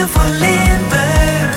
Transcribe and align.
Liefde 0.00 0.18
voor 0.18 0.30
Limburg. 0.30 1.56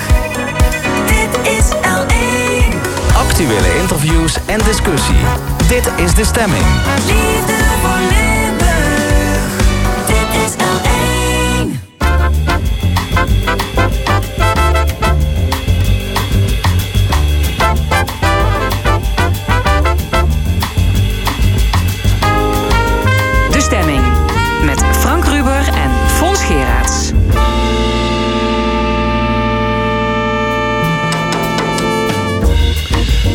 Dit 1.06 1.52
is 1.52 1.64
L1. 1.70 2.76
Actuele 3.16 3.78
interviews 3.80 4.36
en 4.46 4.58
discussie. 4.58 5.16
Dit 5.68 5.90
is 5.96 6.14
de 6.14 6.24
stemming. 6.24 6.64
Liefde 7.06 7.73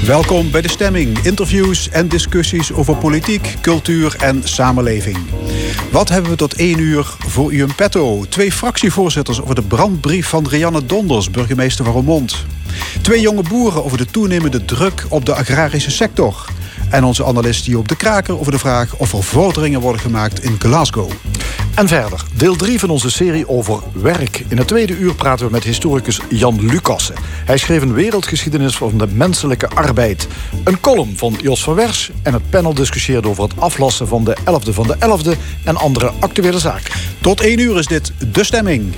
Welkom 0.09 0.51
bij 0.51 0.61
de 0.61 0.69
stemming. 0.69 1.19
Interviews 1.19 1.89
en 1.89 2.07
discussies 2.07 2.73
over 2.73 2.95
politiek, 2.95 3.55
cultuur 3.61 4.15
en 4.19 4.41
samenleving. 4.43 5.17
Wat 5.91 6.09
hebben 6.09 6.31
we 6.31 6.37
tot 6.37 6.53
één 6.53 6.79
uur 6.79 7.15
voor 7.19 7.53
u 7.53 7.61
in 7.61 7.75
petto? 7.75 8.25
Twee 8.29 8.51
fractievoorzitters 8.51 9.41
over 9.41 9.55
de 9.55 9.61
brandbrief 9.61 10.27
van 10.27 10.47
Rianne 10.47 10.85
Donders, 10.85 11.31
burgemeester 11.31 11.85
van 11.85 11.93
Roermond. 11.93 12.45
Twee 13.01 13.21
jonge 13.21 13.43
boeren 13.49 13.83
over 13.83 13.97
de 13.97 14.05
toenemende 14.05 14.65
druk 14.65 15.05
op 15.09 15.25
de 15.25 15.33
agrarische 15.33 15.91
sector. 15.91 16.45
En 16.89 17.03
onze 17.03 17.25
analist 17.25 17.65
hier 17.65 17.77
op 17.77 17.87
de 17.87 17.95
kraker 17.95 18.39
over 18.39 18.51
de 18.51 18.59
vraag 18.59 18.95
of 18.95 19.13
er 19.13 19.23
vorderingen 19.23 19.81
worden 19.81 20.01
gemaakt 20.01 20.43
in 20.43 20.55
Glasgow. 20.59 21.11
En 21.79 21.87
verder, 21.87 22.23
deel 22.37 22.55
3 22.55 22.79
van 22.79 22.89
onze 22.89 23.11
serie 23.11 23.47
over 23.47 23.79
werk. 23.93 24.43
In 24.47 24.57
het 24.57 24.67
tweede 24.67 24.97
uur 24.97 25.15
praten 25.15 25.45
we 25.45 25.51
met 25.51 25.63
historicus 25.63 26.21
Jan 26.29 26.65
Lucassen. 26.65 27.15
Hij 27.45 27.57
schreef 27.57 27.81
een 27.81 27.93
wereldgeschiedenis 27.93 28.77
van 28.77 28.97
de 28.97 29.07
menselijke 29.07 29.69
arbeid. 29.69 30.27
Een 30.63 30.79
column 30.79 31.17
van 31.17 31.35
Jos 31.41 31.63
van 31.63 31.75
Wers 31.75 32.11
en 32.23 32.33
het 32.33 32.49
panel 32.49 32.73
discussieert 32.73 33.25
over 33.25 33.43
het 33.43 33.59
aflassen 33.59 34.07
van 34.07 34.23
de 34.23 34.37
11e 34.39 34.73
van 34.73 34.87
de 34.87 34.95
11e 34.95 35.37
en 35.65 35.75
andere 35.75 36.11
actuele 36.19 36.59
zaken. 36.59 36.93
Tot 37.21 37.41
één 37.41 37.59
uur 37.59 37.77
is 37.77 37.87
dit 37.87 38.11
De 38.33 38.43
Stemming. 38.43 38.93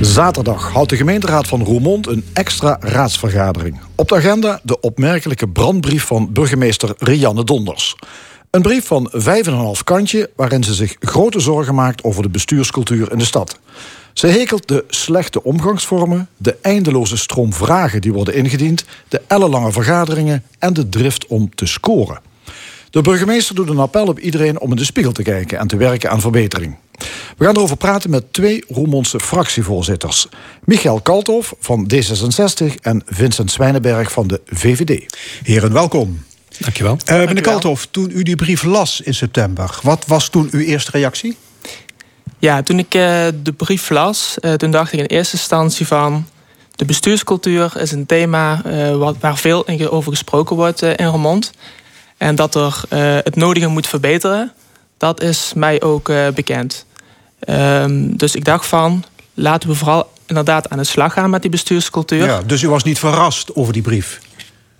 Zaterdag 0.00 0.72
houdt 0.72 0.90
de 0.90 0.96
gemeenteraad 0.96 1.48
van 1.48 1.64
Roermond 1.64 2.06
een 2.06 2.24
extra 2.32 2.76
raadsvergadering. 2.80 3.80
Op 3.94 4.08
de 4.08 4.14
agenda 4.14 4.60
de 4.62 4.80
opmerkelijke 4.80 5.48
brandbrief 5.48 6.04
van 6.04 6.32
burgemeester 6.32 6.94
Rianne 6.98 7.44
Donders. 7.44 7.96
Een 8.50 8.62
brief 8.62 8.86
van 8.86 9.12
5,5 9.12 9.84
kantje 9.84 10.30
waarin 10.36 10.64
ze 10.64 10.74
zich 10.74 10.96
grote 11.00 11.40
zorgen 11.40 11.74
maakt 11.74 12.04
over 12.04 12.22
de 12.22 12.28
bestuurscultuur 12.28 13.12
in 13.12 13.18
de 13.18 13.24
stad. 13.24 13.58
Ze 14.12 14.26
hekelt 14.26 14.68
de 14.68 14.84
slechte 14.88 15.42
omgangsvormen, 15.42 16.28
de 16.36 16.56
eindeloze 16.62 17.16
stroom 17.16 17.52
vragen 17.52 18.00
die 18.00 18.12
worden 18.12 18.34
ingediend, 18.34 18.84
de 19.08 19.22
ellenlange 19.26 19.72
vergaderingen 19.72 20.42
en 20.58 20.72
de 20.72 20.88
drift 20.88 21.26
om 21.26 21.54
te 21.54 21.66
scoren. 21.66 22.20
De 22.90 23.02
burgemeester 23.02 23.54
doet 23.54 23.68
een 23.68 23.78
appel 23.78 24.06
op 24.06 24.18
iedereen 24.18 24.60
om 24.60 24.70
in 24.70 24.76
de 24.76 24.84
spiegel 24.84 25.12
te 25.12 25.22
kijken 25.22 25.58
en 25.58 25.66
te 25.66 25.76
werken 25.76 26.10
aan 26.10 26.20
verbetering. 26.20 26.76
We 27.36 27.44
gaan 27.44 27.56
erover 27.56 27.76
praten 27.76 28.10
met 28.10 28.32
twee 28.32 28.64
Roermondse 28.68 29.20
fractievoorzitters. 29.20 30.28
Michael 30.64 31.00
Kalthoff 31.00 31.54
van 31.58 31.90
D66 31.94 32.74
en 32.80 33.02
Vincent 33.06 33.50
Zwijnenberg 33.50 34.12
van 34.12 34.26
de 34.26 34.40
VVD. 34.46 35.16
Heren, 35.42 35.72
welkom. 35.72 36.28
Dankjewel. 36.60 36.98
Eh 37.04 37.16
meneer 37.16 37.42
Kalthoff, 37.42 37.88
toen 37.90 38.10
u 38.12 38.22
die 38.22 38.36
brief 38.36 38.62
las 38.62 39.00
in 39.00 39.14
september, 39.14 39.78
wat 39.82 40.04
was 40.06 40.28
toen 40.28 40.48
uw 40.50 40.60
eerste 40.60 40.90
reactie? 40.90 41.36
Ja, 42.38 42.62
toen 42.62 42.78
ik 42.78 42.94
eh, 42.94 43.26
de 43.42 43.52
brief 43.56 43.90
las, 43.90 44.36
eh, 44.40 44.52
toen 44.52 44.70
dacht 44.70 44.92
ik 44.92 44.98
in 44.98 45.04
eerste 45.04 45.36
instantie 45.36 45.86
van... 45.86 46.26
de 46.76 46.84
bestuurscultuur 46.84 47.72
is 47.76 47.92
een 47.92 48.06
thema 48.06 48.62
eh, 48.64 48.96
wat, 48.96 49.16
waar 49.20 49.36
veel 49.36 49.66
over 49.90 50.10
gesproken 50.10 50.56
wordt 50.56 50.82
in 50.82 51.06
Roermond. 51.06 51.52
En 52.20 52.34
dat 52.34 52.54
er 52.54 52.82
eh, 52.88 53.00
het 53.00 53.36
nodige 53.36 53.66
moet 53.66 53.86
verbeteren, 53.86 54.52
dat 54.96 55.22
is 55.22 55.52
mij 55.54 55.82
ook 55.82 56.08
eh, 56.08 56.28
bekend. 56.28 56.86
Ehm, 57.38 58.16
dus 58.16 58.34
ik 58.34 58.44
dacht 58.44 58.66
van, 58.66 59.04
laten 59.34 59.68
we 59.68 59.74
vooral 59.74 60.12
inderdaad 60.26 60.68
aan 60.68 60.78
de 60.78 60.84
slag 60.84 61.12
gaan 61.12 61.30
met 61.30 61.42
die 61.42 61.50
bestuurscultuur. 61.50 62.24
Ja, 62.24 62.42
dus 62.42 62.62
u 62.62 62.68
was 62.68 62.82
niet 62.82 62.98
verrast 62.98 63.54
over 63.54 63.72
die 63.72 63.82
brief? 63.82 64.20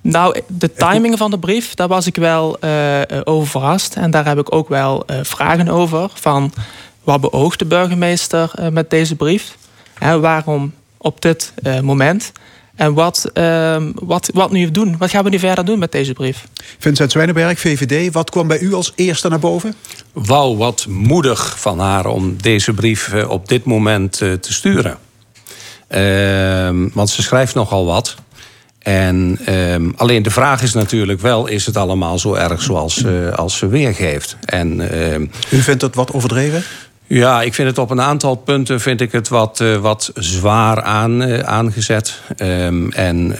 Nou, 0.00 0.40
de 0.46 0.72
timing 0.72 1.18
van 1.18 1.30
de 1.30 1.38
brief, 1.38 1.74
daar 1.74 1.88
was 1.88 2.06
ik 2.06 2.16
wel 2.16 2.58
eh, 2.60 3.00
eh, 3.00 3.20
over 3.24 3.48
verrast. 3.48 3.94
En 3.94 4.10
daar 4.10 4.26
heb 4.26 4.38
ik 4.38 4.54
ook 4.54 4.68
wel 4.68 5.06
eh, 5.06 5.18
vragen 5.22 5.68
over. 5.68 6.10
Van 6.14 6.52
wat 7.04 7.20
beoogt 7.20 7.58
de 7.58 7.64
burgemeester 7.64 8.50
eh, 8.54 8.68
met 8.68 8.90
deze 8.90 9.16
brief? 9.16 9.56
En 9.98 10.20
waarom 10.20 10.72
op 10.96 11.22
dit 11.22 11.52
eh, 11.62 11.80
moment? 11.80 12.32
En 12.80 12.94
wat, 12.94 13.30
ehm, 13.32 13.92
wat, 13.94 14.30
wat 14.34 14.50
nu 14.50 14.70
doen? 14.70 14.96
Wat 14.98 15.10
gaan 15.10 15.24
we 15.24 15.30
nu 15.30 15.38
verder 15.38 15.64
doen 15.64 15.78
met 15.78 15.92
deze 15.92 16.12
brief? 16.12 16.44
Vincent 16.78 17.12
Zwijnenberg, 17.12 17.60
VVD, 17.60 18.12
wat 18.12 18.30
kwam 18.30 18.46
bij 18.46 18.58
u 18.58 18.74
als 18.74 18.92
eerste 18.94 19.28
naar 19.28 19.38
boven? 19.38 19.74
Wauw, 20.12 20.56
wat 20.56 20.86
moedig 20.88 21.60
van 21.60 21.78
haar 21.78 22.06
om 22.06 22.36
deze 22.42 22.72
brief 22.72 23.12
eh, 23.12 23.30
op 23.30 23.48
dit 23.48 23.64
moment 23.64 24.20
eh, 24.20 24.32
te 24.32 24.52
sturen. 24.52 24.98
Ehm, 25.88 26.88
want 26.92 27.10
ze 27.10 27.22
schrijft 27.22 27.54
nogal 27.54 27.86
wat. 27.86 28.14
En 28.80 29.38
ehm, 29.44 29.90
alleen 29.96 30.22
de 30.22 30.30
vraag 30.30 30.62
is 30.62 30.72
natuurlijk 30.72 31.20
wel: 31.20 31.46
is 31.46 31.66
het 31.66 31.76
allemaal 31.76 32.18
zo 32.18 32.34
erg 32.34 32.62
zoals 32.62 33.04
eh, 33.04 33.32
als 33.32 33.56
ze 33.56 33.68
weergeeft? 33.68 34.36
En 34.44 34.90
ehm, 34.90 35.26
U 35.50 35.62
vindt 35.62 35.82
het 35.82 35.94
wat 35.94 36.12
overdreven? 36.12 36.62
ja, 37.06 37.42
ik 37.42 37.54
vind 37.54 37.68
het 37.68 37.78
op 37.78 37.90
een 37.90 38.00
aantal 38.00 38.34
punten 38.34 38.80
vind 38.80 39.00
ik 39.00 39.12
het 39.12 39.28
wat, 39.28 39.60
eh, 39.60 39.76
wat 39.76 40.10
zwaar 40.14 40.82
aan, 40.82 41.22
eh, 41.22 41.38
aangezet. 41.38 42.20
Ehm, 42.36 42.90
en 42.90 43.36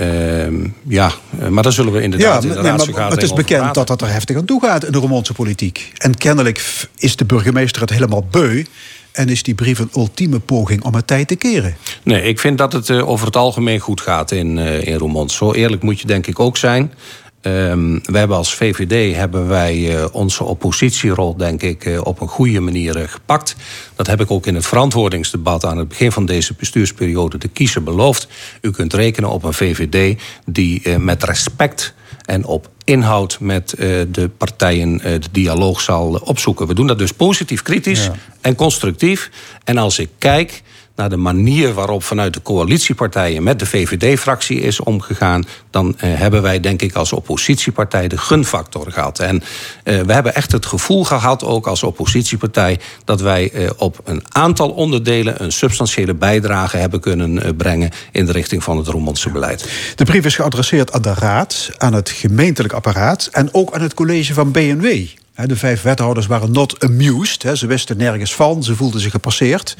ja, 0.86 1.12
maar 1.48 1.62
daar 1.62 1.72
zullen 1.72 1.92
we 1.92 2.02
inderdaad 2.02 2.42
in 2.42 2.48
de 2.48 2.54
nee, 2.54 2.62
maar 2.62 2.70
raadsvergadering 2.70 3.20
het 3.20 3.30
is 3.30 3.36
bekend 3.46 3.74
dat 3.74 3.88
het 3.88 4.00
er 4.00 4.12
heftig 4.12 4.36
aan 4.36 4.44
toe 4.44 4.60
gaat 4.60 4.84
in 4.84 4.92
de 4.92 4.98
Roermondse 4.98 5.32
politiek. 5.32 5.92
En 5.96 6.16
kennelijk 6.16 6.86
is 6.96 7.16
de 7.16 7.24
burgemeester 7.24 7.80
het 7.80 7.90
helemaal 7.90 8.26
beu... 8.30 8.64
en 9.12 9.28
is 9.28 9.42
die 9.42 9.54
brief 9.54 9.78
een 9.78 9.90
ultieme 9.96 10.38
poging 10.38 10.84
om 10.84 10.94
het 10.94 11.06
tijd 11.06 11.28
te 11.28 11.36
keren. 11.36 11.76
Nee, 12.02 12.22
ik 12.22 12.38
vind 12.38 12.58
dat 12.58 12.72
het 12.72 12.90
eh, 12.90 13.08
over 13.08 13.26
het 13.26 13.36
algemeen 13.36 13.78
goed 13.78 14.00
gaat 14.00 14.30
in, 14.30 14.58
eh 14.58 14.86
in 14.86 14.96
Roermond. 14.96 15.32
Zo 15.32 15.52
eerlijk 15.52 15.82
moet 15.82 16.00
je 16.00 16.06
denk 16.06 16.26
ik 16.26 16.40
ook 16.40 16.56
zijn. 16.56 16.92
Ehm 17.40 17.98
we 18.02 18.18
hebben 18.18 18.36
als 18.36 18.54
VVD 18.54 19.16
hebben 19.16 19.48
wij 19.48 19.96
eh, 19.96 20.04
onze 20.12 20.44
oppositierol 20.44 21.36
denk 21.36 21.62
ik 21.62 22.00
op 22.02 22.20
een 22.20 22.28
goede 22.28 22.60
manier 22.60 23.08
gepakt. 23.08 23.56
Dat 23.96 24.06
heb 24.06 24.20
ik 24.20 24.30
ook 24.30 24.46
in 24.46 24.54
het 24.54 24.66
verantwoordingsdebat 24.66 25.64
aan 25.64 25.78
het 25.78 25.88
begin 25.88 26.12
van 26.12 26.26
deze 26.26 26.54
bestuursperiode 26.54 27.38
de 27.38 27.48
kiezer 27.48 27.82
beloofd. 27.82 28.28
U 28.60 28.70
kunt 28.70 28.94
rekenen 28.94 29.30
op 29.30 29.44
een 29.44 29.54
VVD 29.54 30.20
die 30.46 30.98
met 30.98 31.22
respect 31.22 31.94
en 32.30 32.44
op 32.44 32.70
inhoud 32.84 33.40
met 33.40 33.72
eh, 33.72 33.88
de 34.08 34.28
partijen 34.28 35.00
eh, 35.00 35.12
de 35.12 35.28
dialoog 35.30 35.80
zal 35.80 36.14
eh, 36.14 36.28
opzoeken. 36.28 36.66
We 36.66 36.74
doen 36.74 36.86
dat 36.86 36.98
dus 36.98 37.12
positief, 37.12 37.62
kritisch 37.62 38.10
en 38.40 38.54
constructief. 38.54 39.30
En 39.64 39.78
als 39.78 39.98
ik 39.98 40.08
kijk 40.18 40.62
naar 40.96 41.08
de 41.08 41.16
manier 41.16 41.74
waarop 41.74 42.02
vanuit 42.02 42.34
de 42.34 42.42
coalitiepartijen 42.42 43.42
met 43.42 43.58
de 43.58 43.66
VVD-fractie 43.66 44.60
is 44.60 44.80
omgegaan, 44.80 45.44
dan 45.70 45.98
eh, 45.98 46.14
hebben 46.14 46.42
wij, 46.42 46.60
denk 46.60 46.82
ik, 46.82 46.94
als 46.94 47.12
oppositiepartij 47.12 48.08
de 48.08 48.18
gunfactor 48.18 48.92
gehad. 48.92 49.18
En 49.18 49.42
eh, 49.84 50.00
we 50.00 50.12
hebben 50.12 50.34
echt 50.34 50.52
het 50.52 50.66
gevoel 50.66 51.04
gehad, 51.04 51.44
ook 51.44 51.66
als 51.66 51.82
oppositiepartij, 51.82 52.78
dat 53.04 53.20
wij 53.20 53.50
eh, 53.50 53.70
op 53.76 54.00
een 54.04 54.22
aantal 54.28 54.70
onderdelen 54.70 55.42
een 55.42 55.52
substantiële 55.52 56.14
bijdrage 56.14 56.76
hebben 56.76 57.00
kunnen 57.00 57.42
eh, 57.42 57.50
brengen 57.56 57.90
in 58.12 58.26
de 58.26 58.32
richting 58.32 58.62
van 58.62 58.76
het 58.76 58.86
Roermondse 58.86 59.30
beleid. 59.30 59.68
De 59.94 60.04
brief 60.04 60.24
is 60.24 60.34
geadresseerd 60.34 60.92
aan 60.92 61.02
de 61.02 61.14
raad, 61.14 61.70
aan 61.78 61.92
het 61.92 62.10
gemeentelijk 62.10 62.74
apparaat... 62.74 63.28
en 63.32 63.54
ook 63.54 63.74
aan 63.74 63.82
het 63.82 63.94
college 63.94 64.34
van 64.34 64.52
BNW. 64.52 65.06
De 65.46 65.56
vijf 65.56 65.82
wethouders 65.82 66.26
waren 66.26 66.52
not 66.52 66.84
amused. 66.84 67.58
Ze 67.58 67.66
wisten 67.66 67.96
nergens 67.96 68.34
van, 68.34 68.62
ze 68.62 68.76
voelden 68.76 69.00
zich 69.00 69.10
gepasseerd. 69.10 69.76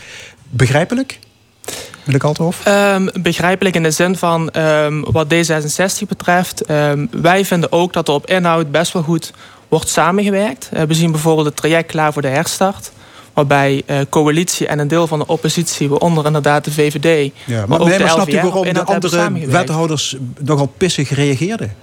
Begrijpelijk? 0.51 1.19
Meneer 2.05 2.21
Kalthoff? 2.21 2.67
Ehm, 2.67 3.09
begrijpelijk 3.23 3.77
in 3.77 3.83
de 3.83 3.91
zin 3.91 4.17
van 4.17 4.51
ehm, 4.51 5.01
wat 5.01 5.27
D66 5.35 6.09
betreft. 6.09 6.65
ehm, 6.65 7.07
wij 7.11 7.45
vinden 7.45 7.73
ook 7.73 7.93
dat 7.93 8.09
er 8.09 8.15
op 8.15 8.27
inhoud 8.27 8.71
best 8.71 8.93
wel 8.93 9.03
goed 9.03 9.33
wordt 9.69 9.89
samengewerkt. 9.89 10.69
Eh, 10.73 10.83
we 10.83 10.95
zien 10.95 11.11
bijvoorbeeld 11.11 11.47
het 11.47 11.57
traject 11.57 11.91
klaar 11.91 12.13
voor 12.13 12.23
de 12.23 12.29
herstart. 12.29 12.93
Waarbij 13.35 13.83
eh, 13.87 13.99
coalitie 14.09 14.67
en 14.67 14.79
een 14.79 14.89
deel 14.89 15.07
van 15.07 15.19
de 15.19 15.27
oppositie, 15.27 15.89
waaronder 15.89 16.27
inderdaad 16.27 16.65
de 16.65 16.73
VVD. 16.73 17.33
Ja, 17.45 17.67
maar, 17.67 17.81
ook 17.81 17.87
nee, 17.89 17.99
de 17.99 18.05
maar 18.05 18.13
snapt 18.13 18.33
LVR, 18.33 18.43
waarom 18.43 18.73
de 18.73 18.85
andere 18.85 19.47
wethouders 19.47 20.17
nogal 20.39 20.73
pissig 20.77 21.11
reageerden? 21.11 21.75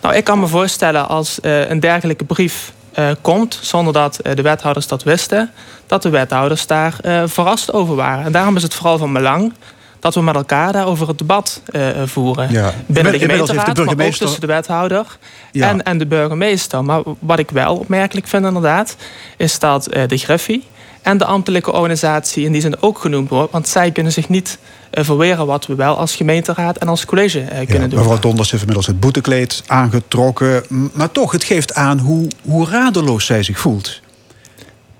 Nou, 0.00 0.14
ik 0.14 0.24
kan 0.24 0.40
me 0.40 0.46
voorstellen 0.46 1.08
als 1.08 1.40
eh, 1.40 1.70
een 1.70 1.80
dergelijke 1.80 2.24
brief 2.24 2.72
eh, 2.96 3.10
komt, 3.20 3.58
zonder 3.62 3.92
dat 3.92 4.18
eh, 4.18 4.34
de 4.34 4.42
wethouders 4.42 4.86
dat 4.86 5.02
wisten, 5.02 5.50
dat 5.86 6.02
de 6.02 6.08
wethouders 6.10 6.66
daar 6.66 6.96
eh, 7.02 7.22
verrast 7.26 7.72
over 7.72 7.94
waren. 7.94 8.24
En 8.24 8.32
daarom 8.32 8.56
is 8.56 8.62
het 8.62 8.74
vooral 8.74 8.98
van 8.98 9.12
belang 9.12 9.52
dat 10.00 10.14
we 10.14 10.22
met 10.22 10.34
elkaar 10.34 10.72
daarover 10.72 11.08
het 11.08 11.18
debat 11.18 11.62
voeren. 12.04 12.50
Ja. 12.50 12.72
Binnen 12.86 13.12
de 13.12 13.18
de 13.18 13.24
gemeenteraad, 13.24 13.56
maar 13.56 13.68
ook 13.68 13.84
burgemeester- 13.84 14.24
tussen 14.24 14.40
de 14.40 14.46
wethouder 14.46 15.06
Ja. 15.52 15.68
en, 15.68 15.82
en 15.82 15.98
de 15.98 16.06
burgemeester. 16.06 16.84
Maar 16.84 17.00
wat 17.18 17.38
ik 17.38 17.50
wel 17.50 17.76
opmerkelijk 17.76 18.26
vind 18.26 18.44
inderdaad, 18.46 18.96
is 19.36 19.58
dat 19.58 19.84
de 20.06 20.16
Griffie 20.16 20.64
en 21.06 21.18
de 21.18 21.24
ambtelijke 21.24 21.72
organisatie 21.72 22.44
in 22.44 22.52
die 22.52 22.60
zin 22.60 22.82
ook 22.82 22.98
genoemd 22.98 23.28
wordt. 23.28 23.52
Want 23.52 23.68
zij 23.68 23.90
kunnen 23.90 24.12
zich 24.12 24.28
niet 24.28 24.58
eh, 24.90 25.04
verweren 25.04 25.46
wat 25.46 25.66
we 25.66 25.74
wel 25.74 25.98
als 25.98 26.14
gemeenteraad 26.16 26.76
en 26.78 26.88
als 26.88 27.04
college 27.04 27.40
eh, 27.40 27.58
Ja, 27.60 27.64
kunnen 27.66 27.90
doen. 27.90 27.98
mevrouw 27.98 28.18
Donders 28.18 28.50
heeft 28.50 28.62
inmiddels 28.62 28.86
het 28.86 29.00
boetekleed 29.00 29.62
aangetrokken. 29.66 30.62
Maar 30.92 31.10
toch, 31.12 31.32
het 31.32 31.44
geeft 31.44 31.74
aan 31.74 31.98
hoe, 31.98 32.28
hoe 32.42 32.68
radeloos 32.68 33.26
zij 33.26 33.42
zich 33.42 33.58
voelt. 33.58 34.00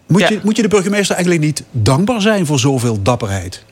Moet, 0.06 0.20
Ja. 0.20 0.28
je, 0.28 0.40
moet 0.42 0.56
je 0.56 0.62
de 0.62 0.68
burgemeester 0.68 1.14
eigenlijk 1.16 1.44
niet 1.44 1.62
dankbaar 1.70 2.20
zijn 2.20 2.46
voor 2.46 2.58
zoveel 2.58 3.02
dapperheid? 3.02 3.64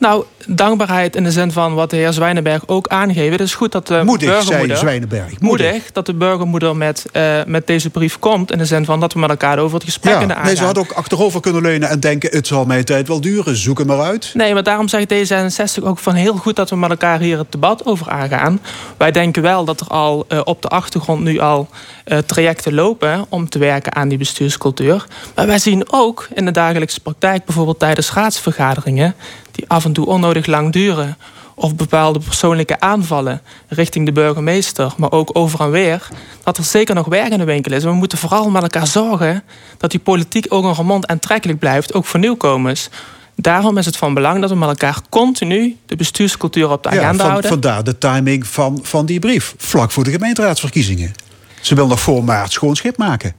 Nou, 0.00 0.24
dankbaarheid 0.46 1.16
in 1.16 1.24
de 1.24 1.30
zin 1.30 1.52
van 1.52 1.74
wat 1.74 1.90
de 1.90 1.96
heer 1.96 2.12
Zwijnenberg 2.12 2.62
ook 2.66 2.88
aangeeft. 2.88 3.32
Het 3.32 3.40
is 3.40 3.54
goed 3.54 3.72
dat 3.72 3.86
de 3.86 4.02
Moedig, 4.04 4.28
zei 4.28 4.38
burgermoeder... 4.38 4.76
Zwijnenberg. 4.76 5.40
Moedig 5.40 5.92
dat 5.92 6.06
de 6.06 6.14
burgermoeder 6.14 6.76
met, 6.76 7.06
eh, 7.12 7.38
met 7.46 7.66
deze 7.66 7.90
brief 7.90 8.18
komt. 8.18 8.52
In 8.52 8.58
de 8.58 8.64
zin 8.64 8.84
van 8.84 9.00
dat 9.00 9.12
we 9.12 9.18
met 9.18 9.30
elkaar 9.30 9.58
over 9.58 9.74
het 9.74 9.84
gesprek 9.84 10.12
Ja, 10.12 10.18
kunnen 10.18 10.36
aangaan. 10.36 10.52
nee, 10.52 10.60
ze 10.60 10.66
had 10.66 10.78
ook 10.78 10.92
achterover 10.92 11.40
kunnen 11.40 11.62
leunen 11.62 11.88
en 11.88 12.00
denken... 12.00 12.30
het 12.30 12.46
zal 12.46 12.64
mijn 12.64 12.84
tijd 12.84 13.08
wel 13.08 13.20
duren, 13.20 13.56
zoek 13.56 13.78
hem 13.78 13.86
maar 13.86 14.00
uit. 14.00 14.30
Nee, 14.34 14.54
maar 14.54 14.62
daarom 14.62 14.88
zegt 14.88 15.14
D66 15.14 15.84
ook 15.84 15.98
van 15.98 16.14
heel 16.14 16.34
goed 16.36 16.56
dat 16.56 16.70
we 16.70 16.76
met 16.76 16.90
elkaar 16.90 17.20
hier 17.20 17.38
het 17.38 17.52
debat 17.52 17.86
over 17.86 18.10
aangaan. 18.10 18.60
Wij 18.96 19.10
denken 19.10 19.42
wel 19.42 19.64
dat 19.64 19.80
er 19.80 19.86
al 19.86 20.24
eh, 20.28 20.40
op 20.44 20.62
de 20.62 20.68
achtergrond 20.68 21.20
nu 21.22 21.38
al 21.38 21.68
eh, 22.04 22.18
trajecten 22.18 22.74
lopen 22.74 23.26
om 23.28 23.48
te 23.48 23.58
werken 23.58 23.94
aan 23.94 24.08
die 24.08 24.18
bestuurscultuur. 24.18 25.06
Maar 25.34 25.46
wij 25.46 25.58
zien 25.58 25.84
ook 25.92 26.28
in 26.34 26.44
de 26.44 26.50
dagelijkse 26.50 27.00
praktijk, 27.00 27.44
bijvoorbeeld 27.44 27.78
tijdens 27.78 28.12
raadsvergaderingen, 28.12 29.14
die 29.52 29.64
af 29.68 29.84
en 29.84 29.92
toe 29.92 30.06
onnodig 30.06 30.46
lang 30.46 30.72
duren. 30.72 31.16
Of 31.54 31.74
bepaalde 31.76 32.18
persoonlijke 32.18 32.80
aanvallen 32.80 33.40
richting 33.68 34.06
de 34.06 34.12
burgemeester, 34.12 34.92
maar 34.96 35.12
ook 35.12 35.30
over 35.32 35.60
en 35.60 35.70
weer. 35.70 36.08
Dat 36.44 36.56
er 36.56 36.64
zeker 36.64 36.94
nog 36.94 37.06
werk 37.06 37.32
in 37.32 37.38
de 37.38 37.44
winkel 37.44 37.72
is. 37.72 37.84
We 37.84 37.92
moeten 37.92 38.18
vooral 38.18 38.50
met 38.50 38.62
elkaar 38.62 38.86
zorgen 38.86 39.42
dat 39.78 39.90
die 39.90 40.00
politiek 40.00 40.46
ook 40.48 40.64
een 40.64 40.74
remond 40.74 41.06
aantrekkelijk 41.06 41.58
blijft, 41.58 41.94
ook 41.94 42.04
voor 42.04 42.20
nieuwkomers. 42.20 42.88
Daarom 43.36 43.78
is 43.78 43.86
het 43.86 43.96
van 43.96 44.14
belang 44.14 44.40
dat 44.40 44.50
we 44.50 44.56
met 44.56 44.68
elkaar 44.68 44.96
continu 45.08 45.76
de 45.86 45.96
bestuurscultuur 45.96 46.70
op 46.70 46.82
de 46.82 46.88
Ja, 46.90 47.02
agenda 47.02 47.16
van, 47.22 47.30
houden. 47.30 47.50
vandaar 47.50 47.84
de 47.84 47.98
timing 47.98 48.46
van, 48.46 48.78
van 48.82 49.06
die 49.06 49.18
brief. 49.18 49.54
Vlak 49.56 49.90
voor 49.90 50.04
de 50.04 50.10
gemeenteraadsverkiezingen. 50.10 51.12
Ze 51.60 51.74
wil 51.74 51.86
nog 51.86 52.00
voor 52.00 52.24
maart 52.24 52.52
schoon 52.52 52.76
schip 52.76 52.96
maken. 52.96 53.34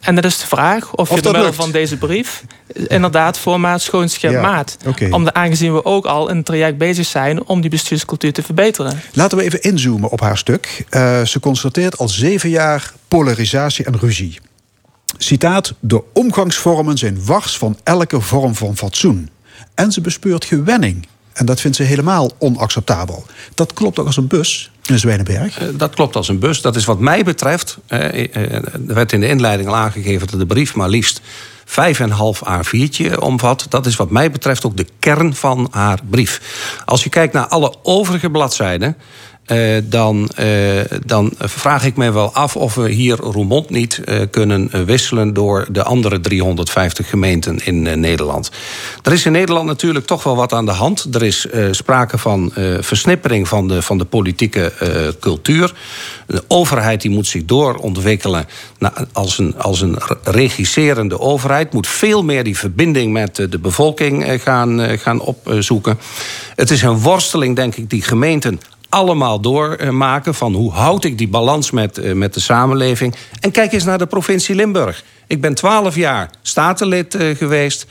En 0.00 0.14
dat 0.14 0.24
is 0.24 0.38
de 0.38 0.46
vraag 0.46 0.94
of, 0.94 1.10
Of 1.10 1.16
je 1.16 1.22
door 1.22 1.32
dat 1.32 1.42
middel 1.42 1.62
van 1.62 1.70
deze 1.72 1.96
brief 1.96 2.44
inderdaad 2.86 3.38
voor 3.38 3.60
maat 3.60 3.82
schoonschip 3.82 4.30
Ja, 4.30 4.40
maat. 4.40 4.76
oké. 4.86 5.08
Om 5.10 5.24
de, 5.24 5.34
aangezien 5.34 5.74
we 5.74 5.84
ook 5.84 6.06
al 6.06 6.28
in 6.28 6.36
het 6.36 6.46
traject 6.46 6.78
bezig 6.78 7.06
zijn 7.06 7.44
om 7.44 7.60
die 7.60 7.70
bestuurscultuur 7.70 8.32
te 8.32 8.42
verbeteren. 8.42 9.00
Laten 9.12 9.38
we 9.38 9.44
even 9.44 9.62
inzoomen 9.62 10.10
op 10.10 10.20
haar 10.20 10.38
stuk. 10.38 10.84
Eh, 10.88 11.22
ze 11.22 11.40
constateert 11.40 11.98
al 11.98 12.08
zeven 12.08 12.50
jaar 12.50 12.92
polarisatie 13.08 13.84
en 13.84 13.98
ruzie. 13.98 14.38
Citaat: 15.18 15.74
De 15.80 16.02
omgangsvormen 16.12 16.98
zijn 16.98 17.24
wars 17.24 17.58
van 17.58 17.78
elke 17.82 18.20
vorm 18.20 18.54
van 18.54 18.76
fatsoen. 18.76 19.30
En 19.74 19.92
ze 19.92 20.00
bespeurt 20.00 20.44
gewenning. 20.44 21.06
En 21.32 21.46
dat 21.46 21.60
vindt 21.60 21.76
ze 21.76 21.82
helemaal 21.82 22.30
onacceptabel. 22.38 23.24
Dat 23.54 23.72
klopt 23.72 23.98
ook 23.98 24.06
als 24.06 24.16
een 24.16 24.26
bus, 24.26 24.70
meneer 24.82 24.98
Zwijnenberg. 25.00 25.58
Eh, 25.58 25.68
Dat 25.74 25.94
klopt 25.94 26.16
als 26.16 26.28
een 26.28 26.38
bus. 26.38 26.60
Dat 26.60 26.76
is 26.76 26.84
wat 26.84 26.98
mij 26.98 27.22
betreft. 27.24 27.78
eh, 27.86 28.34
Er 28.36 28.62
werd 28.94 29.12
in 29.12 29.20
de 29.20 29.28
inleiding 29.28 29.68
al 29.68 29.76
aangegeven 29.76 30.26
dat 30.26 30.38
de 30.40 30.46
brief 30.46 30.74
maar 30.74 30.88
liefst 30.88 31.20
5,5 31.64 32.42
A4'tje 32.48 33.18
omvat. 33.18 33.66
Dat 33.68 33.86
is 33.86 33.96
wat 33.96 34.10
mij 34.10 34.30
betreft 34.30 34.64
ook 34.64 34.76
de 34.76 34.86
kern 34.98 35.34
van 35.34 35.68
haar 35.70 35.98
brief. 36.10 36.40
Als 36.84 37.02
je 37.04 37.10
kijkt 37.10 37.32
naar 37.32 37.46
alle 37.46 37.74
overige 37.82 38.30
bladzijden. 38.30 38.96
Eh, 39.50 39.76
dan, 39.84 40.28
eh, 40.28 40.80
dan 41.06 41.32
vraag 41.38 41.84
ik 41.84 41.96
me 41.96 42.12
wel 42.12 42.34
af 42.34 42.56
of 42.56 42.74
we 42.74 42.90
hier 42.90 43.16
Roermond 43.16 43.70
niet 43.70 44.00
eh, 44.04 44.20
kunnen 44.30 44.84
wisselen 44.86 45.32
door 45.34 45.66
de 45.70 45.82
andere 45.82 46.20
350 46.20 47.08
gemeenten 47.08 47.66
in 47.66 48.00
Nederland. 48.00 48.50
Er 49.02 49.12
is 49.12 49.26
in 49.26 49.32
Nederland 49.32 49.66
natuurlijk 49.66 50.06
toch 50.06 50.22
wel 50.22 50.36
wat 50.36 50.52
aan 50.52 50.66
de 50.66 50.72
hand. 50.72 51.14
Er 51.14 51.22
is 51.22 51.46
sprake 51.70 52.18
van 52.18 52.52
versnippering 52.80 53.48
van 53.48 53.68
de, 53.68 53.82
van 53.82 53.98
de 53.98 54.04
politieke 54.04 54.72
cultuur. 55.20 55.74
De 56.26 56.44
overheid 56.48 57.00
die 57.00 57.10
moet 57.10 57.26
zich 57.26 57.44
doorontwikkelen 57.44 58.46
na- 58.78 58.92
als, 59.12 59.38
een, 59.38 59.58
als 59.58 59.80
een 59.80 59.96
re- 59.98 60.16
regisserende 60.22 61.20
overheid. 61.20 61.72
Moet 61.72 61.86
veel 61.86 62.24
meer 62.24 62.44
die 62.44 62.58
verbinding 62.58 63.12
met 63.12 63.36
de 63.36 63.58
bevolking 63.58 64.42
gaan, 64.42 64.98
gaan 64.98 65.20
opzoeken. 65.20 65.98
Het 66.54 66.70
is 66.70 66.82
een 66.82 66.98
worsteling, 66.98 67.56
denk 67.56 67.74
ik, 67.76 67.90
die 67.90 68.02
gemeenten 68.02 68.60
allemaal 68.90 69.40
doormaken. 69.40 70.34
Van 70.34 70.54
hoe 70.54 70.72
houd 70.72 71.04
ik 71.04 71.18
die 71.18 71.28
balans 71.28 71.70
met, 71.70 71.98
eh, 71.98 72.12
met 72.12 72.34
de 72.34 72.40
samenleving. 72.40 73.14
En 73.40 73.50
kijk 73.50 73.72
eens 73.72 73.84
naar 73.84 73.98
de 73.98 74.06
provincie 74.06 74.54
Limburg. 74.54 75.04
Ik 75.26 75.40
ben 75.40 75.54
twaalf 75.54 75.94
jaar 75.94 76.30
statenlid 76.42 77.14
eh, 77.14 77.36
geweest. 77.36 77.86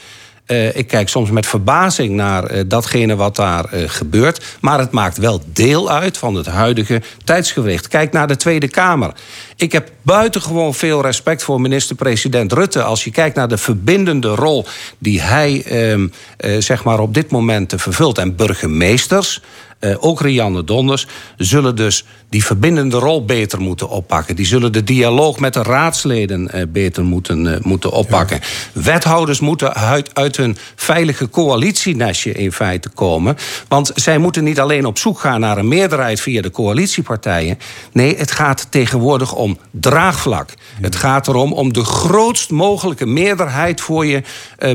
Eh, 0.45 0.75
ik 0.75 0.87
kijk 0.87 1.09
soms 1.09 1.29
met 1.29 1.47
verbazing 1.47 2.15
naar 2.15 2.67
datgene 2.67 3.15
wat 3.15 3.35
daar 3.35 3.65
gebeurt. 3.71 4.57
Maar 4.61 4.79
het 4.79 4.91
maakt 4.91 5.17
wel 5.17 5.41
deel 5.45 5.89
uit 5.89 6.17
van 6.17 6.35
het 6.35 6.45
huidige 6.45 7.01
tijdsgewicht. 7.23 7.87
Kijk 7.87 8.11
naar 8.11 8.27
de 8.27 8.35
Tweede 8.35 8.67
Kamer. 8.67 9.13
Ik 9.59 9.71
heb 9.71 9.91
buitengewoon 10.01 10.73
veel 10.73 11.01
respect 11.01 11.43
voor 11.43 11.61
minister-president 11.61 12.51
Rutte. 12.51 12.83
Als 12.83 13.03
je 13.03 13.11
kijkt 13.11 13.35
naar 13.35 13.47
de 13.47 13.57
verbindende 13.57 14.27
rol 14.27 14.65
die 14.97 15.21
hij 15.21 15.63
ehm, 15.65 16.07
eh, 16.37 16.55
zeg 16.59 16.83
maar 16.83 16.99
op 16.99 17.13
dit 17.13 17.31
moment 17.31 17.73
vervult. 17.77 18.17
En 18.17 18.35
burgemeesters. 18.35 19.41
Eh, 19.79 19.95
ook 19.99 20.21
Rianne 20.21 20.63
Donders, 20.63 21.07
zullen 21.37 21.75
dus 21.75 22.05
die 22.29 22.45
verbindende 22.45 22.97
rol 22.97 23.25
beter 23.25 23.61
moeten 23.61 23.89
oppakken. 23.89 24.35
Die 24.35 24.45
zullen 24.45 24.71
de 24.71 24.83
dialoog 24.83 25.39
met 25.39 25.53
de 25.53 25.63
raadsleden 25.63 26.51
eh, 26.51 26.63
beter 26.67 27.03
moeten, 27.03 27.53
eh, 27.53 27.61
moeten 27.61 27.91
oppakken. 27.91 28.39
Wethouders 28.73 29.39
moeten 29.39 29.73
uit, 29.73 30.15
uit 30.15 30.37
hun 30.37 30.57
veilige 30.75 31.29
coalitienestje 31.29 32.31
in 32.31 32.51
feite 32.51 32.89
komen. 32.89 33.37
Want 33.67 33.91
zij 33.95 34.17
moeten 34.17 34.43
niet 34.43 34.59
alleen 34.59 34.85
op 34.85 34.97
zoek 34.97 35.19
gaan 35.19 35.39
naar 35.39 35.57
een 35.57 35.67
meerderheid 35.67 36.21
via 36.21 36.41
de 36.41 36.51
coalitiepartijen. 36.51 37.59
Nee, 37.91 38.17
het 38.17 38.31
gaat 38.31 38.67
tegenwoordig 38.69 39.33
om 39.33 39.57
draagvlak. 39.71 40.53
Het 40.81 40.95
gaat 40.95 41.27
erom 41.27 41.53
om 41.53 41.73
de 41.73 41.83
grootst 41.83 42.49
mogelijke 42.49 43.05
meerderheid 43.05 43.81
voor 43.81 44.05
je 44.05 44.21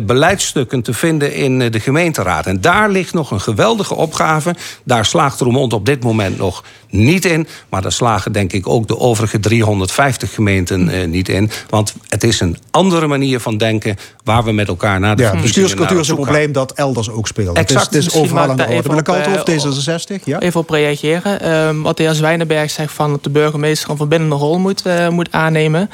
beleidsstukken 0.02 0.82
te 0.82 0.92
vinden 0.92 1.34
in 1.34 1.58
de 1.58 1.80
gemeenteraad. 1.80 2.46
En 2.46 2.60
daar 2.60 2.90
ligt 2.90 3.14
nog 3.14 3.30
een 3.30 3.40
geweldige 3.40 3.94
opgave. 3.94 4.54
Daar 4.94 5.05
slaagt 5.05 5.41
Roermond 5.41 5.73
op 5.73 5.87
dit 5.87 6.02
moment 6.02 6.38
nog 6.38 6.64
niet 6.88 7.25
in. 7.25 7.46
Maar 7.69 7.82
daar 7.82 7.93
slagen 7.93 8.32
denk 8.32 8.52
ik 8.52 8.69
ook 8.69 8.88
de 8.88 8.99
overige 8.99 9.41
350 9.41 10.35
gemeenten 10.35 10.88
eh, 10.88 11.06
niet 11.06 11.29
in. 11.29 11.50
Want 11.69 11.94
het 12.08 12.25
is 12.25 12.41
een 12.41 12.56
andere 12.70 13.06
manier 13.06 13.40
van 13.40 13.57
denken 13.57 13.97
waar 14.25 14.45
we 14.45 14.52
met 14.52 14.68
elkaar 14.68 15.00
naar 15.00 15.16
de 15.16 15.23
Ja, 15.23 15.40
bestuurscultuur 15.40 15.92
naar 15.92 16.02
is 16.02 16.09
een 16.09 16.14
probleem 16.14 16.52
dat 16.52 16.73
elders 16.73 17.11
ook 17.11 17.26
speelt. 17.26 17.57
Het 17.57 17.71
is, 17.71 17.76
Exact. 17.76 17.95
het 17.95 18.07
is 18.07 18.14
overal 18.14 18.49
aan 18.49 18.57
de 18.57 18.62
ik 18.62 18.68
orde. 18.68 18.88
Meneer 18.88 19.02
Kalthoff, 19.02 19.42
eh, 19.45 20.18
D66, 20.18 20.25
ja? 20.25 20.40
Even 20.40 20.61
op 20.61 20.71
reageren. 20.71 21.40
Ehm, 21.40 21.80
wat 21.80 21.97
de 21.97 22.02
heer 22.02 22.14
Zwijnenberg 22.14 22.71
zegt 22.71 22.92
van 22.92 23.11
dat 23.11 23.25
de 23.25 23.30
burgemeester 23.30 23.90
een 23.90 23.97
verbindende 23.97 24.35
rol 24.35 24.59
moet, 24.59 24.87
eh, 24.87 25.09
moet 25.09 25.33
aannemen. 25.33 25.90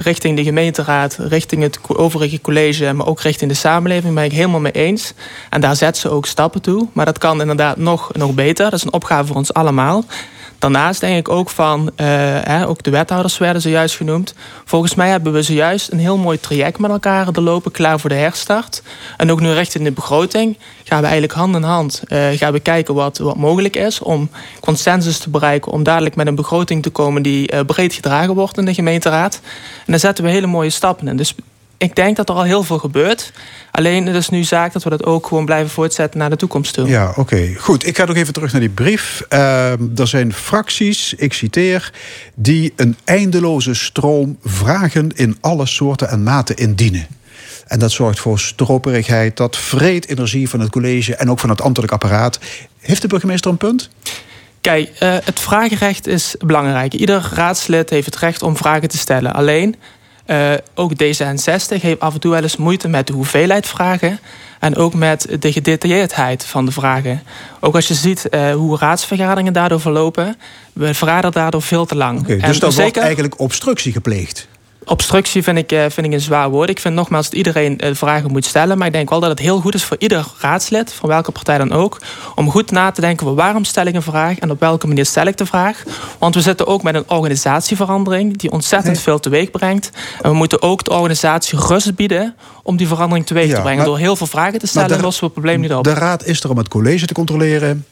Richting 0.00 0.36
de 0.36 0.44
gemeenteraad, 0.44 1.16
richting 1.20 1.62
het 1.62 1.78
overige 1.88 2.40
college, 2.40 2.92
maar 2.92 3.06
ook 3.06 3.20
richting 3.20 3.50
de 3.50 3.56
samenleving 3.56 4.14
ben 4.14 4.24
ik 4.24 4.32
helemaal 4.32 4.60
mee 4.60 4.72
eens. 4.72 5.12
En 5.50 5.60
daar 5.60 5.76
zet 5.76 5.96
ze 5.96 6.08
ook 6.08 6.26
stappen 6.26 6.62
toe. 6.62 6.88
Maar 6.92 7.04
dat 7.04 7.18
kan 7.18 7.40
inderdaad 7.40 7.76
nog, 7.76 8.12
nog 8.12 8.34
beter. 8.34 8.64
Dat 8.64 8.78
is 8.78 8.84
een 8.84 8.92
opgave 8.92 9.26
voor 9.26 9.36
ons 9.36 9.52
allemaal. 9.52 10.04
Daarnaast 10.58 11.00
denk 11.00 11.18
ik 11.18 11.28
ook 11.28 11.50
van, 11.50 11.90
eh, 11.96 12.64
ook 12.68 12.82
de 12.82 12.90
wethouders 12.90 13.38
werden 13.38 13.62
zojuist 13.62 13.96
genoemd. 13.96 14.34
Volgens 14.64 14.94
mij 14.94 15.08
hebben 15.08 15.32
we 15.32 15.42
zojuist 15.42 15.92
een 15.92 15.98
heel 15.98 16.16
mooi 16.16 16.40
traject 16.40 16.78
met 16.78 16.90
elkaar 16.90 17.28
er 17.28 17.40
lopen, 17.42 17.70
klaar 17.70 18.00
voor 18.00 18.10
de 18.10 18.16
herstart. 18.16 18.82
En 19.16 19.30
ook 19.30 19.40
nu 19.40 19.50
richting 19.50 19.84
de 19.84 19.92
begroting 19.92 20.58
gaan 20.84 20.98
we 20.98 21.04
eigenlijk 21.04 21.32
hand 21.32 21.54
in 21.54 21.62
hand 21.62 22.02
eh, 22.06 22.28
gaan 22.30 22.52
we 22.52 22.60
kijken 22.60 22.94
wat, 22.94 23.18
wat 23.18 23.36
mogelijk 23.36 23.76
is 23.76 24.00
om 24.00 24.30
consensus 24.60 25.18
te 25.18 25.30
bereiken, 25.30 25.72
om 25.72 25.82
dadelijk 25.82 26.16
met 26.16 26.26
een 26.26 26.34
begroting 26.34 26.82
te 26.82 26.90
komen 26.90 27.22
die 27.22 27.48
eh, 27.48 27.60
breed 27.66 27.94
gedragen 27.94 28.34
wordt 28.34 28.58
in 28.58 28.64
de 28.64 28.74
gemeenteraad. 28.74 29.40
En 29.78 29.84
daar 29.86 29.98
zetten 29.98 30.24
we 30.24 30.30
hele 30.30 30.46
mooie 30.46 30.70
stappen 30.70 31.08
in. 31.08 31.16
Dus 31.16 31.34
ik 31.78 31.94
denk 31.94 32.16
dat 32.16 32.28
er 32.28 32.34
al 32.34 32.42
heel 32.42 32.62
veel 32.62 32.78
gebeurt. 32.78 33.32
Alleen 33.70 34.06
het 34.06 34.16
is 34.16 34.28
nu 34.28 34.44
zaak 34.44 34.72
dat 34.72 34.84
we 34.84 34.90
dat 34.90 35.04
ook 35.04 35.26
gewoon 35.26 35.44
blijven 35.44 35.70
voortzetten 35.70 36.18
naar 36.18 36.30
de 36.30 36.36
toekomst 36.36 36.74
toe. 36.74 36.88
Ja, 36.88 37.12
oké. 37.16 37.54
Goed, 37.58 37.86
ik 37.86 37.96
ga 37.96 38.04
nog 38.04 38.16
even 38.16 38.32
terug 38.32 38.52
naar 38.52 38.60
die 38.60 38.70
brief. 38.70 39.24
Ehm, 39.28 39.82
er 39.96 40.06
zijn 40.06 40.32
fracties, 40.32 41.14
ik 41.14 41.32
citeer, 41.32 41.92
die 42.34 42.72
een 42.76 42.96
eindeloze 43.04 43.74
stroom 43.74 44.38
vragen 44.44 45.10
in 45.14 45.36
alle 45.40 45.66
soorten 45.66 46.08
en 46.08 46.22
maten 46.22 46.56
indienen. 46.56 47.06
En 47.66 47.78
dat 47.78 47.90
zorgt 47.90 48.20
voor 48.20 48.38
stroperigheid, 48.38 49.36
dat 49.36 49.56
vreet 49.56 50.08
energie 50.08 50.48
van 50.48 50.60
het 50.60 50.70
college 50.70 51.16
en 51.16 51.30
ook 51.30 51.38
van 51.38 51.50
het 51.50 51.60
ambtelijk 51.60 51.92
apparaat. 51.92 52.38
Heeft 52.80 53.02
de 53.02 53.08
burgemeester 53.08 53.50
een 53.50 53.56
punt? 53.56 53.88
Kijk, 54.60 54.90
eh, 54.98 55.16
het 55.24 55.40
vragenrecht 55.40 56.06
is 56.06 56.34
belangrijk. 56.38 56.94
Ieder 56.94 57.30
raadslid 57.34 57.90
heeft 57.90 58.06
het 58.06 58.16
recht 58.16 58.42
om 58.42 58.56
vragen 58.56 58.88
te 58.88 58.98
stellen. 58.98 59.34
Alleen, 59.34 59.76
eh, 60.28 60.52
ook 60.74 60.92
D66 60.92 61.80
heeft 61.80 62.00
af 62.00 62.14
en 62.14 62.20
toe 62.20 62.30
wel 62.30 62.42
eens 62.42 62.56
moeite 62.56 62.88
met 62.88 63.06
de 63.06 63.12
hoeveelheid 63.12 63.66
vragen. 63.66 64.18
En 64.58 64.76
ook 64.76 64.94
met 64.94 65.36
de 65.40 65.52
gedetailleerdheid 65.52 66.44
van 66.44 66.64
de 66.64 66.72
vragen. 66.72 67.22
Ook 67.60 67.74
als 67.74 67.88
je 67.88 67.94
ziet 67.94 68.28
eh, 68.28 68.52
hoe 68.52 68.78
raadsvergaderingen 68.78 69.52
daardoor 69.52 69.80
verlopen. 69.80 70.36
We 70.72 70.94
vergaderen 70.94 71.32
daardoor 71.32 71.62
veel 71.62 71.86
te 71.86 71.94
lang. 71.94 72.28
En 72.28 72.38
dus 72.38 72.40
dan 72.40 72.58
wordt 72.58 72.74
zeker 72.74 73.02
eigenlijk 73.02 73.40
obstructie 73.40 73.92
gepleegd. 73.92 74.48
Obstructie 74.88 75.42
vind 75.42 75.58
ik, 75.58 75.72
eh, 75.72 75.84
vind 75.88 76.06
ik 76.06 76.12
een 76.12 76.20
zwaar 76.20 76.50
woord. 76.50 76.68
Ik 76.68 76.80
vind 76.80 76.94
nogmaals 76.94 77.24
dat 77.28 77.34
iedereen 77.34 77.78
eh, 77.78 77.94
vragen 77.94 78.30
moet 78.32 78.44
stellen. 78.44 78.78
Maar 78.78 78.86
ik 78.86 78.92
denk 78.92 79.10
wel 79.10 79.20
dat 79.20 79.30
het 79.30 79.38
heel 79.38 79.60
goed 79.60 79.74
is 79.74 79.84
voor 79.84 79.96
ieder 79.98 80.26
raadslid, 80.38 80.92
van 80.92 81.08
welke 81.08 81.32
partij 81.32 81.58
dan 81.58 81.72
ook, 81.72 82.00
om 82.34 82.50
goed 82.50 82.70
na 82.70 82.90
te 82.90 83.00
denken 83.00 83.26
over 83.26 83.38
waarom 83.38 83.64
stel 83.64 83.86
ik 83.86 83.94
een 83.94 84.02
vraag 84.02 84.38
en 84.38 84.50
op 84.50 84.60
welke 84.60 84.86
manier 84.86 85.06
stel 85.06 85.26
ik 85.26 85.36
de 85.36 85.46
vraag. 85.46 85.82
Want 86.18 86.34
we 86.34 86.40
zitten 86.40 86.66
ook 86.66 86.82
met 86.82 86.94
een 86.94 87.04
organisatieverandering 87.06 88.36
die 88.38 88.50
ontzettend 88.50 89.00
veel 89.00 89.20
teweeg 89.20 89.50
brengt. 89.50 89.90
En 90.22 90.30
we 90.30 90.36
moeten 90.36 90.62
ook 90.62 90.84
de 90.84 90.90
organisatie 90.90 91.58
rust 91.58 91.94
bieden 91.94 92.34
om 92.62 92.76
die 92.76 92.86
verandering 92.88 93.26
teweeg 93.26 93.46
Ja, 93.48 93.54
te 93.54 93.60
brengen. 93.60 93.76
maar- 93.76 93.86
Door 93.86 93.98
heel 93.98 94.16
veel 94.16 94.26
vragen 94.26 94.58
te 94.58 94.66
stellen 94.66 95.00
lossen 95.00 95.20
we 95.20 95.24
het 95.24 95.34
probleem 95.34 95.60
niet 95.60 95.72
op. 95.74 95.84
De 95.84 95.92
raad 95.94 96.24
is 96.24 96.42
er 96.42 96.50
om 96.50 96.58
het 96.58 96.68
college 96.68 97.06
te 97.06 97.14
controleren. 97.14 97.84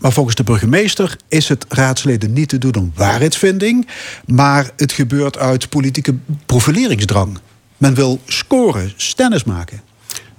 Maar 0.00 0.12
volgens 0.12 0.36
de 0.36 0.44
burgemeester 0.44 1.16
is 1.28 1.48
het 1.48 1.64
raadsleden 1.68 2.32
niet 2.32 2.48
te 2.48 2.58
doen 2.58 2.74
om 2.74 2.92
waarheidsvinding. 2.94 3.88
Maar 4.26 4.70
het 4.76 4.92
gebeurt 4.92 5.38
uit 5.38 5.68
politieke 5.68 6.14
profileringsdrang. 6.46 7.38
Men 7.76 7.94
wil 7.94 8.20
scoren, 8.26 8.92
stennis 8.96 9.44
maken. 9.44 9.80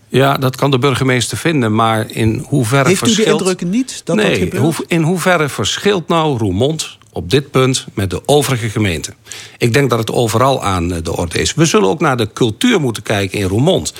Ja, 0.09 0.37
dat 0.37 0.55
kan 0.55 0.71
de 0.71 0.79
burgemeester 0.79 1.37
vinden, 1.37 1.75
maar 1.75 2.11
in 2.11 2.45
hoeverre 2.47 2.87
Heeft 2.87 3.01
u 3.01 3.05
de 3.05 3.11
verschilt... 3.13 3.39
indruk 3.39 3.61
niet 3.69 4.01
dat 4.03 4.15
dat 4.17 4.25
nee, 4.25 4.35
gebeurt? 4.39 4.63
hoe- 4.63 4.85
in 4.87 5.01
hoeverre 5.01 5.49
verschilt 5.49 6.07
nou 6.07 6.37
Roermond 6.37 6.97
op 7.11 7.29
dit 7.29 7.51
punt 7.51 7.85
met 7.93 8.09
de 8.09 8.21
overige 8.25 8.69
gemeenten? 8.69 9.13
Ik 9.57 9.73
denk 9.73 9.89
dat 9.89 9.99
het 9.99 10.11
overal 10.11 10.63
aan 10.63 10.93
eh, 10.93 11.03
de 11.03 11.15
orde 11.17 11.39
is. 11.39 11.53
We 11.53 11.65
zullen 11.65 11.89
ook 11.89 11.99
naar 11.99 12.17
de 12.17 12.29
cultuur 12.33 12.81
moeten 12.81 13.03
kijken 13.03 13.39
in 13.39 13.47
Roermond. 13.47 13.93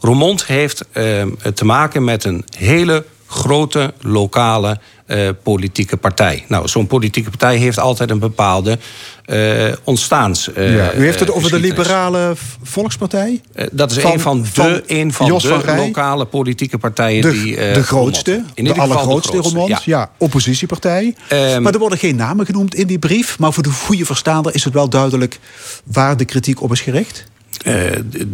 Roermond 0.00 0.46
heeft 0.46 0.84
eh, 0.92 1.22
te 1.54 1.64
maken 1.64 2.04
met 2.04 2.24
een 2.24 2.44
hele 2.56 3.04
grote 3.34 3.92
lokale 4.00 4.78
eh, 5.06 5.28
politieke 5.42 5.96
partij. 5.96 6.44
Nou, 6.48 6.68
zo'n 6.68 6.86
politieke 6.86 7.30
partij 7.30 7.56
heeft 7.56 7.78
altijd 7.78 8.10
een 8.10 8.18
bepaalde 8.18 8.78
eh 9.24 9.72
ontstaans. 9.84 10.50
ja, 10.54 10.94
u 10.94 11.04
heeft 11.04 11.20
het 11.20 11.30
over 11.30 11.50
de 11.50 11.58
liberale 11.60 12.32
Volkspartij? 12.62 13.40
Dat 13.72 13.90
is 13.90 13.98
Van- 13.98 14.12
een 14.12 14.20
van 14.20 14.42
de, 14.42 14.48
van 14.52 14.80
een 14.86 15.12
van 15.12 15.26
Jos 15.26 15.42
de 15.42 15.60
van 15.60 15.76
lokale 15.76 16.24
politieke 16.24 16.78
partijen 16.78 17.22
De, 17.22 17.30
die. 17.30 17.56
de 17.56 17.82
grootste, 17.82 18.32
in 18.32 18.42
de 18.54 18.60
ieder 18.60 18.74
geval 18.74 18.90
allergrootste. 18.90 19.66
Ja. 19.66 19.80
Ja. 19.84 20.10
oppositiepartij. 20.18 21.14
Ehm, 21.28 21.62
maar 21.62 21.72
er 21.72 21.78
worden 21.78 21.98
geen 21.98 22.16
namen 22.16 22.46
genoemd 22.46 22.74
in 22.74 22.86
die 22.86 22.98
brief. 22.98 23.38
Maar 23.38 23.52
voor 23.52 23.62
de 23.62 23.70
goede 23.70 24.04
verstaander 24.04 24.54
is 24.54 24.64
het 24.64 24.72
wel 24.74 24.88
duidelijk 24.88 25.38
waar 25.84 26.16
de 26.16 26.24
kritiek 26.24 26.62
op 26.62 26.72
is 26.72 26.80
gericht. 26.80 27.24
Eh, 27.62 27.74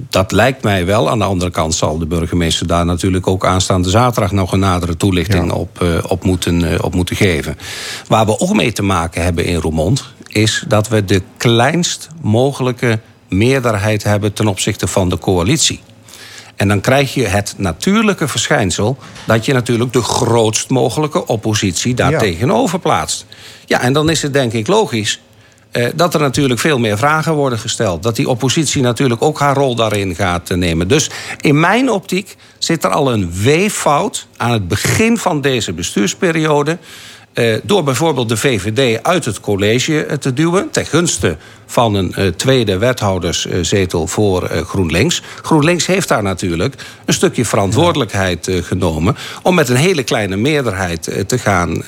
dat 0.09 0.33
lijkt 0.33 0.63
mij 0.63 0.87
wel. 0.87 1.11
Aan 1.11 1.19
de 1.19 1.25
andere 1.25 1.51
kant 1.51 1.75
zal 1.75 1.99
de 1.99 2.07
burgemeester 2.07 2.67
daar 2.67 2.85
natuurlijk 2.85 3.27
ook 3.27 3.47
aanstaande 3.47 3.91
zaterdag 3.91 4.33
nog 4.33 4.53
een 4.53 4.59
nadere 4.59 4.97
toelichting 4.97 5.47
Ja. 5.47 5.55
op, 5.55 5.83
eh, 5.83 5.89
op, 6.09 6.25
moeten, 6.25 6.73
eh, 6.73 6.85
op 6.85 6.95
moeten 6.95 7.17
geven. 7.17 7.59
Waar 8.09 8.27
we 8.27 8.39
ook 8.39 8.55
mee 8.55 8.73
te 8.73 8.83
maken 8.83 9.23
hebben 9.23 9.45
in 9.45 9.57
Roermond, 9.57 10.05
is 10.27 10.65
dat 10.69 10.89
we 10.89 11.05
de 11.05 11.23
kleinst 11.37 12.09
mogelijke 12.21 13.01
meerderheid 13.29 14.03
hebben 14.03 14.33
ten 14.33 14.47
opzichte 14.47 14.87
van 14.87 15.09
de 15.09 15.19
coalitie. 15.19 15.81
En 16.57 16.69
dan 16.69 16.81
krijg 16.81 17.15
je 17.15 17.27
het 17.27 17.55
natuurlijke 17.57 18.29
verschijnsel 18.29 18.97
dat 19.25 19.45
je 19.45 19.53
natuurlijk 19.53 19.93
de 19.93 20.03
grootst 20.03 20.69
mogelijke 20.69 21.27
oppositie 21.27 21.95
daar 21.95 22.19
tegenover 22.19 22.79
plaatst. 22.79 23.27
Ja, 23.67 23.81
en 23.81 23.93
dan 23.93 24.11
is 24.11 24.23
het 24.23 24.33
denk 24.33 24.53
ik 24.53 24.67
logisch 24.67 25.21
dat 25.95 26.15
er 26.15 26.21
natuurlijk 26.21 26.61
veel 26.61 26.79
meer 26.79 26.99
vragen 26.99 27.35
worden 27.35 27.59
gesteld. 27.59 28.03
Dat 28.03 28.17
die 28.17 28.29
oppositie 28.29 28.83
natuurlijk 28.83 29.23
ook 29.23 29.39
haar 29.39 29.57
rol 29.57 29.75
daarin 29.75 30.15
gaat 30.15 30.51
eh, 30.51 30.57
nemen. 30.57 30.89
Dus 30.89 31.11
in 31.41 31.61
mijn 31.61 31.91
optiek 31.91 32.37
zit 32.59 32.85
er 32.85 32.91
al 32.91 33.13
een 33.13 33.33
weeffout 33.33 34.27
aan 34.37 34.53
het 34.53 34.69
begin 34.69 35.19
van 35.19 35.41
deze 35.41 35.73
bestuursperiode. 35.73 36.79
Eh, 37.33 37.55
door 37.63 37.83
bijvoorbeeld 37.83 38.29
de 38.29 38.37
VVD 38.37 39.03
uit 39.03 39.25
het 39.25 39.41
college 39.41 40.05
eh, 40.05 40.17
te 40.17 40.33
duwen. 40.33 40.71
ten 40.71 40.87
gunste 40.87 41.37
van 41.67 41.95
een 41.95 42.15
eh, 42.15 42.27
tweede 42.27 42.79
wethouderszetel 42.79 44.07
voor 44.07 44.49
GroenLinks. 44.67 45.23
GroenLinks 45.43 45.87
heeft 45.87 46.09
daar 46.09 46.23
natuurlijk 46.23 46.75
een 47.05 47.13
stukje 47.13 47.45
verantwoordelijkheid 47.45 48.51
genomen. 48.63 49.17
om 49.43 49.55
met 49.55 49.69
een 49.69 49.77
hele 49.77 50.03
kleine 50.03 50.37
meerderheid 50.37 51.25
te 51.27 51.39
gaan 51.39 51.83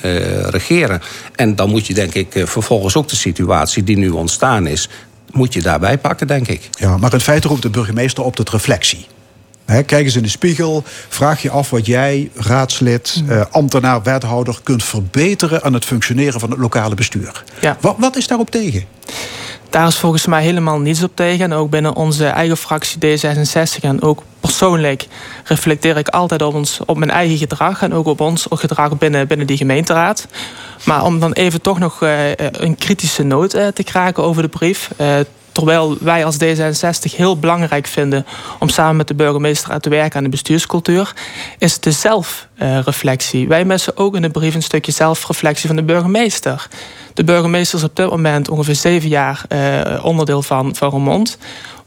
regeren. 0.49 1.01
En 1.35 1.55
dan 1.55 1.69
moet 1.69 1.87
je, 1.87 1.93
denk 1.93 2.13
ik, 2.13 2.27
vervolgens 2.45 2.95
ook 2.95 3.07
de 3.07 3.15
situatie 3.15 3.83
die 3.83 3.97
nu 3.97 4.09
ontstaan 4.09 4.67
is. 4.67 4.89
moet 5.31 5.53
je 5.53 5.61
daarbij 5.61 5.97
pakken, 5.97 6.27
denk 6.27 6.47
ik. 6.47 6.69
Ja, 6.71 6.97
maar 6.97 7.13
in 7.13 7.19
feite 7.19 7.47
roept 7.47 7.61
de 7.61 7.69
burgemeester 7.69 8.23
op 8.23 8.35
tot 8.35 8.49
reflectie. 8.49 9.05
Kijk 9.65 9.91
eens 9.91 10.15
in 10.15 10.23
de 10.23 10.29
spiegel. 10.29 10.83
Vraag 11.09 11.41
je 11.41 11.49
af 11.49 11.69
wat 11.69 11.85
jij, 11.85 12.31
raadslid, 12.35 13.23
eh, 13.27 13.41
ambtenaar, 13.51 14.03
wethouder... 14.03 14.59
kunt 14.63 14.83
verbeteren 14.83 15.63
aan 15.63 15.73
het 15.73 15.85
functioneren 15.85 16.39
van 16.39 16.49
het 16.49 16.59
lokale 16.59 16.95
bestuur. 16.95 17.43
Ja. 17.61 17.77
Wat, 17.79 17.95
wat 17.99 18.15
is 18.15 18.27
daarop 18.27 18.51
tegen? 18.51 18.85
Daar 19.73 19.87
is 19.87 19.97
volgens 19.97 20.25
mij 20.25 20.43
helemaal 20.43 20.79
niets 20.79 21.03
op 21.03 21.15
tegen. 21.15 21.45
En 21.45 21.53
ook 21.53 21.69
binnen 21.69 21.95
onze 21.95 22.25
eigen 22.25 22.57
fractie 22.57 22.99
D66 22.99 23.81
en 23.81 24.01
ook 24.01 24.23
persoonlijk 24.39 25.07
reflecteer 25.43 25.97
ik 25.97 26.07
altijd 26.07 26.41
op, 26.41 26.53
ons, 26.53 26.79
op 26.85 26.97
mijn 26.97 27.11
eigen 27.11 27.37
gedrag 27.37 27.81
en 27.81 27.93
ook 27.93 28.05
op 28.05 28.21
ons 28.21 28.45
gedrag 28.49 28.97
binnen, 28.97 29.27
binnen 29.27 29.47
die 29.47 29.57
gemeenteraad. 29.57 30.27
Maar 30.85 31.03
om 31.03 31.19
dan 31.19 31.31
even 31.31 31.61
toch 31.61 31.79
nog 31.79 32.01
eh, 32.01 32.29
een 32.35 32.75
kritische 32.75 33.23
noot 33.23 33.53
eh, 33.53 33.67
te 33.67 33.83
kraken 33.83 34.23
over 34.23 34.41
de 34.41 34.47
brief. 34.47 34.89
Eh, 34.97 35.15
Terwijl 35.53 35.97
wij 36.01 36.25
als 36.25 36.37
D66 36.43 37.15
heel 37.15 37.39
belangrijk 37.39 37.87
vinden 37.87 38.25
om 38.59 38.69
samen 38.69 38.95
met 38.95 39.07
de 39.07 39.13
burgemeester 39.13 39.71
aan 39.71 39.79
te 39.79 39.89
werken 39.89 40.17
aan 40.17 40.23
de 40.23 40.29
bestuurscultuur, 40.29 41.13
is 41.57 41.79
de 41.79 41.91
zelfreflectie. 41.91 43.47
Wij 43.47 43.65
missen 43.65 43.97
ook 43.97 44.15
in 44.15 44.21
de 44.21 44.29
brief 44.29 44.55
een 44.55 44.63
stukje 44.63 44.91
zelfreflectie 44.91 45.67
van 45.67 45.75
de 45.75 45.83
burgemeester. 45.83 46.67
De 47.13 47.23
burgemeester 47.23 47.77
is 47.77 47.83
op 47.83 47.95
dit 47.95 48.09
moment 48.09 48.49
ongeveer 48.49 48.75
zeven 48.75 49.09
jaar 49.09 49.43
eh, 49.47 50.05
onderdeel 50.05 50.41
van, 50.41 50.75
van 50.75 50.89
Roermond. 50.89 51.37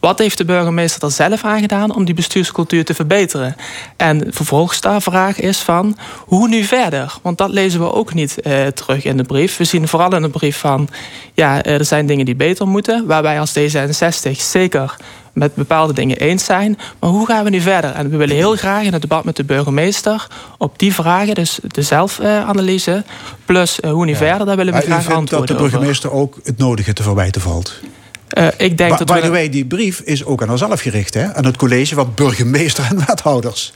Wat 0.00 0.19
heeft 0.19 0.38
de 0.38 0.45
burgemeester 0.45 1.03
er 1.03 1.11
zelf 1.11 1.45
aan 1.45 1.61
gedaan 1.61 1.95
om 1.95 2.05
die 2.05 2.15
bestuurscultuur 2.15 2.85
te 2.85 2.95
verbeteren? 2.95 3.57
En 3.97 4.26
vervolgens 4.31 4.81
de 4.81 5.00
vraag 5.00 5.41
is 5.41 5.59
van, 5.59 5.97
hoe 6.19 6.49
nu 6.49 6.65
verder? 6.65 7.15
Want 7.23 7.38
dat 7.38 7.50
lezen 7.50 7.81
we 7.81 7.93
ook 7.93 8.15
niet 8.15 8.41
eh, 8.41 8.67
terug 8.67 9.05
in 9.05 9.17
de 9.17 9.23
brief. 9.23 9.57
We 9.57 9.65
zien 9.65 9.88
vooral 9.88 10.15
in 10.15 10.23
de 10.23 10.29
brief 10.29 10.59
van, 10.59 10.88
ja, 11.35 11.62
eh, 11.62 11.79
er 11.79 11.85
zijn 11.85 12.07
dingen 12.07 12.25
die 12.25 12.37
beter 12.37 12.69
moeten. 12.69 13.07
Waar 13.07 13.23
wij 13.23 13.41
als 13.41 13.59
D66 13.59 14.31
zeker 14.31 14.97
met 15.37 15.55
bepaalde 15.55 15.93
dingen 15.93 16.17
eens 16.17 16.45
zijn. 16.45 16.79
Maar 16.99 17.11
hoe 17.11 17.26
gaan 17.26 17.45
we 17.45 17.50
nu 17.50 17.61
verder? 17.61 17.91
En 17.91 18.11
we 18.11 18.17
willen 18.17 18.37
heel 18.37 18.57
graag 18.57 18.85
in 18.85 18.93
het 18.93 19.03
debat 19.03 19.25
met 19.25 19.37
de 19.37 19.45
burgemeester 19.45 20.26
op 20.59 20.79
die 20.79 20.95
vragen, 20.95 21.35
dus 21.35 21.59
de 21.62 21.83
zelfanalyse, 21.83 23.05
plus 23.45 23.81
eh, 23.81 23.91
hoe 23.91 24.05
nu 24.05 24.15
verder, 24.15 24.47
daar 24.47 24.57
willen 24.57 24.73
we 24.73 24.79
Maar 24.79 24.88
u 24.88 24.91
graag 24.91 25.05
vindt 25.05 25.19
dat 25.19 25.29
de 25.29 25.37
antwoorden 25.37 25.57
over. 25.57 25.71
burgemeester 25.71 26.12
ook 26.12 26.38
het 26.43 26.59
nodige 26.59 26.93
te 26.93 27.03
verwijten 27.03 27.41
valt? 27.41 27.81
Eh, 28.28 28.47
ik 28.56 28.78
denk 28.78 28.90
By, 28.90 28.97
dat 28.97 29.06
by 29.06 29.21
the 29.21 29.30
way, 29.30 29.49
die 29.49 29.64
brief 29.64 30.00
is 30.00 30.25
ook 30.25 30.42
aan 30.42 30.50
onszelf 30.50 30.80
gericht. 30.80 31.14
Hè? 31.14 31.35
Aan 31.35 31.45
het 31.45 31.56
college 31.56 31.95
van 31.95 32.12
burgemeester 32.14 32.85
en 32.90 33.06
wethouders. 33.06 33.73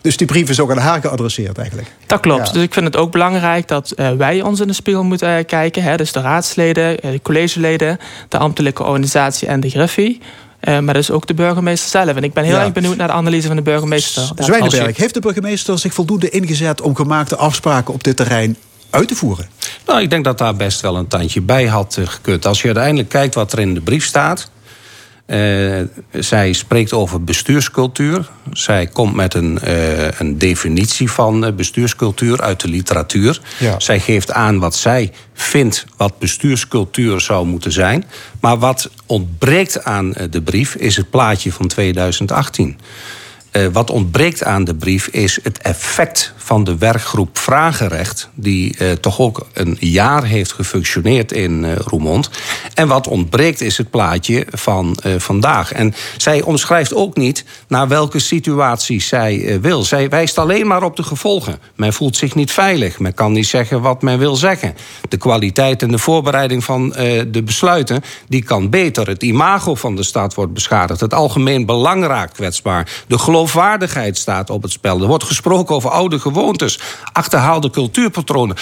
Dus 0.00 0.16
die 0.16 0.26
brief 0.26 0.48
is 0.48 0.60
ook 0.60 0.70
aan 0.70 0.78
haar 0.78 1.00
geadresseerd 1.00 1.58
eigenlijk. 1.58 1.88
Dat 2.06 2.20
klopt. 2.20 2.46
Ja. 2.46 2.52
Dus 2.52 2.62
ik 2.62 2.72
vind 2.72 2.86
het 2.86 2.96
ook 2.96 3.12
belangrijk 3.12 3.68
dat 3.68 3.90
eh, 3.90 4.12
wij 4.12 4.42
ons 4.42 4.60
in 4.60 4.66
de 4.66 4.72
spiegel 4.72 5.04
moeten 5.04 5.36
eh, 5.36 5.44
kijken. 5.46 5.82
Hè? 5.82 5.96
Dus 5.96 6.12
de 6.12 6.20
raadsleden, 6.20 6.96
de 7.00 7.20
collegeleden, 7.22 7.98
de 8.28 8.38
ambtelijke 8.38 8.82
organisatie 8.82 9.48
en 9.48 9.60
de 9.60 9.70
Griffie. 9.70 10.20
Maar 10.80 10.94
dus 10.94 11.10
ook 11.10 11.26
de 11.26 11.34
burgemeester 11.34 11.90
zelf. 11.90 12.16
En 12.16 12.22
ik 12.22 12.32
ben 12.32 12.44
heel 12.44 12.54
Ja. 12.54 12.62
erg 12.64 12.72
benieuwd 12.72 12.96
naar 12.96 13.06
de 13.06 13.12
analyse 13.12 13.46
van 13.46 13.56
de 13.56 13.62
burgemeester. 13.62 14.30
Zwijnenberg, 14.36 14.96
heeft 14.96 15.14
de 15.14 15.20
burgemeester 15.20 15.78
zich 15.78 15.94
voldoende 15.94 16.30
ingezet... 16.30 16.80
om 16.80 16.96
gemaakte 16.96 17.36
afspraken 17.36 17.94
op 17.94 18.04
dit 18.04 18.16
terrein 18.16 18.56
uit 18.90 19.08
te 19.08 19.14
voeren? 19.14 19.48
Nou, 19.86 20.00
ik 20.02 20.10
denk 20.10 20.24
dat 20.24 20.38
daar 20.38 20.56
best 20.56 20.80
wel 20.80 20.96
een 20.96 21.06
tandje 21.08 21.40
bij 21.40 21.66
had 21.66 21.96
eh, 21.96 22.06
gekund. 22.06 22.46
Als 22.46 22.60
je 22.60 22.66
uiteindelijk 22.66 23.08
kijkt 23.08 23.34
wat 23.34 23.52
er 23.52 23.58
in 23.58 23.74
de 23.74 23.80
brief 23.80 24.04
staat. 24.04 24.50
eh, 25.26 25.80
zij 26.12 26.52
spreekt 26.52 26.92
over 26.92 27.24
bestuurscultuur. 27.24 28.30
Zij 28.52 28.86
komt 28.86 29.14
met 29.14 29.34
een, 29.34 29.58
eh, 29.58 30.10
een 30.10 30.38
definitie 30.38 31.10
van 31.10 31.52
bestuurscultuur 31.56 32.40
uit 32.40 32.60
de 32.60 32.68
literatuur. 32.68 33.40
Ja. 33.58 33.80
Zij 33.80 34.00
geeft 34.00 34.32
aan 34.32 34.58
wat 34.58 34.76
zij 34.76 35.12
vindt 35.34 35.84
wat 35.96 36.18
bestuurscultuur 36.18 37.20
zou 37.20 37.46
moeten 37.46 37.72
zijn. 37.72 38.04
Maar 38.40 38.58
wat 38.58 38.90
ontbreekt 39.06 39.84
aan 39.84 40.12
de 40.30 40.42
brief 40.42 40.74
is 40.74 40.96
het 40.96 41.10
plaatje 41.10 41.52
van 41.52 41.66
2018. 41.66 42.78
Eh, 43.58 43.66
wat 43.72 43.90
ontbreekt 43.90 44.44
aan 44.44 44.64
de 44.64 44.74
brief 44.74 45.06
is 45.06 45.38
het 45.42 45.58
effect 45.58 46.32
van 46.36 46.64
de 46.64 46.78
werkgroep 46.78 47.38
Vragenrecht, 47.38 48.28
die 48.34 48.76
eh, 48.76 48.92
toch 48.92 49.20
ook 49.20 49.46
een 49.52 49.76
jaar 49.80 50.24
heeft 50.24 50.52
gefunctioneerd 50.52 51.32
in 51.32 51.64
eh 51.64 51.76
Roermond. 51.76 52.30
En 52.74 52.88
wat 52.88 53.08
ontbreekt 53.08 53.60
is 53.60 53.78
het 53.78 53.90
plaatje 53.90 54.46
van 54.50 54.96
vandaag. 55.18 55.72
En 55.72 55.94
zij 56.16 56.42
omschrijft 56.42 56.94
ook 56.94 57.16
niet 57.16 57.44
naar 57.68 57.88
welke 57.88 58.18
situatie 58.18 59.00
zij 59.00 59.58
wil. 59.60 59.82
Zij 59.82 60.08
wijst 60.08 60.38
alleen 60.38 60.66
maar 60.66 60.82
op 60.82 60.96
de 60.96 61.02
gevolgen. 61.02 61.58
Men 61.76 61.92
voelt 61.92 62.16
zich 62.16 62.34
niet 62.34 62.50
veilig. 62.50 62.98
Men 62.98 63.14
kan 63.14 63.32
niet 63.32 63.46
zeggen 63.46 63.80
wat 63.80 64.02
men 64.02 64.18
wil 64.18 64.36
zeggen. 64.36 64.74
De 65.08 65.16
kwaliteit 65.16 65.82
en 65.82 65.90
de 65.90 65.98
voorbereiding 65.98 66.64
van 66.64 66.88
de 67.28 67.42
besluiten 67.44 68.02
die 68.28 68.42
kan 68.42 68.70
beter. 68.70 69.08
Het 69.08 69.22
imago 69.22 69.74
van 69.74 69.96
de 69.96 70.02
stad 70.02 70.34
wordt 70.34 70.52
beschadigd. 70.52 71.00
Het 71.00 71.14
algemeen 71.14 71.66
belang 71.66 72.06
raakt 72.06 72.32
kwetsbaar. 72.32 73.04
De 73.06 73.18
geloofwaardigheid 73.48 74.16
staat 74.16 74.50
op 74.50 74.62
het 74.62 74.72
spel. 74.72 75.00
Er 75.00 75.06
wordt 75.06 75.24
gesproken 75.24 75.74
over 75.74 75.90
oude 75.90 76.18
gewoontes, 76.18 76.80
achterhaalde 77.12 77.70
cultuurpatronen. 77.70 78.56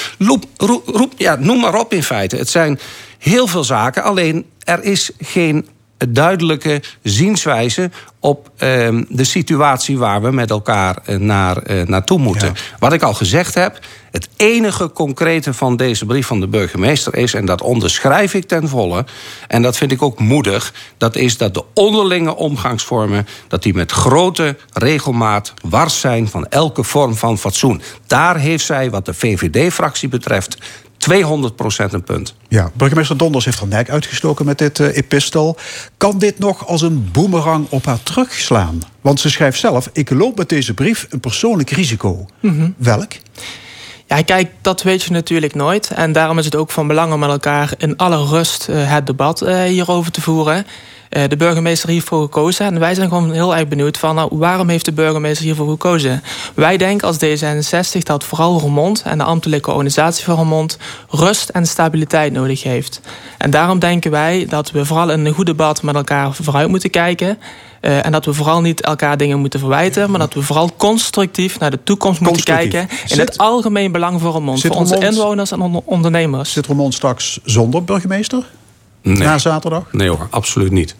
Roep, 0.56 1.12
ja, 1.16 1.36
noem 1.36 1.60
maar 1.60 1.74
op 1.74 1.92
in 1.92 2.02
feite. 2.02 2.36
Het 2.36 2.48
zijn 2.48 2.78
heel 3.18 3.46
veel 3.46 3.64
zaken, 3.64 4.02
alleen 4.02 4.46
er 4.58 4.82
is 4.82 5.10
geen 5.20 5.68
duidelijke 6.08 6.82
zienswijze 7.02 7.90
op 8.20 8.50
ehm, 8.56 9.04
de 9.08 9.24
situatie 9.24 9.98
waar 9.98 10.22
we 10.22 10.30
met 10.30 10.50
elkaar 10.50 10.98
eh, 11.04 11.16
naar, 11.16 11.56
eh, 11.56 11.86
naartoe 11.86 12.18
moeten. 12.18 12.54
Wat 12.78 12.92
ik 12.92 13.02
al 13.02 13.14
gezegd 13.14 13.54
heb, 13.54 13.78
het 14.10 14.28
enige 14.36 14.92
concrete 14.92 15.54
van 15.54 15.76
deze 15.76 16.06
brief 16.06 16.26
van 16.26 16.40
de 16.40 16.48
burgemeester 16.48 17.16
is, 17.16 17.34
en 17.34 17.44
dat 17.44 17.62
onderschrijf 17.62 18.34
ik 18.34 18.46
ten 18.46 18.68
volle, 18.68 19.04
en 19.48 19.62
dat 19.62 19.76
vind 19.76 19.92
ik 19.92 20.02
ook 20.02 20.18
moedig, 20.18 20.74
dat 20.98 21.16
is 21.16 21.36
dat 21.36 21.54
de 21.54 21.64
onderlinge 21.74 22.36
omgangsvormen, 22.36 23.26
dat 23.48 23.62
die 23.62 23.74
met 23.74 23.92
grote 23.92 24.56
regelmaat 24.72 25.54
wars 25.68 26.00
zijn 26.00 26.28
van 26.28 26.46
elke 26.46 26.82
vorm 26.82 27.14
van 27.14 27.38
fatsoen. 27.38 27.82
Daar 28.06 28.36
heeft 28.36 28.64
zij, 28.64 28.90
wat 28.90 29.04
de 29.04 29.14
VVD-fractie 29.14 30.08
betreft, 30.08 30.58
200% 31.10 31.92
een 31.92 32.04
punt. 32.04 32.34
Ja, 32.48 32.70
burgemeester 32.74 33.16
Donders 33.16 33.44
heeft 33.44 33.60
er 33.60 33.66
nek 33.66 33.90
uitgestoken 33.90 34.44
met 34.44 34.58
dit 34.58 34.80
eh, 34.80 34.96
epistel. 34.96 35.56
Kan 35.96 36.18
dit 36.18 36.38
nog 36.38 36.66
als 36.66 36.82
een 36.82 37.08
boemerang 37.12 37.66
op 37.68 37.84
haar 37.84 38.02
terugslaan? 38.02 38.80
Want 39.00 39.20
ze 39.20 39.30
schrijft 39.30 39.58
zelf: 39.58 39.90
Ik 39.92 40.10
loop 40.10 40.36
met 40.36 40.48
deze 40.48 40.74
brief 40.74 41.06
een 41.10 41.20
persoonlijk 41.20 41.70
risico. 41.70 42.26
Welk? 42.76 43.12
Ja, 44.06 44.22
kijk, 44.22 44.50
dat 44.60 44.82
weet 44.82 45.02
je 45.02 45.10
natuurlijk 45.10 45.54
nooit. 45.54 45.90
En 45.90 46.12
daarom 46.12 46.38
is 46.38 46.44
het 46.44 46.56
ook 46.56 46.70
van 46.70 46.86
belang 46.86 47.12
om 47.12 47.18
met 47.18 47.28
elkaar 47.28 47.72
in 47.78 47.96
alle 47.96 48.26
rust 48.26 48.68
eh, 48.68 48.92
het 48.92 49.06
debat 49.06 49.42
eh, 49.42 49.62
hierover 49.62 50.12
te 50.12 50.20
voeren. 50.20 50.66
Eh, 51.16 51.22
de 51.28 51.36
burgemeester 51.36 51.88
hiervoor 51.88 52.22
gekozen. 52.22 52.66
En 52.66 52.78
wij 52.78 52.94
zijn 52.94 53.08
gewoon 53.08 53.32
heel 53.32 53.56
erg 53.56 53.68
benieuwd 53.68 53.98
van 53.98 54.14
nou, 54.14 54.28
waarom 54.32 54.68
heeft 54.68 54.84
de 54.84 54.92
burgemeester 54.92 55.44
hiervoor 55.44 55.68
gekozen? 55.68 56.22
Wij 56.54 56.76
denken 56.76 57.06
als 57.08 57.16
D66 57.16 57.98
dat 58.02 58.24
vooral 58.24 58.58
Roermond 58.60 59.02
en 59.04 59.18
de 59.18 59.24
ambtelijke 59.24 59.70
organisatie 59.70 60.24
van 60.24 60.36
Roermond 60.36 60.78
rust 61.10 61.48
en 61.48 61.66
stabiliteit 61.66 62.32
nodig 62.32 62.62
heeft. 62.62 63.00
En 63.38 63.50
daarom 63.50 63.78
denken 63.78 64.10
wij 64.10 64.46
dat 64.48 64.70
we 64.70 64.84
vooral 64.84 65.10
in 65.10 65.24
een 65.26 65.34
goed 65.34 65.46
debat 65.46 65.82
met 65.82 65.94
elkaar 65.94 66.34
vooruit 66.34 66.68
moeten 66.68 66.90
kijken. 66.90 67.38
Eh, 67.80 68.06
en 68.06 68.12
dat 68.12 68.24
we 68.24 68.32
vooral 68.32 68.60
niet 68.60 68.80
elkaar 68.80 69.16
dingen 69.16 69.38
moeten 69.38 69.60
verwijten, 69.60 70.10
maar 70.10 70.20
dat 70.20 70.34
we 70.34 70.42
vooral 70.42 70.70
constructief 70.76 71.58
naar 71.58 71.70
de 71.70 71.82
toekomst 71.84 72.20
moeten 72.20 72.44
kijken. 72.44 72.80
In 72.80 72.88
Zit- 73.06 73.18
het 73.18 73.38
algemeen 73.38 73.92
belang 73.92 74.20
voor 74.20 74.30
Roermond, 74.32 74.60
Zit 74.60 74.72
voor 74.72 74.80
onze 74.80 74.98
inwoners 74.98 75.50
en 75.50 75.60
on- 75.60 75.82
ondernemers. 75.84 76.52
Zit 76.52 76.66
Roermond 76.66 76.94
straks 76.94 77.40
zonder 77.44 77.84
burgemeester? 77.84 78.44
Nee. 79.06 79.16
Na 79.16 79.38
zaterdag? 79.38 79.82
Nee 79.92 80.08
hoor, 80.08 80.26
absoluut 80.30 80.70
niet. 80.70 80.94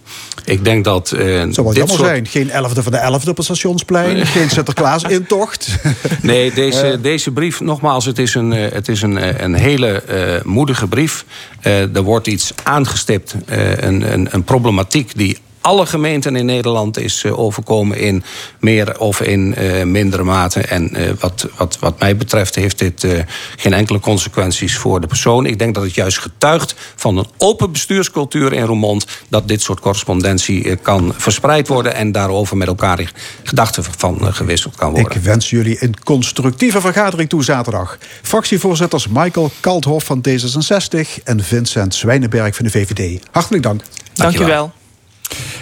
Ik 0.45 0.65
denk 0.65 0.85
dat. 0.85 1.13
eh, 1.13 1.19
Zou 1.27 1.53
wel 1.55 1.75
jammer 1.75 1.89
soort- 1.97 2.09
zijn. 2.09 2.27
Geen 2.27 2.51
11e 2.51 2.83
van 2.83 2.93
de 2.93 2.99
11e 2.99 3.29
op 3.29 3.37
het 3.37 3.45
stationsplein. 3.45 4.27
Geen 4.27 4.51
Sinterklaas-intocht. 4.51 5.69
Nee, 6.23 6.53
deze, 6.53 6.99
deze 7.03 7.31
brief, 7.31 7.61
nogmaals, 7.61 8.05
het 8.05 8.19
is 8.19 8.35
een, 8.35 8.53
eh, 8.53 8.73
het 8.73 8.89
is 8.89 9.03
een, 9.03 9.19
eh, 9.19 9.41
een 9.41 9.55
hele 9.55 10.03
moedige 10.45 10.87
brief. 10.87 11.25
Er 11.61 12.03
wordt 12.03 12.27
iets 12.27 12.53
aangestipt, 12.63 13.35
een, 13.47 14.13
een, 14.13 14.29
een 14.31 14.45
problematiek 14.45 15.13
die 15.17 15.39
alle 15.67 15.87
gemeenten 15.87 16.37
in 16.37 16.47
Nederland 16.47 16.99
is 16.99 17.25
eh, 17.25 17.39
overkomen 17.39 17.99
in 17.99 18.25
meer 18.61 18.99
of 18.99 19.21
in 19.21 19.55
eh, 19.55 19.85
mindere 19.85 20.23
mate. 20.23 20.61
En 20.61 20.95
eh, 20.95 21.13
wat, 21.21 21.49
wat, 21.57 21.79
wat 21.81 21.99
mij 21.99 22.17
betreft 22.17 22.55
heeft 22.55 22.79
dit 22.79 23.05
eh, 23.05 23.21
geen 23.57 23.73
enkele 23.73 24.01
consequenties 24.01 24.77
voor 24.77 25.01
de 25.01 25.07
persoon. 25.07 25.47
Ik 25.47 25.59
denk 25.59 25.75
dat 25.75 25.85
het 25.85 25.95
juist 25.95 26.19
getuigt 26.19 26.75
van 26.97 27.17
een 27.17 27.27
open 27.37 27.73
bestuurscultuur 27.73 28.53
in 28.53 28.63
Roermond... 28.63 29.07
dat 29.29 29.49
dit 29.49 29.63
soort 29.63 29.81
correspondentie 29.81 30.77
kan 30.77 31.15
verspreid 31.17 31.69
worden... 31.69 31.95
en 31.95 32.13
daarover 32.13 32.57
met 32.57 32.69
elkaar 32.69 33.13
gedachten 33.43 33.85
van 33.85 34.35
gewisseld 34.35 34.77
kan 34.77 34.91
worden. 34.91 35.17
Ik 35.17 35.23
wens 35.23 35.51
jullie 35.51 35.83
een 35.83 35.95
constructieve 36.05 36.81
vergadering 36.81 37.29
toe 37.29 37.45
zaterdag. 37.45 37.99
Fractievoorzitters 38.23 39.09
Michael 39.09 39.51
Kalthoff 39.61 40.07
van 40.07 40.25
D66 40.29 41.23
en 41.25 41.45
Vincent 41.45 41.95
Zwijnenberg 41.95 42.57
van 42.57 42.65
de 42.65 42.71
VVD. 42.71 43.23
Hartelijk 43.31 43.63
dank. 43.63 43.83
Dank 44.15 44.39
je 44.39 44.45
wel. 44.45 44.73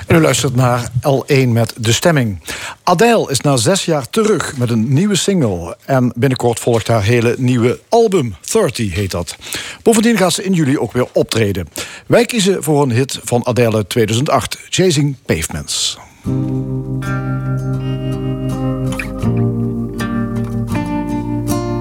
En 0.07 0.17
u 0.17 0.21
luistert 0.21 0.55
naar 0.55 0.89
L1 0.89 1.49
met 1.49 1.75
De 1.77 1.93
Stemming. 1.93 2.41
Adele 2.83 3.31
is 3.31 3.41
na 3.41 3.57
zes 3.57 3.85
jaar 3.85 4.11
terug 4.11 4.57
met 4.57 4.71
een 4.71 4.93
nieuwe 4.93 5.17
single. 5.17 5.77
En 5.85 6.13
binnenkort 6.17 6.61
volgt 6.61 6.89
haar 6.89 7.03
hele 7.03 7.35
nieuwe 7.39 7.81
album. 7.89 8.35
30 8.53 8.95
heet 8.95 9.11
dat. 9.11 9.37
Bovendien 9.83 10.17
gaat 10.17 10.33
ze 10.33 10.45
in 10.45 10.53
juli 10.53 10.79
ook 10.79 10.93
weer 10.93 11.07
optreden. 11.13 11.69
Wij 12.07 12.25
kiezen 12.25 12.63
voor 12.63 12.83
een 12.83 12.93
hit 12.93 13.21
van 13.25 13.47
Adele 13.47 13.77
uit 13.77 13.89
2008. 13.89 14.59
Chasing 14.69 15.17
Pavements. 15.27 15.99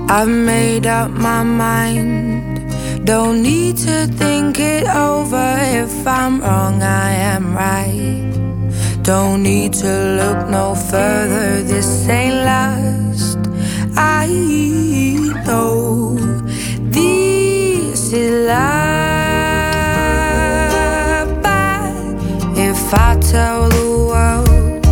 I've 0.10 0.28
made 0.28 0.86
up 0.86 1.10
my 1.10 1.44
mind. 1.44 2.33
Don't 3.06 3.42
need 3.44 3.76
to 3.78 4.08
think 4.08 4.60
it 4.62 4.88
over. 4.88 5.58
If 5.60 6.08
I'm 6.08 6.40
wrong, 6.40 6.82
I 6.82 7.12
am 7.12 7.54
right. 7.54 8.32
Don't 9.04 9.44
need 9.44 9.74
to 9.74 10.16
look 10.20 10.50
no 10.50 10.74
further. 10.74 11.62
This 11.64 12.08
ain't 12.08 12.46
last. 12.46 13.38
I 13.98 14.28
know 15.46 16.16
this 16.80 18.14
is 18.14 18.48
love. 18.48 18.64
But 21.44 21.92
if 22.58 22.94
I 22.94 23.18
tell 23.20 23.68
the 23.68 23.90
world, 24.12 24.86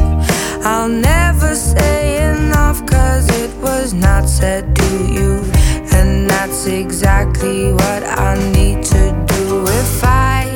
I'll 0.65 0.89
never 0.89 1.55
say 1.55 2.29
enough 2.29 2.85
cause 2.85 3.29
it 3.39 3.55
was 3.61 3.93
not 3.93 4.27
said 4.27 4.75
to 4.75 4.97
you. 5.13 5.60
And 6.01 6.27
that's 6.27 6.65
exactly 6.65 7.71
what 7.71 8.03
I 8.03 8.33
need 8.53 8.83
to 8.85 9.25
do. 9.27 9.63
If 9.67 10.03
I 10.03 10.50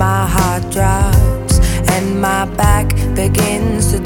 my 0.00 0.26
heart 0.26 0.62
drops 0.72 1.58
and 1.90 2.22
my 2.22 2.46
back 2.56 2.88
begins 3.14 3.92
to 3.92 3.98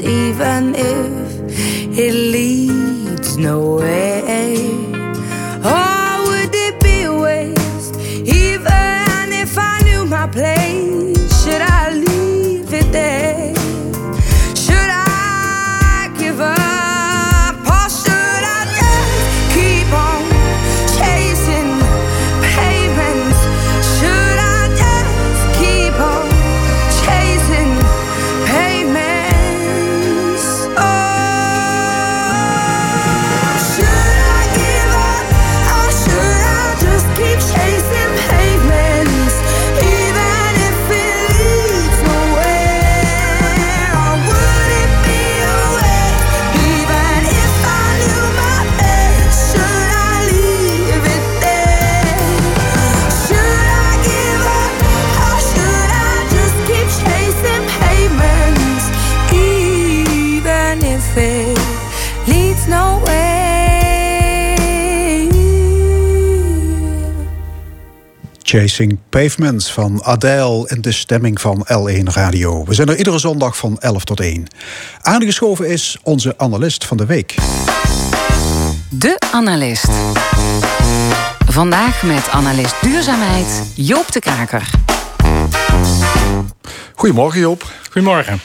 even 0.00 0.74
if 0.74 1.17
Chasing 68.78 68.98
Pavements 69.08 69.72
van 69.72 70.04
Adele 70.04 70.68
in 70.68 70.80
de 70.80 70.92
stemming 70.92 71.40
van 71.40 71.66
L1 71.72 72.02
Radio. 72.02 72.64
We 72.64 72.74
zijn 72.74 72.88
er 72.88 72.96
iedere 72.96 73.18
zondag 73.18 73.56
van 73.56 73.78
11 73.78 74.04
tot 74.04 74.20
1. 74.20 74.46
Aangeschoven 75.00 75.68
is 75.68 75.98
onze 76.02 76.34
analist 76.36 76.84
van 76.84 76.96
de 76.96 77.06
week. 77.06 77.34
De 78.90 79.16
Analist. 79.32 79.88
Vandaag 81.46 82.02
met 82.02 82.28
analist 82.28 82.74
duurzaamheid 82.82 83.62
Joop 83.74 84.12
de 84.12 84.20
Kaker. 84.20 84.70
Goedemorgen 86.94 87.40
Joop. 87.40 87.72
Goedemorgen. 87.90 88.40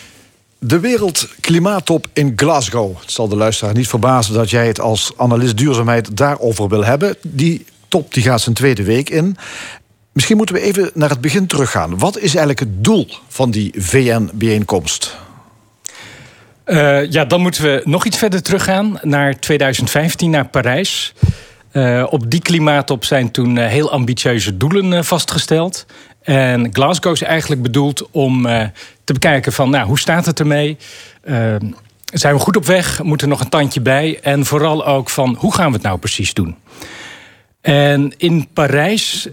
De 0.59 0.79
Wereldklimaattop 0.79 2.07
in 2.13 2.33
Glasgow. 2.35 2.99
Het 2.99 3.11
zal 3.11 3.27
de 3.27 3.35
luisteraar 3.35 3.73
niet 3.73 3.87
verbazen 3.87 4.33
dat 4.33 4.49
jij 4.49 4.67
het 4.67 4.79
als 4.79 5.11
analist 5.17 5.57
duurzaamheid 5.57 6.17
daarover 6.17 6.67
wil 6.67 6.83
hebben. 6.85 7.15
Die 7.21 7.65
top 7.87 8.13
die 8.13 8.23
gaat 8.23 8.41
zijn 8.41 8.55
tweede 8.55 8.83
week 8.83 9.09
in. 9.09 9.37
Misschien 10.13 10.37
moeten 10.37 10.55
we 10.55 10.61
even 10.61 10.91
naar 10.93 11.09
het 11.09 11.21
begin 11.21 11.47
teruggaan. 11.47 11.97
Wat 11.97 12.17
is 12.17 12.35
eigenlijk 12.35 12.59
het 12.59 12.83
doel 12.83 13.07
van 13.27 13.51
die 13.51 13.73
VN-bijeenkomst? 13.77 15.17
Uh, 16.65 17.11
ja, 17.11 17.25
dan 17.25 17.41
moeten 17.41 17.63
we 17.63 17.81
nog 17.85 18.05
iets 18.05 18.17
verder 18.17 18.41
teruggaan 18.41 18.99
naar 19.01 19.39
2015, 19.39 20.29
naar 20.29 20.47
Parijs. 20.47 21.13
Uh, 21.71 22.07
op 22.09 22.31
die 22.31 22.41
klimaattop 22.41 23.05
zijn 23.05 23.31
toen 23.31 23.55
uh, 23.55 23.65
heel 23.65 23.91
ambitieuze 23.91 24.57
doelen 24.57 25.05
vastgesteld. 25.05 25.85
En 26.21 26.69
Glasgow 26.73 27.13
is 27.13 27.21
eigenlijk 27.21 27.61
bedoeld 27.61 28.11
om 28.11 28.43
te 29.03 29.13
bekijken 29.13 29.53
van, 29.53 29.69
nou, 29.69 29.87
hoe 29.87 29.99
staat 29.99 30.25
het 30.25 30.39
ermee? 30.39 30.77
zijn 32.05 32.33
we 32.33 32.39
goed 32.39 32.57
op 32.57 32.65
weg? 32.65 33.03
Moet 33.03 33.21
er 33.21 33.27
nog 33.27 33.39
een 33.39 33.49
tandje 33.49 33.81
bij? 33.81 34.19
En 34.21 34.45
vooral 34.45 34.85
ook 34.85 35.09
van, 35.09 35.35
hoe 35.39 35.53
gaan 35.53 35.67
we 35.67 35.73
het 35.73 35.81
nou 35.81 35.97
precies 35.97 36.33
doen? 36.33 36.55
En 37.63 38.13
in 38.17 38.47
Parijs 38.53 39.27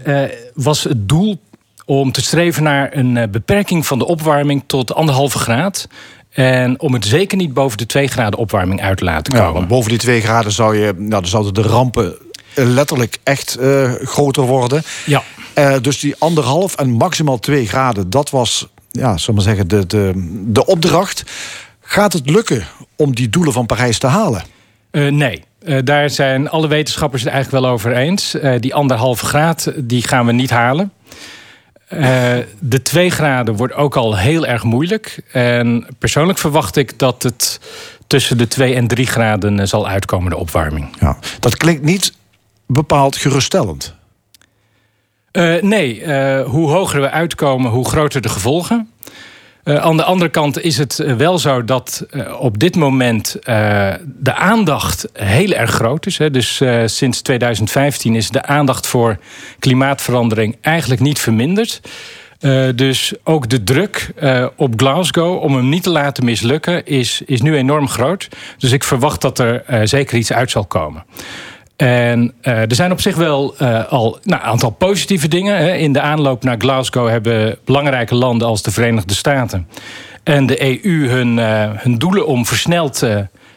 was 0.53 0.83
het 0.83 1.09
doel 1.09 1.39
om 1.85 2.11
te 2.11 2.21
streven 2.21 2.63
naar 2.63 2.97
een 2.97 3.31
beperking 3.31 3.85
van 3.85 3.99
de 3.99 4.05
opwarming 4.05 4.63
tot 4.65 4.93
anderhalve 4.93 5.37
graad. 5.37 5.87
En 6.31 6.79
om 6.79 6.93
het 6.93 7.05
zeker 7.05 7.37
niet 7.37 7.53
boven 7.53 7.77
de 7.77 7.85
2 7.85 8.07
graden 8.07 8.39
opwarming 8.39 8.81
uit 8.81 8.97
te 8.97 9.03
laten 9.03 9.33
komen. 9.33 9.47
Ja, 9.47 9.53
want 9.53 9.67
boven 9.67 9.89
die 9.89 9.99
2 9.99 10.21
graden 10.21 10.51
zou 10.51 10.77
je, 10.77 10.93
nou, 10.97 11.09
dan 11.09 11.27
zouden 11.27 11.53
de 11.53 11.61
rampen 11.61 12.15
letterlijk 12.55 13.17
echt 13.23 13.57
uh, 13.59 13.91
groter 13.93 14.43
worden. 14.43 14.83
Ja. 15.05 15.23
Dus 15.81 15.99
die 15.99 16.15
anderhalf 16.17 16.75
en 16.75 16.89
maximaal 16.89 17.39
2 17.39 17.67
graden, 17.67 18.09
dat 18.09 18.29
was, 18.29 18.67
ja, 18.91 19.17
zullen 19.17 19.41
zeggen, 19.41 19.67
de, 19.67 19.85
de, 19.85 20.11
de 20.45 20.65
opdracht. 20.65 21.23
Gaat 21.81 22.13
het 22.13 22.29
lukken 22.29 22.67
om 22.95 23.15
die 23.15 23.29
doelen 23.29 23.53
van 23.53 23.65
Parijs 23.65 23.97
te 23.97 24.07
halen? 24.07 24.43
Nee. 24.91 25.43
Uh, 25.63 25.77
daar 25.83 26.09
zijn 26.09 26.49
alle 26.49 26.67
wetenschappers 26.67 27.23
het 27.23 27.31
eigenlijk 27.31 27.63
wel 27.63 27.73
over 27.73 27.91
eens. 27.95 28.35
Uh, 28.35 28.55
die 28.59 28.75
anderhalve 28.75 29.25
graad 29.25 29.71
die 29.75 30.07
gaan 30.07 30.25
we 30.25 30.31
niet 30.31 30.49
halen. 30.49 30.91
Uh, 31.93 31.99
de 32.59 32.81
2 32.81 33.09
graden 33.09 33.55
wordt 33.55 33.73
ook 33.73 33.95
al 33.95 34.17
heel 34.17 34.45
erg 34.45 34.63
moeilijk. 34.63 35.21
En 35.31 35.87
persoonlijk 35.99 36.39
verwacht 36.39 36.75
ik 36.75 36.99
dat 36.99 37.23
het 37.23 37.59
tussen 38.07 38.37
de 38.37 38.47
2 38.47 38.75
en 38.75 38.87
3 38.87 39.05
graden 39.05 39.67
zal 39.67 39.87
uitkomen, 39.87 40.29
de 40.29 40.37
opwarming. 40.37 40.95
Ja, 40.99 41.17
dat 41.39 41.57
klinkt 41.57 41.83
niet 41.83 42.13
bepaald 42.67 43.15
geruststellend. 43.15 43.95
Nee, 45.61 46.03
hoe 46.43 46.69
hoger 46.69 47.01
we 47.01 47.09
uitkomen, 47.09 47.71
hoe 47.71 47.89
groter 47.89 48.21
de 48.21 48.29
gevolgen. 48.29 48.90
Uh, 49.63 49.75
aan 49.75 49.97
de 49.97 50.03
andere 50.03 50.29
kant 50.29 50.61
is 50.61 50.77
het 50.77 50.95
wel 51.17 51.39
zo 51.39 51.65
dat 51.65 52.05
uh, 52.11 52.39
op 52.39 52.59
dit 52.59 52.75
moment 52.75 53.37
de 54.05 54.33
aandacht 54.33 55.07
heel 55.13 55.51
erg 55.51 55.71
groot 55.71 56.05
is. 56.05 56.17
Hè. 56.17 56.31
Dus 56.31 56.61
sinds 56.85 57.21
2015 57.21 58.15
is 58.15 58.29
de 58.29 58.43
aandacht 58.43 58.87
voor 58.87 59.17
klimaatverandering 59.59 60.57
eigenlijk 60.61 61.01
niet 61.01 61.19
verminderd. 61.19 61.81
dus 62.75 63.13
ook 63.23 63.49
de 63.49 63.63
druk 63.63 64.13
op 64.55 64.73
Glasgow 64.75 65.43
om 65.43 65.55
hem 65.55 65.69
niet 65.69 65.83
te 65.83 65.89
laten 65.89 66.25
mislukken 66.25 66.85
is, 66.85 67.21
is 67.25 67.41
nu 67.41 67.55
enorm 67.55 67.87
groot. 67.87 68.27
Dus 68.57 68.71
ik 68.71 68.83
verwacht 68.83 69.21
dat 69.21 69.39
er 69.39 69.63
zeker 69.87 70.17
iets 70.17 70.33
uit 70.33 70.51
zal 70.51 70.65
komen. 70.65 71.03
En 71.81 72.33
uh, 72.41 72.53
er 72.53 72.75
zijn 72.75 72.91
op 72.91 73.01
zich 73.01 73.15
wel 73.15 73.55
uh, 73.61 73.85
al 73.85 74.19
nou, 74.23 74.41
een 74.41 74.47
aantal 74.47 74.69
positieve 74.69 75.27
dingen. 75.27 75.57
Hè. 75.57 75.73
In 75.73 75.93
de 75.93 76.01
aanloop 76.01 76.43
naar 76.43 76.55
Glasgow 76.57 77.07
hebben 77.07 77.57
belangrijke 77.65 78.15
landen 78.15 78.47
als 78.47 78.61
de 78.61 78.71
Verenigde 78.71 79.13
Staten 79.13 79.67
en 80.23 80.45
de 80.45 80.85
EU 80.85 81.07
hun, 81.09 81.37
uh, 81.37 81.69
hun 81.73 81.97
doelen 81.97 82.27
om 82.27 82.45
versneld 82.45 83.05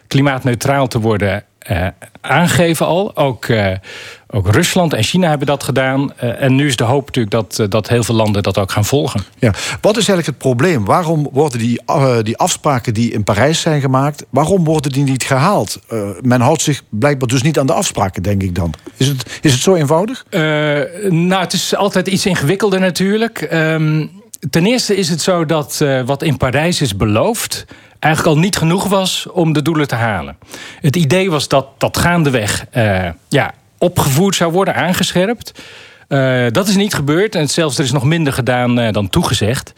klimaatneutraal 0.07 0.87
te 0.87 1.01
worden 1.01 1.45
aangegeven 2.21 2.87
al. 2.87 3.17
Ook, 3.17 3.47
ook 4.27 4.49
Rusland 4.51 4.93
en 4.93 5.03
China 5.03 5.29
hebben 5.29 5.47
dat 5.47 5.63
gedaan. 5.63 6.19
en 6.19 6.55
nu 6.55 6.67
is 6.67 6.77
de 6.77 6.85
hoop 6.85 7.07
natuurlijk 7.07 7.35
dat, 7.35 7.71
dat 7.71 7.89
heel 7.89 8.05
veel 8.05 8.15
landen 8.15 8.43
dat 8.43 8.59
ook 8.59 8.71
gaan 8.71 8.85
volgen. 8.85 9.25
Ja. 9.39 9.51
Wat 9.81 9.97
is 9.97 10.09
eigenlijk 10.09 10.27
het 10.27 10.39
probleem? 10.39 10.85
Waarom 10.85 11.29
worden 11.33 11.59
die, 11.59 11.81
die 12.23 12.37
afspraken 12.37 12.95
die 12.95 13.13
in 13.13 13.25
Parijs 13.25 13.61
zijn 13.61 13.81
gemaakt... 13.81 14.25
waarom 14.31 14.65
worden 14.65 14.93
die 14.93 15.05
niet 15.05 15.23
gehaald? 15.23 15.81
Men 16.23 16.41
houdt 16.41 16.63
zich 16.63 16.83
blijkbaar 16.91 17.29
dus 17.29 17.43
niet 17.43 17.59
aan 17.59 17.67
de 17.67 17.73
afspraken, 17.73 18.23
denk 18.23 18.43
ik 18.43 18.55
dan. 18.55 18.75
Is 18.97 19.07
het, 19.07 19.39
is 19.41 19.53
het 19.53 19.63
zo 19.63 19.75
eenvoudig? 19.75 20.25
Nou, 21.09 21.41
het 21.41 21.53
is 21.53 21.77
altijd 21.77 22.07
iets 22.07 22.27
ingewikkelder 22.27 22.81
natuurlijk. 22.81 23.49
Um, 23.53 24.23
ten 24.51 24.67
eerste 24.67 24.97
is 24.97 25.09
het 25.09 25.23
zo 25.23 25.47
dat 25.47 25.85
wat 26.07 26.23
in 26.23 26.37
Parijs 26.37 26.81
is 26.81 26.97
beloofd 26.97 27.65
eigenlijk 28.05 28.37
al 28.37 28.43
niet 28.43 28.57
genoeg 28.57 28.89
was 28.89 29.27
om 29.33 29.53
de 29.53 29.63
doelen 29.63 29.89
te 29.89 29.95
halen. 29.95 30.37
Het 30.81 30.97
idee 30.97 31.31
was 31.31 31.49
dat 31.49 31.67
dat 31.79 31.99
gaandeweg 31.99 32.67
uh, 32.77 33.09
ja, 33.29 33.55
opgevoerd 33.79 34.35
zou 34.35 34.53
worden, 34.53 34.75
aangescherpt. 34.75 35.63
Uh, 36.09 36.47
dat 36.51 36.69
is 36.69 36.77
niet 36.77 36.95
gebeurd 36.95 37.35
en 37.35 37.49
zelfs 37.49 37.79
er 37.79 37.85
is 37.85 37.93
nog 37.93 38.05
minder 38.05 38.33
gedaan 38.33 38.81
uh, 38.81 38.93
dan 38.93 39.09
toegezegd. 39.09 39.73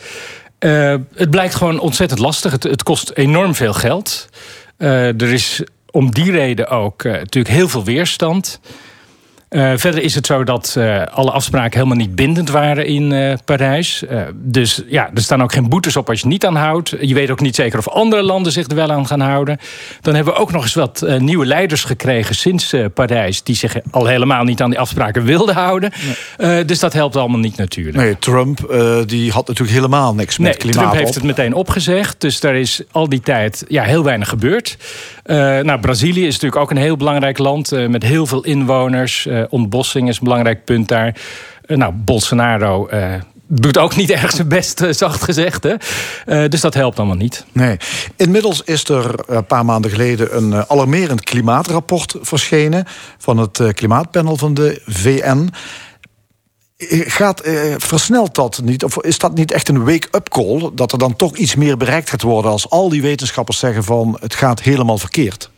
het 1.15 1.31
blijkt 1.31 1.55
gewoon 1.55 1.79
ontzettend 1.79 2.21
lastig. 2.21 2.53
Het, 2.53 2.63
het 2.63 2.83
kost 2.83 3.11
enorm 3.11 3.55
veel 3.55 3.73
geld. 3.73 4.29
er 4.77 5.33
is 5.33 5.63
om 5.91 6.11
die 6.11 6.31
reden 6.31 6.69
ook 6.69 7.05
natuurlijk 7.05 7.55
heel 7.55 7.69
veel 7.69 7.85
weerstand. 7.85 8.61
Uh, 9.51 9.73
verder 9.77 10.03
is 10.03 10.15
het 10.15 10.27
zo 10.27 10.45
dat 10.45 10.75
uh, 10.79 11.03
alle 11.07 11.31
afspraken 11.31 11.79
helemaal 11.79 11.97
niet 11.97 12.15
bindend 12.15 12.51
waren 12.51 12.87
in 12.87 13.11
uh, 13.11 13.35
Parijs. 13.45 14.05
dus 14.35 14.83
ja, 14.87 15.11
er 15.15 15.23
staan 15.23 15.43
ook 15.43 15.53
geen 15.53 15.69
boetes 15.69 15.97
op 15.97 16.09
als 16.09 16.21
je 16.21 16.27
niet 16.27 16.47
aanhoudt. 16.47 16.95
Je 17.01 17.15
weet 17.15 17.31
ook 17.31 17.41
niet 17.41 17.55
zeker 17.55 17.79
of 17.79 17.89
andere 17.89 18.23
landen 18.23 18.53
zich 18.53 18.69
er 18.69 18.75
wel 18.75 18.91
aan 18.91 19.07
gaan 19.07 19.21
houden. 19.21 19.59
Dan 20.01 20.15
hebben 20.15 20.35
we 20.35 20.41
ook 20.41 20.53
nog 20.53 20.63
eens 20.63 20.75
wat 20.75 21.05
nieuwe 21.19 21.47
leiders 21.47 21.85
gekregen 21.85 22.35
sinds 22.35 22.75
Parijs... 22.95 23.43
die 23.43 23.55
zich 23.55 23.77
al 23.91 24.07
helemaal 24.07 24.45
niet 24.45 24.63
aan 24.63 24.71
die 24.71 24.79
afspraken 24.79 25.25
wilden 25.25 25.55
houden. 25.55 25.93
Nee. 26.39 26.65
dus 26.65 26.79
dat 26.79 26.93
helpt 26.93 27.17
allemaal 27.17 27.39
niet 27.39 27.57
natuurlijk. 27.57 27.97
Nee, 27.97 28.19
Trump 28.19 28.75
die 29.07 29.31
had 29.31 29.47
natuurlijk 29.47 29.77
helemaal 29.77 30.15
niks 30.15 30.39
met 30.39 30.49
nee, 30.49 30.57
klimaat 30.57 30.79
Trump 30.79 30.95
heeft 31.05 31.15
het 31.15 31.25
meteen 31.25 31.55
opgezegd. 31.55 32.21
Dus 32.21 32.41
daar 32.41 32.57
is 32.57 32.83
al 32.91 33.09
die 33.09 33.21
tijd 33.21 33.65
ja, 33.69 33.83
heel 33.83 34.05
weinig 34.05 34.29
gebeurd. 34.29 34.77
nou, 35.63 35.81
Brazilië 35.81 36.27
is 36.27 36.33
natuurlijk 36.33 36.63
ook 36.63 36.71
een 36.71 36.77
heel 36.77 36.97
belangrijk 36.97 37.39
land... 37.39 37.89
met 37.89 38.03
heel 38.03 38.27
veel 38.27 38.45
inwoners... 38.45 39.27
Uh, 39.37 39.45
ontbossing 39.49 40.09
is 40.09 40.19
een 40.19 40.25
belangrijk 40.25 40.65
punt 40.65 40.89
daar. 40.89 41.17
Uh, 41.67 41.77
nou, 41.77 41.93
Bolsonaro 41.93 42.89
uh, 42.93 43.15
doet 43.47 43.79
ook 43.79 43.97
niet 43.97 44.11
erg 44.21 44.31
zijn 44.31 44.49
best, 44.49 44.85
zacht 44.91 45.23
gezegd. 45.23 45.63
Hè? 45.63 46.49
dus 46.49 46.61
dat 46.61 46.75
helpt 46.75 46.99
allemaal 46.99 47.17
niet. 47.17 47.45
Nee. 47.53 47.77
Inmiddels 48.17 48.63
is 48.63 48.85
er 48.89 49.15
een 49.27 49.47
paar 49.47 49.65
maanden 49.65 49.91
geleden 49.91 50.37
een 50.37 50.69
alarmerend 50.69 51.21
klimaatrapport 51.21 52.15
verschenen... 52.21 52.85
van 53.19 53.39
het 53.39 53.61
klimaatpanel 53.75 54.37
van 54.37 54.55
de 54.55 54.83
VN... 54.87 55.49
Gaat, 56.79 57.41
eh, 57.41 57.75
versnelt 57.77 58.35
dat 58.35 58.61
niet? 58.63 58.85
Of 58.85 59.03
is 59.03 59.19
dat 59.19 59.35
niet 59.35 59.53
echt 59.53 59.69
een 59.69 59.85
wake-up 59.85 60.29
call? 60.29 60.71
Dat 60.75 60.93
er 60.93 60.99
dan 60.99 61.17
toch 61.17 61.37
iets 61.37 61.55
meer 61.55 61.77
bereikt 61.77 62.11
gaat 62.11 62.23
worden 62.23 62.51
als 62.51 62.71
al 62.71 62.89
die 62.89 63.03
wetenschappers 63.03 63.59
zeggen 63.59 63.85
van 63.85 64.17
het 64.21 64.35
gaat 64.35 64.63
helemaal 64.63 64.99
verkeerd? 64.99 65.51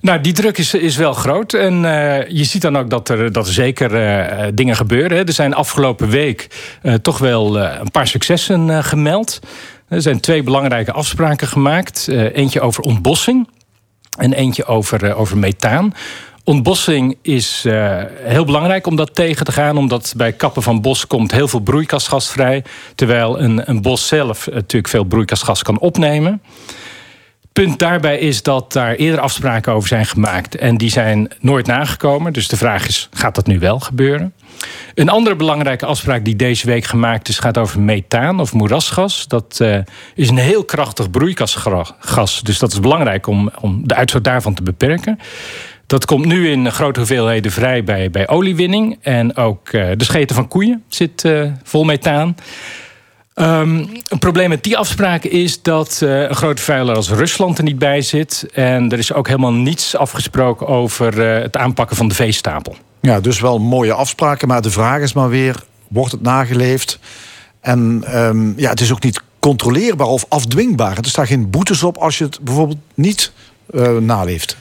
Nou, 0.00 0.20
die 0.20 0.32
druk 0.32 0.58
is, 0.58 0.74
is 0.74 0.96
wel 0.96 1.12
groot. 1.12 1.52
En 1.52 1.84
uh, 1.84 2.28
je 2.28 2.44
ziet 2.44 2.62
dan 2.62 2.78
ook 2.78 2.90
dat 2.90 3.08
er, 3.08 3.32
dat 3.32 3.46
er 3.46 3.52
zeker 3.52 3.94
uh, 3.94 4.46
dingen 4.54 4.76
gebeuren. 4.76 5.26
Er 5.26 5.32
zijn 5.32 5.54
afgelopen 5.54 6.08
week 6.08 6.48
uh, 6.82 6.94
toch 6.94 7.18
wel 7.18 7.58
een 7.58 7.90
paar 7.90 8.06
successen 8.06 8.84
gemeld. 8.84 9.40
Er 9.88 10.02
zijn 10.02 10.20
twee 10.20 10.42
belangrijke 10.42 10.92
afspraken 10.92 11.48
gemaakt. 11.48 12.08
eentje 12.08 12.60
over 12.60 12.82
ontbossing 12.82 13.48
en 14.18 14.32
eentje 14.32 14.64
over, 14.64 15.14
over 15.14 15.38
methaan. 15.38 15.94
Ontbossing 16.44 17.16
is 17.22 17.64
heel 18.22 18.44
belangrijk 18.44 18.86
om 18.86 18.96
dat 18.96 19.14
tegen 19.14 19.44
te 19.44 19.52
gaan, 19.52 19.76
omdat 19.76 20.14
bij 20.16 20.32
kappen 20.32 20.62
van 20.62 20.80
bos 20.80 21.06
komt 21.06 21.32
heel 21.32 21.48
veel 21.48 21.60
broeikasgas 21.60 22.30
vrij, 22.30 22.64
terwijl 22.94 23.40
een, 23.40 23.70
een 23.70 23.82
bos 23.82 24.06
zelf 24.06 24.46
natuurlijk 24.52 24.88
veel 24.88 25.04
broeikasgas 25.04 25.62
kan 25.62 25.78
opnemen. 25.78 26.42
Punt 27.56 27.78
daarbij 27.78 28.18
is 28.18 28.42
dat 28.42 28.72
daar 28.72 28.94
eerder 28.94 29.20
afspraken 29.20 29.72
over 29.72 29.88
zijn 29.88 30.06
gemaakt 30.06 30.56
en 30.56 30.76
die 30.76 30.90
zijn 30.90 31.32
nooit 31.40 31.66
nagekomen. 31.66 32.32
Dus 32.32 32.48
de 32.48 32.56
vraag 32.56 32.88
is: 32.88 33.08
gaat 33.10 33.34
dat 33.34 33.46
nu 33.46 33.58
wel 33.58 33.80
gebeuren? 33.80 34.32
Een 34.94 35.08
andere 35.08 35.36
belangrijke 35.36 35.86
afspraak 35.86 36.24
die 36.24 36.36
deze 36.36 36.66
week 36.66 36.84
gemaakt 36.84 37.28
is, 37.28 37.38
gaat 37.38 37.58
over 37.58 37.80
methaan 37.80 38.40
of 38.40 38.52
moerasgas. 38.52 39.28
Dat 39.28 39.58
uh, 39.62 39.78
is 40.14 40.28
een 40.28 40.36
heel 40.36 40.64
krachtig 40.64 41.10
broeikasgas. 41.10 42.40
Dus 42.42 42.58
dat 42.58 42.72
is 42.72 42.80
belangrijk 42.80 43.26
om, 43.26 43.50
om 43.60 43.88
de 43.88 43.94
uitstoot 43.94 44.24
daarvan 44.24 44.54
te 44.54 44.62
beperken. 44.62 45.18
Dat 45.86 46.04
komt 46.04 46.24
nu 46.24 46.50
in 46.50 46.72
grote 46.72 46.98
hoeveelheden 46.98 47.52
vrij 47.52 47.84
bij, 47.84 48.10
bij 48.10 48.28
oliewinning. 48.28 48.98
En 49.02 49.36
ook 49.36 49.68
eh, 49.68 49.88
de 49.96 50.04
scheten 50.04 50.36
van 50.36 50.48
koeien 50.48 50.84
zit 50.88 51.24
eh, 51.24 51.52
vol 51.62 51.84
methaan. 51.84 52.36
Ehm, 53.36 53.84
een 54.08 54.18
probleem 54.18 54.48
met 54.48 54.62
die 54.62 54.76
afspraken 54.76 55.30
is 55.30 55.62
dat 55.62 56.00
eh, 56.02 56.22
een 56.22 56.34
grote 56.34 56.62
vuiler 56.62 56.96
als 56.96 57.10
Rusland 57.10 57.58
er 57.58 57.64
niet 57.64 57.78
bij 57.78 58.02
zit. 58.02 58.46
En 58.52 58.90
er 58.92 58.98
is 58.98 59.12
ook 59.12 59.26
helemaal 59.26 59.52
niets 59.52 59.96
afgesproken 59.96 60.66
over 60.66 61.20
eh, 61.22 61.42
het 61.42 61.56
aanpakken 61.56 61.96
van 61.96 62.08
de 62.08 62.14
veestapel. 62.14 62.76
Ja, 63.00 63.20
dus 63.20 63.40
wel 63.40 63.58
mooie 63.58 63.92
afspraken, 63.92 64.48
maar 64.48 64.62
de 64.62 64.70
vraag 64.70 65.00
is 65.00 65.12
maar 65.12 65.28
weer: 65.28 65.64
wordt 65.88 66.12
het 66.12 66.22
nageleefd? 66.22 66.98
En 67.60 68.04
ehm, 68.06 68.58
ja, 68.58 68.70
het 68.70 68.80
is 68.80 68.92
ook 68.92 69.02
niet 69.02 69.20
controleerbaar 69.38 70.06
of 70.06 70.24
afdwingbaar. 70.28 70.96
Er 70.96 71.04
staan 71.06 71.26
geen 71.26 71.50
boetes 71.50 71.82
op 71.82 71.96
als 71.96 72.18
je 72.18 72.24
het 72.24 72.40
bijvoorbeeld 72.40 72.80
niet 72.94 73.32
eh, 73.74 73.96
naleeft. 73.96 74.56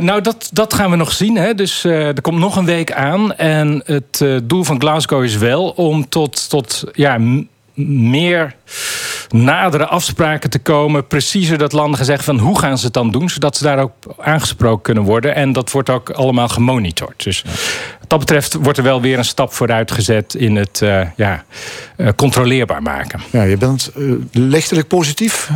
Nou, 0.00 0.20
dat, 0.20 0.50
dat 0.52 0.74
gaan 0.74 0.90
we 0.90 0.96
nog 0.96 1.12
zien. 1.12 1.36
Hè. 1.36 1.54
Dus 1.54 1.84
er 1.84 2.20
komt 2.20 2.38
nog 2.38 2.56
een 2.56 2.64
week 2.64 2.92
aan. 2.92 3.34
En 3.34 3.82
het 3.84 4.24
doel 4.44 4.64
van 4.64 4.80
Glasgow 4.80 5.24
is 5.24 5.36
wel 5.36 5.68
om 5.68 6.08
tot, 6.08 6.48
tot 6.48 6.84
ja, 6.92 7.18
meer 7.74 8.54
nadere 9.32 9.86
afspraken 9.86 10.50
te 10.50 10.58
komen. 10.58 11.06
Preciezer 11.06 11.58
dat 11.58 11.72
landen 11.72 11.98
gezegd 11.98 12.24
van 12.24 12.38
hoe 12.38 12.58
gaan 12.58 12.78
ze 12.78 12.84
het 12.84 12.94
dan 12.94 13.10
doen. 13.10 13.28
Zodat 13.28 13.56
ze 13.56 13.64
daar 13.64 13.78
ook 13.78 13.92
aangesproken 14.18 14.82
kunnen 14.82 15.02
worden. 15.02 15.34
En 15.34 15.52
dat 15.52 15.70
wordt 15.70 15.90
ook 15.90 16.10
allemaal 16.10 16.48
gemonitord. 16.48 17.24
Dus 17.24 17.42
wat 18.00 18.10
dat 18.10 18.18
betreft 18.18 18.54
wordt 18.54 18.78
er 18.78 18.84
wel 18.84 19.00
weer 19.00 19.18
een 19.18 19.24
stap 19.24 19.52
vooruit 19.52 19.90
gezet 19.90 20.34
in 20.34 20.56
het 20.56 20.82
eh, 20.82 21.06
ja, 21.16 21.44
eh, 21.96 22.08
controleerbaar 22.16 22.82
maken. 22.82 23.20
Ja, 23.30 23.42
je 23.42 23.56
bent 23.56 23.90
eh, 23.96 24.02
lichtelijk 24.32 24.88
positief. 24.88 25.50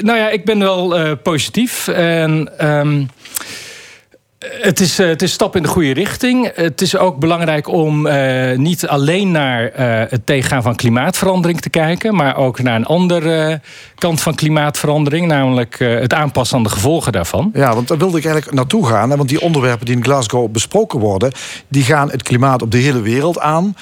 Nou 0.00 0.18
ja, 0.18 0.28
ik 0.28 0.44
ben 0.44 0.58
wel 0.58 1.16
positief. 1.16 1.88
En, 1.88 2.58
ehm, 2.58 3.04
het, 4.38 4.80
is, 4.80 4.98
eh, 4.98 5.06
het 5.06 5.22
is 5.22 5.32
stap 5.32 5.56
in 5.56 5.62
de 5.62 5.68
goede 5.68 5.92
richting. 5.92 6.50
Het 6.54 6.80
is 6.80 6.96
ook 6.96 7.18
belangrijk 7.18 7.68
om 7.68 8.06
eh, 8.06 8.56
niet 8.58 8.86
alleen 8.86 9.30
naar 9.30 9.68
eh, 9.68 10.10
het 10.10 10.26
tegengaan 10.26 10.62
van 10.62 10.76
klimaatverandering 10.76 11.60
te 11.60 11.70
kijken, 11.70 12.14
maar 12.14 12.36
ook 12.36 12.62
naar 12.62 12.76
een 12.76 12.84
andere 12.84 13.60
kant 13.94 14.20
van 14.20 14.34
klimaatverandering, 14.34 15.26
namelijk 15.26 15.78
het 15.78 16.14
aanpassen 16.14 16.56
aan 16.56 16.62
de 16.62 16.68
gevolgen 16.68 17.12
daarvan. 17.12 17.50
Ja, 17.54 17.74
want 17.74 17.88
daar 17.88 17.98
wilde 17.98 18.18
ik 18.18 18.24
eigenlijk 18.24 18.56
naartoe 18.56 18.86
gaan. 18.86 19.08
Want 19.08 19.28
die 19.28 19.40
onderwerpen 19.40 19.86
die 19.86 19.96
in 19.96 20.04
Glasgow 20.04 20.50
besproken 20.50 20.98
worden... 20.98 21.32
die 21.68 21.82
gaan 21.82 22.10
het 22.10 22.22
klimaat 22.22 22.62
op 22.62 22.70
de 22.70 22.78
hele 22.78 23.00
wereld 23.00 23.40
aan. 23.40 23.76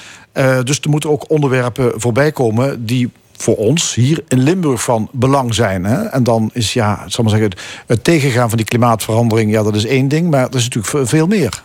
Dus 0.63 0.79
er 0.79 0.89
moeten 0.89 1.09
ook 1.09 1.29
onderwerpen 1.29 1.91
voorbij 1.95 2.31
komen... 2.31 2.85
die 2.85 3.11
voor 3.37 3.55
ons 3.55 3.95
hier 3.95 4.23
in 4.27 4.39
Limburg 4.39 4.83
van 4.83 5.09
belang 5.11 5.53
zijn. 5.53 5.83
Hè? 5.85 6.03
En 6.03 6.23
dan 6.23 6.49
is, 6.53 6.73
ja, 6.73 7.03
zal 7.07 7.23
maar 7.23 7.33
zeggen... 7.33 7.51
het, 7.87 8.03
tegengaan 8.03 8.49
van 8.49 8.57
die 8.57 8.67
klimaatverandering... 8.67 9.51
ja, 9.51 9.63
dat 9.63 9.75
is 9.75 9.85
één 9.85 10.07
ding, 10.07 10.29
maar 10.29 10.47
er 10.49 10.55
is 10.55 10.63
natuurlijk 10.63 10.87
ve- 10.87 11.05
veel 11.05 11.27
meer. 11.27 11.61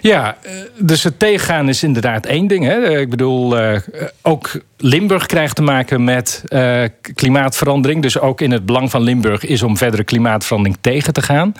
Ja, 0.00 0.36
eh, 0.42 0.52
dus 0.78 1.02
het 1.04 1.18
tegengaan 1.18 1.68
is 1.68 1.82
inderdaad 1.82 2.26
één 2.26 2.46
ding. 2.46 2.64
Hè. 2.64 2.80
Eh, 2.82 3.00
Ik 3.00 3.10
bedoel, 3.10 3.58
eh, 3.58 3.80
ook 4.22 4.50
Limburg 4.76 5.26
krijgt 5.26 5.56
te 5.56 5.62
maken 5.62 6.04
met 6.04 6.44
klimaatverandering. 7.14 8.02
Dus 8.02 8.18
ook 8.20 8.40
in 8.40 8.50
het 8.50 8.66
belang 8.66 8.90
van 8.90 9.02
Limburg 9.02 9.44
is 9.44 9.62
om 9.62 9.76
verdere 9.76 10.04
klimaatverandering 10.04 10.78
tegen 10.80 11.12
te 11.12 11.22
gaan. 11.22 11.54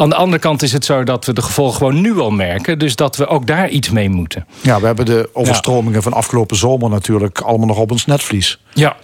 Aan 0.00 0.08
de 0.08 0.14
andere 0.14 0.38
kant 0.38 0.62
is 0.62 0.72
het 0.72 0.84
zo 0.84 1.04
dat 1.04 1.24
we 1.24 1.32
de 1.32 1.42
gevolgen 1.42 1.76
gewoon 1.76 2.00
nu 2.00 2.18
al 2.18 2.30
merken. 2.30 2.78
Dus 2.78 2.96
dat 2.96 3.16
we 3.16 3.26
ook 3.26 3.46
daar 3.46 3.68
iets 3.68 3.90
mee 3.90 4.10
moeten. 4.10 4.46
Ja, 4.60 4.80
we 4.80 4.86
hebben 4.86 5.04
de 5.04 5.30
overstromingen 5.32 6.02
van 6.02 6.12
afgelopen 6.12 6.56
zomer 6.56 6.90
natuurlijk... 6.90 7.40
allemaal 7.40 7.66
nog 7.66 7.78
op 7.78 7.90
ons 7.90 8.06
netvlies. 8.06 8.60
Ja. 8.74 8.96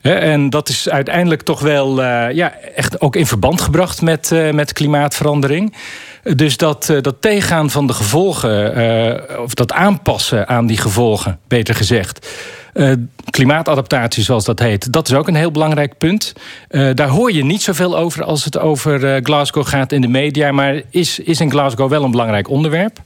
En 0.00 0.50
dat 0.50 0.68
is 0.68 0.88
uiteindelijk 0.88 1.42
toch 1.42 1.60
wel 1.60 2.02
eh, 2.02 2.34
ja, 2.34 2.52
echt 2.74 3.00
ook 3.00 3.16
in 3.16 3.26
verband 3.26 3.60
gebracht 3.60 4.02
met, 4.02 4.32
eh, 4.32 4.50
met 4.50 4.72
klimaatverandering. 4.72 5.74
Dus 6.22 6.56
dat, 6.56 6.88
eh, 6.88 7.00
dat 7.00 7.16
tegengaan 7.20 7.70
van 7.70 7.86
de 7.86 7.92
gevolgen, 7.92 9.42
of 9.42 9.54
dat 9.54 9.72
aanpassen 9.72 10.48
aan 10.48 10.66
die 10.66 10.78
gevolgen, 10.78 11.38
beter 11.48 11.74
gezegd. 11.74 12.28
Eh, 12.78 12.92
klimaatadaptatie, 13.30 14.22
zoals 14.22 14.44
dat 14.44 14.58
heet, 14.58 14.92
dat 14.92 15.08
is 15.08 15.14
ook 15.14 15.28
een 15.28 15.34
heel 15.34 15.50
belangrijk 15.50 15.98
punt. 15.98 16.32
Eh, 16.68 16.88
daar 16.94 17.08
hoor 17.08 17.32
je 17.32 17.44
niet 17.44 17.62
zoveel 17.62 17.98
over 17.98 18.24
als 18.24 18.44
het 18.44 18.58
over 18.58 19.14
eh, 19.14 19.24
Glasgow 19.24 19.66
gaat 19.66 19.92
in 19.92 20.00
de 20.00 20.08
media, 20.08 20.52
maar 20.52 20.82
is, 20.90 21.18
is 21.18 21.40
in 21.40 21.50
Glasgow 21.50 21.90
wel 21.90 22.04
een 22.04 22.10
belangrijk 22.10 22.48
onderwerp. 22.48 22.98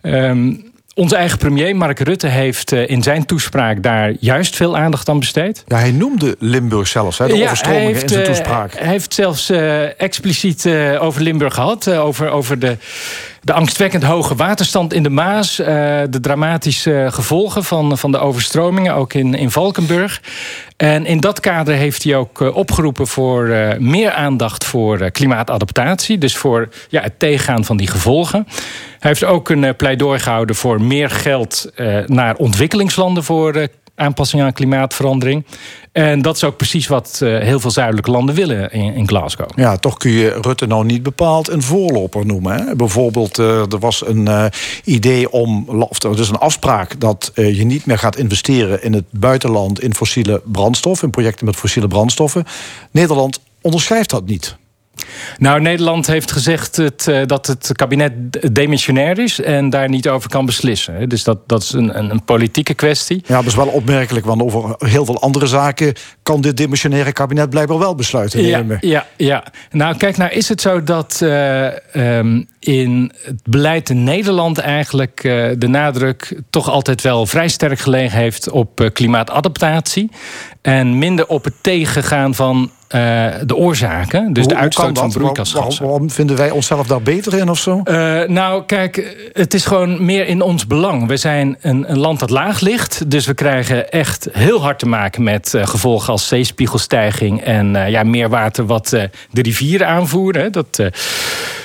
Ehm, 0.00 0.54
onze 0.94 1.16
eigen 1.16 1.38
premier, 1.38 1.76
Mark 1.76 1.98
Rutte, 1.98 2.26
heeft 2.26 2.72
in 2.72 3.02
zijn 3.02 3.26
toespraak 3.26 3.82
daar 3.82 4.12
juist 4.20 4.56
veel 4.56 4.76
aandacht 4.76 5.08
aan 5.08 5.18
besteed. 5.18 5.64
Ja, 5.66 5.76
hij 5.76 5.92
noemde 5.92 6.36
Limburg 6.38 6.88
zelfs, 6.88 7.18
hè, 7.18 7.26
de 7.26 7.42
overstromingen 7.42 8.02
in 8.02 8.08
zijn 8.08 8.24
toespraak. 8.24 8.78
hij 8.78 8.88
heeft 8.88 9.14
zelfs 9.14 9.50
expliciet 9.96 10.68
over 10.98 11.22
Limburg 11.22 11.54
gehad. 11.54 11.86
eh, 11.86 12.04
over 12.04 12.28
over 12.30 12.58
de, 12.58 12.76
de 13.44 13.52
angstwekkend 13.52 14.02
hoge 14.02 14.34
waterstand 14.34 14.92
in 14.92 15.02
de 15.02 15.10
Maas. 15.10 15.58
eh, 15.58 15.66
de 16.10 16.20
dramatische 16.20 17.08
gevolgen 17.10 17.64
van, 17.64 17.98
van 17.98 18.12
de 18.12 18.18
overstromingen, 18.18 18.94
ook 18.94 19.12
in, 19.12 19.34
in 19.34 19.50
Valkenburg. 19.50 20.22
En 20.76 21.06
in 21.06 21.20
dat 21.20 21.40
kader 21.40 21.74
heeft 21.74 22.02
hij 22.02 22.16
ook 22.16 22.40
eh, 22.40 22.56
opgeroepen 22.56 23.06
voor 23.06 23.48
eh, 23.48 23.78
meer 23.78 24.12
aandacht 24.12 24.64
voor 24.64 25.10
klimaatadaptatie. 25.10 26.18
Dus 26.18 26.36
voor 26.36 26.68
ja, 26.88 27.02
het 27.02 27.18
tegengaan 27.18 27.64
van 27.64 27.76
die 27.76 27.86
gevolgen. 27.86 28.46
Hij 28.98 29.10
heeft 29.10 29.24
ook 29.24 29.48
een 29.48 29.76
pleidooi 29.76 30.18
gehouden 30.18 30.56
voor 30.56 30.82
meer 30.82 31.10
geld 31.10 31.72
naar 32.06 32.36
ontwikkelingslanden 32.36 33.24
voor 33.24 33.68
aanpassing 33.94 34.42
aan 34.42 34.52
klimaatverandering. 34.52 35.44
En 35.92 36.22
dat 36.22 36.36
is 36.36 36.44
ook 36.44 36.56
precies 36.56 36.86
wat 36.86 37.20
eh, 37.22 37.38
heel 37.38 37.60
veel 37.60 37.70
zuidelijke 37.70 38.10
landen 38.10 38.34
willen 38.34 38.72
in, 38.72 39.08
Glasgow. 39.08 39.48
Ja, 39.54 39.76
toch 39.76 39.96
kun 39.96 40.10
je 40.10 40.38
Rutte 40.40 40.66
nou 40.66 40.84
niet 40.84 41.02
bepaald 41.02 41.48
een 41.48 41.62
voorloper 41.62 42.26
noemen. 42.26 42.54
Hè? 42.54 42.76
Bijvoorbeeld, 42.76 43.38
eh, 43.38 43.72
er 43.72 43.78
was 43.78 44.06
een 44.06 44.28
eh, 44.28 44.44
idee 44.84 45.30
om, 45.30 45.68
of 45.68 46.02
er 46.02 46.18
is 46.18 46.28
een 46.28 46.38
afspraak 46.38 47.00
dat 47.00 47.32
je 47.34 47.64
niet 47.64 47.86
meer 47.86 47.98
gaat 47.98 48.16
investeren 48.16 48.82
in 48.82 48.92
het 48.92 49.04
buitenland 49.10 49.80
in 49.80 49.94
fossiele 49.94 50.42
brandstof, 50.44 51.02
in 51.02 51.10
projecten 51.10 51.46
met 51.46 51.56
fossiele 51.56 51.88
brandstoffen. 51.88 52.44
Nederland 52.90 53.40
onderschrijft 53.60 54.10
dat 54.10 54.26
niet. 54.26 54.56
Nou, 55.38 55.60
Nederland 55.60 56.06
heeft 56.06 56.32
gezegd 56.32 56.76
het, 56.76 57.08
eh, 57.08 57.20
dat 57.26 57.46
het 57.46 57.70
kabinet 57.72 58.12
demissionair 58.54 59.18
is 59.18 59.40
en 59.40 59.70
daar 59.70 59.88
niet 59.88 60.08
over 60.08 60.30
kan 60.30 60.46
beslissen. 60.46 61.08
Dus 61.08 61.24
dat, 61.24 61.38
dat 61.48 61.62
is 61.62 61.72
een, 61.72 61.98
een, 61.98 62.10
een 62.10 62.24
politieke 62.24 62.74
kwestie. 62.74 63.22
Ja, 63.26 63.36
dat 63.36 63.46
is 63.46 63.54
wel 63.54 63.66
opmerkelijk, 63.66 64.26
want 64.26 64.42
over 64.42 64.74
heel 64.78 65.04
veel 65.04 65.20
andere 65.20 65.46
zaken 65.46 65.92
kan 66.22 66.40
dit 66.40 66.56
demissionaire 66.56 67.12
kabinet 67.12 67.50
blijkbaar 67.50 67.78
wel 67.78 67.94
besluiten 67.94 68.42
Ja, 68.42 68.58
nemen. 68.58 68.78
ja, 68.80 69.06
ja. 69.16 69.44
Nou, 69.70 69.96
kijk, 69.96 70.16
nou 70.16 70.30
is 70.30 70.48
het 70.48 70.60
zo 70.60 70.82
dat 70.82 71.20
eh, 71.22 71.66
ehm, 71.96 72.42
in 72.58 73.12
het 73.22 73.42
beleid 73.44 73.90
in 73.90 74.04
Nederland 74.04 74.58
eigenlijk 74.58 75.24
eh, 75.24 75.46
de 75.58 75.68
nadruk 75.68 76.40
toch 76.50 76.68
altijd 76.70 77.02
wel 77.02 77.26
vrij 77.26 77.48
sterk 77.48 77.78
gelegen 77.78 78.18
heeft 78.18 78.50
op 78.50 78.90
klimaatadaptatie. 78.92 80.10
En 80.62 80.98
minder 80.98 81.26
op 81.26 81.44
het 81.44 81.54
tegengaan 81.60 82.34
van 82.34 82.70
eh, 82.88 83.26
de 83.44 83.56
oorzaken. 83.56 84.32
Dus 84.32 84.44
Hoe- 84.44 84.52
de 84.52 84.58
uitstoot 84.58 84.84
van? 84.84 84.94
Waarom, 84.94 85.12
broeikasgassen. 85.12 85.84
waarom 85.84 86.10
vinden 86.10 86.36
wij 86.36 86.50
onszelf 86.50 86.86
daar 86.86 87.02
beter 87.02 87.34
in 87.38 87.48
of 87.48 87.58
zo? 87.58 87.80
Eh, 87.84 88.22
nou, 88.22 88.64
kijk, 88.64 89.16
het 89.32 89.54
is 89.54 89.64
gewoon 89.64 90.04
meer 90.04 90.26
in 90.26 90.42
ons 90.42 90.66
belang. 90.66 91.06
We 91.06 91.16
zijn 91.16 91.56
een, 91.60 91.90
een 91.90 91.98
land 91.98 92.20
dat 92.20 92.30
laag 92.30 92.60
ligt. 92.60 93.10
Dus 93.10 93.26
we 93.26 93.34
krijgen 93.34 93.90
echt 93.90 94.28
heel 94.32 94.62
hard 94.62 94.78
te 94.78 94.86
maken 94.86 95.22
met 95.22 95.54
eh, 95.54 95.66
gevolgen 95.66 96.12
als 96.12 96.28
zeespiegelstijging 96.28 97.42
en 97.42 97.90
ja, 97.90 98.02
meer 98.02 98.28
water 98.28 98.66
wat 98.66 98.88
de 99.30 99.42
rivieren 99.42 99.88
aanvoeren. 99.88 100.52
Dat, 100.52 100.82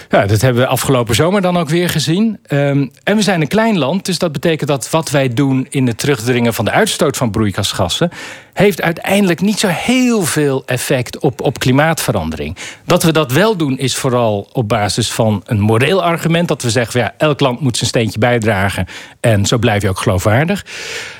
ja, 0.10 0.26
dat 0.26 0.42
hebben 0.42 0.62
we 0.62 0.68
afgelopen 0.68 1.16
zomer 1.16 1.42
dan 1.42 1.58
ook 1.58 1.70
weer 1.70 1.90
gezien. 1.90 2.40
Ehm, 2.46 2.88
en 3.04 3.16
we 3.16 3.22
zijn 3.22 3.42
een 3.42 3.48
klein 3.48 3.78
land, 3.78 4.06
dus 4.06 4.18
dat 4.18 4.32
betekent 4.32 4.70
dat 4.70 4.90
wat 4.90 5.10
wij 5.10 5.34
doen 5.34 5.68
in 5.70 5.88
het 5.88 5.98
terugdringen 5.98 6.54
van 6.54 6.66
de 6.66 6.72
uitstoot 6.72 7.18
van 7.18 7.32
broeikasgassen, 7.32 8.10
heeft 8.60 8.82
uiteindelijk 8.82 9.42
niet 9.42 9.60
zo 9.60 9.68
heel 9.68 10.22
veel 10.24 10.64
effect 10.66 11.20
op, 11.20 11.42
op 11.42 11.60
klimaatverandering. 11.60 12.56
Dat 12.86 13.04
we 13.04 13.12
dat 13.12 13.32
wel 13.32 13.56
doen 13.56 13.78
is 13.78 13.96
vooral 13.96 14.50
op 14.54 14.68
basis 14.68 15.12
van 15.12 15.44
een 15.46 15.60
moreel 15.60 16.04
argument. 16.04 16.48
Dat 16.48 16.62
we 16.62 16.70
zeggen, 16.70 17.00
ja, 17.00 17.14
elk 17.18 17.40
land 17.40 17.60
moet 17.60 17.78
zijn 17.78 17.90
steentje 17.90 18.20
bijdragen. 18.20 18.86
En 19.20 19.46
zo 19.46 19.58
blijf 19.58 19.82
je 19.82 19.90
ook 19.90 20.00
geloofwaardig. 20.00 20.66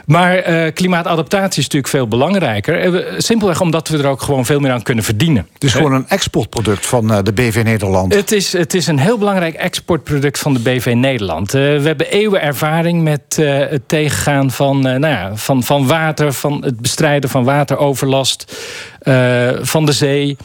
Maar 0.06 0.36
eh, 0.38 0.74
klimaatadaptatie 0.74 1.50
is 1.60 1.64
natuurlijk 1.64 1.88
veel 1.94 2.08
belangrijker. 2.08 2.80
Eh, 2.82 2.92
we- 2.92 3.14
Simpelweg 3.18 3.62
omdat 3.62 3.88
we 3.88 3.98
er 3.98 4.08
ook 4.08 4.22
gewoon 4.22 4.46
veel 4.46 4.60
meer 4.60 4.72
aan 4.72 4.84
kunnen 4.84 5.04
verdienen. 5.04 5.48
Het 5.54 5.64
is 5.64 5.74
gewoon 5.74 5.94
een 5.94 6.08
exportproduct 6.08 6.86
van 6.86 7.12
eh, 7.14 7.18
de 7.24 7.34
BV 7.34 7.62
Nederland. 7.64 8.14
Het 8.14 8.32
is, 8.32 8.54
het 8.54 8.74
is 8.74 8.88
een 8.88 9.00
heel 9.00 9.18
belangrijk 9.18 9.54
exportproduct 9.56 10.40
van 10.40 10.54
de 10.54 10.60
BV 10.60 10.94
Nederland. 10.96 11.54
Eh, 11.54 11.62
we 11.62 11.82
hebben 11.88 12.12
eeuwen 12.12 12.42
ervaring 12.42 13.04
met 13.04 13.22
eh, 13.38 13.58
het 13.58 13.82
tegengaan 13.88 14.52
van, 14.52 14.88
eh, 14.88 14.96
nou 15.00 15.14
ja, 15.14 15.36
van, 15.36 15.64
van 15.64 15.88
water, 15.88 16.34
van 16.34 16.64
het 16.64 16.80
bestrijden 16.80 17.29
van 17.30 17.44
wateroverlast, 17.44 18.58
eh, 19.00 19.50
van 19.62 19.86
de 19.86 19.92
zee. 19.92 20.38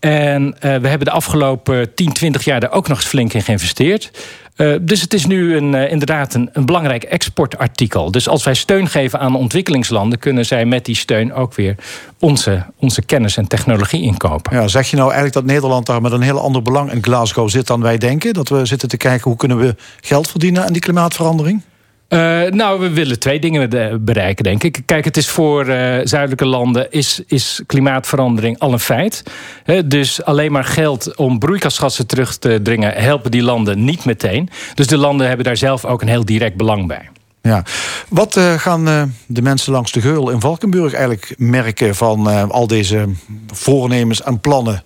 En 0.00 0.56
eh, 0.60 0.76
we 0.76 0.88
hebben 0.88 1.06
de 1.06 1.10
afgelopen 1.10 1.94
10, 1.94 2.12
20 2.12 2.44
jaar 2.44 2.60
daar 2.60 2.72
ook 2.72 2.88
nog 2.88 2.96
eens 2.96 3.06
flink 3.06 3.32
in 3.32 3.42
geïnvesteerd. 3.42 4.10
Eh, 4.56 4.74
dus 4.80 5.00
het 5.00 5.14
is 5.14 5.26
nu 5.26 5.56
een, 5.56 5.74
inderdaad 5.74 6.34
een, 6.34 6.50
een 6.52 6.66
belangrijk 6.66 7.02
exportartikel. 7.02 8.10
Dus 8.10 8.28
als 8.28 8.44
wij 8.44 8.54
steun 8.54 8.88
geven 8.88 9.20
aan 9.20 9.36
ontwikkelingslanden, 9.36 10.18
kunnen 10.18 10.46
zij 10.46 10.64
met 10.64 10.84
die 10.84 10.96
steun 10.96 11.32
ook 11.32 11.54
weer 11.54 11.74
onze, 12.18 12.64
onze 12.76 13.02
kennis 13.02 13.36
en 13.36 13.46
technologie 13.46 14.02
inkopen. 14.02 14.56
Ja, 14.56 14.68
zeg 14.68 14.90
je 14.90 14.96
nou 14.96 15.12
eigenlijk 15.12 15.34
dat 15.34 15.54
Nederland 15.54 15.86
daar 15.86 16.02
met 16.02 16.12
een 16.12 16.20
heel 16.20 16.40
ander 16.40 16.62
belang 16.62 16.92
in 16.92 17.02
Glasgow 17.02 17.48
zit 17.48 17.66
dan 17.66 17.80
wij 17.80 17.98
denken? 17.98 18.34
Dat 18.34 18.48
we 18.48 18.66
zitten 18.66 18.88
te 18.88 18.96
kijken 18.96 19.28
hoe 19.28 19.38
kunnen 19.38 19.58
we 19.58 19.74
geld 20.00 20.30
verdienen 20.30 20.64
aan 20.64 20.72
die 20.72 20.82
klimaatverandering? 20.82 21.62
Uh, 22.08 22.42
nou, 22.50 22.80
we 22.80 22.90
willen 22.90 23.18
twee 23.18 23.40
dingen 23.40 24.04
bereiken, 24.04 24.44
denk 24.44 24.62
ik. 24.62 24.82
Kijk, 24.86 25.04
het 25.04 25.16
is 25.16 25.28
voor 25.28 25.66
uh, 25.66 25.98
zuidelijke 26.02 26.46
landen 26.46 26.90
is, 26.90 27.22
is 27.26 27.62
klimaatverandering 27.66 28.58
al 28.58 28.72
een 28.72 28.80
feit. 28.80 29.22
He, 29.64 29.86
dus 29.86 30.24
alleen 30.24 30.52
maar 30.52 30.64
geld 30.64 31.16
om 31.16 31.38
broeikasgassen 31.38 32.06
terug 32.06 32.36
te 32.36 32.60
dringen... 32.62 32.92
helpen 32.92 33.30
die 33.30 33.42
landen 33.42 33.84
niet 33.84 34.04
meteen. 34.04 34.48
Dus 34.74 34.86
de 34.86 34.96
landen 34.96 35.26
hebben 35.26 35.44
daar 35.44 35.56
zelf 35.56 35.84
ook 35.84 36.02
een 36.02 36.08
heel 36.08 36.24
direct 36.24 36.56
belang 36.56 36.86
bij. 36.86 37.08
Ja. 37.42 37.64
Wat 38.08 38.36
uh, 38.36 38.52
gaan 38.52 39.12
de 39.26 39.42
mensen 39.42 39.72
langs 39.72 39.92
de 39.92 40.00
geul 40.00 40.30
in 40.30 40.40
Valkenburg 40.40 40.92
eigenlijk 40.92 41.34
merken... 41.36 41.94
van 41.94 42.50
al 42.50 42.66
deze 42.66 43.08
voornemens 43.46 44.22
en 44.22 44.40
plannen? 44.40 44.82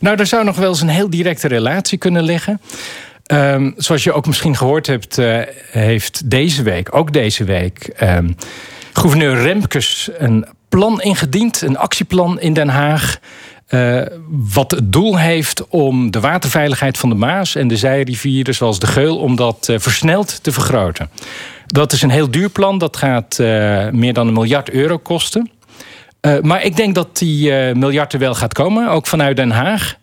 Nou, 0.00 0.18
er 0.18 0.26
zou 0.26 0.44
nog 0.44 0.56
wel 0.56 0.68
eens 0.68 0.80
een 0.80 0.88
heel 0.88 1.10
directe 1.10 1.48
relatie 1.48 1.98
kunnen 1.98 2.22
liggen... 2.22 2.60
Um, 3.32 3.74
zoals 3.76 4.04
je 4.04 4.12
ook 4.12 4.26
misschien 4.26 4.56
gehoord 4.56 4.86
hebt, 4.86 5.18
uh, 5.18 5.38
heeft 5.70 6.30
deze 6.30 6.62
week, 6.62 6.94
ook 6.94 7.12
deze 7.12 7.44
week, 7.44 7.96
um, 8.02 8.36
gouverneur 8.92 9.42
Remkes 9.42 10.10
een 10.18 10.46
plan 10.68 11.00
ingediend, 11.00 11.62
een 11.62 11.78
actieplan 11.78 12.40
in 12.40 12.52
Den 12.52 12.68
Haag. 12.68 13.18
Uh, 13.68 14.02
wat 14.28 14.70
het 14.70 14.92
doel 14.92 15.18
heeft 15.18 15.68
om 15.68 16.10
de 16.10 16.20
waterveiligheid 16.20 16.98
van 16.98 17.08
de 17.08 17.14
Maas 17.14 17.54
en 17.54 17.68
de 17.68 17.76
zijrivieren, 17.76 18.54
zoals 18.54 18.78
de 18.78 18.86
Geul, 18.86 19.18
om 19.18 19.36
dat 19.36 19.68
uh, 19.70 19.78
versneld 19.78 20.42
te 20.42 20.52
vergroten. 20.52 21.10
Dat 21.66 21.92
is 21.92 22.02
een 22.02 22.10
heel 22.10 22.30
duur 22.30 22.48
plan, 22.48 22.78
dat 22.78 22.96
gaat 22.96 23.38
meer 23.92 24.12
dan 24.12 24.26
een 24.26 24.32
miljard 24.32 24.70
euro 24.70 24.98
kosten. 24.98 25.50
maar 26.42 26.64
ik 26.64 26.76
denk 26.76 26.94
dat 26.94 27.18
die 27.18 27.52
miljard 27.74 28.12
er 28.12 28.18
wel 28.18 28.34
gaat 28.34 28.52
komen, 28.52 28.88
ook 28.88 29.06
vanuit 29.06 29.36
Den 29.36 29.50
Haag. 29.50 29.96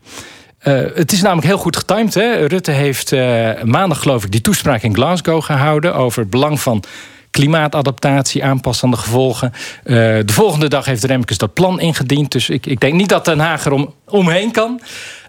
Uh, 0.63 0.81
het 0.95 1.11
is 1.11 1.21
namelijk 1.21 1.47
heel 1.47 1.57
goed 1.57 1.77
getimed. 1.77 2.13
Hè? 2.13 2.45
Rutte 2.45 2.71
heeft 2.71 3.11
uh, 3.11 3.49
maandag, 3.63 3.99
geloof 3.99 4.23
ik, 4.23 4.31
die 4.31 4.41
toespraak 4.41 4.81
in 4.81 4.93
Glasgow 4.93 5.43
gehouden 5.43 5.95
over 5.95 6.19
het 6.19 6.29
belang 6.29 6.61
van 6.61 6.83
klimaatadaptatie, 7.31 8.43
aanpassen 8.43 8.85
aan 8.85 8.91
de 8.91 8.97
gevolgen. 8.97 9.51
Uh, 9.53 9.95
de 9.95 10.33
volgende 10.33 10.67
dag 10.67 10.85
heeft 10.85 11.03
Remkes 11.03 11.37
dat 11.37 11.53
plan 11.53 11.79
ingediend. 11.79 12.31
Dus 12.31 12.49
ik, 12.49 12.65
ik 12.65 12.79
denk 12.79 12.93
niet 12.93 13.09
dat 13.09 13.25
Den 13.25 13.39
Haag 13.39 13.65
er 13.65 13.71
om, 13.71 13.93
omheen 14.07 14.51
kan. 14.51 14.81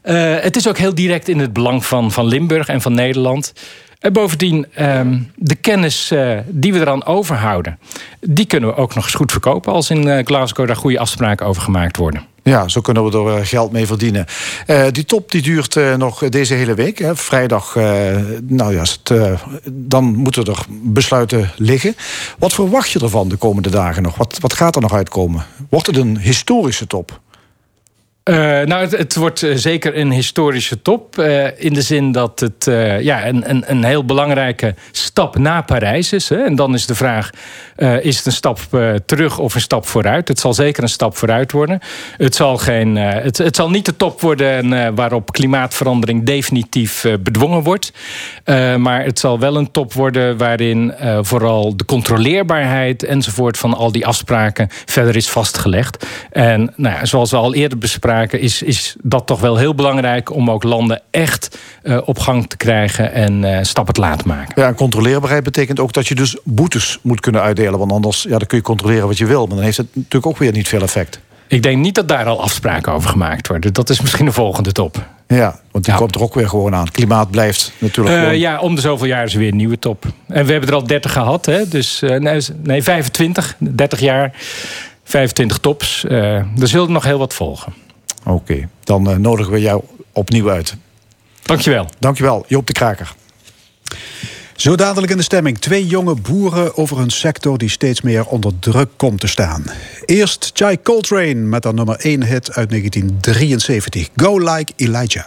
het 0.02 0.56
is 0.56 0.68
ook 0.68 0.78
heel 0.78 0.94
direct 0.94 1.28
in 1.28 1.38
het 1.38 1.52
belang 1.52 1.84
van, 1.84 2.12
van 2.12 2.26
Limburg 2.26 2.68
en 2.68 2.80
van 2.80 2.94
Nederland. 2.94 3.52
En 4.00 4.12
bovendien, 4.12 4.66
ehm, 4.74 5.18
de 5.34 5.54
kennis 5.54 6.12
die 6.46 6.72
we 6.72 6.80
eraan 6.80 7.04
overhouden... 7.04 7.78
die 8.20 8.46
kunnen 8.46 8.68
we 8.68 8.76
ook 8.76 8.94
nog 8.94 9.04
eens 9.04 9.14
goed 9.14 9.32
verkopen... 9.32 9.72
als 9.72 9.90
in 9.90 10.26
Glasgow 10.26 10.66
daar 10.66 10.76
goede 10.76 10.98
afspraken 10.98 11.46
over 11.46 11.62
gemaakt 11.62 11.96
worden. 11.96 12.33
Ja, 12.44 12.68
zo 12.68 12.80
kunnen 12.80 13.04
we 13.10 13.30
er 13.30 13.46
geld 13.46 13.72
mee 13.72 13.86
verdienen. 13.86 14.26
Uh, 14.66 14.84
die 14.90 15.04
top 15.04 15.30
die 15.30 15.42
duurt 15.42 15.74
uh, 15.74 15.94
nog 15.94 16.28
deze 16.28 16.54
hele 16.54 16.74
week. 16.74 16.98
Hè. 16.98 17.16
Vrijdag, 17.16 17.74
nou 18.42 18.74
ja, 18.74 18.80
het, 18.80 19.12
dan 19.72 20.04
moeten 20.04 20.44
er 20.44 20.64
besluiten 20.68 21.50
liggen. 21.56 21.96
Wat 22.38 22.52
verwacht 22.52 22.90
je 22.90 23.00
ervan 23.00 23.28
de 23.28 23.36
komende 23.36 23.70
dagen 23.70 24.02
nog? 24.02 24.16
Wat, 24.16 24.38
wat 24.40 24.52
gaat 24.52 24.76
er 24.76 24.82
nog 24.82 24.92
uitkomen? 24.92 25.44
Wordt 25.70 25.86
het 25.86 25.96
een 25.96 26.18
historische 26.18 26.86
top? 26.86 27.22
Uh, 28.30 28.36
nou, 28.62 28.96
het, 28.96 29.14
wordt 29.14 29.46
zeker 29.54 29.98
een 29.98 30.10
historische 30.10 30.82
top. 30.82 31.18
Uh, 31.18 31.46
in 31.56 31.72
de 31.72 31.82
zin 31.82 32.12
dat 32.12 32.40
het 32.40 32.64
ja, 33.00 33.26
een, 33.26 33.50
een, 33.50 33.64
een, 33.66 33.84
heel 33.84 34.04
belangrijke 34.04 34.74
stap 34.90 35.38
na 35.38 35.62
Parijs 35.62 36.12
is. 36.12 36.28
Hè. 36.28 36.44
En 36.44 36.56
dan 36.56 36.74
is 36.74 36.86
de 36.86 36.94
vraag: 36.94 37.30
is 38.00 38.16
het 38.16 38.26
een 38.26 38.32
stap 38.32 38.58
terug 39.06 39.38
of 39.38 39.54
een 39.54 39.60
stap 39.60 39.86
vooruit? 39.86 40.28
Het 40.28 40.38
zal 40.38 40.54
zeker 40.54 40.82
een 40.82 40.88
stap 40.88 41.16
vooruit 41.16 41.52
worden. 41.52 41.80
Het 42.16 42.34
zal, 42.34 42.56
geen, 42.56 42.96
het, 42.96 43.38
het, 43.38 43.56
zal 43.56 43.70
niet 43.70 43.86
de 43.86 43.96
top 43.96 44.20
worden 44.20 44.94
waarop 44.94 45.32
klimaatverandering 45.32 46.24
definitief 46.24 47.06
bedwongen 47.20 47.62
wordt. 47.62 47.92
maar 48.78 49.04
het 49.04 49.18
zal 49.18 49.38
wel 49.38 49.56
een 49.56 49.70
top 49.70 49.92
worden 49.92 50.36
waarin 50.36 50.94
vooral 51.20 51.76
de 51.76 51.84
controleerbaarheid 51.84 53.02
enzovoort 53.02 53.58
van 53.58 53.74
al 53.74 53.92
die 53.92 54.06
afspraken 54.06 54.68
verder 54.70 55.16
is 55.16 55.28
vastgelegd. 55.28 56.06
En 56.30 56.72
nou 56.76 57.06
zoals 57.06 57.30
we 57.30 57.36
al 57.36 57.54
eerder 57.54 57.78
bespraken 57.78 58.12
is, 58.22 58.62
is 58.62 58.96
dat 59.02 59.26
toch 59.26 59.40
wel 59.40 59.56
heel 59.56 59.74
belangrijk 59.74 60.34
om 60.34 60.50
ook 60.50 60.62
landen 60.62 61.02
echt 61.10 61.58
uh, 61.82 61.98
op 62.04 62.18
gang 62.18 62.46
te 62.46 62.56
krijgen 62.56 63.12
en 63.12 63.42
uh, 63.42 63.58
stappen 63.62 63.94
te 63.94 64.00
laten 64.00 64.28
maken. 64.28 64.62
Ja, 64.62 64.68
en 64.68 64.74
controleerbaarheid 64.74 65.42
betekent 65.42 65.80
ook 65.80 65.92
dat 65.92 66.06
je 66.06 66.14
dus 66.14 66.36
boetes 66.44 66.98
moet 67.02 67.20
kunnen 67.20 67.40
uitdelen. 67.40 67.78
Want 67.78 67.92
anders 67.92 68.22
ja, 68.22 68.38
dan 68.38 68.46
kun 68.46 68.58
je 68.58 68.64
controleren 68.64 69.06
wat 69.06 69.18
je 69.18 69.26
wil. 69.26 69.46
Maar 69.46 69.56
dan 69.56 69.64
heeft 69.64 69.76
het 69.76 69.94
natuurlijk 69.94 70.26
ook 70.26 70.38
weer 70.38 70.52
niet 70.52 70.68
veel 70.68 70.82
effect. 70.82 71.20
Ik 71.46 71.62
denk 71.62 71.78
niet 71.78 71.94
dat 71.94 72.08
daar 72.08 72.26
al 72.26 72.42
afspraken 72.42 72.92
over 72.92 73.10
gemaakt 73.10 73.48
worden. 73.48 73.72
Dat 73.72 73.90
is 73.90 74.00
misschien 74.00 74.24
de 74.24 74.32
volgende 74.32 74.72
top. 74.72 75.06
Ja, 75.28 75.60
want 75.70 75.84
die 75.84 75.92
ja. 75.92 75.98
komt 75.98 76.14
er 76.14 76.22
ook 76.22 76.34
weer 76.34 76.48
gewoon 76.48 76.74
aan. 76.74 76.90
Klimaat 76.90 77.30
blijft 77.30 77.72
natuurlijk. 77.78 78.16
Uh, 78.16 78.22
gewoon... 78.22 78.38
Ja, 78.38 78.60
om 78.60 78.74
de 78.74 78.80
zoveel 78.80 79.06
jaar 79.06 79.24
is 79.24 79.32
er 79.32 79.38
weer 79.38 79.50
een 79.50 79.56
nieuwe 79.56 79.78
top. 79.78 80.04
En 80.28 80.44
we 80.46 80.52
hebben 80.52 80.70
er 80.70 80.74
al 80.74 80.86
30 80.86 81.12
gehad, 81.12 81.46
hè? 81.46 81.68
Dus 81.68 82.00
nee, 82.00 82.40
nee, 82.62 82.82
25, 82.82 83.56
30 83.58 84.00
jaar. 84.00 84.32
25 85.04 85.58
tops. 85.58 86.04
er 86.04 86.46
zullen 86.54 86.92
nog 86.92 87.04
heel 87.04 87.18
wat 87.18 87.34
volgen. 87.34 87.83
Oké, 88.24 88.52
okay. 88.52 88.68
dan 88.84 89.10
uh, 89.10 89.16
nodigen 89.16 89.52
we 89.52 89.60
jou 89.60 89.82
opnieuw 90.12 90.50
uit. 90.50 90.76
Dankjewel. 91.42 91.88
Dankjewel, 91.98 92.44
Joop 92.48 92.66
de 92.66 92.72
Kraker. 92.72 93.14
Zo 94.56 94.76
dadelijk 94.76 95.12
in 95.12 95.16
de 95.16 95.22
stemming. 95.22 95.58
Twee 95.58 95.86
jonge 95.86 96.14
boeren 96.14 96.76
over 96.76 96.98
een 96.98 97.10
sector 97.10 97.58
die 97.58 97.68
steeds 97.68 98.00
meer 98.00 98.26
onder 98.26 98.58
druk 98.58 98.88
komt 98.96 99.20
te 99.20 99.26
staan. 99.26 99.64
Eerst 100.04 100.50
Chai 100.54 100.82
Coltrane 100.82 101.34
met 101.34 101.64
haar 101.64 101.74
nummer 101.74 101.96
1 101.96 102.22
hit 102.22 102.52
uit 102.52 102.68
1973. 102.68 104.08
Go 104.16 104.38
Like 104.38 104.72
Elijah. 104.76 105.24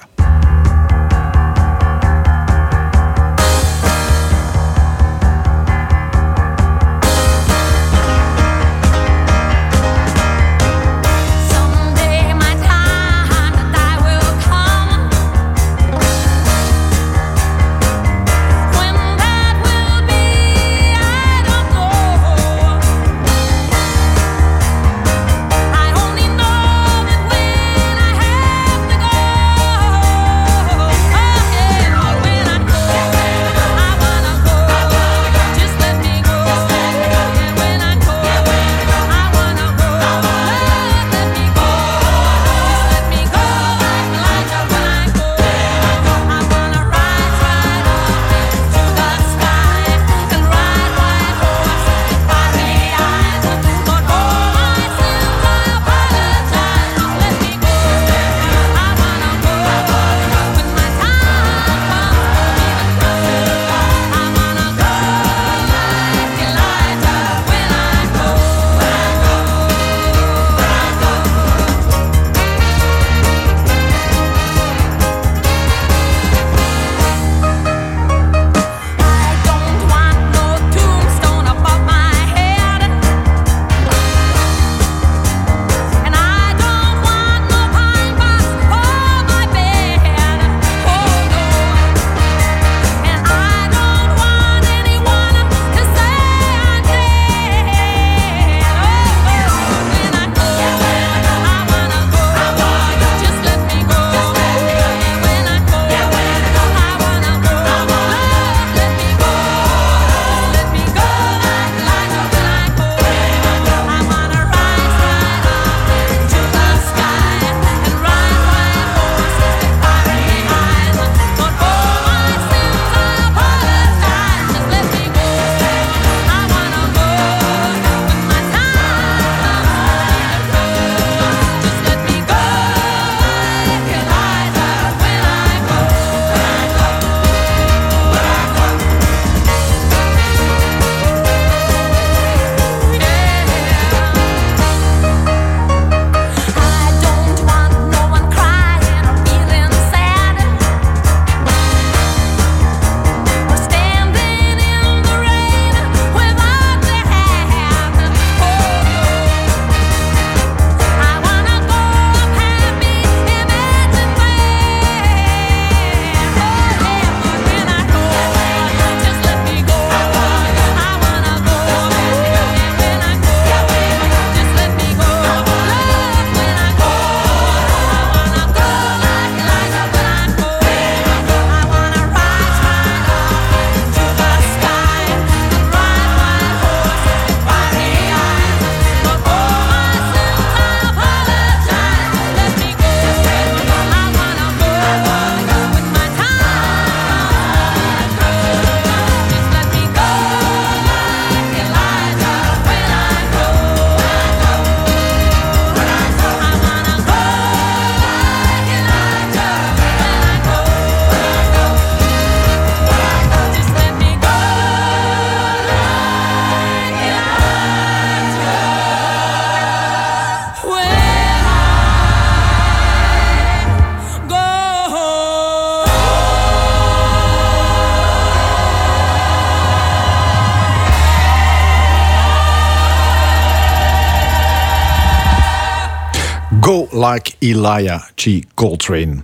Like 237.13 237.31
Elijah 237.39 238.01
G. 238.15 238.39
Coltrane. 238.53 239.23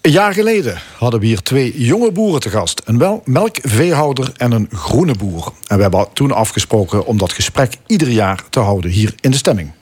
Een 0.00 0.10
jaar 0.10 0.32
geleden 0.32 0.78
hadden 0.98 1.20
we 1.20 1.26
hier 1.26 1.42
twee 1.42 1.84
jonge 1.84 2.12
boeren 2.12 2.40
te 2.40 2.50
gast. 2.50 2.82
Een 2.84 2.98
wel 2.98 3.22
melkveehouder 3.24 4.32
en 4.36 4.52
een 4.52 4.68
groene 4.72 5.14
boer. 5.14 5.52
En 5.66 5.76
we 5.76 5.82
hebben 5.82 6.08
toen 6.12 6.32
afgesproken 6.32 7.06
om 7.06 7.18
dat 7.18 7.32
gesprek 7.32 7.76
ieder 7.86 8.08
jaar 8.08 8.44
te 8.50 8.60
houden 8.60 8.90
hier 8.90 9.14
in 9.20 9.30
de 9.30 9.36
stemming. 9.36 9.72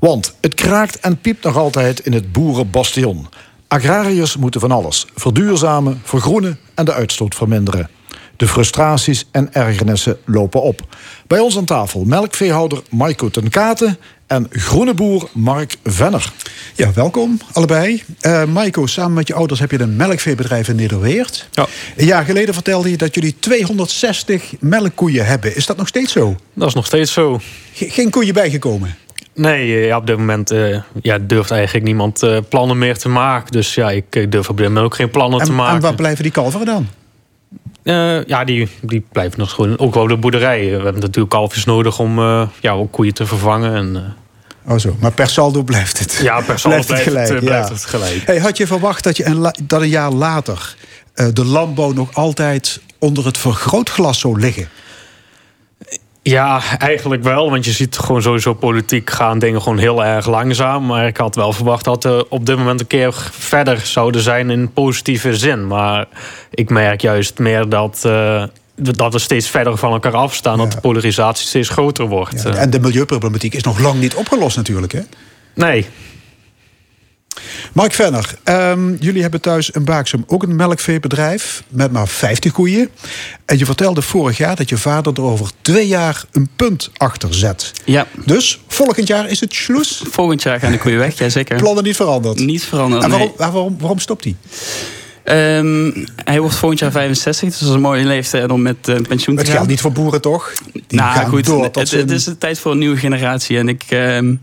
Want 0.00 0.34
het 0.40 0.54
kraakt 0.54 1.00
en 1.00 1.20
piept 1.20 1.44
nog 1.44 1.56
altijd 1.56 2.00
in 2.00 2.12
het 2.12 2.32
boerenbastion. 2.32 3.28
Agrariërs 3.68 4.36
moeten 4.36 4.60
van 4.60 4.70
alles. 4.70 5.06
Verduurzamen, 5.14 6.00
vergroenen 6.04 6.58
en 6.74 6.84
de 6.84 6.92
uitstoot 6.92 7.34
verminderen. 7.34 7.90
De 8.36 8.48
frustraties 8.48 9.28
en 9.30 9.54
ergernissen 9.54 10.18
lopen 10.24 10.62
op. 10.62 10.80
Bij 11.26 11.38
ons 11.38 11.56
aan 11.56 11.64
tafel 11.64 12.04
melkveehouder 12.04 12.82
Maiko 12.90 13.30
ten 13.30 13.48
Katen 13.48 13.98
en 14.32 14.46
groene 14.50 14.94
boer 14.94 15.28
Mark 15.32 15.76
Venner. 15.84 16.32
Ja, 16.74 16.92
welkom 16.92 17.40
allebei. 17.52 18.02
Eh 18.20 18.44
Maiko, 18.44 18.86
samen 18.86 19.12
met 19.12 19.28
je 19.28 19.34
ouders 19.34 19.60
heb 19.60 19.70
je 19.70 19.80
een 19.80 19.96
melkveebedrijf 19.96 20.68
in 20.68 20.76
Nederweert. 20.76 21.48
Ja. 21.52 21.66
Een 21.96 22.06
jaar 22.06 22.24
geleden 22.24 22.54
vertelde 22.54 22.90
je 22.90 22.96
dat 22.96 23.14
jullie 23.14 23.34
260 23.38 24.52
melkkoeien 24.60 25.26
hebben. 25.26 25.56
Is 25.56 25.66
dat 25.66 25.76
nog 25.76 25.88
steeds 25.88 26.12
zo? 26.12 26.36
Dat 26.54 26.68
is 26.68 26.74
nog 26.74 26.86
steeds 26.86 27.12
zo. 27.12 27.40
Ge- 27.72 27.90
geen 27.90 28.10
koeien 28.10 28.34
bijgekomen? 28.34 28.94
Nee, 29.34 29.74
eh, 29.76 29.86
ja, 29.86 29.96
op 29.96 30.06
dit 30.06 30.16
moment 30.16 30.50
eh, 30.50 30.78
ja, 31.02 31.18
durft 31.18 31.50
eigenlijk 31.50 31.84
niemand 31.86 32.22
eh, 32.22 32.38
plannen 32.48 32.78
meer 32.78 32.98
te 32.98 33.08
maken. 33.08 33.52
Dus 33.52 33.74
ja, 33.74 33.90
ik 33.90 34.04
eh, 34.16 34.26
durf 34.30 34.48
op 34.48 34.56
dit 34.56 34.66
moment 34.66 34.84
ook 34.86 34.94
geen 34.94 35.10
plannen 35.10 35.38
te 35.40 35.46
En, 35.50 35.54
maken. 35.54 35.74
en 35.76 35.80
waar 35.82 35.94
blijven 35.94 36.22
die 36.22 36.32
kalveren 36.32 36.66
dan? 36.66 36.86
Eh, 37.82 38.24
ja, 38.24 38.44
die, 38.44 38.68
die 38.80 39.04
blijven 39.12 39.38
nog 39.38 39.50
gewoon 39.52 39.78
ook 39.78 39.94
wel 39.94 40.06
de 40.06 40.16
boerderij. 40.16 40.64
We 40.64 40.70
hebben 40.82 41.00
natuurlijk 41.00 41.30
kalfjes 41.30 41.64
nodig 41.64 41.98
om 41.98 42.18
eh, 42.18 42.48
ja, 42.60 42.72
ook 42.72 42.92
koeien 42.92 43.14
te 43.14 43.26
vervangen. 43.26 43.74
En, 43.74 43.96
eh, 43.96 44.02
Oh 44.66 44.78
zo, 44.78 44.96
maar 45.00 45.12
per 45.12 45.28
saldo 45.28 45.62
blijft 45.62 45.98
het. 45.98 46.18
ja, 46.22 46.40
per 46.40 46.58
saldo 46.58 46.82
blijft 46.86 46.88
het 46.88 47.12
gelijk. 47.12 47.28
eh, 47.30 47.38
blijft 47.38 47.68
ja. 47.68 47.74
het 47.74 47.84
gelijk. 47.84 48.22
Hey, 48.26 48.38
had 48.38 48.56
je 48.56 48.66
verwacht 48.66 49.04
dat, 49.04 49.16
je 49.16 49.26
een 49.26 49.52
dat 49.62 49.80
een 49.80 49.88
jaar 49.88 50.10
later 50.12 50.76
eh, 51.14 51.26
de 51.32 51.44
landbouw 51.44 51.92
nog 51.92 52.14
altijd 52.14 52.80
onder 52.98 53.24
het 53.24 53.38
vergrootglas 53.38 54.20
zou 54.20 54.40
liggen? 54.40 54.68
Ja, 56.22 56.60
eigenlijk 56.78 57.22
wel. 57.22 57.50
Want 57.50 57.64
je 57.64 57.72
ziet 57.72 57.98
gewoon 57.98 58.22
sowieso 58.22 58.54
politiek 58.54 59.10
gaan 59.10 59.38
dingen 59.38 59.62
gewoon 59.62 59.78
heel 59.78 60.04
erg 60.04 60.26
langzaam. 60.26 60.86
Maar 60.86 61.06
ik 61.06 61.16
had 61.16 61.34
wel 61.34 61.52
verwacht 61.52 61.84
dat 61.84 62.04
we 62.04 62.26
op 62.28 62.46
dit 62.46 62.56
moment 62.56 62.80
een 62.80 62.86
keer 62.86 63.12
verder 63.30 63.80
zouden 63.80 64.20
zijn 64.20 64.50
in 64.50 64.72
positieve 64.72 65.36
zin. 65.36 65.66
Maar 65.66 66.06
ik 66.50 66.70
merk 66.70 67.00
juist 67.00 67.38
meer 67.38 67.68
dat, 67.68 68.02
eh, 68.04 68.42
dat 68.82 69.12
we 69.12 69.18
steeds 69.18 69.48
verder 69.50 69.76
van 69.76 69.92
elkaar 69.92 70.14
afstaan. 70.14 70.58
Dat 70.58 70.72
de 70.72 70.80
polarisatie 70.80 71.46
steeds 71.46 71.68
groter 71.68 72.06
wordt. 72.06 72.42
Ja, 72.42 72.50
Eh, 72.50 72.60
en 72.62 72.70
de 72.70 72.80
milieuproblematiek 72.80 73.54
is 73.54 73.62
nog 73.62 73.78
lang 73.78 74.00
niet 74.00 74.14
opgelost 74.14 74.56
natuurlijk. 74.56 74.92
Hè? 74.92 75.00
nee, 75.54 75.86
Mark 77.72 77.92
Venner, 77.92 78.34
ehm, 78.42 78.94
jullie 79.00 79.22
hebben 79.22 79.40
thuis 79.40 79.70
in 79.70 79.84
Baaksum 79.84 80.24
ook 80.26 80.42
een 80.42 80.56
melkveebedrijf 80.56 81.62
met 81.68 81.92
maar 81.92 82.08
50 82.08 82.52
koeien. 82.52 82.88
En 83.44 83.58
je 83.58 83.64
vertelde 83.64 84.02
vorig 84.02 84.36
jaar 84.36 84.56
dat 84.56 84.68
je 84.68 84.76
vader 84.76 85.12
er 85.12 85.22
over 85.22 85.50
twee 85.60 85.86
jaar 85.86 86.24
een 86.32 86.48
punt 86.56 86.90
achter 86.96 87.34
zet. 87.34 87.72
Ja, 87.84 88.06
Dus 88.24 88.60
volgend 88.68 89.06
jaar 89.06 89.28
is 89.28 89.40
het 89.40 89.54
sloes. 89.54 90.02
volgend 90.10 90.42
jaar 90.42 90.58
gaan 90.60 90.72
de 90.72 90.78
koeien 90.78 90.98
weg, 90.98 91.18
jazeker. 91.18 91.56
Plannen 91.56 91.84
niet 91.84 91.96
veranderd. 91.96 92.38
Niet 92.38 92.64
veranderen, 92.64 93.04
En 93.04 93.10
waarom, 93.10 93.28
nee. 93.28 93.36
waarom, 93.50 93.76
waarom 93.78 93.98
stopt 93.98 94.24
hij? 94.24 94.36
Ehm, 95.24 95.90
hij 96.24 96.40
wordt 96.40 96.54
volgend 96.56 96.80
jaar 96.80 96.90
65, 96.90 97.48
dus 97.48 97.58
dat 97.58 97.68
is 97.68 97.74
een 97.74 97.80
mooie 97.80 98.04
leeftijd 98.04 98.50
om 98.50 98.62
met 98.62 98.88
eh, 98.88 98.94
pensioen 99.08 99.34
te 99.36 99.40
Het 99.40 99.46
gaan. 99.50 99.56
geldt 99.56 99.70
niet 99.70 99.80
voor 99.80 99.92
boeren 99.92 100.20
toch? 100.20 100.52
Die 100.72 100.82
nou 100.98 101.26
goed, 101.28 101.46
het, 101.46 101.90
het 101.90 102.10
is 102.10 102.24
de 102.24 102.38
tijd 102.38 102.58
voor 102.58 102.72
een 102.72 102.78
nieuwe 102.78 102.96
generatie. 102.96 103.58
En 103.58 103.68
ik, 103.68 103.82
ehm, 103.88 104.34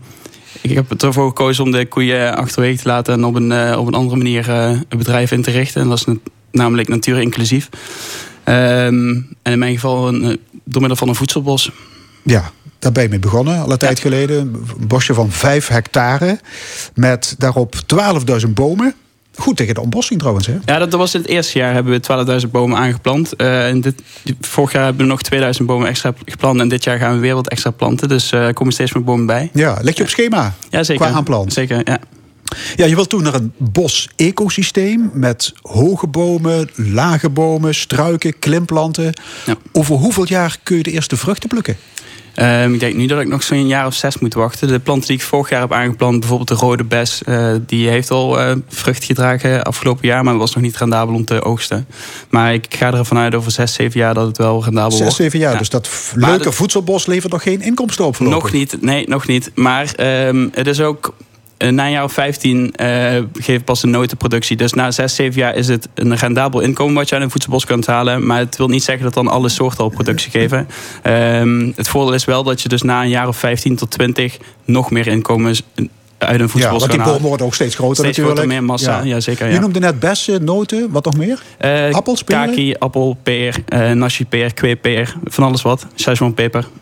ik 0.60 0.74
heb 0.74 1.02
ervoor 1.02 1.26
gekozen 1.28 1.64
om 1.64 1.70
de 1.70 1.86
koeien 1.86 2.36
achterwege 2.36 2.82
te 2.82 2.88
laten... 2.88 3.14
en 3.14 3.24
op 3.24 3.34
een, 3.34 3.52
eh, 3.52 3.78
op 3.78 3.86
een 3.86 3.94
andere 3.94 4.16
manier 4.16 4.48
eh, 4.50 4.70
een 4.88 4.98
bedrijf 4.98 5.30
in 5.32 5.42
te 5.42 5.50
richten. 5.50 5.80
En 5.82 5.88
dat 5.88 5.98
is 5.98 6.04
na- 6.04 6.14
namelijk 6.52 6.88
natuur 6.88 7.20
inclusief. 7.20 7.68
Ehm, 8.44 9.08
en 9.42 9.52
in 9.52 9.58
mijn 9.58 9.74
geval 9.74 10.08
een, 10.08 10.22
eh, 10.22 10.28
door 10.64 10.80
middel 10.80 10.96
van 10.96 11.08
een 11.08 11.14
voedselbos. 11.14 11.70
Ja, 12.22 12.50
daar 12.78 12.92
ben 12.92 13.02
je 13.02 13.08
mee 13.08 13.18
begonnen, 13.18 13.60
al 13.62 13.72
een 13.72 13.78
tijd 13.78 13.98
geleden. 14.00 14.36
Een 14.38 14.86
bosje 14.86 15.14
van 15.14 15.30
5 15.30 15.68
hectare. 15.68 16.38
Met 16.94 17.34
daarop 17.38 17.74
12.000 17.86 18.54
bomen. 18.54 18.94
Goed 19.40 19.56
tegen 19.56 19.74
de 19.74 19.80
ontbossing 19.80 20.18
trouwens, 20.18 20.46
hè? 20.46 20.54
Ja, 20.64 20.78
dat, 20.78 20.92
was 20.92 21.14
in 21.14 21.20
het 21.20 21.30
eerste 21.30 21.58
jaar 21.58 21.72
hebben 21.72 21.92
we 21.92 22.40
12.000 22.44 22.50
bomen 22.50 22.78
aangeplant. 22.78 23.36
Eh, 23.36 23.68
en 23.68 23.80
dit, 23.80 24.02
vorig 24.40 24.72
jaar 24.72 24.84
hebben 24.84 25.02
we 25.02 25.10
nog 25.10 25.22
2000 25.22 25.66
bomen 25.66 25.88
extra 25.88 26.12
geplant. 26.24 26.60
En 26.60 26.68
dit 26.68 26.84
jaar 26.84 26.98
gaan 26.98 27.14
we 27.14 27.20
weer 27.20 27.34
wat 27.34 27.48
extra 27.48 27.70
planten. 27.70 28.08
Dus 28.08 28.32
eh, 28.32 28.46
er 28.46 28.52
komen 28.54 28.72
steeds 28.72 28.92
meer 28.92 29.04
bomen 29.04 29.26
bij. 29.26 29.50
Ja, 29.52 29.78
leg 29.82 29.96
je 29.96 30.02
op 30.02 30.08
schema 30.08 30.54
Ja, 30.70 30.82
zeker. 30.82 31.06
qua 31.06 31.16
aanplant. 31.16 31.52
Zeker, 31.52 31.80
ja. 31.84 31.98
Ja, 32.76 32.86
je 32.86 32.94
wilt 32.94 33.08
toen 33.08 33.22
naar 33.22 33.34
een 33.34 33.52
bos-ecosysteem 33.56 35.10
met 35.14 35.52
hoge 35.62 36.06
bomen, 36.06 36.70
lage 36.74 37.28
bomen, 37.30 37.74
struiken, 37.74 38.38
klimplanten. 38.38 39.12
Ja. 39.46 39.56
Over 39.72 39.94
hoeveel 39.94 40.26
jaar 40.28 40.56
kun 40.62 40.76
je 40.76 40.82
de 40.82 40.90
eerste 40.90 41.16
vruchten 41.16 41.48
plukken? 41.48 41.76
Ehm, 42.34 42.74
ik 42.74 42.80
denk 42.80 42.94
nu 42.94 43.06
dat 43.06 43.20
ik 43.20 43.28
nog 43.28 43.42
zo'n 43.42 43.66
jaar 43.66 43.86
of 43.86 43.94
zes 43.94 44.18
moet 44.18 44.34
wachten. 44.34 44.68
De 44.68 44.78
planten 44.78 45.08
die 45.08 45.16
ik 45.16 45.22
vorig 45.22 45.50
jaar 45.50 45.60
heb 45.60 45.72
aangeplant, 45.72 46.18
bijvoorbeeld 46.18 46.48
de 46.48 46.54
rode 46.66 46.84
bes, 46.84 47.22
eh, 47.24 47.52
die 47.66 47.88
heeft 47.88 48.10
al 48.10 48.40
eh, 48.40 48.56
vrucht 48.68 49.04
gedragen 49.04 49.62
afgelopen 49.62 50.08
jaar, 50.08 50.24
maar 50.24 50.36
was 50.36 50.54
nog 50.54 50.62
niet 50.62 50.76
rendabel 50.76 51.14
om 51.14 51.24
te 51.24 51.42
oogsten. 51.42 51.86
Maar 52.30 52.54
ik 52.54 52.66
ga 52.68 52.92
ervan 52.92 53.16
uit 53.16 53.34
over 53.34 53.50
zes, 53.50 53.72
zeven 53.74 54.00
jaar 54.00 54.14
dat 54.14 54.26
het 54.26 54.36
wel 54.38 54.64
rendabel 54.64 54.90
wordt. 54.98 55.04
Zes, 55.14 55.16
zeven 55.16 55.38
jaar. 55.38 55.52
Ja. 55.52 55.58
Dus 55.58 55.68
dat 55.68 55.90
leuke 56.14 56.44
dat- 56.44 56.54
voedselbos 56.54 57.06
levert 57.06 57.32
nog 57.32 57.42
geen 57.42 57.62
inkomsten 57.62 58.04
op 58.04 58.16
voorlopig. 58.16 58.42
Nog 58.42 58.52
niet, 58.52 58.76
nee, 58.80 59.08
nog 59.08 59.26
niet. 59.26 59.50
Maar 59.54 59.92
ehm, 59.94 60.48
het 60.52 60.66
is 60.66 60.80
ook. 60.80 61.14
Eh, 61.60 61.68
Na 61.68 61.84
een 61.84 61.90
jaar 61.90 62.04
of 62.04 62.12
15 62.12 62.72
eh 62.74 63.16
geeft 63.32 63.64
pas 63.64 63.82
een 63.82 63.90
notenproductie. 63.90 64.56
Dus 64.56 64.72
na 64.72 64.90
6, 64.90 65.14
7 65.14 65.40
jaar 65.40 65.54
is 65.54 65.68
het 65.68 65.88
een 65.94 66.16
rendabel 66.16 66.60
inkomen 66.60 66.94
wat 66.94 67.08
je 67.08 67.14
aan 67.14 67.22
een 67.22 67.30
voedselbos 67.30 67.64
kunt 67.64 67.86
halen. 67.86 68.26
Maar 68.26 68.38
het 68.38 68.56
wil 68.56 68.68
niet 68.68 68.82
zeggen 68.82 69.04
dat 69.04 69.14
dan 69.14 69.28
alle 69.28 69.48
soorten 69.48 69.84
al 69.84 69.88
productie 69.88 70.30
geven. 70.30 70.68
Ehm, 71.02 71.70
het 71.76 71.88
voordeel 71.88 72.14
is 72.14 72.24
wel 72.24 72.42
dat 72.42 72.62
je 72.62 72.68
dus 72.68 72.82
na 72.82 73.02
een 73.02 73.08
jaar 73.08 73.28
of 73.28 73.36
15 73.36 73.76
tot 73.76 73.90
20 73.90 74.38
nog 74.64 74.90
meer 74.90 75.06
inkomen 75.06 75.54
uit 76.18 76.34
een 76.34 76.40
Ja, 76.40 76.48
voedselbos 76.48 76.80
want 76.80 76.92
die 76.92 77.02
bomen 77.02 77.28
worden 77.28 77.46
ook 77.46 77.54
steeds 77.54 77.74
groter 77.74 77.96
Steeds 77.96 78.16
natuurlijk. 78.16 78.38
groter, 78.38 78.54
meer 78.60 78.64
massa. 78.64 79.02
Ja, 79.02 79.20
zeker, 79.20 79.46
ja. 79.46 79.52
Je 79.52 79.60
noemde 79.60 79.78
net 79.78 80.00
bessen, 80.00 80.44
noten, 80.44 80.90
wat 80.90 81.04
nog 81.04 81.16
meer? 81.16 81.42
Eh, 81.58 81.90
Appels, 81.90 82.22
peren? 82.22 82.46
Kaki, 82.46 82.74
appel, 82.78 83.16
peer, 83.22 83.56
eh 83.68 83.90
nasi 83.90 84.26
peer, 84.26 84.54
kweepeer, 84.54 85.14
van 85.24 85.44
alles 85.44 85.62
wat. 85.62 85.86
Szechuanpeper. 85.94 86.64
Een 86.64 86.79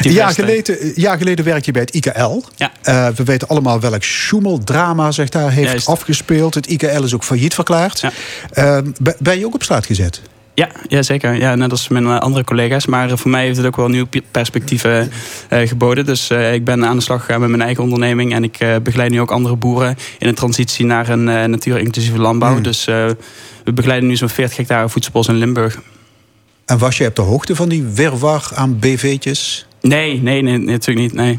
jaar 0.00 0.32
geleden, 0.32 0.84
een 0.84 0.92
jaar 0.94 1.18
geleden 1.18 1.44
werkte 1.44 1.64
je 1.64 1.72
bij 1.72 1.82
het 1.82 1.94
IKL. 1.94 2.42
Ja. 2.56 2.72
Eh, 2.82 3.08
we 3.08 3.24
weten 3.24 3.48
allemaal 3.48 3.80
welk 3.80 4.02
Sjoemeldrama 4.02 5.10
zich 5.10 5.28
daar 5.28 5.50
heeft 5.50 5.68
Juist. 5.68 5.88
afgespeeld. 5.88 6.54
Het 6.54 6.66
IKL 6.66 7.02
is 7.02 7.14
ook 7.14 7.24
failliet 7.24 7.54
verklaard. 7.54 8.00
Ja. 8.00 8.10
Eh, 8.50 8.78
ben- 9.18 9.38
je 9.38 9.46
ook 9.46 9.54
op 9.54 9.62
straat 9.62 9.86
gezet? 9.86 10.22
Ja, 10.54 10.68
ja, 10.88 11.02
zeker. 11.02 11.34
Ja, 11.34 11.54
net 11.54 11.70
als 11.70 11.88
mijn 11.88 12.06
eh, 12.06 12.18
andere 12.18 12.44
collega's. 12.44 12.86
Maar 12.86 13.10
eh, 13.10 13.16
voor 13.16 13.30
mij 13.30 13.44
heeft 13.44 13.56
het 13.56 13.66
ook 13.66 13.76
wel 13.76 13.88
nieuwe 13.88 14.08
perspectieven 14.30 15.10
geboden. 15.48 16.06
Dus 16.06 16.30
ik 16.30 16.64
ben 16.64 16.86
aan 16.86 16.96
de 16.96 17.02
slag 17.02 17.24
gegaan 17.24 17.40
met 17.40 17.50
mijn 17.50 17.62
eigen 17.62 17.84
onderneming. 17.84 18.34
En 18.34 18.44
ik 18.44 18.58
begeleid 18.82 19.10
nu 19.10 19.20
ook 19.20 19.30
andere 19.30 19.56
boeren 19.56 19.96
in 20.18 20.28
een 20.28 20.34
transitie 20.34 20.86
naar 20.86 21.08
een 21.08 21.50
natuur-inclusieve 21.50 22.18
landbouw. 22.18 22.52
Hmm. 22.52 22.62
Dus 22.62 22.84
we 22.84 23.72
begeleiden 23.74 24.08
nu 24.08 24.16
zo'n 24.16 24.28
40 24.28 24.56
hectare 24.56 24.88
voedselbos 24.88 25.28
in 25.28 25.34
Limburg. 25.34 25.78
En 26.66 26.78
was 26.78 26.96
je 26.96 27.06
op 27.06 27.16
de 27.16 27.22
hoogte 27.22 27.56
van 27.56 27.68
die 27.68 27.82
wirwar 27.82 28.50
aan 28.54 28.78
BV'tjes? 28.78 29.66
Nee, 29.80 30.22
nee, 30.22 30.42
nee, 30.42 30.58
natuurlijk 30.58 30.98
niet. 30.98 31.12
Nee. 31.14 31.38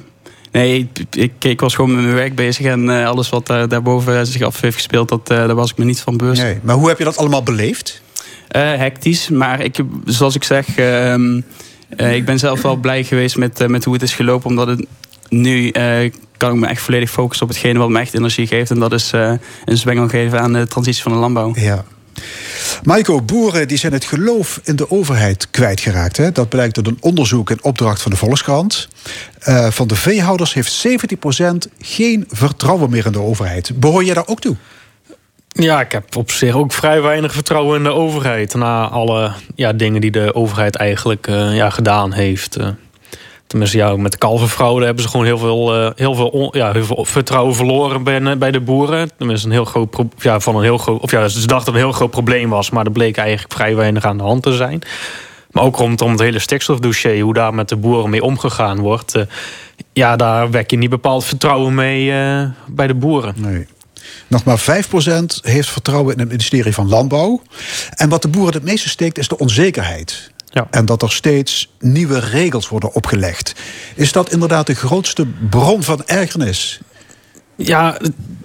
Nee, 0.54 0.78
ik, 0.78 1.16
ik, 1.16 1.44
ik 1.44 1.60
was 1.60 1.76
gewoon 1.76 1.96
met 1.96 2.04
mijn 2.04 2.16
werk 2.16 2.36
bezig 2.36 2.66
en 2.66 2.90
eh, 2.90 3.08
alles 3.08 3.30
wat 3.30 3.50
eh, 3.50 3.64
daarboven 3.68 4.28
zich 4.28 4.42
af 4.42 4.62
heeft 4.62 4.76
gespeeld, 4.76 5.10
dat, 5.10 5.30
eh, 5.30 5.38
daar 5.38 5.56
was 5.56 5.72
ik 5.72 5.78
me 5.78 5.86
niet 5.86 6.00
van 6.00 6.18
bewust. 6.18 6.42
Nee. 6.42 6.60
Maar 6.62 6.76
hoe 6.76 6.88
heb 6.88 6.98
je 6.98 7.04
dat 7.04 7.18
allemaal 7.18 7.44
beleefd? 7.44 8.02
Hectisch, 8.58 9.30
maar 9.30 9.62
ik, 9.62 9.80
zoals 10.06 10.36
ik 10.36 10.44
zeg, 10.44 10.76
ehm, 10.76 11.42
eh, 11.90 12.16
ik 12.16 12.26
ben 12.26 12.40
zelf 12.40 12.62
wel 12.62 12.76
blij 12.76 13.04
geweest 13.04 13.38
met, 13.38 13.68
met 13.68 13.84
hoe 13.84 13.94
het 13.94 14.04
is 14.04 14.14
gelopen. 14.14 14.50
Omdat 14.50 14.68
het 14.68 14.86
nu 15.30 15.72
kan 16.38 16.54
ik 16.54 16.60
me 16.60 16.68
echt 16.68 16.82
volledig 16.82 17.10
focussen 17.10 17.46
op 17.46 17.52
hetgene 17.52 17.80
wat 17.80 17.90
me 17.90 18.00
echt 18.00 18.14
energie 18.14 18.48
geeft. 18.48 18.72
En 18.72 18.80
dat 18.80 18.94
is 18.94 19.12
een 19.66 19.78
zwengel 19.78 20.08
geven 20.08 20.40
aan 20.40 20.54
de 20.54 20.68
transitie 20.68 21.04
van 21.04 21.12
de 21.12 21.18
landbouw. 21.18 21.52
Ja. 21.56 21.84
Maiko, 22.84 23.22
boeren 23.22 23.68
die 23.68 23.78
zijn 23.78 23.94
het 23.94 24.06
geloof 24.06 24.60
in 24.64 24.76
de 24.76 24.92
overheid 24.92 25.48
kwijtgeraakt. 25.52 26.18
Hè? 26.18 26.32
Dat 26.32 26.50
blijkt 26.50 26.78
uit 26.78 26.88
een 26.88 26.98
onderzoek 27.00 27.50
in 27.50 27.64
opdracht 27.64 28.02
van 28.02 28.12
de 28.12 28.18
Volkskrant. 28.18 28.88
Eh, 29.40 29.68
van 29.72 29.88
de 29.88 29.96
veehouders 29.96 30.54
heeft 30.54 30.72
70% 30.72 31.68
geen 31.80 32.26
vertrouwen 32.30 32.90
meer 32.90 33.06
in 33.06 33.12
de 33.12 33.22
overheid. 33.22 33.72
Behoor 33.80 34.04
je 34.04 34.14
daar 34.14 34.28
ook 34.28 34.40
toe? 34.42 34.56
Ja, 35.48 35.82
ik 35.82 35.92
heb 35.92 36.16
op 36.16 36.32
zich 36.32 36.56
ook 36.56 36.74
vrij 36.74 37.02
weinig 37.02 37.34
vertrouwen 37.34 37.78
in 37.78 37.84
de 37.84 37.94
overheid. 37.94 38.54
Na 38.54 38.88
alle 38.88 39.32
ja, 39.56 39.74
dingen 39.74 40.02
die 40.02 40.12
de 40.12 40.36
overheid 40.36 40.76
eigenlijk 40.76 41.28
eh, 41.28 41.56
ja, 41.56 41.70
gedaan 41.70 42.12
heeft. 42.14 42.56
eh. 42.56 42.68
Tenminste, 43.54 43.78
ja, 43.78 43.96
met 43.96 44.12
de 44.12 44.18
hebben 44.86 45.04
ze 45.04 45.10
gewoon 45.10 45.26
heel 45.26 45.38
veel, 45.38 45.76
eh, 45.76 45.92
heel 45.96 46.16
veel, 46.16 46.50
ja, 46.58 46.74
vertrouwen 47.06 47.56
verloren 47.56 48.04
bij, 48.40 48.52
de 48.52 48.60
boeren. 48.60 49.10
Tenminste, 49.18 49.48
een 49.48 49.54
heel 49.54 49.66
groot, 49.66 49.96
ja, 50.18 50.40
van 50.40 50.56
een 50.56 50.64
heel 50.64 50.78
groot, 50.78 51.02
of 51.02 51.12
ja, 51.12 51.28
ze 51.28 51.34
dachten 51.34 51.48
dat 51.48 51.66
het 51.66 51.76
een 51.76 51.82
heel 51.82 51.92
groot 51.92 52.12
probleem 52.12 52.50
was, 52.50 52.70
maar 52.70 52.86
er 52.86 52.92
bleek 52.92 53.18
eigenlijk 53.18 53.54
vrij 53.54 53.76
weinig 53.76 54.04
aan 54.04 54.18
de 54.18 54.24
hand 54.24 54.44
te 54.44 54.54
zijn. 54.54 54.82
Maar 55.52 55.64
ook 55.64 55.76
rondom 55.76 56.12
het 56.12 56.20
hele 56.20 56.40
stikstofdossier, 56.40 57.24
hoe 57.24 57.34
daar 57.34 57.54
met 57.54 57.70
de 57.70 57.76
boeren 57.76 58.10
mee 58.10 58.24
omgegaan 58.24 58.80
wordt. 58.80 59.16
eh, 59.16 59.24
ja, 59.94 60.16
daar 60.16 60.52
wek 60.52 60.72
je 60.72 60.78
niet 60.78 60.90
bepaald 60.90 61.26
vertrouwen 61.26 61.76
mee 61.76 62.12
eh, 62.12 62.44
bij 62.68 62.88
de 62.88 62.96
boeren. 62.96 63.34
Nee. 63.38 63.68
Nog 64.28 64.44
maar 64.44 64.60
5% 64.60 65.42
heeft 65.42 65.70
vertrouwen 65.70 66.14
in 66.14 66.20
het 66.20 66.28
ministerie 66.28 66.74
van 66.74 66.90
Landbouw. 66.90 67.42
En 67.90 68.10
wat 68.10 68.22
de 68.22 68.28
boeren 68.28 68.54
het 68.54 68.64
meeste 68.64 68.90
steekt 68.90 69.18
is 69.18 69.28
de 69.28 69.38
onzekerheid. 69.38 70.32
Ja. 70.54 70.68
En 70.70 70.86
dat 70.86 71.02
er 71.02 71.12
steeds 71.12 71.70
nieuwe 71.80 72.20
regels 72.20 72.70
worden 72.70 72.94
opgelegd. 72.94 73.56
Is 73.96 74.12
dat 74.12 74.32
inderdaad 74.32 74.68
de 74.68 74.76
grootste 74.76 75.26
bron 75.50 75.84
van 75.84 76.04
ergernis? 76.06 76.80
Ja, 77.56 77.98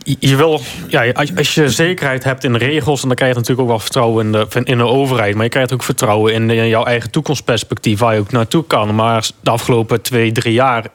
je 0.02 0.36
wil, 0.36 0.61
ja, 0.88 1.11
als, 1.11 1.54
je 1.54 1.70
zekerheid 1.70 2.24
hebt 2.24 2.44
in 2.44 2.52
de 2.52 2.59
regels, 2.59 3.00
dan 3.00 3.14
krijg 3.14 3.32
je 3.32 3.38
natuurlijk 3.38 3.62
ook 3.62 3.74
wel 3.74 3.78
vertrouwen 3.78 4.24
in 4.24 4.32
de, 4.32 4.46
in 4.64 4.78
de 4.78 4.86
overheid. 4.86 5.34
Maar 5.34 5.44
je 5.44 5.50
krijgt 5.50 5.72
ook 5.72 5.82
vertrouwen 5.82 6.32
in, 6.32 6.50
in 6.50 6.68
jouw 6.68 6.84
eigen 6.84 7.11
toekomstperspectief, 7.11 7.98
waar 7.98 8.14
je 8.14 8.20
ook 8.20 8.32
naartoe 8.32 8.64
kan. 8.66 8.94
Maar 8.94 9.30
de 9.40 9.50
afgelopen 9.50 10.02
twee, 10.02 10.32
drie 10.32 10.52
jaar 10.52 10.86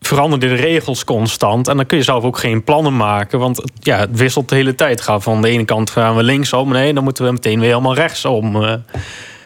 veranderden 0.00 0.48
de 0.48 0.54
regels 0.54 1.04
constant. 1.04 1.68
En 1.68 1.76
dan 1.76 1.86
kun 1.86 1.98
je 1.98 2.04
zelf 2.04 2.24
ook 2.24 2.38
geen 2.38 2.64
plannen 2.64 2.96
maken. 2.96 3.38
Want 3.38 3.62
ja, 3.80 3.98
het 3.98 4.16
wisselt 4.16 4.48
de 4.48 4.54
hele 4.54 4.74
tijd. 4.74 5.00
Gaat 5.00 5.22
van 5.22 5.42
de 5.42 5.48
ene 5.48 5.64
kant 5.64 5.90
gaan 5.90 6.16
we 6.16 6.22
linksom. 6.22 6.68
Nee, 6.68 6.94
dan 6.94 7.04
moeten 7.04 7.24
we 7.24 7.32
meteen 7.32 7.60
weer 7.60 7.68
helemaal 7.68 7.94
rechtsom. 7.94 8.56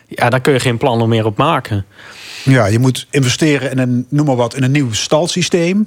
Ja, 0.08 0.30
daar 0.30 0.40
kun 0.40 0.52
je 0.52 0.60
geen 0.60 0.78
plannen 0.78 1.08
meer 1.08 1.26
op 1.26 1.36
maken. 1.36 1.84
Ja, 2.44 2.66
je 2.66 2.78
moet 2.78 3.06
investeren 3.10 3.70
in 3.70 3.78
een, 3.78 4.06
noem 4.08 4.26
maar 4.26 4.36
wat, 4.36 4.54
in 4.54 4.62
een 4.62 4.70
nieuw 4.70 4.92
stalsysteem. 4.92 5.86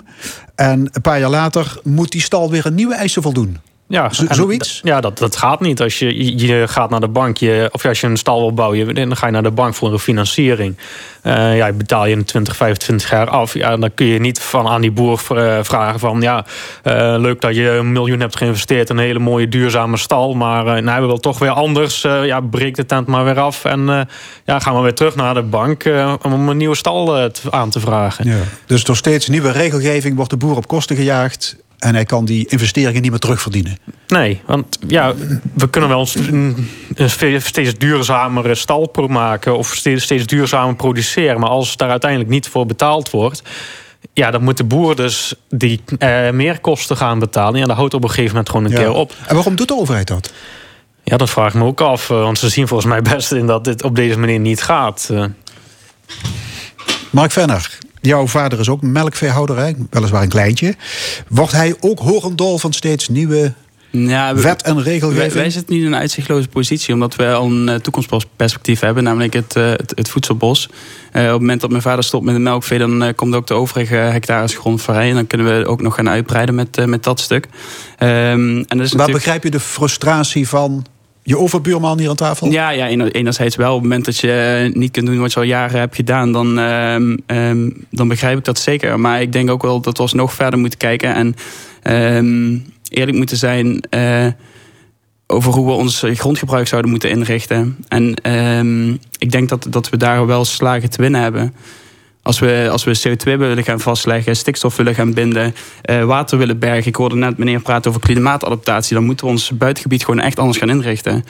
En 0.55 0.89
een 0.91 1.01
paar 1.01 1.19
jaar 1.19 1.29
later 1.29 1.79
moet 1.83 2.11
die 2.11 2.21
stal 2.21 2.49
weer 2.49 2.65
een 2.65 2.75
nieuwe 2.75 2.95
eisen 2.95 3.21
voldoen. 3.21 3.57
Ja, 3.91 4.09
Z- 4.13 4.23
zoiets? 4.29 4.79
Ja, 4.83 5.01
dat, 5.01 5.17
dat 5.17 5.35
gaat 5.35 5.59
niet. 5.59 5.81
Als 5.81 5.99
je, 5.99 6.37
je- 6.47 6.67
gaat 6.67 6.89
naar 6.89 6.99
de 6.99 7.07
bank, 7.07 7.37
je, 7.37 7.69
of 7.71 7.85
als 7.85 8.01
je 8.01 8.07
een 8.07 8.17
stal 8.17 8.39
wil 8.39 8.53
bouwen, 8.53 8.95
dan 8.95 9.17
ga 9.17 9.25
je 9.25 9.31
naar 9.31 9.43
de 9.43 9.51
bank 9.51 9.75
voor 9.75 9.91
een 9.91 9.99
financiering. 9.99 10.77
Eh, 11.21 11.57
ja, 11.57 11.71
betaal 11.71 12.05
je 12.05 12.15
in 12.15 12.23
20, 12.23 12.55
25 12.55 13.09
jaar 13.09 13.29
af. 13.29 13.53
Ja, 13.53 13.77
dan 13.77 13.93
kun 13.93 14.05
je 14.05 14.19
niet 14.19 14.39
van 14.39 14.67
aan 14.67 14.81
die 14.81 14.91
boer 14.91 15.21
eh, 15.35 15.57
vragen 15.61 15.99
van... 15.99 16.21
ja, 16.21 16.45
eh, 16.83 17.15
leuk 17.17 17.41
dat 17.41 17.55
je 17.55 17.69
een 17.69 17.91
miljoen 17.91 18.19
hebt 18.19 18.35
geïnvesteerd 18.37 18.89
in 18.89 18.97
een 18.97 19.03
hele 19.03 19.19
mooie 19.19 19.47
duurzame 19.47 19.97
stal... 19.97 20.33
maar 20.33 20.67
eh, 20.67 20.83
nou, 20.83 21.01
we 21.01 21.05
willen 21.05 21.21
toch 21.21 21.39
weer 21.39 21.49
anders. 21.49 22.01
Ja, 22.01 22.39
breek 22.39 22.75
de 22.75 22.85
tent 22.85 23.07
maar 23.07 23.23
weer 23.23 23.39
af 23.39 23.65
en 23.65 24.07
ja, 24.45 24.59
gaan 24.59 24.75
we 24.75 24.81
weer 24.81 24.93
terug 24.93 25.15
naar 25.15 25.33
de 25.33 25.41
bank... 25.41 25.83
om 26.21 26.49
een 26.49 26.57
nieuwe 26.57 26.75
stal 26.75 27.29
aan 27.49 27.69
te 27.69 27.79
vragen. 27.79 28.27
Ja. 28.29 28.37
Dus 28.65 28.83
door 28.83 28.95
steeds 28.95 29.27
nieuwe 29.27 29.51
regelgeving 29.51 30.15
wordt 30.15 30.31
de 30.31 30.37
boer 30.37 30.55
op 30.55 30.67
kosten 30.67 30.95
gejaagd. 30.95 31.55
En 31.81 31.93
hij 31.95 32.05
kan 32.05 32.25
die 32.25 32.47
investeringen 32.47 33.01
niet 33.01 33.11
meer 33.11 33.19
terugverdienen. 33.19 33.77
Nee, 34.07 34.41
want 34.45 34.79
ja, 34.87 35.13
we 35.53 35.69
kunnen 35.69 35.89
wel 35.89 36.07
een, 36.15 36.69
een 36.95 37.41
steeds 37.41 37.77
duurzamere 37.77 38.55
stal 38.55 38.91
maken 39.07 39.57
of 39.57 39.75
steeds, 39.75 40.03
steeds 40.03 40.25
duurzamer 40.25 40.75
produceren. 40.75 41.39
Maar 41.39 41.49
als 41.49 41.77
daar 41.77 41.89
uiteindelijk 41.89 42.29
niet 42.29 42.47
voor 42.47 42.65
betaald 42.65 43.09
wordt, 43.09 43.41
ja, 44.13 44.31
dan 44.31 44.43
moet 44.43 44.57
de 44.57 44.63
boer 44.63 44.95
dus 44.95 45.33
die 45.49 45.81
eh, 45.97 46.29
meerkosten 46.29 46.97
gaan 46.97 47.19
betalen. 47.19 47.59
Ja, 47.59 47.65
dat 47.65 47.75
houdt 47.75 47.93
op 47.93 48.03
een 48.03 48.09
gegeven 48.09 48.29
moment 48.29 48.49
gewoon 48.49 48.65
een 48.65 48.71
Ja. 48.71 48.77
keer 48.77 48.91
op. 48.91 49.13
En 49.27 49.35
waarom 49.35 49.55
doet 49.55 49.67
de 49.67 49.75
overheid 49.77 50.07
dat? 50.07 50.31
Ja, 51.03 51.17
dat 51.17 51.29
vraag 51.29 51.47
ik 51.53 51.59
me 51.59 51.65
ook 51.65 51.81
af. 51.81 52.09
eh, 52.09 52.21
Want 52.21 52.37
ze 52.39 52.49
zien 52.49 52.67
volgens 52.67 52.89
mij 52.89 53.01
best 53.01 53.31
in 53.31 53.47
dat 53.47 53.63
dit 53.63 53.83
op 53.83 53.95
deze 53.95 54.19
manier 54.19 54.39
niet 54.39 54.61
gaat. 54.63 55.07
eh. 55.11 55.25
Mark 57.09 57.31
Venner, 57.31 57.77
jouw 58.01 58.27
vader 58.27 58.59
is 58.59 58.69
ook 58.69 58.81
melkveehouder, 58.81 59.57
hè? 59.57 59.71
weliswaar 59.89 60.21
een 60.21 60.29
kleintje. 60.29 60.75
Wordt 61.27 61.51
hij 61.51 61.75
ook 61.79 61.99
horendol 61.99 62.57
van 62.57 62.73
steeds 62.73 63.07
nieuwe 63.09 63.53
Ja, 63.93 64.35
we- 64.35 64.41
wet 64.41 64.61
en 64.61 64.75
Wij, 64.75 64.83
regelgeving? 64.83 65.33
wij 65.33 65.49
zitten 65.49 65.73
niet 65.75 65.83
in 65.83 65.93
een 65.93 65.99
uitzichtloze 65.99 66.47
positie, 66.47 66.93
omdat 66.93 67.15
we 67.15 67.33
al 67.33 67.45
een 67.45 67.69
eh, 67.69 67.75
toekomstperspectief 67.75 68.79
hebben, 68.79 69.03
namelijk 69.03 69.33
het, 69.33 69.55
eh, 69.55 69.69
het, 69.69 69.91
het 69.95 70.09
voedselbos. 70.09 70.69
Eh, 71.11 71.23
op 71.23 71.29
het 71.29 71.39
moment 71.39 71.61
dat 71.61 71.69
mijn 71.69 71.81
vader 71.81 72.03
stopt 72.03 72.25
met 72.25 72.33
de 72.33 72.39
melkvee, 72.39 72.77
dan 72.79 73.13
komt 73.15 73.35
ook 73.35 73.47
de 73.47 73.53
overige 73.53 73.95
hectares 73.95 74.55
grond 74.55 74.81
vrij. 74.81 75.09
En 75.09 75.15
dan 75.15 75.27
kunnen 75.27 75.59
we 75.59 75.65
ook 75.65 75.81
nog 75.81 75.95
gaan 75.95 76.09
uitbreiden 76.09 76.55
met, 76.55 76.85
met 76.85 77.03
dat 77.03 77.19
stuk. 77.19 77.47
Ehm, 77.97 78.09
en 78.09 78.55
dat 78.57 78.63
is 78.63 78.67
Waar 78.67 78.77
natuurlijk... 78.77 79.11
begrijp 79.11 79.43
je 79.43 79.51
de 79.51 79.59
frustratie 79.59 80.47
van 80.47 80.85
je 81.23 81.37
overbuurman 81.37 81.99
hier 81.99 82.09
aan 82.09 82.15
tafel? 82.15 82.51
Ja, 82.51 82.69
ja 82.69 82.87
ener- 82.87 83.11
enerzijds 83.11 83.55
wel. 83.55 83.69
Op 83.69 83.81
het 83.81 83.83
moment 83.83 84.05
dat 84.05 84.17
je 84.17 84.31
eh, 84.31 84.75
niet 84.75 84.91
kunt 84.91 85.05
doen 85.05 85.19
wat 85.19 85.33
je 85.33 85.39
al 85.39 85.45
jaren 85.45 85.79
hebt 85.79 85.95
gedaan, 85.95 86.31
dan, 86.31 86.59
ehm, 86.59 87.17
ehm, 87.25 87.69
dan 87.89 88.07
begrijp 88.07 88.37
ik 88.37 88.45
dat 88.45 88.59
zeker. 88.59 88.99
Maar 88.99 89.21
ik 89.21 89.31
denk 89.31 89.49
ook 89.49 89.61
wel 89.61 89.81
dat 89.81 89.97
we 89.97 90.17
nog 90.17 90.33
verder 90.33 90.59
moeten 90.59 90.79
kijken 90.79 91.13
en 91.15 91.35
ehm, 91.83 92.57
eerlijk 92.89 93.17
moeten 93.17 93.37
zijn 93.37 93.81
eh, 93.89 94.27
over 95.27 95.53
hoe 95.53 95.65
we 95.65 95.71
ons 95.71 96.03
grondgebruik 96.13 96.67
zouden 96.67 96.91
moeten 96.91 97.09
inrichten. 97.09 97.77
En 97.87 98.15
ik 99.17 99.31
denk 99.31 99.49
dat, 99.49 99.67
dat 99.69 99.89
we 99.89 99.97
daar 99.97 100.25
wel 100.25 100.45
slagen 100.45 100.89
te 100.89 101.01
winnen 101.01 101.21
hebben. 101.21 101.53
Als 102.23 102.39
we, 102.39 102.67
als 102.71 102.83
we 102.83 102.99
CO2 103.09 103.23
willen 103.23 103.63
gaan 103.63 103.79
vastleggen, 103.79 104.35
stikstof 104.35 104.75
willen 104.75 104.95
gaan 104.95 105.13
binden, 105.13 105.55
eh, 105.81 106.03
water 106.03 106.37
willen 106.37 106.59
bergen. 106.59 106.87
Ik 106.87 106.95
hoorde 106.95 107.15
net 107.15 107.37
meneer 107.37 107.59
praten 107.61 107.89
over 107.89 108.01
klimaatadaptatie. 108.03 108.95
Dan 108.95 109.03
moeten 109.05 109.25
we 109.25 109.31
ons 109.31 109.51
buitengebied 109.57 110.05
gewoon 110.05 110.19
echt 110.19 110.39
anders 110.39 110.57
gaan 110.57 110.69
inrichten. 110.69 111.23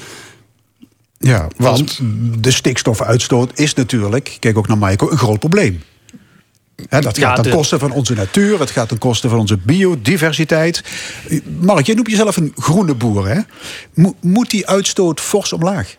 Ja, 1.17 1.47
want 1.57 1.99
de 2.39 2.51
stikstofuitstoot 2.51 3.59
is 3.59 3.73
natuurlijk, 3.73 4.37
kijk 4.39 4.57
ook 4.57 4.67
naar 4.67 4.77
Michael, 4.77 5.11
een 5.11 5.17
groot 5.17 5.39
probleem. 5.39 5.81
Dat 6.89 7.15
Ja, 7.17 7.27
gaat 7.27 7.43
ten 7.43 7.51
koste 7.51 7.79
van 7.79 7.91
onze 7.91 8.13
natuur, 8.13 8.59
het 8.59 8.71
gaat 8.71 8.87
ten 8.89 8.97
koste 8.97 9.29
van 9.29 9.39
onze 9.39 9.57
biodiversiteit. 9.57 10.83
Mark, 11.59 11.85
jij 11.85 11.95
noemt 11.95 12.09
jezelf 12.09 12.37
een 12.37 12.53
groene 12.55 12.93
boer. 12.95 13.27
Hè? 13.27 13.39
Mo- 13.93 14.15
moet 14.21 14.49
die 14.49 14.67
uitstoot 14.67 15.19
fors 15.21 15.53
omlaag? 15.53 15.95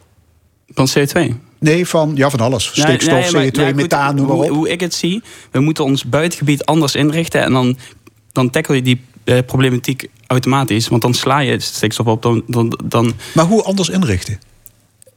Van 0.69 0.89
CO2. 0.99 1.35
Nee, 1.63 1.87
van, 1.87 2.13
ja, 2.15 2.31
van 2.31 2.41
alles. 2.41 2.65
Stikstof, 2.65 3.21
nee, 3.21 3.33
maar- 3.33 3.47
CO2, 3.47 3.51
nou, 3.57 3.67
goed, 3.67 3.77
methaan, 3.77 4.15
noem 4.15 4.27
maar 4.27 4.35
hoe, 4.37 4.45
op. 4.45 4.51
hoe 4.51 4.71
ik 4.71 4.81
het 4.81 4.95
zie, 4.95 5.23
we 5.51 5.61
moeten 5.61 5.85
ons 5.85 6.05
buitengebied 6.05 6.65
anders 6.65 6.95
inrichten. 6.95 7.43
En 7.43 7.53
dan, 7.53 7.77
dan 8.33 8.51
tackle 8.51 8.75
je 8.75 8.83
die 8.83 9.01
eh, 9.25 9.39
problematiek 9.47 10.07
automatisch. 10.27 10.89
Want 10.89 11.03
dan 11.03 11.15
sla 11.15 11.39
je 11.39 11.61
stikstof 11.61 12.07
op. 12.07 12.23
Dan, 12.23 12.43
dan, 12.47 12.79
dan 12.85 13.13
Maar 13.35 13.45
hoe 13.45 13.63
anders 13.63 13.89
inrichten? 13.89 14.39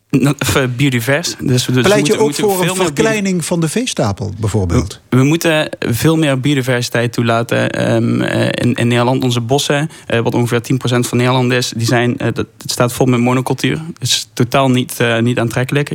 Nou, 0.10 0.68
biodivers. 0.68 1.36
Dus, 1.40 1.66
dus 1.66 1.84
Pleit 1.84 2.08
je 2.08 2.14
moeten- 2.14 2.14
ook 2.14 2.22
moeten 2.22 2.44
voor 2.50 2.70
een 2.70 2.76
verkleining 2.76 3.46
van 3.46 3.60
de 3.60 3.70
veestapel, 3.70 4.34
bijvoorbeeld? 4.40 5.02
We 5.10 5.24
moeten 5.24 5.70
veel 5.80 6.18
meer 6.18 6.40
biodiversiteit 6.40 7.14
toelaten 7.14 7.70
ehm, 7.70 8.22
eh, 8.22 8.46
in, 8.46 8.74
in 8.74 8.88
Nederland. 8.88 9.24
Onze 9.24 9.42
bossen, 9.42 9.90
eh, 10.08 10.20
wat 10.20 10.34
ongeveer 10.34 10.62
10% 10.62 11.08
van 11.08 11.18
Nederland 11.18 11.52
is, 11.52 11.74
die 11.76 11.88
zijn, 11.88 12.18
eh, 12.18 12.28
dat, 12.34 12.46
het 12.58 12.72
staat 12.72 12.94
vol 12.94 13.06
met 13.06 13.20
monocultuur. 13.20 13.82
Het 13.94 14.02
is 14.02 14.30
totaal 14.34 14.70
niet, 14.70 14.98
niet 15.20 15.40
aantrekkelijk. 15.40 15.92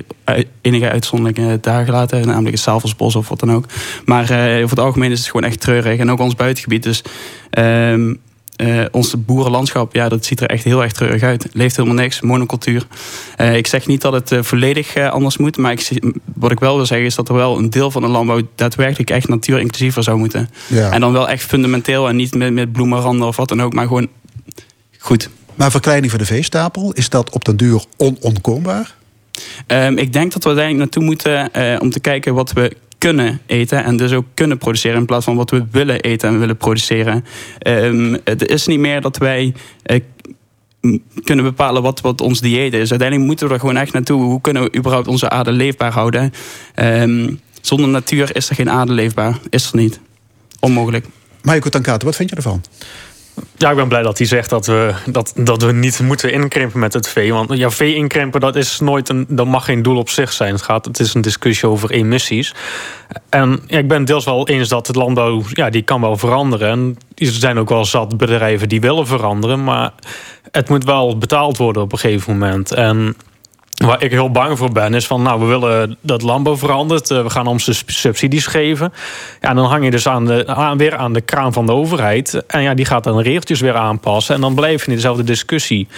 Enige 0.60 0.90
uitzonderingen 0.90 1.60
daar 1.60 1.84
gelaten, 1.84 2.26
namelijk 2.26 2.54
het 2.54 2.60
Savelsbos 2.60 3.16
of 3.16 3.28
wat 3.28 3.40
dan 3.40 3.52
ook. 3.52 3.64
Maar 4.04 4.22
over 4.22 4.70
het 4.70 4.78
algemeen 4.78 5.10
is 5.10 5.18
het 5.18 5.26
gewoon 5.30 5.50
echt 5.50 5.60
treurig. 5.60 5.98
En 5.98 6.10
ook 6.10 6.20
ons 6.20 6.34
buitengebied. 6.34 6.82
Dus 6.82 7.02
ehm, 7.50 8.14
eh, 8.60 8.84
ons 8.90 9.14
boerenlandschap, 9.24 9.94
ja, 9.94 10.08
dat 10.08 10.24
ziet 10.24 10.40
er 10.40 10.48
echt 10.48 10.64
heel 10.64 10.82
erg 10.82 10.92
treurig 10.92 11.22
uit. 11.22 11.46
Leeft 11.52 11.76
helemaal 11.76 11.98
niks, 11.98 12.20
monocultuur. 12.20 12.86
Eh, 13.36 13.56
ik 13.56 13.66
zeg 13.66 13.86
niet 13.86 14.00
dat 14.00 14.12
het 14.12 14.32
eh, 14.32 14.42
volledig 14.42 14.96
anders 14.96 15.36
moet. 15.36 15.56
Maar 15.56 15.72
ik, 15.72 16.00
wat 16.34 16.50
ik 16.50 16.60
wel 16.60 16.76
wil 16.76 16.86
zeggen 16.86 17.06
is 17.06 17.14
dat 17.14 17.28
er 17.28 17.34
wel 17.34 17.58
een 17.58 17.70
deel 17.70 17.90
van 17.90 18.02
de 18.02 18.08
landbouw 18.08 18.40
daadwerkelijk 18.54 19.10
echt 19.10 19.28
natuurinclusiever 19.28 20.02
zou 20.02 20.18
moeten. 20.18 20.50
Ja. 20.66 20.90
En 20.90 21.00
dan 21.00 21.12
wel 21.12 21.28
echt 21.28 21.42
fundamenteel 21.42 22.08
en 22.08 22.16
niet 22.16 22.34
met, 22.34 22.52
met 22.52 22.72
bloemenranden 22.72 23.26
of 23.26 23.36
wat 23.36 23.48
dan 23.48 23.62
ook. 23.62 23.72
Maar 23.72 23.86
gewoon 23.86 24.08
goed. 24.98 25.28
Maar 25.54 25.70
verkleining 25.70 26.10
van 26.10 26.20
de 26.20 26.26
veestapel, 26.26 26.92
is 26.92 27.08
dat 27.08 27.30
op 27.30 27.44
den 27.44 27.56
duur 27.56 27.84
onontkoombaar? 27.96 28.94
Ehm, 29.66 29.98
ik 29.98 30.12
denk 30.12 30.32
dat 30.32 30.42
we 30.42 30.48
uiteindelijk 30.48 30.78
naartoe 30.84 31.04
moeten 31.04 31.50
om 31.80 31.90
te 31.90 32.00
kijken 32.00 32.34
wat 32.34 32.52
we 32.52 32.76
kunnen 33.00 33.40
eten. 33.46 33.84
En 33.84 33.96
dus 33.96 34.12
ook 34.12 34.26
kunnen 34.34 34.58
produceren 34.58 34.98
in 34.98 35.06
plaats 35.06 35.24
van 35.24 35.36
wat 35.36 35.50
we 35.50 35.64
willen 35.70 36.00
eten 36.00 36.28
en 36.28 36.38
willen 36.38 36.56
produceren. 36.56 37.24
Ehm, 37.58 38.16
het 38.24 38.48
is 38.48 38.66
niet 38.66 38.78
meer 38.78 39.00
dat 39.00 39.16
wij 39.16 39.54
eh, 39.82 40.00
kunnen 41.24 41.44
bepalen 41.44 41.82
wat, 41.82 42.00
wat 42.00 42.20
ons 42.20 42.40
dieet 42.40 42.72
is. 42.72 42.90
Uiteindelijk 42.90 43.28
moeten 43.28 43.46
we 43.46 43.54
er 43.54 43.60
gewoon 43.60 43.76
echt 43.76 43.92
naartoe. 43.92 44.22
Hoe 44.22 44.40
kunnen 44.40 44.62
we 44.62 44.76
überhaupt 44.76 45.08
onze 45.08 45.30
aarde 45.30 45.52
leefbaar 45.52 45.92
houden? 45.92 46.32
Ehm, 46.74 47.34
zonder 47.60 47.88
natuur 47.88 48.36
is 48.36 48.48
er 48.48 48.54
geen 48.54 48.70
aarde 48.70 48.92
leefbaar. 48.92 49.38
Is 49.50 49.72
er 49.72 49.76
niet. 49.76 50.00
Onmogelijk. 50.60 51.06
Michael 51.42 51.70
Tankate, 51.70 52.04
wat 52.04 52.16
vind 52.16 52.30
je 52.30 52.36
ervan? 52.36 52.62
Ja, 53.56 53.70
ik 53.70 53.76
ben 53.76 53.88
blij 53.88 54.02
dat 54.02 54.18
hij 54.18 54.26
zegt 54.26 54.50
dat 54.50 54.66
we, 54.66 54.94
dat, 55.06 55.32
dat 55.36 55.62
we 55.62 55.72
niet 55.72 56.00
moeten 56.00 56.32
inkrimpen 56.32 56.80
met 56.80 56.92
het 56.92 57.08
vee. 57.08 57.32
Want 57.32 57.56
ja, 57.56 57.70
vee 57.70 57.94
inkrimpen, 57.94 58.40
dat, 58.40 58.56
is 58.56 58.80
nooit 58.80 59.08
een, 59.08 59.26
dat 59.28 59.46
mag 59.46 59.64
geen 59.64 59.82
doel 59.82 59.96
op 59.96 60.08
zich 60.08 60.32
zijn. 60.32 60.52
Het, 60.52 60.62
gaat, 60.62 60.84
het 60.84 61.00
is 61.00 61.14
een 61.14 61.20
discussie 61.20 61.68
over 61.68 61.90
emissies. 61.90 62.54
En 63.28 63.60
ja, 63.66 63.78
ik 63.78 63.88
ben 63.88 64.04
deels 64.04 64.24
wel 64.24 64.48
eens 64.48 64.68
dat 64.68 64.86
het 64.86 64.96
landbouw, 64.96 65.42
ja, 65.52 65.70
die 65.70 65.82
kan 65.82 66.00
wel 66.00 66.16
veranderen. 66.16 66.68
En 66.68 66.98
er 67.14 67.26
zijn 67.26 67.58
ook 67.58 67.68
wel 67.68 67.84
zat 67.84 68.16
bedrijven 68.16 68.68
die 68.68 68.80
willen 68.80 69.06
veranderen. 69.06 69.64
Maar 69.64 69.92
het 70.50 70.68
moet 70.68 70.84
wel 70.84 71.18
betaald 71.18 71.56
worden 71.56 71.82
op 71.82 71.92
een 71.92 71.98
gegeven 71.98 72.32
moment. 72.38 72.72
En 72.72 73.16
Waar 73.86 74.02
ik 74.02 74.10
heel 74.10 74.30
bang 74.30 74.58
voor 74.58 74.72
ben, 74.72 74.94
is 74.94 75.06
van 75.06 75.22
nou, 75.22 75.40
we 75.40 75.46
willen 75.46 75.96
dat 76.00 76.22
landbouw 76.22 76.56
verandert. 76.56 77.10
eh, 77.10 77.22
We 77.22 77.30
gaan 77.30 77.46
ons 77.46 77.84
subsidies 77.86 78.46
geven. 78.46 78.92
Ja, 79.40 79.54
dan 79.54 79.64
hang 79.64 79.84
je 79.84 79.90
dus 79.90 80.08
aan 80.08 80.26
de, 80.26 80.46
aan, 80.46 80.78
weer 80.78 80.96
aan 80.96 81.12
de 81.12 81.20
kraan 81.20 81.52
van 81.52 81.66
de 81.66 81.72
overheid. 81.72 82.42
En 82.46 82.62
ja, 82.62 82.74
die 82.74 82.84
gaat 82.84 83.04
dan 83.04 83.20
regeltjes 83.20 83.60
weer 83.60 83.74
aanpassen. 83.76 84.34
En 84.34 84.40
dan 84.40 84.54
blijf 84.54 84.84
je 84.84 84.90
in 84.90 84.94
dezelfde 84.94 85.24
discussie. 85.24 85.88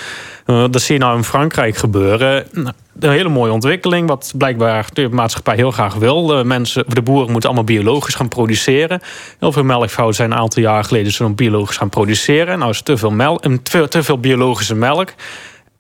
Eh, 0.47 0.65
dat 0.71 0.83
zie 0.83 0.95
je 0.95 1.01
nou 1.01 1.17
in 1.17 1.25
Frankrijk 1.25 1.77
gebeuren. 1.77 2.47
Nou, 2.53 2.73
een 3.01 3.11
hele 3.11 3.29
mooie 3.29 3.53
ontwikkeling, 3.53 4.09
wat 4.09 4.33
blijkbaar 4.37 4.87
de 4.93 5.09
maatschappij 5.09 5.57
heel 5.57 5.71
graag 5.71 5.95
wil. 5.95 6.27
De, 6.27 6.45
mensen, 6.45 6.85
de 6.89 7.03
boeren 7.03 7.31
moeten 7.31 7.49
allemaal 7.49 7.67
biologisch 7.67 8.15
gaan 8.15 8.29
produceren. 8.29 9.01
Heel 9.39 9.53
veel 9.53 9.65
melkvrouwen 9.65 10.17
zijn 10.17 10.31
een 10.31 10.39
aantal 10.39 10.63
jaar 10.63 10.85
geleden 10.85 11.13
zo 11.13 11.31
biologisch 11.31 11.77
gaan 11.77 11.89
produceren. 11.89 12.59
Nou 12.59 12.71
is 12.71 12.83
te 12.83 12.97
veel, 12.97 13.11
melk, 13.11 13.43
te 13.89 14.03
veel 14.03 14.19
biologische 14.19 14.75
melk. 14.75 15.13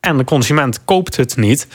En 0.06 0.16
de 0.16 0.24
consument 0.24 0.84
koopt 0.84 1.16
het 1.16 1.36
niet. 1.36 1.66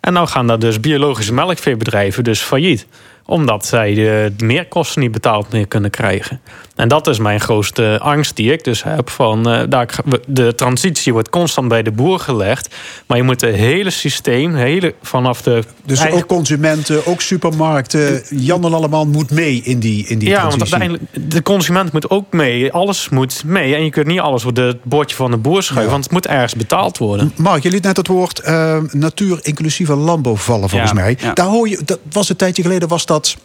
En 0.00 0.12
nou 0.12 0.28
gaan 0.28 0.46
daar 0.46 0.58
dus 0.58 0.80
biologische 0.80 1.34
melkveebedrijven 1.34 2.24
dus 2.24 2.40
failliet. 2.40 2.86
Omdat 3.24 3.66
zij 3.66 3.94
de 3.94 4.32
meerkosten 4.38 5.02
niet 5.02 5.12
betaald 5.12 5.52
meer 5.52 5.66
kunnen 5.68 5.90
krijgen. 5.90 6.40
En 6.78 6.88
dat 6.88 7.06
is 7.06 7.18
mijn 7.18 7.40
grootste 7.40 7.98
angst 8.02 8.36
die 8.36 8.52
ik 8.52 8.64
dus 8.64 8.82
heb. 8.82 9.10
Van, 9.10 9.48
eh, 9.50 9.62
daar, 9.68 9.94
de 10.26 10.54
transitie 10.54 11.12
wordt 11.12 11.30
constant 11.30 11.68
bij 11.68 11.82
de 11.82 11.90
boer 11.90 12.18
gelegd. 12.20 12.74
Maar 13.06 13.16
je 13.16 13.22
moet 13.22 13.40
het 13.40 13.54
hele 13.54 13.90
systeem, 13.90 14.54
hele, 14.54 14.94
vanaf 15.02 15.42
de... 15.42 15.62
Dus 15.84 15.98
eigen- 15.98 16.18
ook 16.18 16.26
consumenten, 16.26 17.06
ook 17.06 17.20
supermarkten. 17.20 18.22
Jan 18.30 18.64
en 18.64 18.74
allemaal 18.74 19.06
moet 19.06 19.30
mee 19.30 19.60
in 19.64 19.78
die, 19.78 20.06
in 20.06 20.18
die 20.18 20.28
ja, 20.28 20.46
want 20.48 20.60
uiteindelijk, 20.60 21.02
de 21.30 21.42
consument 21.42 21.92
moet 21.92 22.10
ook 22.10 22.32
mee. 22.32 22.72
Alles 22.72 23.08
moet 23.08 23.42
mee. 23.44 23.74
En 23.74 23.84
je 23.84 23.90
kunt 23.90 24.06
niet 24.06 24.20
alles 24.20 24.44
op 24.44 24.56
het 24.56 24.84
bordje 24.84 25.16
van 25.16 25.30
de 25.30 25.36
boer 25.36 25.62
schuiven. 25.62 25.90
Want 25.92 26.04
het 26.04 26.12
moet 26.12 26.26
ergens 26.26 26.54
betaald 26.54 26.98
worden. 26.98 27.32
Mark, 27.36 27.62
je 27.62 27.70
liet 27.70 27.82
net 27.82 27.96
het 27.96 28.06
woord 28.06 28.38
eh, 28.40 28.78
natuur-inclusieve 28.90 29.94
landbouw 29.94 30.36
vallen, 30.36 30.68
volgens 30.68 30.90
Ja, 30.90 30.96
mij. 30.96 31.16
ja. 31.20 31.32
Daar 31.32 31.46
hoor 31.46 31.68
je, 31.68 31.80
dat 31.84 31.98
was 32.12 32.28
een 32.28 32.36
tijdje 32.36 32.62
geleden, 32.62 32.88
was 32.88 33.06
dat 33.06 33.36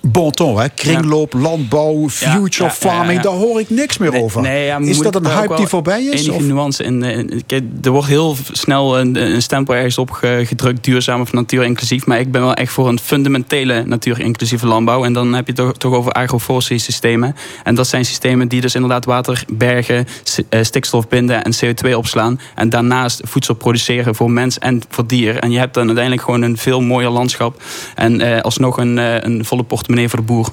bon 0.00 0.30
ton, 0.30 0.60
hè? 0.60 0.68
Kringloop, 0.68 1.32
landbouw, 1.32 2.08
future 2.08 2.64
ja, 2.64 2.70
farming. 2.70 3.20
Daar 3.20 3.32
hoor 3.32 3.60
ik 3.60 3.70
niks 3.70 3.98
meer 3.98 4.22
over. 4.22 4.42
Nee, 4.42 4.70
is 4.80 4.98
dat 4.98 5.14
een 5.14 5.26
hype 5.26 5.54
die 5.56 5.66
voorbij 5.66 6.02
is? 6.02 6.20
Enige 6.20 6.32
Of? 6.32 6.42
nuance 6.42 6.82
in. 6.84 7.02
eh, 7.02 7.60
er 7.82 7.90
wordt 7.90 8.06
heel 8.08 8.36
snel 8.52 8.98
een, 8.98 9.16
een 9.32 9.42
stempel 9.42 9.74
ergens 9.74 9.98
op 9.98 10.10
ge- 10.10 10.42
gedrukt, 10.46 10.84
duurzaam 10.84 11.20
of 11.20 11.32
natuurinclusief. 11.32 12.06
Maar 12.06 12.18
ik 12.20 12.30
ben 12.32 12.40
wel 12.40 12.54
echt 12.54 12.72
voor 12.72 12.88
een 12.88 12.98
fundamentele 12.98 13.84
natuurinclusieve 13.84 14.66
landbouw. 14.66 15.04
En 15.04 15.12
dan 15.12 15.32
heb 15.34 15.46
je 15.46 15.52
het 15.52 15.60
toch, 15.62 15.76
toch 15.76 15.94
over 15.94 16.12
agroforestry 16.12 16.78
systemen. 16.78 17.36
En 17.64 17.74
dat 17.74 17.86
zijn 17.88 18.04
systemen 18.04 18.48
die 18.48 18.60
dus 18.60 18.74
inderdaad 18.74 19.04
water 19.04 19.44
bergen, 19.52 20.06
eh, 20.48 20.62
stikstof 20.62 21.08
binden 21.08 21.44
en 21.44 21.52
CO2 21.54 21.92
opslaan. 21.96 22.40
En 22.54 22.70
daarnaast 22.70 23.20
voedsel 23.24 23.54
produceren 23.54 24.14
voor 24.14 24.30
mens 24.30 24.58
en 24.58 24.82
voor 24.88 25.06
dier. 25.06 25.36
En 25.38 25.50
je 25.50 25.58
hebt 25.58 25.74
dan 25.74 25.84
uiteindelijk 25.86 26.24
gewoon 26.24 26.42
een 26.42 26.56
veel 26.56 26.80
mooier 26.80 27.10
landschap. 27.10 27.62
En 27.94 28.20
eh, 28.20 28.40
alsnog 28.40 28.76
een, 28.76 28.98
eh, 28.98 29.14
een 29.20 29.44
volle 29.44 29.62
portemonnee 29.62 29.88
voor 29.96 30.18
de 30.18 30.24
boer. 30.24 30.48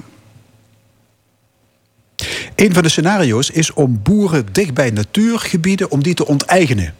Een 2.56 2.74
van 2.74 2.84
de 2.84 2.90
scenario's 2.90 3.50
is 3.50 3.74
om 3.74 4.00
boeren 4.04 4.46
dicht 4.52 4.74
bij 4.74 4.90
natuurgebieden 4.90 5.92
om 5.92 6.04
die 6.04 6.14
te 6.14 6.28
onteigenen. 6.28 6.94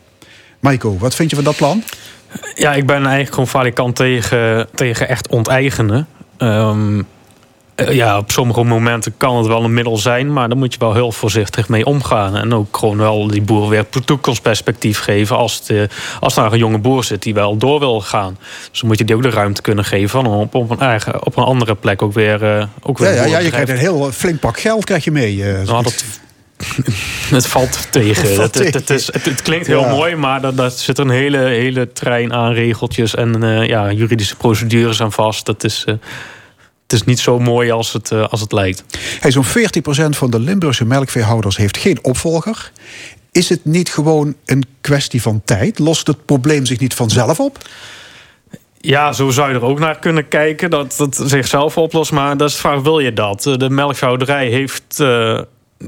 Maiko, 0.60 0.98
wat 0.98 1.16
vind 1.16 1.30
je 1.30 1.36
van 1.36 1.46
dat 1.46 1.56
plan? 1.56 1.84
Ja, 2.56 2.74
ik 2.74 2.86
ben 2.86 2.96
eigenlijk 2.96 3.30
gewoon 3.30 3.48
valikant 3.48 3.96
tegen, 3.96 4.68
tegen 4.76 5.08
echt 5.08 5.28
onteigenen. 5.28 6.08
Ehm, 6.38 7.00
eh, 7.00 7.06
ja, 7.90 8.18
op 8.18 8.32
sommige 8.32 8.64
momenten 8.64 9.14
kan 9.18 9.38
het 9.38 9.48
wel 9.48 9.64
een 9.64 9.74
middel 9.74 9.98
zijn, 9.98 10.34
maar 10.34 10.48
daar 10.50 10.58
moet 10.58 10.74
je 10.74 10.80
wel 10.80 10.94
heel 10.94 11.12
voorzichtig 11.12 11.70
mee 11.70 11.86
omgaan. 11.86 12.36
En 12.36 12.54
ook 12.54 12.78
gewoon 12.78 12.98
wel 12.98 13.28
die 13.28 13.42
boeren 13.42 13.70
weer 13.70 13.86
toekomstperspectief 14.06 15.00
geven 15.00 15.38
als, 15.38 15.66
de, 15.66 15.90
als 16.20 16.34
daar 16.34 16.52
een 16.52 16.58
jonge 16.58 16.78
boer 16.78 17.04
zit 17.04 17.22
die 17.24 17.34
wel 17.34 17.58
door 17.58 17.80
wil 17.80 18.02
gaan. 18.02 18.38
Dus 18.72 18.80
dan 18.80 18.90
moet 18.90 18.98
je 18.98 19.04
die 19.06 19.16
ook 19.16 19.22
de 19.22 19.30
ruimte 19.30 19.62
kunnen 19.62 19.86
geven 19.86 20.20
om 20.20 20.26
op, 20.40 20.56
op, 20.56 20.70
een, 20.70 20.80
eigen, 20.80 21.26
op 21.26 21.38
een 21.38 21.44
andere 21.44 21.76
plek 21.76 22.02
ook 22.02 22.14
weer. 22.14 22.44
eh, 22.58 22.66
ook 22.82 22.98
weer 22.98 23.14
Ja, 23.14 23.16
ja, 23.16 23.26
ja, 23.26 23.38
je 23.40 23.50
krijgt 23.50 23.70
een 23.70 23.78
heel 23.78 24.12
flink 24.12 24.40
pak 24.40 24.60
geld 24.60 24.84
krijg 24.86 25.04
je 25.04 25.12
mee. 25.12 25.44
eh. 25.44 25.68
nou, 25.68 25.84
dat, 25.84 26.04
het 27.30 27.48
valt 27.48 27.88
tegen. 27.92 28.42
Het 28.42 28.90
is, 28.90 29.10
het, 29.14 29.42
klinkt 29.42 29.68
heel 29.68 29.82
Ja. 29.82 29.90
mooi, 29.90 30.16
maar 30.16 30.42
daar, 30.42 30.56
daar 30.56 30.72
zit 30.72 30.98
een 30.98 31.10
hele, 31.10 31.38
hele 31.38 31.92
trein 31.92 32.34
aan 32.34 32.52
regeltjes 32.54 33.16
en 33.16 33.44
eh, 33.44 33.68
ja, 33.68 33.92
juridische 33.92 34.36
procedures 34.36 35.02
aan 35.02 35.12
vast. 35.12 35.46
Dat 35.46 35.64
is, 35.64 35.84
eh, 35.88 35.94
het 36.88 36.96
is 37.00 37.04
niet 37.04 37.20
zo 37.20 37.40
mooi 37.40 37.72
als 37.72 37.94
het, 37.94 38.12
eh, 38.12 38.28
als 38.28 38.42
het 38.42 38.52
lijkt. 38.52 38.84
Hey, 39.20 39.32
Zo'n 39.32 39.44
40% 39.44 40.18
van 40.18 40.32
de 40.32 40.40
Limburgse 40.40 40.86
melkveehouders 40.86 41.58
heeft 41.58 41.78
geen 41.78 42.00
opvolger. 42.02 42.72
Is 43.32 43.50
het 43.50 43.66
niet 43.66 43.90
gewoon 43.90 44.36
een 44.46 44.64
kwestie 44.82 45.22
van 45.22 45.42
tijd? 45.46 45.80
Lost 45.80 46.08
het 46.08 46.26
probleem 46.26 46.66
zich 46.66 46.80
niet 46.80 46.94
vanzelf 46.94 47.40
op? 47.40 47.58
Ja, 48.80 49.14
zo 49.14 49.30
zou 49.30 49.50
je 49.50 49.56
er 49.56 49.64
ook 49.64 49.80
naar 49.80 50.00
kunnen 50.00 50.28
kijken. 50.28 50.70
Dat 50.70 50.98
het 50.98 51.22
zichzelf 51.26 51.78
oplost. 51.78 52.12
Maar 52.12 52.38
dat 52.38 52.48
is 52.48 52.54
de 52.54 52.62
vraag, 52.62 52.82
wil 52.82 53.00
je 53.00 53.14
dat? 53.14 53.44
De 53.44 53.70
melkvouderij 53.70 54.48
heeft, 54.48 55.00
eh, 55.00 55.42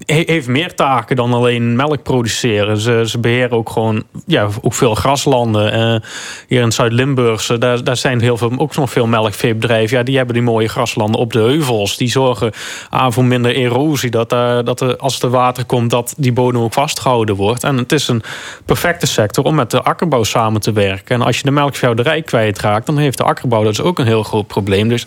heeft 0.06 0.48
meer 0.48 0.76
taken 0.76 1.16
dan 1.16 1.34
alleen 1.34 1.76
melk 1.76 2.04
produceren. 2.04 2.78
Ze, 2.78 3.04
ze 3.06 3.20
beheren 3.20 3.52
ook 3.52 3.70
gewoon 3.70 4.04
ja, 4.26 4.48
ook 4.62 4.74
veel 4.74 4.96
graslanden. 4.96 5.72
Eh, 5.72 6.10
hier 6.48 6.62
in 6.62 6.72
Zuid-Limburg, 6.72 7.50
eh, 7.50 7.60
daar, 7.60 7.84
daar 7.84 7.98
zijn 7.98 8.22
heel 8.22 8.38
veel, 8.38 8.52
ook 8.58 8.76
nog 8.76 8.90
veel 8.90 9.08
melkveebedrijven. 9.08 9.98
Ja, 9.98 10.04
die 10.04 10.18
hebben 10.18 10.34
die 10.34 10.44
mooie 10.44 10.68
graslanden 10.68 11.20
op 11.20 11.34
de 11.34 11.40
heuvels. 11.40 11.98
Die 11.98 12.10
zorgen 12.10 12.52
aan 12.90 13.14
voor 13.14 13.26
minder 13.26 13.56
erosie. 13.56 14.10
Dat, 14.10 14.30
daar 14.30 14.64
dat 14.64 14.98
als 15.00 15.22
er 15.22 15.30
water 15.30 15.66
komt, 15.66 15.90
dat 15.90 16.14
die 16.18 16.34
bodem 16.34 16.62
ook 16.62 16.74
vastgehouden 16.74 17.36
wordt. 17.36 17.64
En 17.64 17.78
het 17.78 17.92
is 17.92 18.08
een 18.08 18.24
perfecte 18.66 19.08
sector 19.08 19.44
om 19.44 19.56
met 19.56 19.72
de 19.72 19.82
akkerbouw 19.82 20.24
samen 20.24 20.62
te 20.62 20.72
werken. 20.72 21.16
En 21.16 21.22
als 21.22 21.38
je 21.38 21.44
de 21.44 21.52
melkveehouderij 21.52 22.22
kwijtraakt, 22.22 22.86
dan 22.86 22.98
heeft 22.98 23.18
de 23.18 23.24
akkerbouw 23.24 23.64
dus 23.64 23.82
ook 23.82 24.00
een 24.00 24.06
heel 24.06 24.24
groot 24.24 24.48
probleem. 24.48 24.90
Dus 24.90 25.06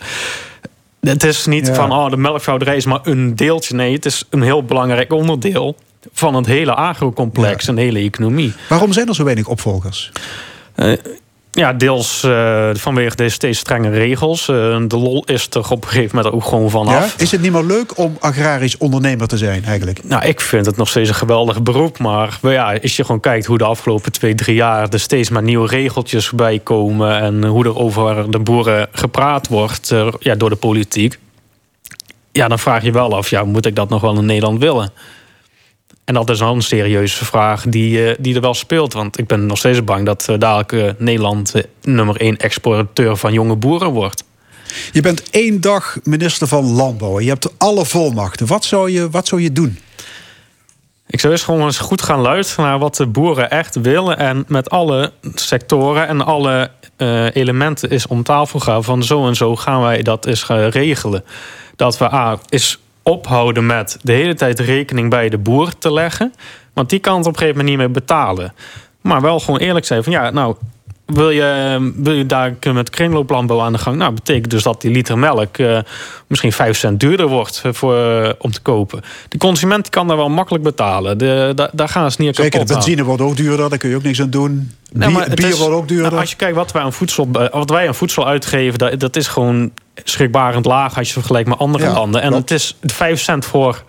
het 1.11 1.25
is 1.25 1.47
niet 1.47 1.67
Ja. 1.67 1.75
van, 1.75 1.93
oh, 1.93 2.11
de 2.11 2.17
melkveehouderij 2.17 2.77
is 2.77 2.85
maar 2.87 3.01
een 3.03 3.37
deeltje. 3.37 3.75
Nee, 3.75 3.93
het 3.93 4.05
is 4.05 4.25
een 4.31 4.43
heel 4.43 4.65
belangrijk 4.65 5.13
onderdeel 5.13 5.77
van 6.13 6.35
het 6.35 6.47
hele 6.47 6.75
agrocomplex 6.75 7.69
en 7.69 7.75
de 7.75 7.81
hele 7.81 7.99
economie. 7.99 8.53
Waarom 8.69 8.93
zijn 8.93 9.09
er 9.09 9.15
zo 9.15 9.25
weinig 9.25 9.47
opvolgers? 9.47 10.13
Eh, 10.75 10.93
ja, 11.55 11.73
deels 11.73 12.23
eh, 12.23 12.71
vanwege 12.73 13.17
deze 13.17 13.35
steeds 13.35 13.59
strenge 13.59 13.91
regels. 13.91 14.49
Eh, 14.49 14.77
de 14.87 14.97
lol 14.97 15.25
is 15.25 15.49
er 15.51 15.71
op 15.71 15.83
een 15.83 15.91
gegeven 15.91 16.17
moment 16.17 16.35
ook 16.35 16.45
gewoon 16.45 16.63
Ja? 16.63 16.71
vanaf. 16.71 17.15
Is 17.19 17.31
het 17.31 17.41
niet 17.41 17.53
meer 17.53 17.65
leuk 17.65 17.99
om 17.99 18.17
agrarisch 18.21 18.77
ondernemer 18.77 19.29
te 19.29 19.37
zijn 19.37 19.65
eigenlijk? 19.65 20.05
Nou, 20.05 20.25
ik 20.25 20.41
vind 20.41 20.67
het 20.67 20.77
nog 20.77 20.89
steeds 20.89 21.09
een 21.09 21.15
geweldig 21.15 21.63
beroep. 21.63 21.99
Maar 21.99 22.39
maar 22.43 22.53
ja, 22.53 22.79
als 22.83 22.97
je 22.97 23.05
gewoon 23.05 23.21
kijkt 23.21 23.47
hoe 23.47 23.59
de 23.59 23.65
afgelopen 23.65 24.13
twee, 24.13 24.35
drie 24.35 24.55
jaar... 24.55 24.89
er 24.89 25.01
steeds 25.01 25.31
maar 25.31 25.43
nieuwe 25.43 25.69
regeltjes 25.69 26.31
bij 26.31 26.59
komen... 26.59 27.21
en 27.21 27.45
hoe 27.45 27.65
er 27.65 27.79
over 27.79 28.31
de 28.31 28.39
boeren 28.39 28.89
gepraat 28.93 29.49
wordt 29.49 29.91
eh, 29.91 30.09
ja, 30.19 30.35
door 30.35 30.51
de 30.51 30.57
politiek... 30.57 31.19
ja, 32.33 32.49
dan 32.49 32.59
vraag 32.59 32.83
je 32.83 32.93
wel 32.93 33.17
af, 33.17 33.31
ja, 33.31 33.45
moet 33.45 33.67
ik 33.67 33.77
dat 33.77 33.89
nog 33.89 34.01
wel 34.01 34.19
in 34.19 34.27
Nederland 34.27 34.59
willen? 34.59 34.93
En 36.13 36.19
dat 36.19 36.31
is 36.31 36.41
een 36.41 36.63
serieuze 36.63 37.25
vraag 37.25 37.65
die, 37.69 38.07
eh, 38.07 38.17
die 38.19 38.35
er 38.35 38.41
wel 38.41 38.55
speelt. 38.55 38.93
Want 38.93 39.19
ik 39.19 39.27
ben 39.27 39.47
nog 39.47 39.59
steeds 39.59 39.85
bang 39.85 40.07
dat 40.07 40.29
eh, 40.29 40.39
dadelijk 40.39 40.99
Nederland... 40.99 41.55
eh, 41.55 41.63
nummer 41.83 42.17
één 42.17 42.37
exporteur 42.37 43.17
van 43.17 43.33
jonge 43.33 43.57
boeren 43.57 43.91
wordt. 43.91 44.25
Je 44.93 45.01
bent 45.01 45.31
één 45.31 45.61
dag 45.61 45.99
minister 46.03 46.47
van 46.47 46.73
Landbouw. 46.73 47.19
en 47.19 47.25
Je 47.25 47.31
hebt 47.31 47.59
alle 47.59 47.85
volmachten. 47.85 48.47
Wat 48.47 48.65
zou 48.65 48.91
je, 48.91 49.11
wat 49.11 49.27
zou 49.27 49.43
je 49.43 49.53
doen? 49.53 49.79
Ik 51.07 51.21
zou 51.21 51.33
eens 51.33 51.43
gewoon 51.43 51.63
eens 51.63 51.79
goed 51.79 52.03
gaan 52.03 52.21
luisteren 52.21 52.65
naar 52.65 52.79
wat 52.79 52.97
de 52.97 53.07
boeren 53.07 53.51
echt 53.51 53.81
willen. 53.81 54.19
En 54.19 54.45
met 54.49 54.71
alle 54.71 55.13
sectoren 55.35 56.07
en 56.09 56.25
alle 56.25 56.71
elementen 57.33 57.91
is 57.91 58.07
om 58.07 58.23
tafel 58.23 58.61
gaan. 58.61 58.85
Van 58.85 59.03
zo 59.03 59.27
en 59.27 59.37
zo 59.37 59.57
gaan 59.57 59.81
wij 59.81 60.03
dat 60.03 60.27
eens 60.27 60.43
gaan 60.43 60.69
regelen. 60.69 61.25
Dat 61.77 61.99
we 61.99 62.13
A, 62.13 62.39
is 62.49 62.79
ophouden 63.03 63.67
met 63.67 63.99
de 64.03 64.13
hele 64.13 64.35
tijd 64.35 64.61
rekening 64.61 65.11
bij 65.11 65.29
de 65.29 65.39
boer 65.39 65.79
te 65.79 65.93
leggen. 65.93 66.33
Want 66.73 66.91
die 66.91 66.99
kan 66.99 67.17
het 67.17 67.27
op 67.27 67.33
een 67.33 67.39
gegeven 67.39 67.59
moment 67.59 67.77
niet 67.79 67.87
meer 67.87 67.95
betalen. 68.03 68.55
Maar 69.01 69.21
wel 69.21 69.41
gewoon 69.41 69.61
eerlijk 69.61 69.87
zijn 69.87 70.03
van 70.05 70.13
ja, 70.13 70.31
nou... 70.31 70.55
Wil 71.07 71.31
je, 71.31 71.93
wil 71.97 72.13
je 72.13 72.27
daar 72.27 72.55
met 72.73 72.91
kringlooplandbouw 72.91 73.61
aan 73.61 73.73
de 73.73 73.79
gang? 73.79 73.97
Nou, 73.97 74.13
betekent 74.13 74.51
dus 74.51 74.63
dat 74.63 74.81
die 74.81 74.91
liter 74.91 75.19
melk 75.19 75.59
eh, 75.59 75.79
misschien 76.27 76.53
5 76.53 76.77
cent 76.77 77.01
duurder 77.01 77.27
wordt 77.29 77.61
eh, 77.65 77.73
voor, 77.73 77.97
eh, 77.97 78.31
om 78.39 78.51
te 78.51 78.61
kopen. 78.61 79.01
De 79.29 79.39
consument 79.39 79.89
kan 79.89 80.09
daar 80.09 80.17
wel 80.17 80.29
makkelijk 80.29 80.65
betalen. 80.65 81.19
De, 81.19 81.53
da- 81.55 81.71
daar 81.73 81.89
gaan 81.89 82.11
ze 82.13 82.23
niet 82.23 82.37
Zeker, 82.37 82.51
de 82.51 82.59
aan. 82.59 82.67
benzine 82.81 83.05
wordt 83.05 83.23
ook 83.23 83.37
duurder. 83.37 83.69
Daar 83.69 83.79
kun 83.79 83.89
je 83.91 83.97
ook 83.97 84.03
niks 84.03 84.21
aan 84.21 84.31
doen. 84.31 84.53
Nee, 84.93 85.09
bier 85.09 85.11
maar 85.19 85.27
het 85.27 85.35
bier 85.35 85.49
is- 85.49 85.59
wordt 85.59 85.75
ook 85.75 85.89
duurder. 85.89 86.07
nou, 86.09 86.21
als 86.21 86.31
je 86.31 86.37
kijkt 86.37 86.57
wat 86.57 86.73
wij 86.73 86.83
aan 86.83 86.93
voedsel, 86.93 87.29
wat 87.51 87.71
wij 87.71 87.89
aan 87.89 87.95
voedsel 87.95 88.27
uitgeven, 88.27 88.79
dat, 88.79 89.01
dat 89.01 89.17
is 89.17 89.27
gewoon 89.29 89.71
schrikbarend 90.05 90.65
laag 90.65 90.99
als 90.99 91.07
je 91.07 91.13
vergelijkt 91.13 91.49
met 91.49 91.59
andere 91.59 91.85
Ja, 91.85 91.93
landen. 91.93 92.23
En 92.23 92.33
het 92.33 92.51
is 92.51 92.77
5 92.83 93.21
cent 93.21 93.45
voor 93.45 93.85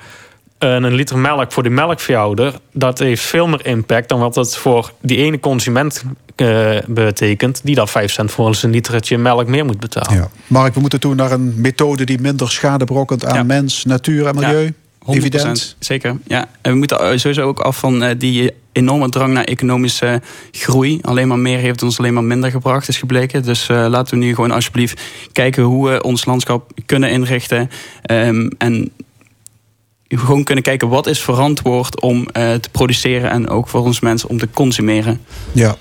eh, 0.57 0.73
een 0.73 0.93
liter 0.93 1.17
melk 1.17 1.51
voor 1.51 1.63
die 1.63 1.71
melkveehouder. 1.71 2.53
Dat 2.71 2.99
heeft 2.99 3.23
veel 3.23 3.47
meer 3.47 3.65
impact 3.65 4.09
dan 4.09 4.19
wat 4.19 4.35
het 4.35 4.57
voor 4.57 4.91
die 5.01 5.17
ene 5.17 5.39
consument 5.39 6.03
eh, 6.35 6.77
betekent, 6.87 7.61
die 7.63 7.75
dan 7.75 7.87
5 7.87 8.11
cent 8.11 8.31
voor 8.31 8.55
zijn 8.55 8.71
literetje 8.71 9.17
melk 9.17 9.47
meer 9.47 9.65
moet 9.65 9.79
betalen. 9.79 10.15
Ja. 10.15 10.27
Mark, 10.47 10.73
we 10.73 10.79
moeten 10.79 10.99
toe 10.99 11.15
naar 11.15 11.31
een 11.31 11.53
methode 11.61 12.03
die 12.03 12.21
minder 12.21 12.51
schade 12.51 12.85
berokkent 12.85 13.25
aan 13.25 13.35
Ja. 13.35 13.43
mens, 13.43 13.83
natuur 13.85 14.27
en 14.27 14.35
milieu. 14.35 14.73
Evident. 15.07 15.75
Zeker, 15.79 16.17
ja. 16.27 16.49
En 16.61 16.71
we 16.71 16.77
moeten 16.77 16.99
eh, 16.99 17.17
sowieso 17.17 17.41
ook 17.41 17.59
af 17.59 17.77
van 17.77 18.03
eh, 18.03 18.15
die 18.17 18.51
enorme 18.71 19.09
drang 19.09 19.33
naar 19.33 19.43
economische 19.43 20.21
groei. 20.51 20.99
Alleen 21.01 21.27
maar 21.27 21.39
meer 21.39 21.57
heeft 21.57 21.83
ons 21.83 21.99
alleen 21.99 22.13
maar 22.13 22.23
minder 22.23 22.51
gebracht, 22.51 22.87
is 22.87 22.97
gebleken. 22.97 23.43
Dus 23.43 23.69
eh, 23.69 23.85
laten 23.89 24.17
we 24.19 24.25
nu 24.25 24.35
gewoon 24.35 24.51
alsjeblieft 24.51 25.01
kijken 25.31 25.63
hoe 25.63 25.89
we 25.89 26.03
ons 26.03 26.25
landschap 26.25 26.71
kunnen 26.85 27.09
inrichten. 27.09 27.69
Ehm, 28.01 28.49
en 28.57 28.91
gewoon 30.07 30.43
kunnen 30.43 30.63
kijken 30.63 30.89
wat 30.89 31.07
is 31.07 31.19
verantwoord 31.21 32.01
om 32.01 32.25
te 32.31 32.69
produceren 32.71 33.29
en 33.29 33.49
ook 33.49 33.67
voor 33.67 33.81
ons 33.81 33.99
mensen 33.99 34.29
om 34.29 34.37
te 34.37 34.49
consumeren. 34.53 35.21
Ja. 35.51 35.75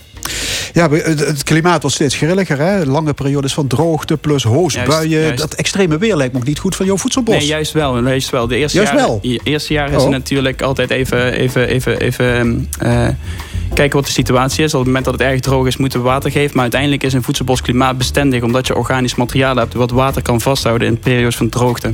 Ja, 0.72 0.90
het 0.90 1.42
klimaat 1.42 1.80
wordt 1.80 1.96
steeds 1.96 2.16
grilliger. 2.16 2.58
Hè? 2.58 2.84
Lange 2.84 3.12
periodes 3.12 3.54
van 3.54 3.66
droogte 3.66 4.16
plus 4.16 4.42
hoosbuien. 4.42 5.08
Juist, 5.08 5.10
juist. 5.10 5.38
Dat 5.38 5.54
extreme 5.54 5.98
weer 5.98 6.16
lijkt 6.16 6.32
me 6.32 6.38
ook 6.38 6.46
niet 6.46 6.58
goed 6.58 6.76
voor 6.76 6.86
jouw 6.86 6.96
voedselbos. 6.96 7.34
Nee, 7.36 7.46
juist 7.46 7.72
wel. 7.72 8.02
Juist 8.02 8.30
wel. 8.30 8.46
De 8.46 8.56
eerste 8.56 8.76
Juist 8.76 8.92
jaren, 8.92 9.08
wel? 9.22 9.38
eerste 9.44 9.72
jaren 9.72 9.90
is 9.90 9.96
Oh. 9.96 10.02
het 10.02 10.10
natuurlijk 10.12 10.62
altijd 10.62 10.90
even, 10.90 11.32
even, 11.32 11.68
even, 11.68 12.00
even 12.00 12.68
eh, 12.78 13.08
kijken 13.74 13.96
wat 13.96 14.06
de 14.06 14.12
situatie 14.12 14.64
is. 14.64 14.72
Op 14.72 14.78
het 14.78 14.86
moment 14.86 15.04
dat 15.04 15.14
het 15.14 15.22
erg 15.22 15.40
droog 15.40 15.66
is, 15.66 15.76
moeten 15.76 15.98
we 15.98 16.04
water 16.04 16.30
geven. 16.30 16.50
Maar 16.52 16.62
uiteindelijk 16.62 17.02
is 17.02 17.12
een 17.12 17.22
voedselbos 17.22 17.62
klimaatbestendig, 17.62 18.42
omdat 18.42 18.66
je 18.66 18.76
organisch 18.76 19.14
materiaal 19.14 19.56
hebt 19.56 19.74
wat 19.74 19.90
water 19.90 20.22
kan 20.22 20.40
vasthouden 20.40 20.86
in 20.88 20.98
periodes 20.98 21.36
van 21.36 21.48
droogte. 21.48 21.92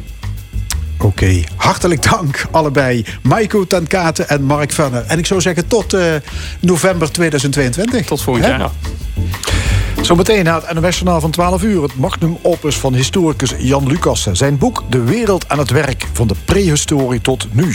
Oké, 0.98 1.42
hartelijk 1.56 2.02
dank 2.02 2.46
allebei. 2.50 3.04
Maiko 3.22 3.66
ten 3.66 3.86
Katen 3.86 4.28
en 4.28 4.42
Mark 4.42 4.72
Venner. 4.72 5.04
En 5.06 5.18
ik 5.18 5.26
zou 5.26 5.40
zeggen 5.40 5.66
tot 5.66 5.94
eh, 5.94 6.14
november 6.60 7.12
2022. 7.12 8.06
Tot 8.06 8.22
volgend 8.22 8.46
jaar. 8.46 8.70
Zometeen 10.00 10.44
na 10.44 10.60
het 10.64 10.80
NOS-journaal 10.80 11.20
van 11.20 11.30
12 11.30 11.62
uur... 11.62 11.82
het 11.82 11.96
magnum 11.96 12.38
opus 12.42 12.76
van 12.76 12.94
historicus 12.94 13.54
Jan 13.58 13.86
Lucassen. 13.86 14.36
Zijn 14.36 14.58
boek 14.58 14.84
De 14.88 15.02
Wereld 15.02 15.48
aan 15.48 15.58
het 15.58 15.70
Werk, 15.70 16.06
van 16.12 16.26
de 16.26 16.34
prehistorie 16.44 17.20
tot 17.20 17.46
nu. 17.50 17.74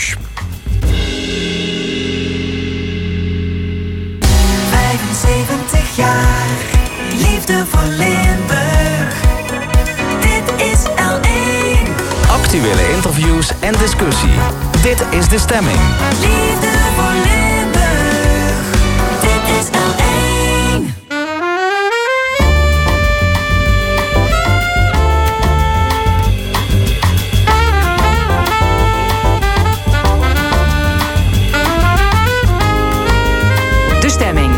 75 4.70 5.96
jaar, 5.96 6.46
liefde 7.18 7.64
voor 7.66 7.88
Limburg. 7.88 8.63
Actuele 12.54 12.92
interviews 12.92 13.52
en 13.60 13.72
discussie. 13.72 14.30
Dit 14.82 15.04
is 15.10 15.28
de 15.28 15.38
stemming. 15.38 15.78
Liefde 16.20 16.68
voor 16.96 17.12
Limburg. 17.12 18.70
Dit 19.20 19.42
is 19.58 19.66
L1. 19.66 20.02
De 34.00 34.08
stemming. 34.08 34.54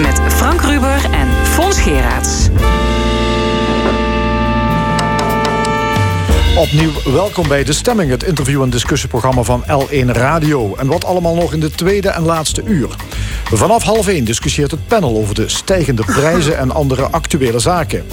Met 0.00 0.20
Frank 0.32 0.60
Ruber 0.60 1.04
en 1.10 1.28
Fons 1.44 1.80
Geraerts. 1.80 2.41
Opnieuw 6.56 6.90
welkom 7.04 7.48
bij 7.48 7.64
De 7.64 7.72
Stemming, 7.72 8.10
het 8.10 8.22
interview- 8.22 8.62
en 8.62 8.70
discussieprogramma 8.70 9.42
van 9.42 9.64
L1 9.64 10.06
Radio. 10.06 10.74
En 10.74 10.86
wat 10.86 11.04
allemaal 11.04 11.34
nog 11.34 11.52
in 11.52 11.60
de 11.60 11.70
tweede 11.70 12.08
en 12.08 12.22
laatste 12.22 12.62
uur. 12.64 12.88
Vanaf 13.44 13.82
half 13.82 14.08
1 14.08 14.24
discussieert 14.24 14.70
het 14.70 14.86
panel 14.86 15.16
over 15.16 15.34
de 15.34 15.48
stijgende 15.48 16.04
prijzen 16.16 16.58
en 16.58 16.70
andere 16.70 17.02
actuele 17.02 17.58
zaken. 17.58 18.04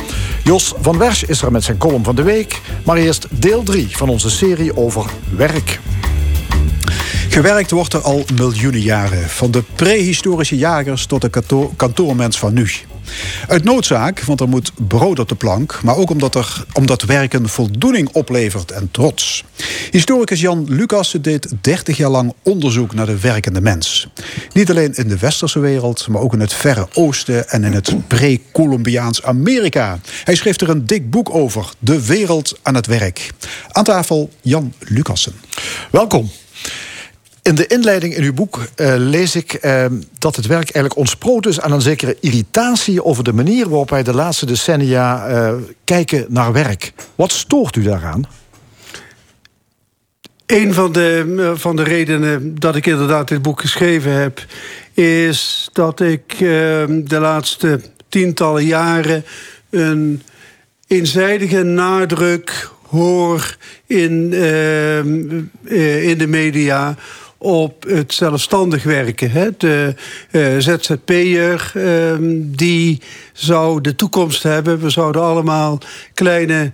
Jos 0.44 0.74
van 0.82 0.98
Wersch 0.98 1.24
is 1.24 1.42
er 1.42 1.52
met 1.52 1.64
zijn 1.64 1.78
column 1.78 2.04
van 2.04 2.16
de 2.16 2.24
week. 2.24 2.62
Maar 2.86 2.98
eerst 2.98 3.28
deel 3.30 3.64
3 3.64 3.88
van 3.92 4.10
onze 4.10 4.30
serie 4.30 4.78
over 4.78 5.06
werk. 5.36 5.80
Gewerkt 7.30 7.72
wordt 7.72 7.94
er 7.94 8.02
al 8.02 8.24
miljoenen 8.36 8.82
jaren. 8.82 9.30
Van 9.30 9.52
de 9.52 9.64
prehistorische 9.76 10.58
jagers 10.58 11.06
tot 11.06 11.22
de 11.22 11.30
kantoor- 11.30 11.76
kantoormens 11.76 12.40
van 12.40 12.54
nu. 12.54 12.72
Uit 13.47 13.64
noodzaak, 13.64 14.22
want 14.22 14.39
er 14.39 14.49
moet 14.49 14.72
brood 14.88 15.20
op 15.20 15.30
de 15.30 15.36
plank... 15.36 15.80
maar 15.84 15.95
ook 15.95 16.10
omdat, 16.10 16.36
er, 16.36 16.66
omdat 16.74 17.01
werken 17.01 17.49
voldoening 17.49 18.10
oplevert 18.12 18.72
en 18.72 18.91
trots. 18.91 19.43
Historicus 19.91 20.41
Jan 20.41 20.66
Lucassen 20.68 21.22
deed 21.22 21.53
30 21.62 21.97
jaar 21.97 22.10
lang 22.10 22.34
onderzoek 22.43 22.93
naar 22.93 23.05
de 23.05 23.20
werkende 23.20 23.62
mens. 23.62 24.07
Niet 24.53 24.70
alleen 24.70 24.93
in 24.93 25.07
de 25.07 25.18
westerse 25.18 25.60
wereld, 25.60 26.07
maar 26.07 26.22
ook 26.22 26.34
in 26.34 26.39
het 26.39 26.53
Verre 26.53 26.88
Oosten... 26.93 27.49
en 27.49 27.64
in 27.64 27.74
het 27.74 28.07
pre-Columbiaans 28.07 29.24
Amerika. 29.24 29.99
Hij 30.24 30.36
schreef 30.36 30.62
er 30.62 30.70
een 30.70 30.86
dik 30.86 31.10
boek 31.10 31.30
over, 31.34 31.70
De 31.80 32.05
Wereld 32.05 32.60
aan 32.62 32.76
het 32.76 32.88
Werk. 32.88 33.32
Aan 33.72 33.84
tafel 33.84 34.30
Jan 34.41 34.74
Lucassen. 34.80 35.34
Welkom. 35.91 36.30
In 37.50 37.56
de 37.56 37.68
inleiding 37.68 38.16
in 38.16 38.24
uw 38.24 38.34
boek 38.34 38.60
eh, 38.76 38.93
lees 38.97 39.36
ik 39.36 39.54
eh, 39.54 39.86
dat 40.18 40.36
het 40.36 40.45
werk 40.45 40.64
eigenlijk 40.64 40.95
ontsproot 40.95 41.45
is 41.45 41.62
aan 41.62 41.72
een 41.72 41.82
zekere 41.82 42.18
irritatie 42.20 43.04
over 43.04 43.24
de 43.24 43.34
manier 43.34 43.70
waarop 43.70 43.89
wij 43.89 44.04
de 44.04 44.14
laatste 44.14 44.45
decennia 44.45 45.28
eh, 45.28 45.54
kijken 45.84 46.26
naar 46.28 46.54
werk. 46.54 46.93
Wat 47.16 47.32
stoort 47.32 47.76
u 47.76 47.84
daaraan? 47.84 48.28
Een 50.45 50.74
van 50.74 50.91
de, 50.91 51.36
eh, 51.39 51.52
van 51.60 51.76
de 51.76 51.84
redenen 51.84 52.60
dat 52.60 52.76
ik 52.76 52.86
inderdaad 52.86 53.28
dit 53.28 53.41
boek 53.41 53.62
geschreven 53.62 54.12
heb, 54.12 54.45
is 54.93 55.70
dat 55.74 56.00
ik 56.00 56.32
eh, 56.32 56.39
de 56.88 57.20
laatste 57.20 57.82
tientallen 58.10 58.66
jaren 58.66 59.24
een 59.70 60.22
eenzijdige 60.88 61.64
nadruk 61.64 62.70
hoor 62.89 63.58
in, 63.88 64.30
eh, 64.34 65.00
eh, 65.00 66.10
in 66.10 66.18
de 66.18 66.28
media 66.28 66.95
op 67.42 67.84
het 67.88 68.14
zelfstandig 68.14 68.84
werken. 68.84 69.32
Hè. 69.32 69.50
De 69.58 69.96
eh, 70.32 70.58
ZZP'er 70.58 71.72
eh, 71.76 72.16
die 72.36 73.02
zou 73.34 73.82
de 73.82 73.96
toekomst 73.96 74.44
hebben. 74.44 74.80
We 74.80 74.90
zouden 74.90 75.22
allemaal 75.22 75.80
kleine 76.14 76.72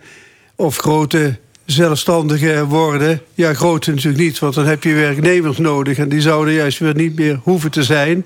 of 0.56 0.78
grote 0.78 1.38
zelfstandigen 1.66 2.66
worden. 2.66 3.22
Ja, 3.34 3.54
grote 3.54 3.92
natuurlijk 3.92 4.24
niet, 4.24 4.40
want 4.40 4.54
dan 4.54 4.66
heb 4.66 4.84
je 4.84 4.94
werknemers 4.94 5.58
nodig... 5.58 5.98
en 5.98 6.10
die 6.10 6.22
zouden 6.22 6.54
juist 6.54 6.80
weer 6.80 6.96
niet 6.96 7.16
meer 7.16 7.40
hoeven 7.44 7.72
te 7.72 7.84
zijn. 7.84 8.26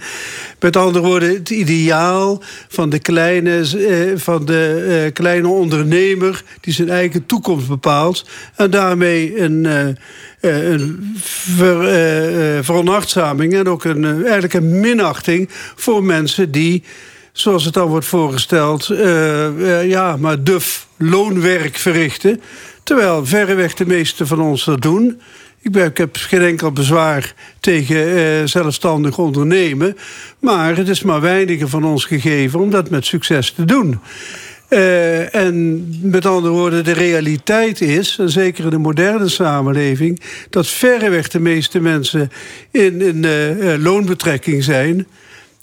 Met 0.60 0.76
andere 0.76 1.06
woorden, 1.06 1.34
het 1.34 1.50
ideaal 1.50 2.42
van 2.68 2.90
de 2.90 3.00
kleine, 3.00 3.60
eh, 3.60 4.18
van 4.20 4.46
de, 4.46 4.86
eh, 5.06 5.14
kleine 5.14 5.48
ondernemer... 5.48 6.44
die 6.62 6.74
zijn 6.74 6.90
eigen 6.90 7.26
toekomst 7.26 7.68
bepaalt... 7.68 8.30
en 8.56 8.72
daarmee 8.72 9.42
een, 9.42 9.66
eh, 9.66 10.74
een 10.74 11.14
ver, 11.22 12.64
veronachtzaming... 12.64 13.54
en 13.54 13.68
ook 13.68 13.84
een, 13.84 14.06
eigenlijk 14.06 14.54
een 14.54 14.80
minachting 14.80 15.50
voor 15.76 16.04
mensen 16.04 16.52
die 16.52 16.84
zoals 17.32 17.66
het 17.66 17.74
dan 17.74 17.88
wordt 17.88 18.06
voorgesteld, 18.06 18.86
ja, 19.84 20.18
maar 20.18 20.44
duf 20.44 20.88
loonwerk 20.98 21.76
verrichten. 21.76 22.42
Terwijl 22.90 23.26
verreweg 23.26 23.74
de 23.74 23.86
meeste 23.86 24.26
van 24.26 24.42
ons 24.42 24.66
dat 24.66 24.82
doen. 24.82 25.22
Ik, 25.62 25.72
ben, 25.72 25.86
ik 25.86 25.98
heb 25.98 26.16
geen 26.16 26.42
enkel 26.42 26.72
bezwaar 26.72 27.34
tegen 27.60 28.16
eh, 28.16 28.46
zelfstandig 28.46 29.18
ondernemen. 29.18 29.98
Maar 30.40 30.78
het 30.78 30.88
is 30.88 31.04
maar 31.04 31.22
weinigen 31.22 31.70
van 31.70 31.84
ons 31.84 32.06
gegeven 32.06 32.60
om 32.60 32.70
dat 32.70 32.90
met 32.90 33.06
succes 33.06 33.52
te 33.52 33.66
doen. 33.66 34.00
Eh, 34.68 35.36
en 35.36 35.88
met 36.02 36.26
andere 36.26 36.54
woorden, 36.54 36.84
de 36.84 36.92
realiteit 36.92 37.82
is, 37.82 38.20
zeker 38.26 38.64
in 38.64 38.70
de 38.70 38.78
moderne 38.78 39.30
samenleving, 39.30 40.22
dat 40.50 40.68
verreweg 40.68 41.30
de 41.30 41.40
meeste 41.40 41.80
mensen 41.80 42.32
in, 42.72 43.02
in 43.02 43.26
eh, 43.26 43.74
eh, 43.74 43.82
loonbetrekking 43.82 44.64
zijn. 44.64 45.08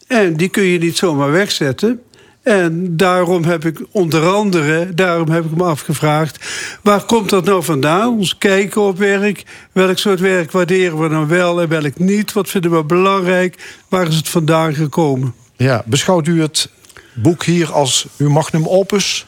En 0.06 0.36
die 0.36 0.48
kun 0.48 0.64
je 0.64 0.78
niet 0.78 0.96
zomaar 0.96 1.30
wegzetten. 1.30 2.00
En 2.46 2.96
daarom 2.96 3.44
heb 3.44 3.64
ik 3.64 3.86
onder 3.90 4.26
andere, 4.26 4.94
daarom 4.94 5.28
heb 5.28 5.44
ik 5.44 5.56
me 5.56 5.64
afgevraagd... 5.64 6.46
waar 6.82 7.04
komt 7.04 7.30
dat 7.30 7.44
nou 7.44 7.62
vandaan? 7.64 8.18
Ons 8.18 8.38
kijken 8.38 8.80
op 8.80 8.98
werk. 8.98 9.44
Welk 9.72 9.98
soort 9.98 10.20
werk 10.20 10.50
waarderen 10.50 10.98
we 10.98 11.08
nou 11.08 11.26
wel 11.26 11.60
en 11.60 11.68
welk 11.68 11.98
niet? 11.98 12.32
Wat 12.32 12.48
vinden 12.48 12.70
we 12.70 12.84
belangrijk? 12.84 13.78
Waar 13.88 14.06
is 14.08 14.16
het 14.16 14.28
vandaan 14.28 14.74
gekomen? 14.74 15.34
Ja, 15.56 15.82
beschouwt 15.86 16.26
u 16.26 16.40
het 16.40 16.70
boek 17.14 17.44
hier 17.44 17.72
als 17.72 18.06
uw 18.16 18.30
magnum 18.30 18.68
opus? 18.68 19.26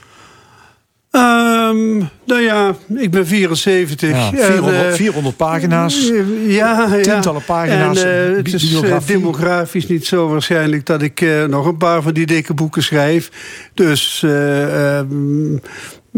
Ehm, 1.18 1.98
nou 2.24 2.40
ja, 2.40 2.74
ik 2.96 3.10
ben 3.10 3.26
74. 3.26 4.10
Ja, 4.10 4.32
En, 4.32 4.52
400, 4.52 4.86
eh, 4.86 4.92
400 4.92 5.36
pagina's. 5.36 6.12
Ja, 6.46 6.88
ja. 6.94 7.00
Tientallen 7.02 7.44
pagina's, 7.44 8.02
En, 8.02 8.30
eh, 8.30 8.36
het 8.36 8.54
is 8.54 8.80
eh, 8.82 8.96
demografisch 9.06 9.86
niet 9.86 10.06
zo 10.06 10.28
waarschijnlijk 10.28 10.86
dat 10.86 11.02
ik 11.02 11.20
eh, 11.20 11.44
nog 11.44 11.66
een 11.66 11.76
paar 11.76 12.02
van 12.02 12.12
die 12.12 12.26
dikke 12.26 12.54
boeken 12.54 12.82
schrijf. 12.82 13.30
Dus 13.74 14.22
eh, 14.24 14.96
ehm, 14.98 15.56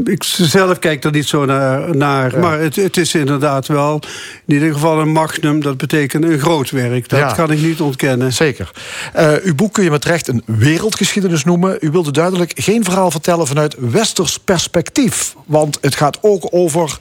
ik 0.04 0.22
zelf 0.24 0.78
kijk 0.78 1.04
er 1.04 1.12
niet 1.12 1.26
zo 1.28 1.44
naar. 1.44 1.96
naar. 1.96 2.38
Maar 2.38 2.60
het, 2.60 2.76
het 2.76 2.96
is 2.96 3.14
inderdaad 3.14 3.66
wel 3.66 4.00
in 4.46 4.54
ieder 4.54 4.72
geval 4.72 4.98
een 5.00 5.12
magnum. 5.12 5.62
Dat 5.62 5.76
betekent 5.76 6.24
een 6.24 6.38
groot 6.38 6.70
werk. 6.70 7.08
Dat 7.08 7.18
Ja. 7.18 7.32
kan 7.32 7.50
ik 7.50 7.60
niet 7.60 7.80
ontkennen. 7.80 8.32
Zeker. 8.32 8.70
Eh, 9.12 9.32
uw 9.42 9.54
boek 9.54 9.72
kun 9.72 9.84
je 9.84 9.90
met 9.90 10.04
recht 10.04 10.28
een 10.28 10.42
wereldgeschiedenis 10.46 11.44
noemen. 11.44 11.76
U 11.80 11.90
wilde 11.90 12.12
duidelijk 12.12 12.52
geen 12.54 12.84
verhaal 12.84 13.10
vertellen 13.10 13.46
vanuit 13.46 13.76
westers 13.78 14.38
perspectief. 14.38 15.34
Want 15.46 15.78
het 15.80 15.94
gaat 15.94 16.18
ook 16.20 16.46
over 16.50 16.96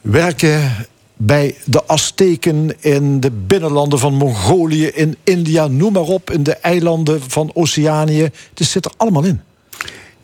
werken 0.00 0.70
bij 1.16 1.54
de 1.64 1.86
Azteken 1.86 2.70
in 2.80 3.20
de 3.20 3.30
binnenlanden 3.30 3.98
van 3.98 4.14
Mongolië, 4.14 4.86
in 4.86 5.16
India, 5.24 5.66
noem 5.66 5.92
maar 5.92 6.02
op, 6.02 6.30
in 6.30 6.42
de 6.42 6.54
eilanden 6.54 7.20
van 7.28 7.50
Oceanië. 7.54 8.22
Het 8.54 8.66
zit 8.66 8.84
er 8.84 8.92
allemaal 8.96 9.24
in. 9.24 9.40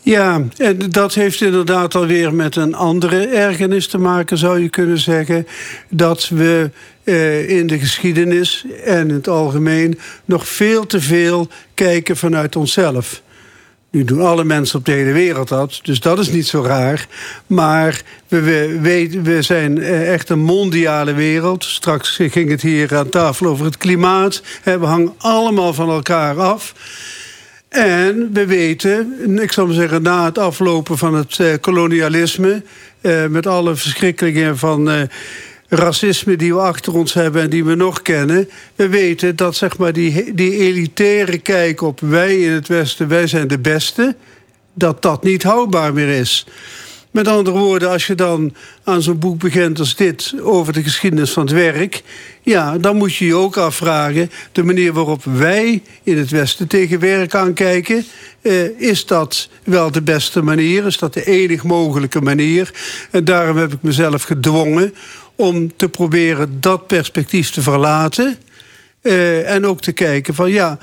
Ja, 0.03 0.43
en 0.57 0.79
dat 0.91 1.15
heeft 1.15 1.41
inderdaad 1.41 1.95
alweer 1.95 2.35
met 2.35 2.57
een 2.57 2.75
andere 2.75 3.27
ergernis 3.27 3.87
te 3.87 3.99
maken, 3.99 4.39
zou 4.39 4.61
je 4.61 4.69
kunnen 4.69 4.99
zeggen. 4.99 5.47
Dat 5.89 6.29
we 6.29 6.71
eh, 7.05 7.49
in 7.49 7.67
de 7.67 7.79
geschiedenis 7.79 8.65
en 8.85 9.09
in 9.09 9.15
het 9.15 9.29
algemeen 9.29 9.99
nog 10.25 10.49
veel 10.49 10.87
te 10.87 11.01
veel 11.01 11.49
kijken 11.75 12.17
vanuit 12.17 12.57
onszelf. 12.57 13.23
Nu 13.91 14.05
doen 14.05 14.21
alle 14.21 14.45
mensen 14.45 14.79
op 14.79 14.85
de 14.85 14.93
hele 14.93 15.13
wereld 15.13 15.49
dat, 15.49 15.81
dus 15.83 16.01
dat 16.01 16.19
is 16.19 16.31
niet 16.31 16.47
zo 16.47 16.63
raar. 16.63 17.07
Maar 17.47 18.03
we, 18.29 18.41
we, 18.81 19.21
we 19.23 19.43
zijn 19.43 19.79
eh, 19.79 20.13
echt 20.13 20.29
een 20.29 20.39
mondiale 20.39 21.13
wereld. 21.13 21.65
Straks 21.65 22.19
ging 22.23 22.51
het 22.51 22.63
hier 22.63 22.97
aan 22.97 23.09
tafel 23.09 23.47
over 23.47 23.65
het 23.65 23.77
klimaat. 23.77 24.43
We 24.65 24.87
hangen 24.87 25.15
allemaal 25.19 25.75
van 25.75 25.91
elkaar 25.91 26.41
af. 26.41 26.75
En 27.71 28.31
we 28.33 28.47
weten, 28.47 29.39
ik 29.43 29.53
zal 29.53 29.67
maar 29.67 29.75
zeggen, 29.75 30.03
na 30.03 30.25
het 30.25 30.39
aflopen 30.39 30.99
van 30.99 31.15
het 31.15 31.39
eh, 31.39 31.47
kolonialisme, 31.61 32.63
eh, 33.01 33.27
met 33.27 33.47
alle 33.47 33.77
verschrikkelingen 33.77 34.59
van 34.59 34.91
eh, 34.91 35.03
racisme 35.69 36.37
die 36.37 36.55
we 36.55 36.61
achter 36.61 36.95
ons 36.95 37.15
hebben 37.15 37.43
en 37.43 37.51
die 37.51 37.65
we 37.65 37.75
nog 37.75 38.03
kennen, 38.03 38.49
we 38.75 38.89
weten 38.89 39.37
dat 39.37 39.57
zeg 39.57 39.79
maar, 39.79 39.93
die, 39.93 40.35
die 40.35 40.57
elitaire 40.57 41.39
kijk 41.39 41.81
op 41.81 42.01
wij 42.01 42.41
in 42.41 42.51
het 42.51 42.69
Westen, 42.69 43.09
wij 43.09 43.27
zijn 43.27 43.49
de 43.49 43.59
beste, 43.59 44.17
dat 44.75 45.03
dat 45.03 45.23
niet 45.23 45.43
houdbaar 45.43 45.93
meer 45.93 46.09
is. 46.09 46.47
Met 47.11 47.29
andere 47.29 47.59
woorden, 47.59 47.91
als 47.91 48.07
je 48.07 48.15
dan 48.15 48.55
aan 48.85 49.03
zo'n 49.03 49.19
boek 49.19 49.39
begint 49.39 49.79
als 49.79 49.97
dit 49.97 50.35
over 50.43 50.73
de 50.73 50.83
geschiedenis 50.83 51.31
van 51.31 51.43
het 51.43 51.53
werk, 51.53 52.03
ja, 52.43 52.79
dan 52.79 52.97
moet 52.97 53.15
je 53.15 53.27
je 53.27 53.35
ook 53.35 53.57
afvragen: 53.57 54.31
de 54.53 54.63
manier 54.63 54.93
waarop 54.93 55.25
wij 55.25 55.83
in 56.03 56.19
het 56.19 56.31
Westen 56.31 56.67
tegen 56.67 57.01
werk 57.01 57.35
aankijken, 57.35 58.05
eh, 58.43 58.81
is 58.81 59.07
dat 59.07 59.49
wel 59.65 59.91
de 59.91 60.03
beste 60.03 60.43
manier? 60.43 60.87
Is 60.87 60.99
dat 60.99 61.15
de 61.15 61.25
enig 61.25 61.63
mogelijke 61.63 62.21
manier? 62.21 62.71
En 63.11 63.25
daarom 63.25 63.57
heb 63.57 63.73
ik 63.73 63.83
mezelf 63.83 64.23
gedwongen 64.23 64.95
om 65.37 65.77
te 65.77 65.89
proberen 65.89 66.61
dat 66.61 66.87
perspectief 66.87 67.51
te 67.51 67.63
verlaten. 67.63 68.37
Eh, 69.03 69.51
en 69.51 69.67
ook 69.67 69.81
te 69.81 69.93
kijken 69.93 70.35
van 70.35 70.51
ja, 70.51 70.79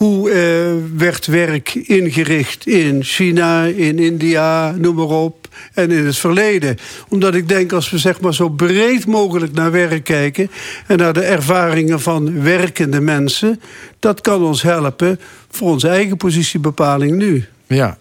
hoe 0.00 0.30
eh, 0.30 0.96
werd 0.96 1.26
werk 1.26 1.74
ingericht 1.74 2.66
in 2.66 3.04
China, 3.04 3.64
in 3.64 3.98
India, 3.98 4.70
noem 4.70 4.94
maar 4.94 5.04
op, 5.04 5.39
en 5.74 5.90
in 5.90 6.06
het 6.06 6.16
verleden. 6.16 6.78
Omdat 7.08 7.34
ik 7.34 7.48
denk 7.48 7.72
als 7.72 7.90
we 7.90 7.98
zeg 7.98 8.20
maar 8.20 8.34
zo 8.34 8.48
breed 8.48 9.06
mogelijk 9.06 9.52
naar 9.52 9.70
werk 9.70 10.04
kijken 10.04 10.50
en 10.86 10.98
naar 10.98 11.12
de 11.12 11.22
ervaringen 11.22 12.00
van 12.00 12.42
werkende 12.42 13.00
mensen, 13.00 13.60
dat 13.98 14.20
kan 14.20 14.44
ons 14.44 14.62
helpen 14.62 15.20
voor 15.50 15.70
onze 15.70 15.88
eigen 15.88 16.16
positiebepaling 16.16 17.16
nu. 17.16 17.44
Ja. 17.66 17.98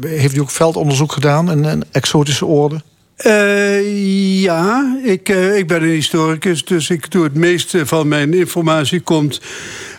Heeft 0.00 0.36
u 0.36 0.40
ook 0.40 0.50
veldonderzoek 0.50 1.12
gedaan 1.12 1.50
in 1.50 1.64
een 1.64 1.84
exotische 1.90 2.46
orde? 2.46 2.82
Eh, 3.16 4.42
ja, 4.42 4.96
ik, 5.04 5.28
eh, 5.28 5.56
ik 5.56 5.66
ben 5.66 5.82
een 5.82 5.88
historicus, 5.88 6.64
dus 6.64 6.90
ik 6.90 7.10
doe 7.10 7.24
het 7.24 7.34
meeste 7.34 7.86
van 7.86 8.08
mijn 8.08 8.34
informatie 8.34 9.00
komt 9.00 9.40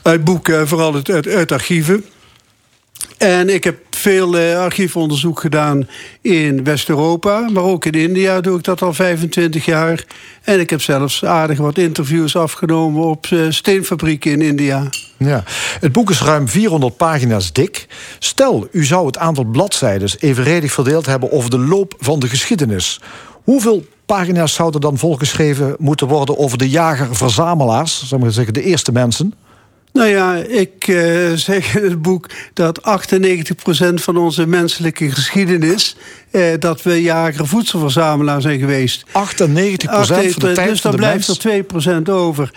uit 0.02 0.24
boeken, 0.24 0.60
en 0.60 0.68
vooral 0.68 0.94
uit, 0.94 1.28
uit 1.28 1.52
archieven. 1.52 2.06
En 3.18 3.50
ik 3.50 3.64
heb 3.64 3.78
veel 3.90 4.38
eh, 4.38 4.60
archiefonderzoek 4.60 5.40
gedaan 5.40 5.88
in 6.22 6.64
West-Europa, 6.64 7.50
maar 7.50 7.64
ook 7.64 7.86
in 7.86 7.94
India 7.94 8.42
doe 8.42 8.58
ik 8.58 8.64
dat 8.64 8.82
al 8.82 8.94
25 8.94 9.66
jaar. 9.66 10.06
En 10.44 10.60
ik 10.60 10.70
heb 10.70 10.82
zelfs 10.82 11.26
aardig 11.26 11.58
wat 11.58 11.78
interviews 11.78 12.36
afgenomen 12.36 13.04
op 13.04 13.26
eh, 13.26 13.40
steenfabrieken 13.50 14.32
in 14.32 14.42
India. 14.42 14.90
Ja. 15.18 15.44
Het 15.80 15.92
boek 15.92 16.10
is 16.10 16.22
ruim 16.22 16.48
400 16.48 16.98
pagina's 16.98 17.54
dik. 17.54 17.88
Stel, 18.20 18.68
u 18.72 18.86
zou 18.86 19.06
het 19.06 19.18
aantal 19.18 19.44
bladzijden 19.44 20.10
evenredig 20.20 20.72
verdeeld 20.72 21.06
hebben 21.06 21.32
over 21.32 21.50
de 21.50 21.60
loop 21.60 21.94
van 22.00 22.20
de 22.20 22.28
geschiedenis. 22.28 23.02
Hoeveel 23.44 23.86
pagina's 24.06 24.54
zouden 24.54 24.82
dan 24.82 24.98
volgeschreven 24.98 25.76
moeten 25.80 26.08
worden 26.08 26.38
over 26.38 26.58
de 26.58 26.70
jager-verzamelaars, 26.70 28.12
ik 28.12 28.20
maar 28.20 28.32
zeggen, 28.32 28.54
de 28.54 28.64
eerste 28.64 28.92
mensen? 28.92 29.34
Nou 29.98 30.10
ja, 30.10 30.36
ik 30.36 30.88
eh, 30.88 31.32
zeg 31.34 31.76
in 31.76 31.84
het 31.84 32.02
boek 32.02 32.30
dat 32.54 32.82
98% 32.82 33.94
van 33.94 34.18
onze 34.18 34.48
menselijke 34.48 35.12
geschiedenis... 35.12 35.96
Eh, 36.32 36.44
dat 36.60 36.82
we 36.82 37.02
jager 37.02 37.48
voedselverzamelaar 37.48 38.42
zijn 38.42 38.60
geweest. 38.60 39.06
98% 39.08 39.12
van 39.12 40.32
de 40.40 40.52
tijd 40.54 40.70
Dus 40.70 40.82
dan 40.82 40.96
blijft 40.96 41.44
er 41.44 41.64
2% 42.04 42.10
over. 42.10 42.52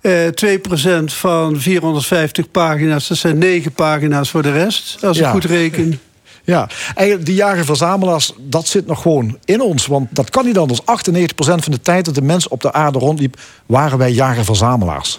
Eh 0.00 0.26
2% 0.26 1.04
van 1.04 1.60
450 1.60 2.50
pagina's, 2.50 3.08
dat 3.08 3.16
zijn 3.18 3.38
9 3.38 3.72
pagina's 3.72 4.30
voor 4.30 4.42
de 4.42 4.52
rest, 4.52 5.04
als 5.04 5.18
Ja. 5.18 5.26
ik 5.26 5.32
goed 5.32 5.44
reken. 5.44 6.00
Ja, 6.44 6.68
eigenlijk 6.94 7.26
die 7.26 7.34
jager-verzamelaars, 7.34 8.32
dat 8.38 8.66
zit 8.66 8.86
nog 8.86 9.02
gewoon 9.02 9.38
in 9.44 9.60
ons. 9.60 9.86
Want 9.86 10.08
dat 10.10 10.30
kan 10.30 10.44
niet 10.44 10.58
anders. 10.58 10.80
98% 10.80 10.84
van 11.36 11.72
de 11.72 11.80
tijd 11.80 12.04
dat 12.04 12.14
de 12.14 12.22
mens 12.22 12.48
op 12.48 12.60
de 12.60 12.72
aarde 12.72 12.98
rondliep... 12.98 13.40
waren 13.66 13.98
wij 13.98 14.12
jager-verzamelaars. 14.12 15.18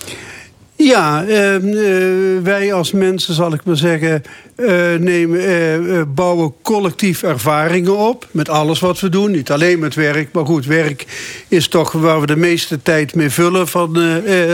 Ja, 0.83 1.23
ehm, 1.25 1.67
eh, 1.67 2.43
wij 2.43 2.73
als 2.73 2.91
mensen, 2.91 3.33
zal 3.33 3.53
ik 3.53 3.63
maar 3.63 3.77
zeggen, 3.77 4.23
eh, 4.55 4.93
nemen, 4.99 5.39
eh, 5.39 6.01
bouwen 6.07 6.53
collectief 6.61 7.23
ervaringen 7.23 7.97
op. 7.97 8.27
Met 8.31 8.49
alles 8.49 8.79
wat 8.79 8.99
we 8.99 9.09
doen. 9.09 9.31
Niet 9.31 9.51
alleen 9.51 9.79
met 9.79 9.95
werk, 9.95 10.31
maar 10.31 10.45
goed, 10.45 10.65
werk 10.65 11.05
is 11.47 11.67
toch 11.67 11.91
waar 11.91 12.19
we 12.19 12.25
de 12.25 12.35
meeste 12.35 12.81
tijd 12.81 13.15
mee 13.15 13.29
vullen 13.29 13.67
van, 13.67 13.97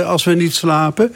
als 0.06 0.24
we 0.24 0.34
niet 0.34 0.56
slapen. 0.56 1.14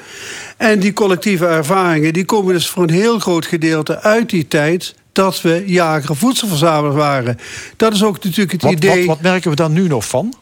En 0.57 0.79
die 0.79 0.93
collectieve 0.93 1.45
ervaringen 1.45 2.13
die 2.13 2.25
komen 2.25 2.53
dus 2.53 2.67
voor 2.69 2.83
een 2.83 2.89
heel 2.89 3.19
groot 3.19 3.45
gedeelte 3.45 4.01
uit 4.01 4.29
die 4.29 4.47
tijd 4.47 4.95
dat 5.11 5.41
we 5.41 5.63
jager 5.65 6.15
voedselverzamelaars 6.15 6.95
waren. 6.95 7.37
Dat 7.77 7.93
is 7.93 8.03
ook 8.03 8.23
natuurlijk 8.23 8.51
het 8.51 8.61
Wat, 8.61 8.71
idee. 8.71 9.05
wat, 9.05 9.15
wat 9.15 9.21
merken 9.21 9.49
we 9.49 9.55
daar 9.55 9.69
nu 9.69 9.87
nog 9.87 10.07
van? 10.07 10.33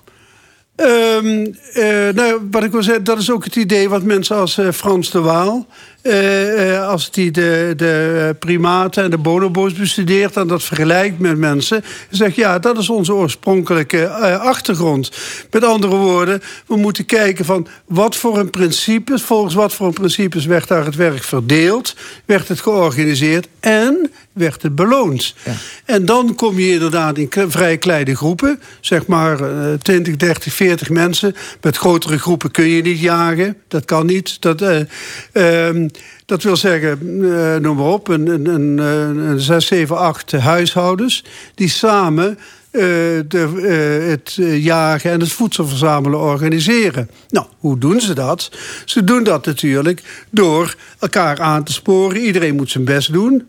Ehm, 0.77 1.45
eh, 1.73 2.13
nou, 2.13 2.47
wat 2.51 2.63
ik 2.63 2.71
wil 2.71 2.83
zeggen, 2.83 3.03
dat 3.03 3.17
is 3.17 3.31
ook 3.31 3.43
het 3.43 3.55
idee 3.55 3.89
wat 3.89 4.03
mensen 4.03 4.35
als 4.35 4.57
eh, 4.57 4.71
Frans 4.71 5.11
de 5.11 5.19
Waal... 5.19 5.67
eh, 6.07 6.75
eh, 6.75 6.87
als 6.87 7.11
die 7.11 7.31
de, 7.31 7.73
de 7.77 8.35
primaten 8.39 9.03
en 9.03 9.09
de 9.09 9.17
bonobo's 9.17 9.73
bestudeert... 9.73 10.37
en 10.37 10.47
dat 10.47 10.63
vergelijkt 10.63 11.19
met 11.19 11.37
mensen, 11.37 11.83
zegt 12.09 12.35
ja, 12.35 12.59
dat 12.59 12.77
is 12.77 12.89
onze 12.89 13.13
oorspronkelijke 13.13 14.03
eh, 14.03 14.39
achtergrond. 14.39 15.11
Met 15.51 15.63
andere 15.63 15.95
woorden, 15.95 16.41
we 16.67 16.75
moeten 16.75 17.05
kijken 17.05 17.45
van 17.45 17.67
wat 17.85 18.15
voor 18.15 18.39
een 18.39 18.49
principes... 18.49 19.21
volgens 19.21 19.53
wat 19.53 19.73
voor 19.73 19.87
een 19.87 19.93
principes 19.93 20.45
werd 20.45 20.67
daar 20.67 20.85
het 20.85 20.95
werk 20.95 21.23
verdeeld... 21.23 21.95
werd 22.25 22.47
het 22.47 22.59
georganiseerd 22.59 23.47
en 23.59 24.11
werd 24.37 24.61
het 24.61 24.75
beloond. 24.75 25.35
En 25.85 26.05
dan 26.05 26.35
kom 26.35 26.59
je 26.59 26.71
inderdaad 26.71 27.17
in 27.17 27.29
vrij 27.47 27.77
kleine 27.77 28.15
groepen. 28.15 28.59
Zeg 28.81 29.07
maar 29.07 29.39
eh, 29.41 29.73
20, 29.73 30.15
30, 30.15 30.53
40 30.53 30.89
mensen. 30.89 31.35
Met 31.61 31.77
grotere 31.77 32.19
groepen 32.19 32.51
kun 32.51 32.67
je 32.67 32.81
niet 32.81 32.99
jagen. 32.99 33.57
Dat 33.67 33.85
kan 33.85 34.05
niet. 34.05 34.41
Dat, 34.41 34.61
eh, 34.61 34.79
ehm, 35.31 35.87
dat 36.27 36.43
wil 36.43 36.57
zeggen, 36.57 36.99
eh, 37.21 37.55
noem 37.55 37.75
maar 37.75 37.85
op, 37.85 38.07
een, 38.07 38.27
een, 38.27 38.45
een, 38.45 38.79
eh, 38.79 39.29
een 39.29 39.39
6, 39.39 39.65
7, 39.65 39.97
8 39.97 40.31
huishoudens... 40.31 41.23
die 41.55 41.69
samen 41.69 42.37
eh, 42.71 42.81
de, 43.27 44.07
het 44.09 44.37
jagen 44.61 45.11
en 45.11 45.19
het 45.19 45.31
voedsel 45.31 45.67
verzamelen 45.67 46.19
organiseren. 46.19 47.09
Nou, 47.29 47.45
hoe 47.57 47.77
doen 47.77 48.01
ze 48.01 48.13
dat? 48.13 48.51
Ze 48.85 49.03
doen 49.03 49.23
dat 49.23 49.45
natuurlijk 49.45 50.25
door 50.29 50.75
elkaar 50.99 51.41
aan 51.41 51.63
te 51.63 51.73
sporen. 51.73 52.21
Iedereen 52.21 52.55
moet 52.55 52.71
zijn 52.71 52.85
best 52.85 53.13
doen. 53.13 53.47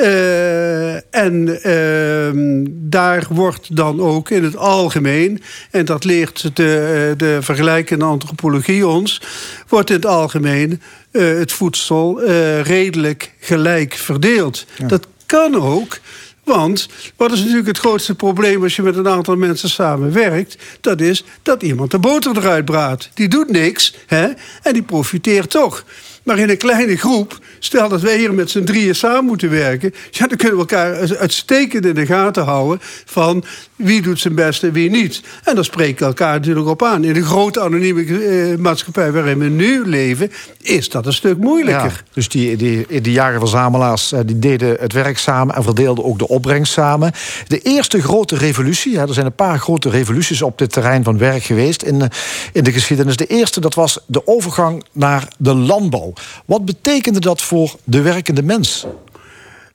Eh, 0.00 1.14
en 1.14 1.62
ehm, 1.62 2.66
daar 2.70 3.26
wordt 3.30 3.76
dan 3.76 4.00
ook 4.00 4.30
in 4.30 4.44
het 4.44 4.56
algemeen, 4.56 5.42
en 5.70 5.84
dat 5.84 6.04
leert 6.04 6.56
de, 6.56 7.08
eh, 7.10 7.18
de 7.18 7.38
vergelijkende 7.40 8.04
antropologie 8.04 8.86
ons, 8.86 9.22
wordt 9.68 9.90
in 9.90 9.96
het 9.96 10.06
algemeen 10.06 10.80
eh, 11.10 11.22
het 11.22 11.52
voedsel 11.52 12.22
redelijk 12.62 13.34
gelijk 13.40 13.94
verdeeld. 13.94 14.66
Dat 14.86 15.06
kan 15.26 15.54
ook. 15.54 15.98
Want 16.44 16.88
wat 17.16 17.32
is 17.32 17.38
natuurlijk 17.38 17.66
het 17.66 17.78
grootste 17.78 18.14
probleem 18.14 18.62
als 18.62 18.76
je 18.76 18.82
met 18.82 18.96
een 18.96 19.08
aantal 19.08 19.36
mensen 19.36 19.70
samenwerkt? 19.70 20.56
Dat 20.80 21.00
is 21.00 21.24
dat 21.42 21.62
iemand 21.62 21.90
de 21.90 21.98
boter 21.98 22.36
eruit 22.36 22.64
braadt. 22.64 23.10
Die 23.14 23.28
doet 23.28 23.50
niks 23.50 23.94
hè, 24.06 24.28
en 24.62 24.72
die 24.72 24.82
profiteert 24.82 25.50
toch. 25.50 25.84
Maar 26.22 26.38
in 26.38 26.50
een 26.50 26.56
kleine 26.56 26.96
groep, 26.96 27.38
stel 27.58 27.88
dat 27.88 28.00
wij 28.00 28.18
hier 28.18 28.34
met 28.34 28.50
z'n 28.50 28.64
drieën 28.64 28.94
samen 28.94 29.24
moeten 29.24 29.50
werken... 29.50 29.94
Ja, 30.10 30.26
dan 30.26 30.36
kunnen 30.36 30.56
we 30.56 30.60
elkaar 30.62 31.18
uitstekend 31.18 31.86
in 31.86 31.94
de 31.94 32.06
gaten 32.06 32.44
houden... 32.44 32.78
van 33.04 33.44
wie 33.76 34.02
doet 34.02 34.20
zijn 34.20 34.34
best 34.34 34.62
en 34.62 34.72
wie 34.72 34.90
niet. 34.90 35.22
En 35.44 35.54
dan 35.54 35.64
spreken 35.64 35.98
we 35.98 36.04
elkaar 36.04 36.34
natuurlijk 36.34 36.66
op 36.66 36.82
aan. 36.82 37.04
In 37.04 37.12
de 37.12 37.24
grote 37.24 37.60
anonieme 37.60 38.04
eh, 38.04 38.58
maatschappij 38.58 39.12
waarin 39.12 39.38
we 39.38 39.44
nu 39.44 39.86
leven... 39.86 40.32
is 40.60 40.88
dat 40.88 41.06
een 41.06 41.12
stuk 41.12 41.38
moeilijker. 41.38 42.02
Ja, 42.04 42.10
dus 42.12 42.28
die, 42.28 42.56
die, 42.56 43.00
die 43.00 43.12
jagerverzamelaars 43.12 44.12
eh, 44.12 44.20
die 44.26 44.38
deden 44.38 44.76
het 44.80 44.92
werk 44.92 45.18
samen... 45.18 45.54
en 45.54 45.62
verdeelden 45.62 46.04
ook 46.04 46.18
de 46.18 46.28
opbrengst 46.28 46.72
samen. 46.72 47.12
De 47.46 47.58
eerste 47.58 48.02
grote 48.02 48.36
revolutie, 48.36 48.98
hè, 48.98 49.02
er 49.02 49.14
zijn 49.14 49.26
een 49.26 49.32
paar 49.32 49.58
grote 49.58 49.90
revoluties... 49.90 50.42
op 50.42 50.58
dit 50.58 50.72
terrein 50.72 51.04
van 51.04 51.18
werk 51.18 51.42
geweest 51.42 51.82
in, 51.82 52.02
eh, 52.02 52.08
in 52.52 52.64
de 52.64 52.72
geschiedenis. 52.72 53.16
De 53.16 53.26
eerste, 53.26 53.60
dat 53.60 53.74
was 53.74 53.98
de 54.06 54.26
overgang 54.26 54.84
naar 54.92 55.28
de 55.38 55.54
landbouw. 55.54 56.09
Wat 56.46 56.64
betekende 56.64 57.20
dat 57.20 57.42
voor 57.42 57.76
de 57.84 58.00
werkende 58.00 58.42
mens? 58.42 58.86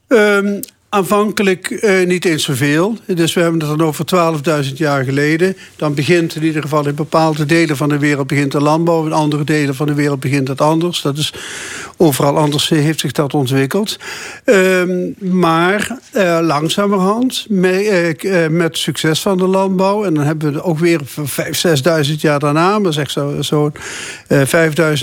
Ehm, 0.07 0.61
aanvankelijk 0.95 1.69
eh, 1.69 2.05
niet 2.05 2.25
eens 2.25 2.43
zoveel. 2.43 2.97
Dus 3.05 3.33
we 3.33 3.41
hebben 3.41 3.59
het 3.59 3.77
dan 3.77 3.87
over 3.87 4.05
12.000 4.65 4.73
jaar 4.73 5.03
geleden. 5.03 5.57
Dan 5.75 5.93
begint 5.93 6.35
in 6.35 6.43
ieder 6.43 6.61
geval 6.61 6.87
in 6.87 6.95
bepaalde 6.95 7.45
delen 7.45 7.77
van 7.77 7.89
de 7.89 7.97
wereld 7.97 8.27
begint 8.27 8.51
de 8.51 8.61
landbouw. 8.61 9.05
In 9.05 9.11
andere 9.11 9.43
delen 9.43 9.75
van 9.75 9.87
de 9.87 9.93
wereld 9.93 10.19
begint 10.19 10.47
het 10.47 10.61
anders. 10.61 11.01
Dat 11.01 11.17
is 11.17 11.33
overal 11.97 12.37
anders 12.37 12.69
heeft 12.69 12.99
zich 12.99 13.11
dat 13.11 13.33
ontwikkeld. 13.33 13.99
Ehm, 14.43 15.11
maar 15.19 15.97
eh, 16.11 16.39
langzamerhand, 16.41 17.45
met, 17.49 18.23
eh, 18.23 18.47
met 18.47 18.77
succes 18.77 19.21
van 19.21 19.37
de 19.37 19.47
landbouw... 19.47 20.05
en 20.05 20.13
dan 20.13 20.23
hebben 20.23 20.53
we 20.53 20.63
ook 20.63 20.79
weer 20.79 21.01
5.000, 21.05 22.07
6.000 22.07 22.15
jaar 22.15 22.39
daarna... 22.39 22.79
maar 22.79 22.93
zeg 22.93 23.11
zo, 23.11 23.41
zo 23.41 23.71
eh, 24.27 24.41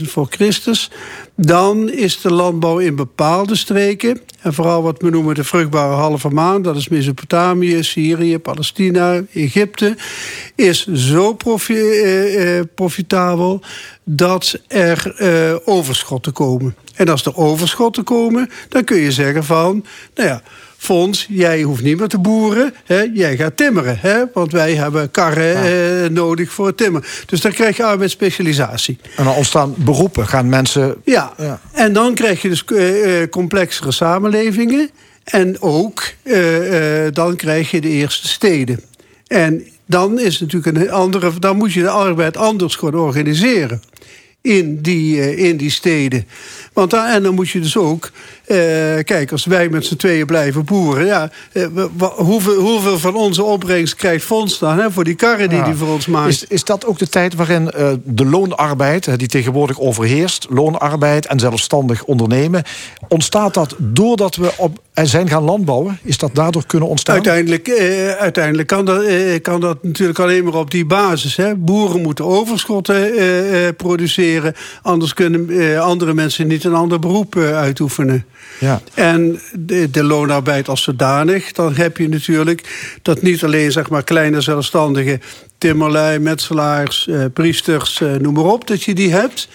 5.000 0.01 0.11
voor 0.11 0.26
Christus... 0.30 0.90
dan 1.37 1.91
is 1.91 2.20
de 2.20 2.33
landbouw 2.33 2.78
in 2.78 2.97
bepaalde 2.97 3.57
streken... 3.57 4.20
en 4.41 4.55
vooral 4.55 4.83
wat 4.83 5.03
we 5.03 5.11
noemen 5.11 5.35
de 5.35 5.45
vruchtbare 5.45 5.95
halve 5.95 6.28
maan... 6.28 6.62
dat 6.62 6.76
is 6.76 6.89
Mesopotamië, 6.89 7.83
Syrië, 7.83 8.39
Palestina, 8.39 9.22
Egypte... 9.33 9.97
is 10.55 10.87
zo 10.87 11.37
eh, 11.68 12.59
eh, 12.59 12.64
profitabel 12.74 13.62
dat 14.05 14.61
er 14.68 15.14
eh, 15.16 15.57
overschotten 15.64 16.33
komen. 16.33 16.76
En 16.95 17.09
als 17.09 17.24
er 17.24 17.37
overschotten 17.37 18.05
komen, 18.05 18.51
dan 18.68 18.85
kun 18.85 18.99
je 18.99 19.12
zeggen 19.12 19.45
van... 19.45 19.85
nou 20.14 20.28
ja, 20.28 20.43
Fons, 20.83 21.26
jij 21.28 21.62
hoeft 21.62 21.83
niet 21.83 21.99
meer 21.99 22.09
te 22.09 22.18
boeren, 22.18 22.74
hè? 22.85 23.07
jij 23.14 23.37
gaat 23.37 23.57
timmeren. 23.57 23.99
Hè? 24.01 24.24
Want 24.35 24.53
wij 24.53 24.74
hebben 24.74 25.11
karren 25.11 25.57
eh, 25.57 26.11
nodig 26.11 26.53
voor 26.53 26.66
het 26.66 26.76
timmeren. 26.76 27.09
Dus 27.26 27.41
dan 27.41 27.53
krijg 27.53 27.76
je 27.76 27.85
arbeidsspecialisatie. 27.85 28.99
En 29.16 29.24
dan 29.24 29.35
ontstaan 29.35 29.74
beroepen, 29.76 30.26
gaan 30.26 30.49
mensen... 30.49 30.97
Ja, 31.05 31.33
en 31.72 31.93
dan 31.93 32.14
krijg 32.14 32.43
je 32.43 32.49
dus 32.49 32.64
eh, 32.64 33.22
eh, 33.22 33.30
complexere 33.30 33.93
samenlevingen. 33.93 34.91
En 35.24 35.61
ook, 35.61 36.03
eh, 36.22 36.39
dan 37.12 37.37
krijg 37.37 37.70
je 37.70 37.80
de 37.80 37.89
eerste 37.89 38.28
steden. 38.28 38.80
En 39.26 39.66
dan 39.87 40.20
is 40.20 40.39
het 40.39 40.53
natuurlijk 40.53 40.76
een 40.76 40.91
andere... 40.91 41.39
dan 41.39 41.57
moet 41.57 41.72
je 41.72 41.83
de 41.83 41.91
arbeid 41.91 42.37
anders 42.37 42.74
gaan 42.74 42.95
organiseren 42.95 43.83
in 44.41 44.80
die, 44.80 45.37
in 45.37 45.57
die 45.57 45.70
steden. 45.70 46.26
Want 46.72 46.91
dan, 46.91 47.07
en 47.07 47.22
dan 47.22 47.35
moet 47.35 47.51
je 47.51 47.61
dus 47.61 47.76
ook... 47.76 48.11
eh, 48.53 49.05
kijk, 49.05 49.32
als 49.32 49.44
wij 49.44 49.68
met 49.68 49.86
z'n 49.86 49.96
tweeën 49.96 50.26
blijven 50.26 50.64
boeren... 50.64 51.07
Ja, 51.07 51.30
eh, 51.53 51.66
hoeveel, 52.16 52.55
hoeveel 52.55 52.98
van 52.98 53.14
onze 53.14 53.42
opbrengst 53.42 53.94
krijgt 53.94 54.24
Fonds 54.24 54.59
dan... 54.59 54.78
Hè, 54.78 54.90
voor 54.90 55.05
die 55.05 55.14
karren 55.14 55.48
die 55.48 55.59
Ja. 55.59 55.64
die 55.64 55.74
voor 55.74 55.88
ons 55.88 56.07
maakt? 56.07 56.28
Is, 56.28 56.44
is 56.44 56.64
dat 56.64 56.86
ook 56.86 56.98
de 56.98 57.09
tijd 57.09 57.34
waarin 57.34 57.70
eh, 57.70 57.92
de 58.05 58.24
loonarbeid, 58.24 59.18
die 59.18 59.28
tegenwoordig 59.28 59.80
overheerst, 59.80 60.46
loonarbeid 60.50 61.26
en 61.26 61.38
zelfstandig 61.38 62.05
ondernemen, 62.05 62.62
ontstaat 63.09 63.55
dat 63.55 63.74
doordat 63.78 64.36
we 64.36 64.53
op, 64.57 64.78
en 64.92 65.07
zijn 65.07 65.28
gaan 65.28 65.42
landbouwen? 65.42 65.98
Is 66.03 66.18
dat 66.18 66.34
daardoor 66.34 66.66
kunnen 66.66 66.88
ontstaan? 66.88 67.14
Uiteindelijk, 67.14 67.70
uiteindelijk 68.18 68.68
kan, 68.68 68.84
dat, 68.84 69.05
kan 69.42 69.61
dat 69.61 69.82
natuurlijk 69.82 70.18
alleen 70.18 70.44
maar 70.44 70.55
op 70.55 70.70
die 70.70 70.86
basis. 70.86 71.36
Hè. 71.36 71.55
Boeren 71.55 72.03
moeten 72.03 72.24
overschotten 72.24 73.11
produceren. 73.76 74.55
Anders 74.82 75.14
kunnen 75.14 75.80
andere 75.82 76.14
mensen 76.14 76.46
niet 76.46 76.64
een 76.64 76.74
ander 76.74 76.98
beroep 76.98 77.36
uitoefenen. 77.36 78.24
Ja. 78.61 78.80
En 78.95 79.40
de, 79.53 79.90
de 79.90 80.05
loonarbeid 80.05 80.68
als 80.68 80.82
zodanig, 80.82 81.53
dan 81.53 81.74
heb 81.74 81.97
je 81.97 82.09
natuurlijk 82.09 82.97
dat 83.03 83.22
niet 83.22 83.45
alleen 83.45 83.72
zeg 83.72 83.90
maar, 83.90 84.03
kleine 84.03 84.40
zelfstandigen, 84.40 85.22
timmerlui, 85.59 86.18
metselaars, 86.18 87.09
eh, 87.09 87.24
priesters, 87.32 88.01
eh, 88.01 88.12
noem 88.12 88.34
maar 88.34 88.45
op, 88.45 88.66
dat 88.66 88.82
je 88.82 88.95
die 88.95 89.12
hebt. 89.12 89.49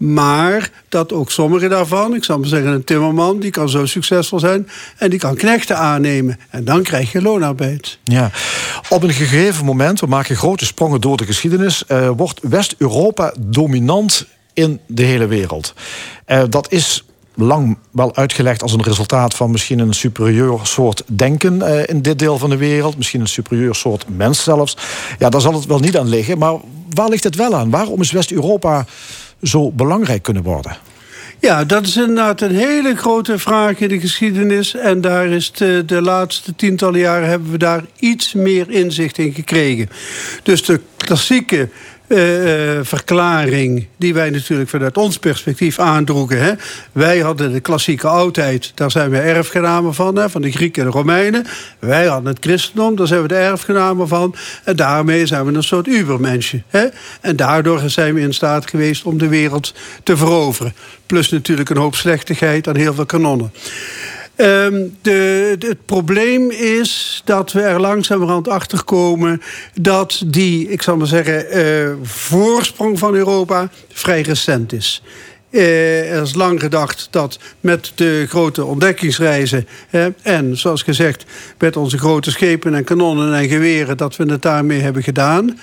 Maar 0.00 0.70
dat 0.88 1.12
ook 1.12 1.30
sommige 1.30 1.68
daarvan, 1.68 2.14
ik 2.14 2.24
zal 2.24 2.38
maar 2.38 2.48
zeggen 2.48 2.72
een 2.72 2.84
timmerman, 2.84 3.40
die 3.40 3.50
kan 3.50 3.68
zo 3.68 3.86
succesvol 3.86 4.38
zijn 4.38 4.68
en 4.96 5.10
die 5.10 5.18
kan 5.18 5.34
knechten 5.34 5.76
aannemen. 5.76 6.38
En 6.50 6.64
dan 6.64 6.82
krijg 6.82 7.12
je 7.12 7.22
loonarbeid. 7.22 7.98
Ja. 8.04 8.30
Op 8.88 9.02
een 9.02 9.12
gegeven 9.12 9.64
moment, 9.64 10.00
we 10.00 10.06
maken 10.06 10.36
grote 10.36 10.64
sprongen 10.64 11.00
door 11.00 11.16
de 11.16 11.26
geschiedenis, 11.26 11.86
eh, 11.86 12.10
wordt 12.16 12.40
West-Europa 12.42 13.34
dominant 13.38 14.26
in 14.52 14.80
de 14.86 15.02
hele 15.02 15.26
wereld. 15.26 15.74
Eh, 16.24 16.42
dat 16.48 16.72
is 16.72 17.04
lang 17.40 17.78
wel 17.90 18.16
uitgelegd 18.16 18.62
als 18.62 18.72
een 18.72 18.82
resultaat 18.82 19.34
van 19.34 19.50
misschien 19.50 19.78
een 19.78 19.92
superieur 19.92 20.58
soort 20.62 21.02
denken 21.06 21.62
eh, 21.62 21.82
in 21.86 22.02
dit 22.02 22.18
deel 22.18 22.38
van 22.38 22.50
de 22.50 22.56
wereld. 22.56 22.96
Misschien 22.96 23.20
een 23.20 23.26
superieur 23.26 23.74
soort 23.74 24.04
mens 24.16 24.42
zelfs. 24.42 24.76
Ja, 25.18 25.28
daar 25.28 25.40
zal 25.40 25.54
het 25.54 25.66
wel 25.66 25.78
niet 25.78 25.98
aan 25.98 26.08
liggen. 26.08 26.38
Maar 26.38 26.54
waar 26.94 27.08
ligt 27.08 27.24
het 27.24 27.36
wel 27.36 27.54
aan? 27.54 27.70
Waarom 27.70 28.00
is 28.00 28.10
West-Europa 28.10 28.86
zo 29.42 29.70
belangrijk 29.70 30.22
kunnen 30.22 30.42
worden? 30.42 30.76
Ja, 31.40 31.64
dat 31.64 31.86
is 31.86 31.96
inderdaad 31.96 32.40
een 32.40 32.54
hele 32.54 32.96
grote 32.96 33.38
vraag 33.38 33.78
in 33.78 33.88
de 33.88 34.00
geschiedenis. 34.00 34.74
En 34.74 35.00
daar 35.00 35.26
is 35.26 35.52
de, 35.52 35.82
de 35.86 36.02
laatste 36.02 36.54
tientallen 36.54 37.00
jaren 37.00 37.28
hebben 37.28 37.50
we 37.50 37.58
daar 37.58 37.84
iets 37.98 38.32
meer 38.32 38.70
inzicht 38.70 39.18
in 39.18 39.32
gekregen. 39.32 39.88
Dus 40.42 40.64
de 40.64 40.80
klassieke 40.96 41.68
eh, 42.10 42.78
eh, 42.78 42.84
verklaring 42.84 43.86
die 43.96 44.14
wij 44.14 44.30
natuurlijk 44.30 44.70
vanuit 44.70 44.96
ons 44.96 45.18
perspectief 45.18 45.78
aandroegen. 45.78 46.42
Hè. 46.42 46.52
Wij 46.92 47.18
hadden 47.18 47.52
de 47.52 47.60
klassieke 47.60 48.08
oudheid, 48.08 48.72
daar 48.74 48.90
zijn 48.90 49.10
we 49.10 49.18
erfgenamen 49.18 49.94
van, 49.94 50.16
hè, 50.16 50.30
van 50.30 50.42
de 50.42 50.52
Grieken 50.52 50.82
en 50.82 50.90
de 50.90 50.96
Romeinen. 50.96 51.46
Wij 51.78 52.06
hadden 52.06 52.32
het 52.32 52.44
christendom, 52.44 52.96
daar 52.96 53.06
zijn 53.06 53.22
we 53.22 53.28
de 53.28 53.34
erfgenamen 53.34 54.08
van. 54.08 54.34
En 54.64 54.76
daarmee 54.76 55.26
zijn 55.26 55.44
we 55.44 55.52
een 55.52 55.62
soort 55.62 55.86
ubermensje. 55.86 56.62
Hè. 56.68 56.86
En 57.20 57.36
daardoor 57.36 57.82
zijn 57.86 58.14
we 58.14 58.20
in 58.20 58.34
staat 58.34 58.70
geweest 58.70 59.04
om 59.04 59.18
de 59.18 59.28
wereld 59.28 59.74
te 60.02 60.16
veroveren. 60.16 60.74
Plus 61.06 61.30
natuurlijk 61.30 61.70
een 61.70 61.76
hoop 61.76 61.94
slechtigheid 61.94 62.66
en 62.66 62.76
heel 62.76 62.94
veel 62.94 63.06
kanonnen. 63.06 63.52
Ehm, 64.40 64.86
de, 65.02 65.56
het 65.58 65.86
probleem 65.86 66.50
is 66.50 67.22
dat 67.24 67.52
we 67.52 67.60
er 67.60 67.80
langzamerhand 67.80 68.48
achter 68.48 68.84
komen 68.84 69.42
dat 69.74 70.22
die, 70.26 70.68
ik 70.68 70.82
zal 70.82 70.96
maar 70.96 71.06
zeggen, 71.06 71.50
eh, 71.50 71.90
voorsprong 72.02 72.98
van 72.98 73.14
Europa 73.14 73.68
vrij 73.88 74.20
recent 74.20 74.72
is. 74.72 75.02
Eh, 75.50 76.12
er 76.12 76.22
is 76.22 76.34
lang 76.34 76.60
gedacht 76.60 77.08
dat 77.10 77.38
met 77.60 77.92
de 77.94 78.26
grote 78.28 78.64
ontdekkingsreizen 78.64 79.66
en 80.22 80.58
zoals 80.58 80.82
gezegd 80.82 81.24
met 81.58 81.76
onze 81.76 81.98
grote 81.98 82.30
schepen 82.30 82.74
en 82.74 82.84
kanonnen 82.84 83.34
en 83.34 83.48
geweren 83.48 83.96
dat 83.96 84.16
we 84.16 84.24
het 84.24 84.42
daarmee 84.42 84.80
hebben 84.80 85.02
gedaan. 85.02 85.58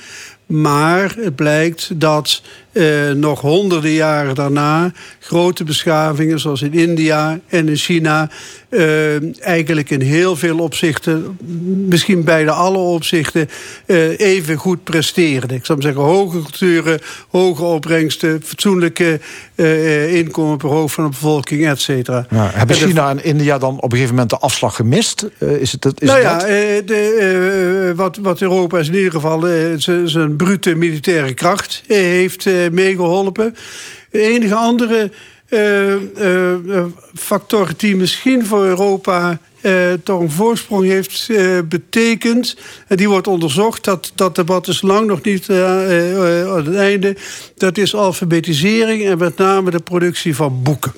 Maar 0.46 1.16
het 1.20 1.36
blijkt 1.36 2.00
dat 2.00 2.42
eh, 2.78 3.12
nog 3.12 3.42
honderden 3.42 3.92
jaren 3.92 4.36
daarna 4.36 4.92
grote 5.20 5.64
beschavingen, 5.64 6.40
zoals 6.40 6.62
in 6.62 6.74
India 6.74 7.40
en 7.48 7.70
in 7.70 7.76
China, 7.76 8.30
eh, 8.70 9.46
eigenlijk 9.46 9.90
in 9.90 10.02
heel 10.02 10.36
veel 10.36 10.60
opzichten, 10.60 11.38
misschien 11.88 12.24
bijna 12.24 12.52
alle 12.52 12.78
opzichten, 12.78 13.50
eh, 13.86 14.20
even 14.20 14.56
goed 14.56 14.84
presteerden. 14.84 15.58
Ik 15.58 15.66
zou 15.66 15.78
maar 15.80 15.88
zeggen, 15.88 16.12
hoge 16.12 16.42
culturen, 16.42 17.00
hoge 17.30 17.64
opbrengsten, 17.64 18.42
fatsoenlijke 18.44 19.20
inkomen 20.10 20.58
per 20.58 20.70
hoofd 20.70 20.96
van 20.96 21.04
de 21.04 21.10
bevolking, 21.10 21.68
et 21.68 21.82
cetera. 21.82 22.26
Ja, 22.30 22.50
hebben 22.54 22.76
En 22.76 22.82
de- 22.82 22.88
China 22.88 23.10
en 23.10 23.24
India 23.24 23.58
dan 23.58 23.76
op 23.76 23.84
een 23.84 23.90
gegeven 23.92 24.14
moment 24.14 24.30
de 24.30 24.38
afslag 24.38 24.76
gemist? 24.76 25.28
Eh, 25.38 25.52
is 25.52 25.72
het, 25.72 25.86
is 25.86 26.08
nou 26.08 26.22
het 26.24 26.42
ja, 26.42 26.48
eh, 26.48 26.86
de, 26.86 27.94
wat, 27.96 28.18
wat 28.22 28.42
Europa 28.42 28.80
is 28.80 28.88
in 28.88 28.96
ieder 28.96 29.12
geval 29.12 29.46
zijn 30.06 30.36
brute 30.36 30.76
militaire 30.76 31.34
kracht 31.34 31.84
heeft 31.88 32.46
meegeholpen. 32.72 33.56
De 34.12 34.22
enige 34.22 34.56
andere 34.56 35.12
eh, 35.50 35.94
eh, 35.94 36.78
eh, 36.78 36.86
factor 37.14 37.70
die 37.78 37.96
misschien 37.96 38.46
voor 38.46 38.66
Europa 38.66 39.40
eh, 39.62 39.94
toch 40.04 40.20
een 40.20 40.32
voorsprong 40.32 40.86
heeft 40.86 41.30
eh, 41.30 41.60
betekend. 41.66 42.58
En 42.88 42.98
die 42.98 43.10
wordt 43.10 43.28
onderzocht. 43.28 43.84
Dat, 43.84 44.12
dat 44.16 44.36
debat 44.36 44.68
is 44.68 44.82
lang 44.82 45.08
nog 45.08 45.22
niet 45.22 45.50
eh, 45.50 45.84
eh, 45.84 46.42
eh, 46.42 46.52
aan 46.52 46.66
het 46.66 46.76
einde. 46.76 47.16
Dat 47.56 47.78
is 47.78 47.96
alfabetisering 47.96 49.06
en 49.06 49.18
met 49.18 49.38
name 49.38 49.72
de 49.72 49.80
productie 49.80 50.36
van 50.36 50.64
boeken. 50.64 50.94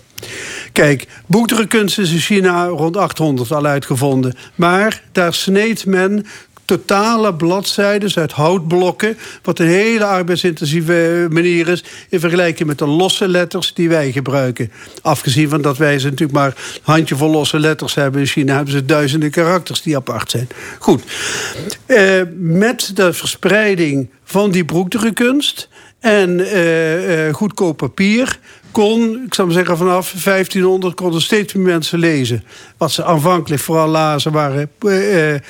Kijk, 0.71 1.07
boekdrukkunst 1.25 1.99
is 1.99 2.11
in 2.11 2.19
China 2.19 2.65
rond 2.65 2.97
800 2.97 3.51
al 3.51 3.65
uitgevonden. 3.65 4.35
Maar 4.55 5.03
daar 5.11 5.33
sneed 5.33 5.85
men 5.85 6.25
totale 6.77 7.35
bladzijden 7.35 8.11
uit 8.15 8.31
houtblokken. 8.31 9.17
Wat 9.41 9.59
een 9.59 9.67
hele 9.67 10.05
arbeidsintensieve 10.05 11.27
manier 11.29 11.67
is. 11.67 11.83
In 12.09 12.19
vergelijking 12.19 12.67
met 12.67 12.77
de 12.77 12.85
losse 12.85 13.27
letters 13.27 13.73
die 13.73 13.89
wij 13.89 14.11
gebruiken. 14.11 14.71
Afgezien 15.01 15.49
van 15.49 15.61
dat 15.61 15.77
wij 15.77 15.99
ze 15.99 16.05
natuurlijk 16.05 16.37
maar 16.37 16.47
een 16.47 16.81
handjevol 16.81 17.29
losse 17.29 17.59
letters 17.59 17.95
hebben. 17.95 18.21
In 18.21 18.27
China 18.27 18.55
hebben 18.55 18.73
ze 18.73 18.85
duizenden 18.85 19.31
karakters 19.31 19.81
die 19.81 19.95
apart 19.95 20.31
zijn. 20.31 20.47
Goed. 20.79 21.03
Eh, 21.85 22.21
met 22.37 22.91
de 22.95 23.13
verspreiding 23.13 24.09
van 24.23 24.51
die 24.51 24.65
broekdrukkunst 24.65 25.69
en 25.99 26.39
eh, 26.39 27.27
eh, 27.27 27.33
goedkoop 27.33 27.77
papier 27.77 28.39
kon, 28.71 29.23
ik 29.25 29.33
zou 29.33 29.47
maar 29.47 29.57
zeggen, 29.57 29.77
vanaf 29.77 30.13
1500 30.23 30.95
konden 30.95 31.21
steeds 31.21 31.53
meer 31.53 31.65
mensen 31.65 31.99
lezen. 31.99 32.43
Wat 32.77 32.91
ze 32.91 33.03
aanvankelijk 33.03 33.61
vooral 33.61 33.87
lazen 33.87 34.31
waren 34.31 34.69
eh, 34.79 35.33
eh, 35.33 35.41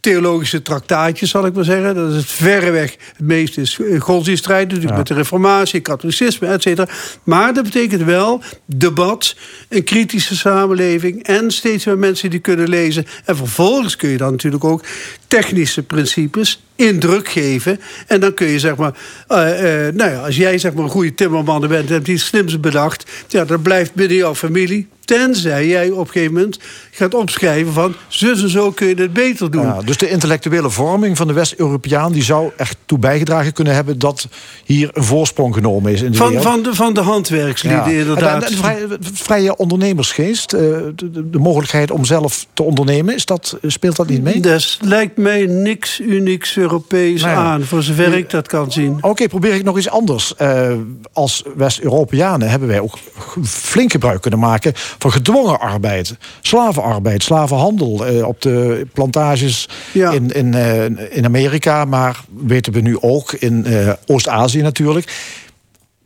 theologische 0.00 0.62
traktaatjes, 0.62 1.30
zal 1.30 1.46
ik 1.46 1.54
maar 1.54 1.64
zeggen. 1.64 1.94
Dat 1.94 2.10
is 2.10 2.16
het 2.16 2.30
verreweg 2.30 2.90
het 2.90 3.26
meeste 3.26 3.60
is 3.60 3.78
godsdienststrijd, 3.98 4.68
natuurlijk 4.68 4.96
met 4.96 5.06
de 5.06 5.14
reformatie, 5.14 5.80
katholicisme, 5.80 6.46
et 6.46 6.62
cetera. 6.62 6.88
Maar 7.22 7.54
dat 7.54 7.64
betekent 7.64 8.02
wel 8.02 8.42
debat, 8.64 9.36
een 9.68 9.84
kritische 9.84 10.36
samenleving 10.36 11.22
en 11.22 11.50
steeds 11.50 11.84
meer 11.84 11.98
mensen 11.98 12.30
die 12.30 12.40
kunnen 12.40 12.68
lezen. 12.68 13.06
En 13.24 13.36
vervolgens 13.36 13.96
kun 13.96 14.08
je 14.08 14.16
dan 14.16 14.30
natuurlijk 14.30 14.64
ook 14.64 14.84
technische 15.28 15.82
principes 15.82 16.62
in 16.76 16.98
druk 16.98 17.28
geven. 17.28 17.80
En 18.06 18.20
dan 18.20 18.34
kun 18.34 18.46
je 18.46 18.58
zeg 18.58 18.76
maar, 18.76 18.92
eh, 19.28 19.86
eh, 19.86 19.94
nou 19.94 20.10
ja, 20.10 20.20
als 20.24 20.36
jij 20.36 20.58
zeg 20.58 20.72
maar 20.74 20.84
een 20.84 20.90
goede 20.90 21.14
timmerman 21.14 21.60
bent 21.60 21.72
en 21.88 21.92
hebt 21.94 22.08
iets 22.08 22.24
slims 22.26 22.60
bedacht, 22.60 23.10
ja, 23.28 23.44
dat 23.44 23.62
blijft 23.62 23.94
binnen 23.94 24.16
jouw 24.16 24.34
familie. 24.34 24.88
Tenzij 25.04 25.66
jij 25.66 25.90
op 25.90 26.06
een 26.06 26.12
gegeven 26.12 26.34
moment 26.34 26.58
gaat 26.90 27.14
opschrijven 27.14 27.72
van 27.72 27.94
zus 28.08 28.42
en 28.42 28.48
zo 28.50 28.70
kun 28.70 28.86
je 28.88 28.94
het 28.94 29.12
beter 29.12 29.50
doen. 29.50 29.62
Ja, 29.62 29.80
dus 29.84 29.96
de 29.96 30.10
intellectuele 30.10 30.70
vorming 30.70 31.16
van 31.16 31.26
de 31.26 31.32
West-Europeaan... 31.32 32.12
die 32.12 32.22
zou 32.22 32.50
echt 32.56 32.76
toe 32.86 32.98
bijgedragen 32.98 33.52
kunnen 33.52 33.74
hebben... 33.74 33.98
dat 33.98 34.28
hier 34.64 34.90
een 34.92 35.04
voorsprong 35.04 35.54
genomen 35.54 35.92
is 35.92 36.02
in 36.02 36.10
de 36.10 36.16
Van, 36.16 36.26
wereld. 36.28 36.46
van, 36.46 36.62
de, 36.62 36.74
van 36.74 36.94
de 36.94 37.00
handwerkslieden 37.00 37.92
Ja. 37.92 37.98
inderdaad. 38.00 38.44
En 38.50 38.56
vrije, 38.56 38.86
vrije 39.00 39.56
ondernemersgeest, 39.56 40.52
eh, 40.52 40.60
de, 40.60 41.10
de- 41.10 41.30
de 41.30 41.38
mogelijkheid 41.38 41.90
om 41.90 42.04
zelf 42.04 42.46
te 42.52 42.62
ondernemen... 42.62 43.14
Is 43.14 43.24
dat, 43.24 43.58
speelt 43.62 43.96
dat 43.96 44.08
niet 44.08 44.22
mee? 44.22 44.40
Dus 44.40 44.78
lijkt 44.82 45.16
mij 45.18 45.46
niks 45.46 46.00
unieks 46.00 46.56
Europees 46.56 47.22
Nee. 47.22 47.34
aan, 47.34 47.62
voor 47.64 47.82
zover 47.82 48.16
ik 48.16 48.30
dat 48.30 48.48
kan 48.48 48.72
zien. 48.72 48.98
Oké, 49.00 49.28
probeer 49.28 49.54
ik 49.54 49.64
nog 49.64 49.76
iets 49.76 49.88
anders. 49.90 50.34
Eh, 50.36 50.72
als 51.12 51.42
West-Europeanen 51.56 52.50
hebben 52.50 52.68
wij 52.68 52.80
ook 52.80 52.98
flink 53.44 53.90
gebruik 53.90 54.20
kunnen 54.20 54.40
maken 54.40 54.72
van 54.74 55.12
gedwongen 55.12 55.60
arbeid. 55.60 56.16
Slavenarbeid, 56.40 57.22
slavenhandel 57.22 58.06
eh, 58.06 58.26
op 58.26 58.40
de 58.42 58.86
plantages 58.92 59.68
Ja. 59.92 60.10
in, 60.10 60.30
in, 60.30 60.54
eh, 60.54 60.84
in 61.16 61.24
Amerika, 61.24 61.84
maar 61.84 62.20
weten 62.46 62.72
we 62.72 62.80
nu 62.80 62.96
ook 63.00 63.32
in 63.32 63.64
eh, 63.64 63.92
Oost-Azië 64.06 64.62
natuurlijk. 64.62 65.12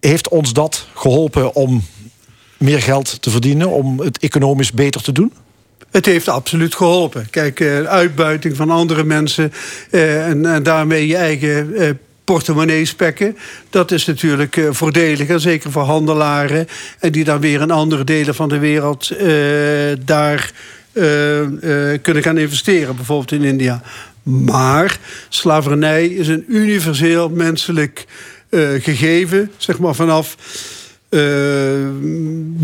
Heeft 0.00 0.28
ons 0.28 0.52
dat 0.52 0.86
geholpen 0.94 1.54
om 1.54 1.82
meer 2.58 2.82
geld 2.82 3.22
te 3.22 3.30
verdienen, 3.30 3.68
om 3.68 4.00
het 4.00 4.18
economisch 4.18 4.72
beter 4.72 5.02
te 5.02 5.12
doen? 5.12 5.32
Het 5.92 6.06
heeft 6.06 6.28
absoluut 6.28 6.74
geholpen. 6.74 7.26
Kijk, 7.30 7.60
eh, 7.60 7.82
uitbuiting 7.82 8.56
van 8.56 8.70
andere 8.70 9.04
mensen 9.04 9.52
eh, 9.90 10.28
en, 10.28 10.46
en 10.46 10.62
daarmee 10.62 11.06
je 11.06 11.16
eigen 11.16 11.74
eh, 11.74 11.90
portemonnee 12.24 12.84
spekken. 12.84 13.36
Dat 13.70 13.90
is 13.90 14.06
natuurlijk 14.06 14.60
voordelig, 14.70 15.28
en 15.28 15.40
zeker 15.40 15.70
voor 15.70 15.82
handelaren. 15.82 16.68
En 16.98 17.12
die 17.12 17.24
dan 17.24 17.40
weer 17.40 17.60
in 17.60 17.70
andere 17.70 18.04
delen 18.04 18.34
van 18.34 18.48
de 18.48 18.58
wereld 18.58 19.12
daar 20.04 20.52
kunnen 22.02 22.22
gaan 22.22 22.38
investeren, 22.38 22.96
bijvoorbeeld 22.96 23.32
in 23.32 23.42
India. 23.42 23.82
Maar 24.22 24.98
slavernij 25.28 26.06
is 26.06 26.28
een 26.28 26.44
universeel 26.48 27.28
menselijk 27.28 28.04
gegeven, 28.78 29.50
zeg 29.56 29.78
maar 29.78 29.94
vanaf. 29.94 30.36
Eh 31.12 31.20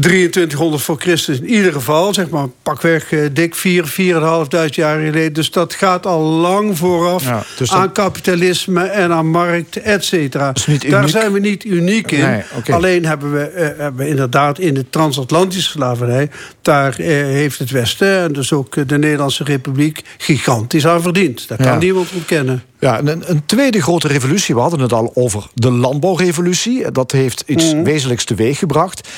2300 0.01 0.83
voor 0.83 0.97
Christus 1.01 1.39
in 1.41 1.47
ieder 1.49 1.73
geval, 1.73 2.15
zeg 2.15 2.29
maar 2.29 2.47
pakweg 2.63 3.13
eh, 3.13 3.21
dik 3.33 3.55
4, 3.55 3.85
4.500 3.85 4.75
jaar 4.75 4.99
geleden. 5.01 5.33
Dus 5.33 5.51
dat 5.51 5.75
gaat 5.75 6.07
al 6.07 6.21
lang 6.23 6.79
vooraf 6.79 7.25
Ja, 7.25 7.43
dus 7.57 7.69
dat- 7.71 7.79
aan 7.79 7.93
kapitalisme 7.93 8.83
en 8.85 9.13
aan 9.13 9.31
markt, 9.31 9.77
et 9.77 10.05
cetera. 10.05 10.53
Daar 10.89 11.09
zijn 11.09 11.33
we 11.33 11.39
niet 11.41 11.65
uniek 11.65 12.11
in. 12.13 12.21
Nee. 12.21 12.43
Alleen 12.71 13.05
hebben 13.07 13.33
we, 13.33 13.41
eh, 13.41 13.67
hebben 13.79 13.97
we 14.05 14.09
inderdaad 14.09 14.59
in 14.59 14.75
de 14.75 14.89
transatlantische 14.91 15.71
slavernij... 15.71 16.31
daar 16.63 16.99
eh, 16.99 17.07
heeft 17.09 17.59
het 17.59 17.71
Westen 17.71 18.19
en 18.19 18.33
dus 18.33 18.53
ook 18.53 18.77
eh, 18.77 18.85
de 18.87 18.99
Nederlandse 18.99 19.45
Republiek... 19.45 20.03
gigantisch 20.19 20.87
aan 20.87 21.03
verdiend. 21.03 21.49
Dat 21.49 21.57
kan 21.57 21.67
Ja. 21.67 21.79
niemand 21.79 22.09
ontkennen. 22.15 22.63
Ja, 22.81 22.99
en 22.99 23.07
een, 23.07 23.31
een 23.31 23.47
tweede 23.47 23.83
grote 23.83 24.09
revolutie, 24.09 24.55
we 24.55 24.61
hadden 24.61 24.81
het 24.81 24.93
al 24.93 25.11
over 25.15 25.47
de 25.55 25.71
landbouwrevolutie. 25.71 26.91
Dat 26.91 27.13
heeft 27.13 27.43
iets 27.47 27.73
Mhm. 27.73 27.83
wezenlijks 27.83 28.25
teweeg 28.25 28.59
gebracht. 28.59 29.09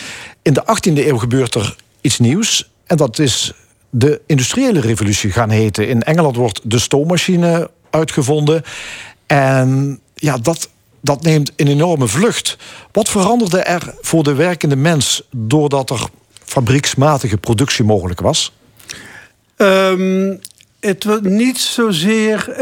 In 0.42 0.52
de 0.52 0.64
18e 0.66 1.06
eeuw 1.06 1.18
gebeurt 1.18 1.54
er 1.54 1.76
iets 2.00 2.18
nieuws. 2.18 2.70
En 2.86 2.96
dat 2.96 3.18
is 3.18 3.52
de 3.90 4.20
industriële 4.26 4.80
revolutie 4.80 5.30
gaan 5.30 5.50
heten. 5.50 5.88
In 5.88 6.02
Engeland 6.02 6.36
wordt 6.36 6.60
de 6.64 6.78
stoommachine 6.78 7.70
uitgevonden. 7.90 8.62
En 9.26 10.00
ja, 10.14 10.38
dat, 10.38 10.68
dat 11.00 11.22
neemt 11.22 11.52
een 11.56 11.68
enorme 11.68 12.06
vlucht. 12.08 12.56
Wat 12.92 13.08
veranderde 13.08 13.58
er 13.60 13.94
voor 14.00 14.22
de 14.22 14.34
werkende 14.34 14.76
mens 14.76 15.22
doordat 15.30 15.90
er 15.90 16.00
fabrieksmatige 16.44 17.36
productie 17.36 17.84
mogelijk 17.84 18.20
was? 18.20 18.52
Ehm, 19.56 20.34
het 20.80 21.04
was 21.04 21.20
niet 21.22 21.58
zozeer 21.58 22.48
eh, 22.48 22.56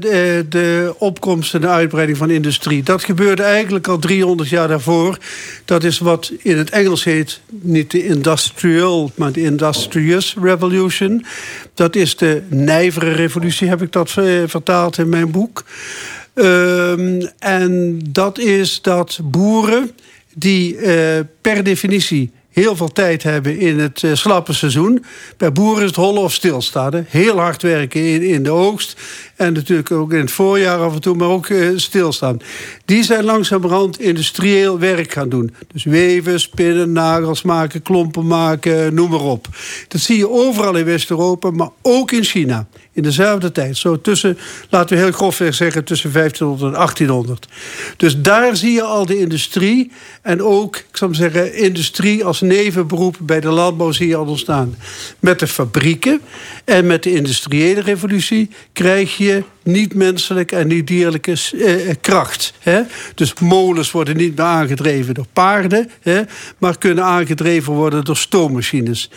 de, 0.00 0.46
de 0.48 0.94
opkomst 0.98 1.54
en 1.54 1.60
de 1.60 1.66
uitbreiding 1.66 2.18
van 2.18 2.30
industrie. 2.30 2.82
Dat 2.82 3.04
gebeurde 3.04 3.42
eigenlijk 3.42 3.88
al 3.88 3.98
300 3.98 4.48
jaar 4.48 4.68
daarvoor. 4.68 5.18
Dat 5.64 5.84
is 5.84 5.98
wat 5.98 6.32
in 6.42 6.58
het 6.58 6.70
Engels 6.70 7.04
heet, 7.04 7.40
niet 7.50 7.90
de 7.90 8.06
industrial, 8.06 9.10
maar 9.14 9.32
de 9.32 9.40
industrious 9.42 10.36
revolution. 10.42 11.24
Dat 11.74 11.96
is 11.96 12.16
de 12.16 12.42
nijvere 12.48 13.10
revolutie, 13.10 13.68
heb 13.68 13.82
ik 13.82 13.92
dat 13.92 14.14
eh, 14.16 14.42
vertaald 14.46 14.98
in 14.98 15.08
mijn 15.08 15.30
boek. 15.30 15.64
Ehm, 16.34 17.26
en 17.38 18.00
dat 18.10 18.38
is 18.38 18.82
dat 18.82 19.18
boeren 19.22 19.90
die 20.34 20.76
eh, 20.76 21.20
per 21.40 21.64
definitie 21.64 22.30
heel 22.54 22.76
veel 22.76 22.92
tijd 22.92 23.22
hebben 23.22 23.58
in 23.58 23.78
het 23.78 24.02
eh, 24.02 24.14
slappe 24.14 24.52
seizoen. 24.52 25.04
Bij 25.36 25.52
boeren 25.52 25.82
is 25.82 25.88
het 25.88 25.96
hollen 25.96 26.22
of 26.22 26.32
stilstaan. 26.32 27.06
Heel 27.08 27.38
hard 27.38 27.62
werken 27.62 28.00
in, 28.00 28.22
in 28.22 28.42
de 28.42 28.50
oogst. 28.50 29.00
En 29.44 29.52
natuurlijk 29.52 29.90
ook 29.90 30.12
in 30.12 30.20
het 30.20 30.30
voorjaar 30.30 30.78
af 30.78 30.94
en 30.94 31.00
toe, 31.00 31.16
maar 31.16 31.28
ook 31.28 31.46
eh, 31.46 31.68
stilstaan. 31.76 32.38
Die 32.84 33.02
zijn 33.02 33.24
langzamerhand 33.24 34.00
industrieel 34.00 34.78
werk 34.78 35.12
gaan 35.12 35.28
doen. 35.28 35.54
Dus 35.72 35.84
weven, 35.84 36.40
spinnen, 36.40 36.92
nagels 36.92 37.42
maken, 37.42 37.82
klompen 37.82 38.26
maken, 38.26 38.94
noem 38.94 39.10
maar 39.10 39.20
op. 39.20 39.48
Dat 39.88 40.00
zie 40.00 40.16
je 40.16 40.30
overal 40.30 40.76
in 40.76 40.84
West-Europa, 40.84 41.50
maar 41.50 41.68
ook 41.82 42.12
in 42.12 42.24
China. 42.24 42.66
In 42.92 43.02
dezelfde 43.02 43.52
tijd. 43.52 43.76
Zo 43.76 44.00
tussen, 44.00 44.38
laten 44.70 44.96
we 44.96 45.02
heel 45.02 45.12
grofweg 45.12 45.54
zeggen, 45.54 45.84
tussen 45.84 46.12
1500 46.12 46.72
en 46.72 46.78
1800. 46.78 47.48
Dus 47.96 48.20
daar 48.20 48.56
zie 48.56 48.72
je 48.72 48.82
al 48.82 49.06
de 49.06 49.18
industrie. 49.18 49.90
En 50.22 50.42
ook, 50.42 50.76
ik 50.76 50.96
zou 50.96 51.14
zeggen, 51.14 51.54
industrie 51.54 52.24
als 52.24 52.40
nevenberoep 52.40 53.16
bij 53.20 53.40
de 53.40 53.48
landbouw 53.48 53.92
zie 53.92 54.08
je 54.08 54.16
al 54.16 54.26
ontstaan. 54.26 54.76
Met 55.20 55.38
de 55.38 55.46
fabrieken 55.46 56.20
en 56.64 56.86
met 56.86 57.02
de 57.02 57.12
industriële 57.12 57.80
revolutie 57.80 58.50
krijg 58.72 59.16
je 59.16 59.33
niet-menselijk 59.62 60.52
en 60.52 60.66
niet-dierlijke 60.66 61.32
eh, 61.52 61.90
eh, 61.90 61.96
kracht. 62.00 62.52
Hè? 62.58 62.82
Dus 63.14 63.34
molens 63.34 63.90
worden 63.90 64.16
niet 64.16 64.36
meer 64.36 64.46
aangedreven 64.46 65.14
door 65.14 65.26
paarden, 65.32 65.90
hè? 66.00 66.22
maar 66.58 66.78
kunnen 66.78 67.04
aangedreven 67.04 67.72
worden 67.72 68.04
door 68.04 68.16
stoommachines. 68.16 69.10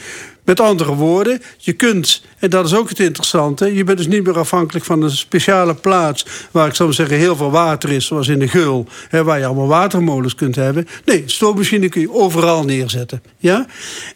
Met 0.48 0.60
andere 0.60 0.96
woorden, 0.96 1.42
je 1.58 1.74
kunt, 1.74 2.22
en 2.40 2.50
dat 2.50 2.66
is 2.66 2.74
ook 2.74 2.90
het 2.90 3.00
interessante... 3.00 3.76
je 3.76 3.84
bent 3.84 3.98
dus 3.98 4.08
niet 4.08 4.24
meer 4.24 4.38
afhankelijk 4.38 4.86
van 4.86 5.02
een 5.02 5.12
speciale 5.12 5.76
plaats... 5.76 6.26
waar 6.52 6.68
ik 6.68 6.76
zou 6.76 6.94
zeggen 6.94 7.18
heel 7.18 7.36
veel 7.36 7.52
water 7.52 7.90
is, 7.90 8.06
zoals 8.06 8.28
in 8.28 8.40
de 8.40 8.48
Geul... 8.48 8.88
Hè, 9.10 9.24
waar 9.24 9.40
je 9.40 9.46
allemaal 9.46 9.68
watermolens 9.68 10.36
kunt 10.36 10.56
hebben. 10.56 10.88
Nee, 11.06 11.24
stoommachine 11.26 11.90
kun 11.90 12.02
je 12.02 12.14
overal 12.14 12.64
neerzetten. 12.64 13.22
Ja? 13.38 13.66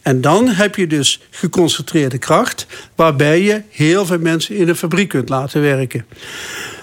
En 0.02 0.22
dan 0.22 0.48
heb 0.48 0.76
je 0.76 0.88
dus 0.88 1.22
geconcentreerde 1.30 2.18
kracht... 2.18 2.66
waarbij 2.95 3.41
je 3.41 3.62
heel 3.70 4.06
veel 4.06 4.20
mensen 4.20 4.56
in 4.56 4.70
een 4.70 4.76
fabriek 4.76 5.10
kunt 5.10 5.30
laten 5.30 5.62
werken. 5.62 6.06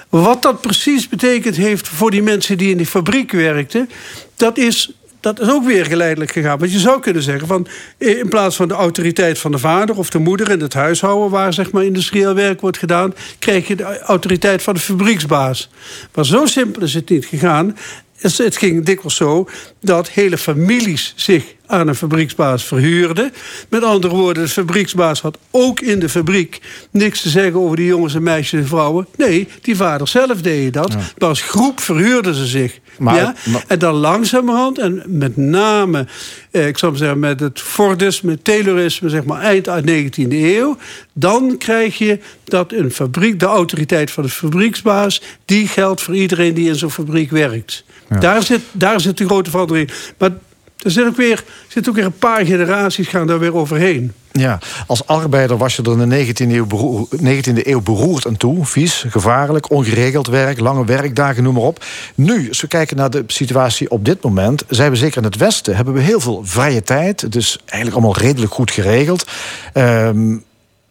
Wat 0.09 0.43
dat 0.43 0.61
precies 0.61 1.09
betekend 1.09 1.57
heeft 1.57 1.89
voor 1.89 2.11
die 2.11 2.23
mensen 2.23 2.59
die 2.59 2.71
in 2.71 2.77
die 2.77 2.87
fabriek 2.87 3.33
werkten... 3.33 3.91
dat 4.37 4.59
is 4.59 4.93
dat 5.21 5.41
is 5.41 5.51
ook 5.51 5.65
weer 5.65 5.87
geleidelijk 5.87 6.33
gegaan. 6.33 6.59
Want 6.59 6.73
je 6.73 6.79
zou 6.79 7.01
kunnen 7.01 7.23
zeggen 7.23 7.47
van 7.47 7.67
eh, 7.99 8.19
in 8.19 8.29
plaats 8.29 8.57
van 8.57 8.69
de 8.69 8.75
autoriteit 8.75 9.39
van 9.39 9.51
de 9.51 9.59
vader 9.59 9.97
of 9.97 10.11
de 10.11 10.19
moeder 10.19 10.51
in 10.51 10.61
het 10.61 10.75
huishouden 10.75 11.31
waar 11.31 11.53
zeg 11.53 11.71
maar 11.71 11.85
industrieel 11.85 12.35
werk 12.35 12.61
wordt 12.61 12.79
gedaan, 12.79 13.15
krijg 13.39 13.69
je 13.69 13.77
de 13.77 14.01
autoriteit 14.01 14.63
van 14.63 14.75
de 14.75 14.81
fabrieksbaas. 14.81 15.71
Maar 16.15 16.27
zo 16.27 16.47
simpel 16.47 16.83
is 16.83 16.95
het 16.95 17.09
niet 17.09 17.27
gegaan. 17.27 17.77
Het 18.21 18.39
het 18.39 18.57
ging 18.57 18.85
dikwijls 18.85 19.17
zo 19.17 19.49
dat 19.81 20.09
hele 20.11 20.39
families 20.39 21.13
zich 21.17 21.45
aan 21.67 21.89
een 21.89 21.95
fabrieksbaas 21.95 22.65
verhuurden. 22.65 23.33
Met 23.69 23.83
andere 23.83 24.15
woorden, 24.15 24.43
de 24.43 24.49
fabrieksbaas 24.49 25.21
had 25.21 25.39
ook 25.51 25.81
in 25.81 25.99
de 25.99 26.09
fabriek 26.09 26.61
niks 26.91 27.21
te 27.21 27.29
zeggen 27.29 27.61
over 27.61 27.77
die 27.77 27.87
jongens 27.87 28.15
en 28.15 28.23
meisjes 28.23 28.61
en 28.61 28.67
vrouwen. 28.67 29.07
Nee, 29.17 29.49
die 29.63 29.77
vaders 29.77 30.11
zelf 30.11 30.41
deden 30.41 30.73
dat. 30.73 30.95
Maar 30.95 31.29
als 31.29 31.41
groep 31.41 31.81
verhuurden 31.81 32.35
ze 32.35 32.47
zich. 32.47 32.79
Maar- 32.99 33.17
ja? 33.17 33.35
maar- 33.45 33.65
En 33.67 33.79
dan 33.79 33.95
langzamerhand, 33.95 34.79
en 34.79 35.03
met 35.07 35.37
name, 35.37 36.07
eh, 36.51 36.67
ik 36.67 36.79
zou 36.79 36.91
maar 36.93 37.01
zeggen, 37.01 37.19
met 37.19 37.41
het 37.41 37.61
Fordisme, 37.61 38.43
Taylorisme, 38.43 39.09
zeg 39.09 39.25
maar 39.25 39.41
eind 39.41 39.69
uit 39.69 39.85
19e 39.85 40.57
eeuw, 40.57 40.77
dan 41.13 41.59
krijg 41.59 41.99
je 41.99 42.19
dat 42.45 42.73
een 42.73 42.91
fabriek, 42.91 43.41
de 43.41 43.47
autoriteit 43.47 44.11
van 44.11 44.23
de 44.23 44.29
fabrieksbaas, 44.29 45.23
die 45.45 45.69
geldt 45.69 46.01
voor 46.03 46.15
iedereen 46.17 46.55
die 46.55 46.69
in 46.69 46.77
zo'n 46.77 46.91
fabriek 46.91 47.31
werkt. 47.31 47.85
Daar, 48.09 48.43
zit, 48.43 48.61
daar 48.73 49.01
zit 49.01 49.19
de 49.19 49.27
grote 49.27 49.51
verandering. 49.51 49.91
Maar 50.19 50.31
er 50.79 50.91
zit 50.91 51.07
ook 51.07 51.17
weer, 51.17 51.45
zit 51.69 51.89
ook 51.89 51.95
weer 51.95 52.05
een 52.05 52.19
paar 52.19 52.47
generaties 52.47 53.09
gaan 53.09 53.27
daar 53.27 53.39
weer 53.39 53.55
overheen. 53.55 54.13
Ja, 54.33 54.59
als 54.87 55.07
arbeider 55.07 55.57
was 55.57 55.77
je 55.77 55.83
er 55.83 56.01
in 56.01 56.09
de 56.09 56.27
19e 56.27 56.53
eeuw, 56.53 56.67
beroer- 56.67 57.09
19e 57.23 57.67
eeuw 57.67 57.81
beroerd 57.81 58.27
aan 58.27 58.37
toe. 58.37 58.67
Vies, 58.67 59.05
gevaarlijk, 59.09 59.71
ongeregeld 59.71 60.27
werk, 60.27 60.61
lange 60.61 60.85
werkdagen, 60.85 61.43
noem 61.43 61.55
maar 61.55 61.63
op. 61.63 61.85
Nu, 62.15 62.49
als 62.49 62.61
we 62.61 62.67
kijken 62.67 62.97
naar 62.97 63.11
de 63.11 63.25
situatie 63.27 63.91
op 63.91 64.05
dit 64.05 64.23
moment... 64.23 64.65
zijn 64.69 64.91
we 64.91 64.97
zeker 64.97 65.17
in 65.17 65.25
het 65.25 65.37
Westen, 65.37 65.77
hebben 65.77 65.95
we 65.95 66.01
heel 66.01 66.21
veel 66.21 66.41
vrije 66.45 66.83
tijd. 66.83 67.21
Het 67.21 67.37
is 67.37 67.59
eigenlijk 67.65 67.95
allemaal 68.03 68.23
redelijk 68.23 68.53
goed 68.53 68.71
geregeld. 68.71 69.27
Ehm, 69.73 70.37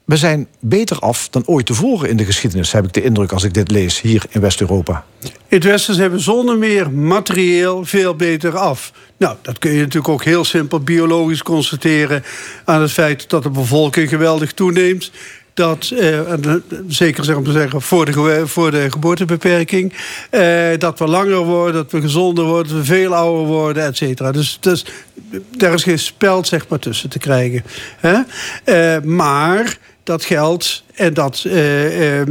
we 0.08 0.18
zijn 0.18 0.48
beter 0.60 1.00
af 1.00 1.30
dan 1.30 1.44
ooit 1.46 1.66
tevoren 1.66 2.10
in 2.10 2.18
de 2.18 2.26
geschiedenis... 2.26 2.72
heb 2.72 2.86
ik 2.86 2.94
de 2.94 3.04
indruk 3.04 3.32
als 3.32 3.44
ik 3.44 3.54
dit 3.54 3.72
lees 3.72 4.02
hier 4.02 4.24
in 4.30 4.42
West-Europa. 4.42 5.06
In 5.22 5.30
het 5.48 5.64
Westen 5.64 5.96
zijn 5.96 6.12
we 6.12 6.20
zonder 6.20 6.58
meer 6.58 6.92
materieel 6.92 7.86
veel 7.86 8.16
beter 8.16 8.58
af. 8.58 8.92
Nou, 9.18 9.36
dat 9.42 9.60
kun 9.60 9.72
je 9.72 9.80
natuurlijk 9.80 10.08
ook 10.08 10.24
heel 10.24 10.46
simpel 10.46 10.80
biologisch 10.80 11.44
constateren... 11.44 12.24
aan 12.66 12.82
het 12.82 12.92
feit 12.92 13.30
dat 13.30 13.44
de 13.44 13.50
bevolking 13.50 14.10
geweldig 14.10 14.54
toeneemt. 14.54 15.12
Dat, 15.54 15.92
eh, 15.96 16.34
eh, 16.34 16.56
zeker 16.88 17.24
zeg 17.24 17.36
maar 17.36 17.44
te 17.44 17.52
zeggen, 17.52 17.82
voor 17.82 18.06
de, 18.06 18.48
voor 18.48 18.72
de 18.72 18.92
geboortebeperking... 18.92 19.94
eh, 20.30 20.68
dat 20.78 21.00
we 21.00 21.08
langer 21.08 21.38
worden, 21.38 21.74
dat 21.74 21.92
we 21.92 22.02
gezonder 22.02 22.46
worden... 22.46 22.72
dat 22.72 22.82
we 22.82 22.86
veel 22.86 23.16
ouder 23.16 23.46
worden, 23.46 23.84
et 23.84 23.98
cetera. 23.98 24.32
Dus, 24.32 24.58
dus 24.62 24.86
daar 25.58 25.74
is 25.74 25.84
geen 25.84 26.00
speld 26.00 26.48
zeg 26.48 26.68
maar, 26.68 26.80
tussen 26.80 27.10
te 27.10 27.20
krijgen. 27.20 27.64
Eh, 28.64 29.00
maar 29.04 29.78
dat 30.08 30.26
geldt, 30.26 30.84
en 30.94 31.14
dat 31.14 31.44
eh, 31.44 32.22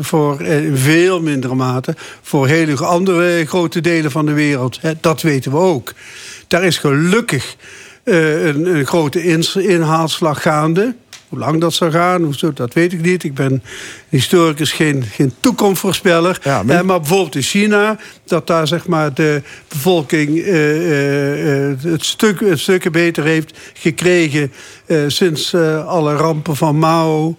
voor 0.00 0.40
eh, 0.40 0.70
veel 0.74 1.20
mindere 1.20 1.54
mate... 1.54 1.94
voor 2.22 2.46
hele 2.46 2.84
andere 2.84 3.46
grote 3.46 3.80
delen 3.80 4.10
van 4.10 4.26
de 4.26 4.32
wereld. 4.32 4.78
Hè, 4.80 4.92
dat 5.00 5.22
weten 5.22 5.50
we 5.50 5.58
ook. 5.58 5.92
Daar 6.46 6.64
is 6.64 6.78
gelukkig 6.78 7.56
een, 8.04 8.76
een 8.76 8.86
grote 8.86 9.22
inhaalslag 9.54 10.42
gaande. 10.42 10.94
Hoe 11.28 11.38
lang 11.38 11.60
dat 11.60 11.74
zal 11.74 11.90
gaan, 11.90 12.34
dat 12.54 12.74
weet 12.74 12.92
ik 12.92 13.00
niet. 13.02 13.24
Ik 13.24 13.34
ben 13.34 13.62
historicus, 14.08 14.72
geen, 14.72 15.02
geen 15.02 15.32
toekomstvoorspeller. 15.40 16.40
Ja, 16.42 16.62
maar- 16.62 16.76
Eh, 16.78 16.82
maar 16.84 16.98
bijvoorbeeld 17.00 17.34
in 17.34 17.42
China, 17.42 17.98
dat 18.24 18.46
daar 18.46 18.66
zeg 18.66 18.86
maar 18.86 19.14
de 19.14 19.42
bevolking 19.68 20.38
eh, 20.38 21.70
eh, 21.70 21.76
het, 21.82 22.04
stuk, 22.04 22.40
het 22.40 22.58
stukken 22.58 22.92
beter 22.92 23.24
heeft 23.24 23.58
gekregen 23.74 24.52
sinds 25.06 25.54
alle 25.86 26.14
rampen 26.16 26.56
van 26.56 26.78
Mao. 26.78 27.36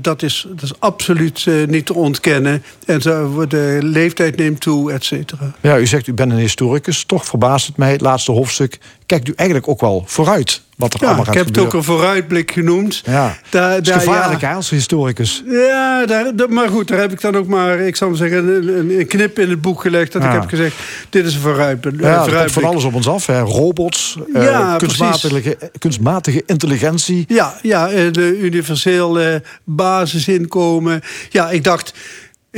Dat, 0.00 0.22
is, 0.22 0.46
dat 0.48 0.62
is 0.62 0.72
absoluut 0.78 1.46
niet 1.66 1.86
te 1.86 1.94
ontkennen. 1.94 2.62
En 2.86 3.00
zo, 3.02 3.46
de 3.46 3.78
leeftijd 3.82 4.36
neemt 4.36 4.60
toe, 4.60 4.92
et 4.92 5.04
cetera. 5.04 5.54
Ja, 5.60 5.78
u 5.78 5.86
zegt 5.86 6.06
u 6.06 6.12
bent 6.12 6.32
een 6.32 6.38
historicus. 6.38 7.04
Toch 7.04 7.24
verbaast 7.26 7.66
het 7.66 7.76
mij, 7.76 7.90
het 7.92 8.00
laatste 8.00 8.32
hoofdstuk. 8.32 8.78
Kijkt 9.08 9.28
u 9.28 9.32
eigenlijk 9.36 9.68
ook 9.68 9.80
wel 9.80 10.02
vooruit 10.06 10.62
wat 10.76 10.94
er 10.94 11.00
Ja, 11.00 11.06
allemaal 11.06 11.24
ik 11.24 11.28
gaat 11.30 11.36
heb 11.38 11.46
het 11.46 11.58
ook 11.58 11.64
gebeuren? 11.70 11.90
een 11.92 11.96
vooruitblik 11.98 12.50
genoemd. 12.52 13.02
Ja, 13.04 13.36
Daar, 13.48 13.78
is 13.80 13.86
daar- 13.88 14.00
gevaarlijk 14.00 14.40
ja. 14.40 14.54
als 14.54 14.70
historicus. 14.70 15.42
Ja, 15.46 16.06
daar, 16.06 16.32
maar 16.48 16.68
goed, 16.68 16.88
daar 16.88 16.98
heb 16.98 17.12
ik 17.12 17.20
dan 17.20 17.36
ook 17.36 17.46
maar, 17.46 17.78
ik 17.78 17.96
zal 17.96 18.08
maar 18.08 18.16
zeggen, 18.16 18.48
een, 18.48 18.98
een- 18.98 19.06
knip 19.06 19.38
in 19.38 19.50
het 19.50 19.60
boek 19.60 19.80
gelegd. 19.80 20.12
Dat 20.12 20.22
Ja. 20.22 20.28
ik 20.28 20.40
heb 20.40 20.48
gezegd, 20.48 20.76
dit 21.10 21.26
is 21.26 21.34
een 21.34 21.40
vooruitblik. 21.40 22.00
Ja, 22.00 22.26
er 22.26 22.36
komt 22.38 22.52
van 22.52 22.64
alles 22.64 22.84
op 22.84 22.94
ons 22.94 23.08
af. 23.08 23.26
Hè. 23.26 23.40
Robots, 23.40 24.18
eh, 24.34 24.76
kunstmatige, 24.76 25.58
kunstmatige 25.78 26.42
intelligentie. 26.46 27.24
Ja, 27.28 27.54
ja 27.62 27.88
eh, 27.90 28.12
de 28.12 28.38
universeel 28.38 29.20
eh, 29.20 29.34
basisinkomen. 29.64 31.00
Ja, 31.30 31.50
ik 31.50 31.64
dacht, 31.64 31.92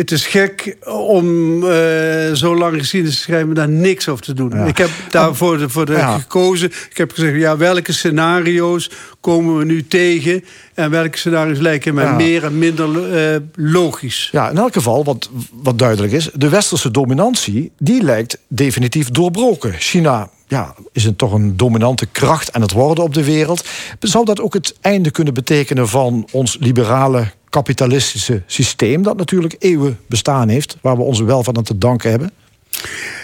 het 0.01 0.11
is 0.11 0.27
gek 0.27 0.77
om 0.87 1.63
eh, 1.65 2.33
zo 2.33 2.57
lang 2.57 2.79
geschiedenis 2.79 3.17
te 3.17 3.23
schrijven... 3.23 3.49
en 3.49 3.55
daar 3.55 3.69
niks 3.69 4.09
over 4.09 4.25
te 4.25 4.33
doen. 4.33 4.51
Ja. 4.51 4.65
Ik 4.65 4.79
heb 4.79 4.91
daarvoor 5.11 5.59
de, 5.59 5.69
voor 5.69 5.87
de 5.87 5.93
Ja. 5.93 6.19
gekozen. 6.19 6.73
Ik 6.91 6.97
heb 6.97 7.13
gezegd, 7.13 7.37
ja, 7.37 7.57
welke 7.57 7.93
scenario's 7.93 8.91
komen 9.21 9.59
we 9.59 9.65
nu 9.65 9.87
tegen... 9.87 10.45
en 10.75 10.91
welke 10.91 11.19
scenario's 11.19 11.59
lijken 11.59 11.95
mij 11.95 12.05
Ja. 12.05 12.15
meer 12.15 12.45
en 12.45 12.59
minder 12.59 13.15
eh, 13.15 13.41
logisch. 13.55 14.29
Ja, 14.33 14.51
in 14.51 14.59
elk 14.59 14.73
geval, 14.73 15.05
wat, 15.05 15.31
wat 15.63 15.79
duidelijk 15.79 16.13
is... 16.13 16.31
de 16.35 16.49
westerse 16.49 16.91
dominantie, 16.91 17.73
die 17.79 18.03
lijkt 18.03 18.39
definitief 18.49 19.11
doorbroken. 19.11 19.73
China 19.79 20.31
ja, 20.47 20.75
is 20.93 21.05
een, 21.05 21.17
toch 21.17 21.33
een 21.33 21.57
dominante 21.57 22.07
kracht 22.07 22.53
aan 22.53 22.63
het 22.63 22.73
worden 22.73 23.05
op 23.05 23.15
de 23.15 23.25
wereld. 23.25 23.65
Zou 24.01 24.25
dat 24.25 24.41
ook 24.41 24.55
het 24.55 24.75
einde 24.81 25.11
kunnen 25.11 25.35
betekenen 25.35 25.89
van 25.89 26.29
ons 26.33 26.57
liberale 26.61 27.31
kapitalistische 27.51 28.43
systeem... 28.47 29.03
dat 29.03 29.17
natuurlijk 29.17 29.57
eeuwen 29.59 29.99
bestaan 30.07 30.49
heeft, 30.49 30.77
waar 30.81 30.97
we 30.97 31.03
ons 31.03 31.21
wel 31.21 31.45
van 31.45 31.57
aan 31.57 31.63
te 31.63 31.79
danken 31.79 32.11
hebben? 32.11 32.31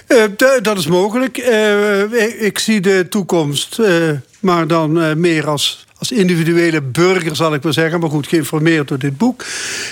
Eh, 0.07 0.23
dat 0.63 0.79
is 0.79 0.87
mogelijk. 0.87 1.39
Eh, 1.39 2.43
ik, 2.43 2.59
zie 2.59 2.81
de 2.81 3.07
toekomst, 3.09 3.79
eh, 3.79 4.11
maar 4.41 4.67
dan 4.67 5.21
meer 5.21 5.49
als, 5.49 5.87
als 5.99 6.13
individuele 6.13 6.83
burger, 6.83 7.37
zal 7.37 7.55
ik 7.55 7.63
maar 7.63 7.73
zeggen. 7.73 8.01
Maar 8.01 8.11
goed, 8.11 8.27
geïnformeerd 8.27 8.89
door 8.89 8.99
dit 8.99 9.17
boek. 9.17 9.45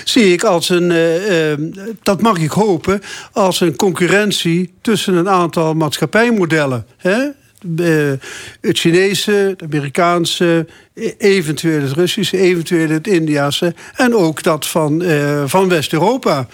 Zie 0.03 0.33
ik 0.33 0.43
als 0.43 0.69
een, 0.69 0.93
dat 2.03 2.21
mag 2.21 2.37
ik 2.37 2.51
hopen, 2.51 3.01
als 3.31 3.61
een 3.61 3.75
concurrentie 3.75 4.73
tussen 4.81 5.13
een 5.13 5.29
aantal 5.29 5.73
maatschappijmodellen. 5.73 6.85
Hè? 6.97 7.19
Het 8.61 8.79
Chinese, 8.79 9.31
het 9.31 9.63
Amerikaanse, 9.63 10.67
e- 10.93 11.13
eventueel 11.17 11.81
het 11.81 11.91
Russische, 11.91 12.37
eventueel 12.37 12.89
het 12.89 13.07
Indiase 13.07 13.73
en 13.95 14.15
ook 14.15 14.43
dat 14.43 14.67
van, 14.67 15.01
eh, 15.01 15.43
van 15.45 15.69
West-Europa. 15.69 16.47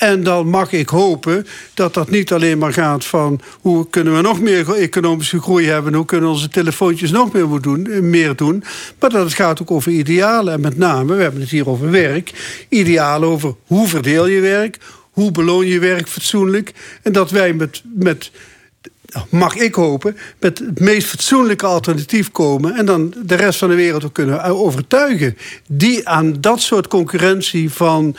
En 0.00 0.22
dan 0.22 0.48
mag 0.48 0.72
ik 0.72 0.88
hopen 0.88 1.46
dat 1.74 1.94
dat 1.94 2.10
niet 2.10 2.32
alleen 2.32 2.58
maar 2.58 2.72
gaat 2.72 3.04
van 3.04 3.40
hoe 3.60 3.90
kunnen 3.90 4.14
we 4.14 4.20
nog 4.20 4.40
meer 4.40 4.74
economische 4.74 5.40
groei 5.40 5.66
hebben, 5.66 5.94
hoe 5.94 6.04
kunnen 6.04 6.30
onze 6.30 6.48
telefoontjes 6.48 7.10
nog 7.10 7.32
meer 7.32 7.60
doen, 7.60 7.86
eh, 7.86 8.00
meer 8.00 8.36
doen, 8.36 8.64
maar 8.98 9.10
dat 9.10 9.24
het 9.24 9.34
gaat 9.34 9.62
ook 9.62 9.70
over 9.70 9.92
idealen. 9.92 10.52
En 10.52 10.60
met 10.60 10.76
name, 10.76 11.14
we 11.14 11.22
hebben 11.22 11.40
het 11.40 11.50
hier 11.50 11.68
over 11.68 11.90
werk, 11.90 12.32
idealen 12.68 13.28
over 13.28 13.54
hoe 13.66 13.88
verdeel 13.88 14.26
je 14.26 14.40
werk, 14.40 14.78
hoe 15.10 15.30
beloon 15.30 15.66
je 15.66 15.78
werk 15.78 16.08
fatsoenlijk. 16.08 16.72
En 17.02 17.12
dat 17.12 17.30
wij 17.30 17.52
met, 17.52 17.82
met 17.94 18.30
mag 19.28 19.56
ik 19.56 19.74
hopen, 19.74 20.16
met 20.38 20.58
het 20.58 20.80
meest 20.80 21.06
fatsoenlijke 21.06 21.66
alternatief 21.66 22.30
komen... 22.30 22.76
en 22.76 22.86
dan 22.86 23.14
de 23.24 23.34
rest 23.34 23.58
van 23.58 23.68
de 23.68 23.74
wereld 23.74 24.12
kunnen 24.12 24.42
overtuigen. 24.44 25.36
Die 25.66 26.08
aan 26.08 26.40
dat 26.40 26.60
soort 26.60 26.88
concurrentie 26.88 27.70
van 27.70 28.16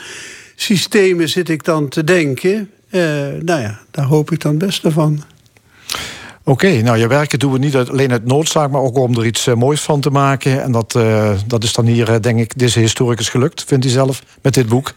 systemen 0.56 1.28
zit 1.28 1.48
ik 1.48 1.64
dan 1.64 1.88
te 1.88 2.04
denken. 2.04 2.70
Eh, 2.90 3.00
nou 3.40 3.60
ja, 3.60 3.80
daar 3.90 4.04
hoop 4.04 4.30
ik 4.30 4.40
dan 4.40 4.50
het 4.50 4.66
beste 4.66 4.90
van. 4.90 5.22
Oké, 6.44 6.82
nou 6.82 6.98
je 6.98 7.06
werken 7.06 7.38
doen 7.38 7.52
we 7.52 7.58
niet 7.58 7.76
alleen 7.76 8.10
uit 8.10 8.26
noodzaak... 8.26 8.70
maar 8.70 8.80
ook 8.80 8.96
om 8.96 9.18
er 9.18 9.26
iets 9.26 9.46
eh, 9.46 9.54
moois 9.54 9.80
van 9.80 10.00
te 10.00 10.10
maken. 10.10 10.62
En 10.62 10.72
dat, 10.72 10.94
eh, 10.94 11.32
dat 11.46 11.64
is 11.64 11.72
dan 11.72 11.86
hier, 11.86 12.22
denk 12.22 12.38
ik, 12.38 12.58
deze 12.58 12.78
historicus 12.78 13.28
gelukt, 13.28 13.64
vindt 13.64 13.84
hij 13.84 13.92
zelf, 13.92 14.22
met 14.42 14.54
dit 14.54 14.66
boek. 14.66 14.94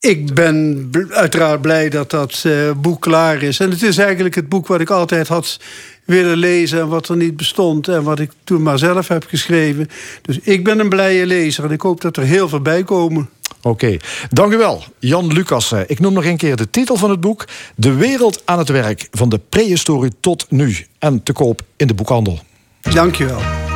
Ik 0.00 0.34
ben 0.34 0.90
uiteraard 1.10 1.60
blij 1.60 1.88
dat 1.88 2.10
dat 2.10 2.42
eh, 2.46 2.52
boek 2.76 3.00
klaar 3.00 3.42
is. 3.42 3.60
En 3.60 3.70
het 3.70 3.82
is 3.82 3.98
eigenlijk 3.98 4.34
het 4.34 4.48
boek 4.48 4.66
wat 4.66 4.80
ik 4.80 4.90
altijd 4.90 5.28
had 5.28 5.58
willen 6.04 6.36
lezen... 6.36 6.80
en 6.80 6.88
wat 6.88 7.08
er 7.08 7.16
niet 7.16 7.36
bestond 7.36 7.88
en 7.88 8.02
wat 8.02 8.18
ik 8.18 8.30
toen 8.44 8.62
maar 8.62 8.78
zelf 8.78 9.08
heb 9.08 9.24
geschreven. 9.28 9.88
Dus 10.22 10.38
ik 10.38 10.64
ben 10.64 10.78
een 10.78 10.88
blije 10.88 11.26
lezer 11.26 11.64
en 11.64 11.70
ik 11.70 11.80
hoop 11.80 12.00
dat 12.00 12.16
er 12.16 12.22
heel 12.22 12.48
veel 12.48 12.60
bij 12.60 12.84
komen. 12.84 13.28
Oké, 13.62 13.96
dank 14.30 14.52
u 14.52 14.56
wel, 14.56 14.84
Jan 14.98 15.32
Lucas. 15.32 15.72
Eh, 15.72 15.80
Ik 15.86 16.00
noem 16.00 16.12
nog 16.12 16.24
een 16.24 16.36
keer 16.36 16.56
de 16.56 16.70
titel 16.70 16.96
van 16.96 17.10
het 17.10 17.20
boek... 17.20 17.44
De 17.74 17.92
wereld 17.94 18.42
aan 18.44 18.58
het 18.58 18.68
werk, 18.68 19.08
van 19.10 19.28
de 19.28 19.40
prehistorie 19.48 20.12
tot 20.20 20.46
nu. 20.48 20.76
En 20.98 21.22
te 21.22 21.32
koop 21.32 21.62
in 21.76 21.86
de 21.86 21.94
boekhandel. 21.94 22.38
Dank 22.80 23.14
je 23.14 23.24
wel. 23.24 23.67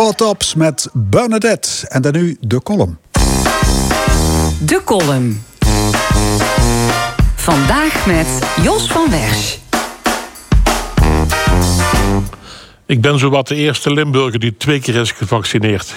Four 0.00 0.14
Tops 0.14 0.54
met 0.54 0.88
Bernadette. 0.92 1.88
En 1.88 2.02
dan 2.02 2.12
nu 2.12 2.36
de 2.40 2.62
column. 2.62 2.98
De 4.62 4.80
column. 4.84 5.42
Vandaag 7.36 8.06
met 8.06 8.26
Jos 8.62 8.86
van 8.86 9.10
Wersch. 9.10 9.56
Ik 12.86 13.00
ben 13.00 13.18
zowat 13.18 13.48
de 13.48 13.54
eerste 13.54 13.92
Limburger 13.92 14.40
die 14.40 14.56
twee 14.56 14.80
keer 14.80 14.94
is 14.94 15.12
gevaccineerd. 15.12 15.94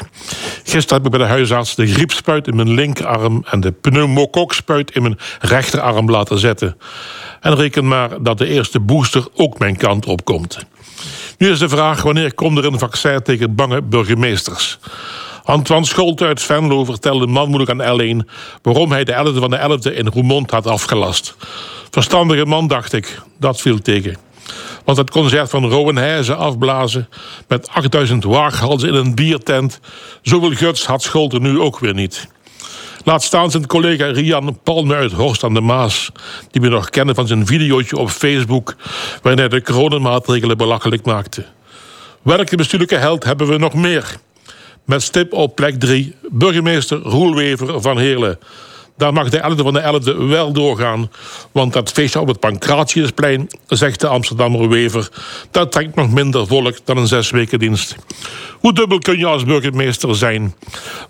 Gisteren 0.64 1.04
heb 1.04 1.06
ik 1.06 1.18
bij 1.18 1.28
de 1.28 1.34
huisarts 1.34 1.76
de 1.76 1.88
griepspuit 1.88 2.48
in 2.48 2.56
mijn 2.56 2.74
linkerarm... 2.74 3.46
en 3.50 3.60
de 3.60 3.72
pneumokokspuit 3.72 4.92
in 4.92 5.02
mijn 5.02 5.18
rechterarm 5.40 6.10
laten 6.10 6.40
zetten. 6.40 6.78
En 7.42 7.56
reken 7.56 7.88
maar 7.88 8.24
dat 8.24 8.38
de 8.38 8.48
eerste 8.48 8.80
booster 8.80 9.28
ook 9.36 9.60
mijn 9.60 9.78
kant 9.78 10.06
op 10.06 10.24
komt. 10.24 10.66
Nu 11.38 11.52
is 11.52 11.60
de 11.60 11.70
vraag 11.70 12.02
wanneer 12.02 12.34
komt 12.34 12.58
er 12.58 12.66
een 12.66 12.80
vaccin 12.80 13.22
tegen 13.22 13.56
bange 13.56 13.82
burgemeesters... 13.82 14.80
Antoine 15.46 15.86
Scholte 15.86 16.26
uit 16.26 16.42
Venlo 16.42 16.86
vertelde 16.86 17.28
manmoedig 17.28 17.70
aan 17.70 18.00
L1... 18.00 18.30
waarom 18.62 18.92
hij 18.92 19.04
de 19.04 19.14
11e 19.14 19.40
van 19.40 19.50
de 19.50 19.80
11e 19.80 19.96
in 19.96 20.08
Roermond 20.08 20.52
had 20.52 20.68
afgelast. 20.68 21.36
Verstandige 21.90 22.46
man, 22.46 22.68
dacht 22.68 22.94
ik. 22.94 23.22
Dat 23.40 23.62
viel 23.62 23.82
tegen. 23.82 24.18
Want 24.86 24.98
het 24.98 25.10
concert 25.10 25.50
van 25.50 25.70
Rowenhuizen 25.70 26.38
afblazen... 26.38 27.10
met 27.48 27.70
8000 27.70 28.24
waaghalzen 28.24 28.90
in 28.90 28.96
een 28.96 29.16
biertent... 29.16 29.80
zoveel 30.22 30.52
guts 30.52 30.86
had 30.86 31.02
Scholte 31.02 31.40
nu 31.40 31.60
ook 31.60 31.80
weer 31.80 31.94
niet. 31.94 32.28
Laat 33.04 33.24
staan 33.24 33.52
zijn 33.52 33.68
collega 33.68 34.06
Rian 34.06 34.60
Palme 34.64 34.96
uit 34.96 35.12
Horst 35.12 35.44
aan 35.44 35.54
de 35.54 35.62
Maas... 35.62 36.12
die 36.52 36.62
we 36.62 36.68
nog 36.68 36.90
kennen 36.90 37.16
van 37.16 37.28
zijn 37.28 37.46
videootje 37.46 37.98
op 37.98 38.10
Facebook... 38.10 38.76
waarin 39.22 39.40
hij 39.40 39.50
de 39.50 39.62
coronamaatregelen 39.62 40.58
belachelijk 40.58 41.06
maakte. 41.06 41.46
Welke 42.22 42.56
bestuurlijke 42.56 42.96
held 42.96 43.24
hebben 43.24 43.48
we 43.48 43.58
nog 43.58 43.74
meer? 43.74 44.16
Met 44.86 45.02
stip 45.02 45.34
op 45.34 45.56
plek 45.56 45.80
3, 45.80 46.16
burgemeester 46.30 46.98
Roelwever 46.98 47.82
van 47.82 47.98
Heerlen. 47.98 48.40
Daar 48.98 49.14
mag 49.14 49.30
de 49.30 49.38
11e 49.38 49.64
van 49.64 49.74
de 49.74 50.02
11e 50.02 50.28
wel 50.28 50.52
doorgaan. 50.52 51.12
Want 51.52 51.74
dat 51.74 51.92
feestje 51.92 52.20
op 52.20 52.28
het 52.28 52.40
Pancratiusplein, 52.40 53.48
zegt 53.68 54.00
de 54.00 54.08
Amsterdammer 54.08 54.70
Wever... 54.70 55.10
dat 55.52 55.72
trekt 55.72 55.96
nog 55.96 56.10
minder 56.12 56.48
volk 56.48 56.78
dan 56.84 56.98
een 56.98 57.08
zes 57.08 57.30
weken 57.30 57.60
dienst. 57.60 57.96
Hoe 58.52 58.74
dubbel 58.74 59.00
kun 59.00 59.18
je 59.18 59.26
als 59.26 59.46
burgemeester 59.46 60.16
zijn? 60.16 60.56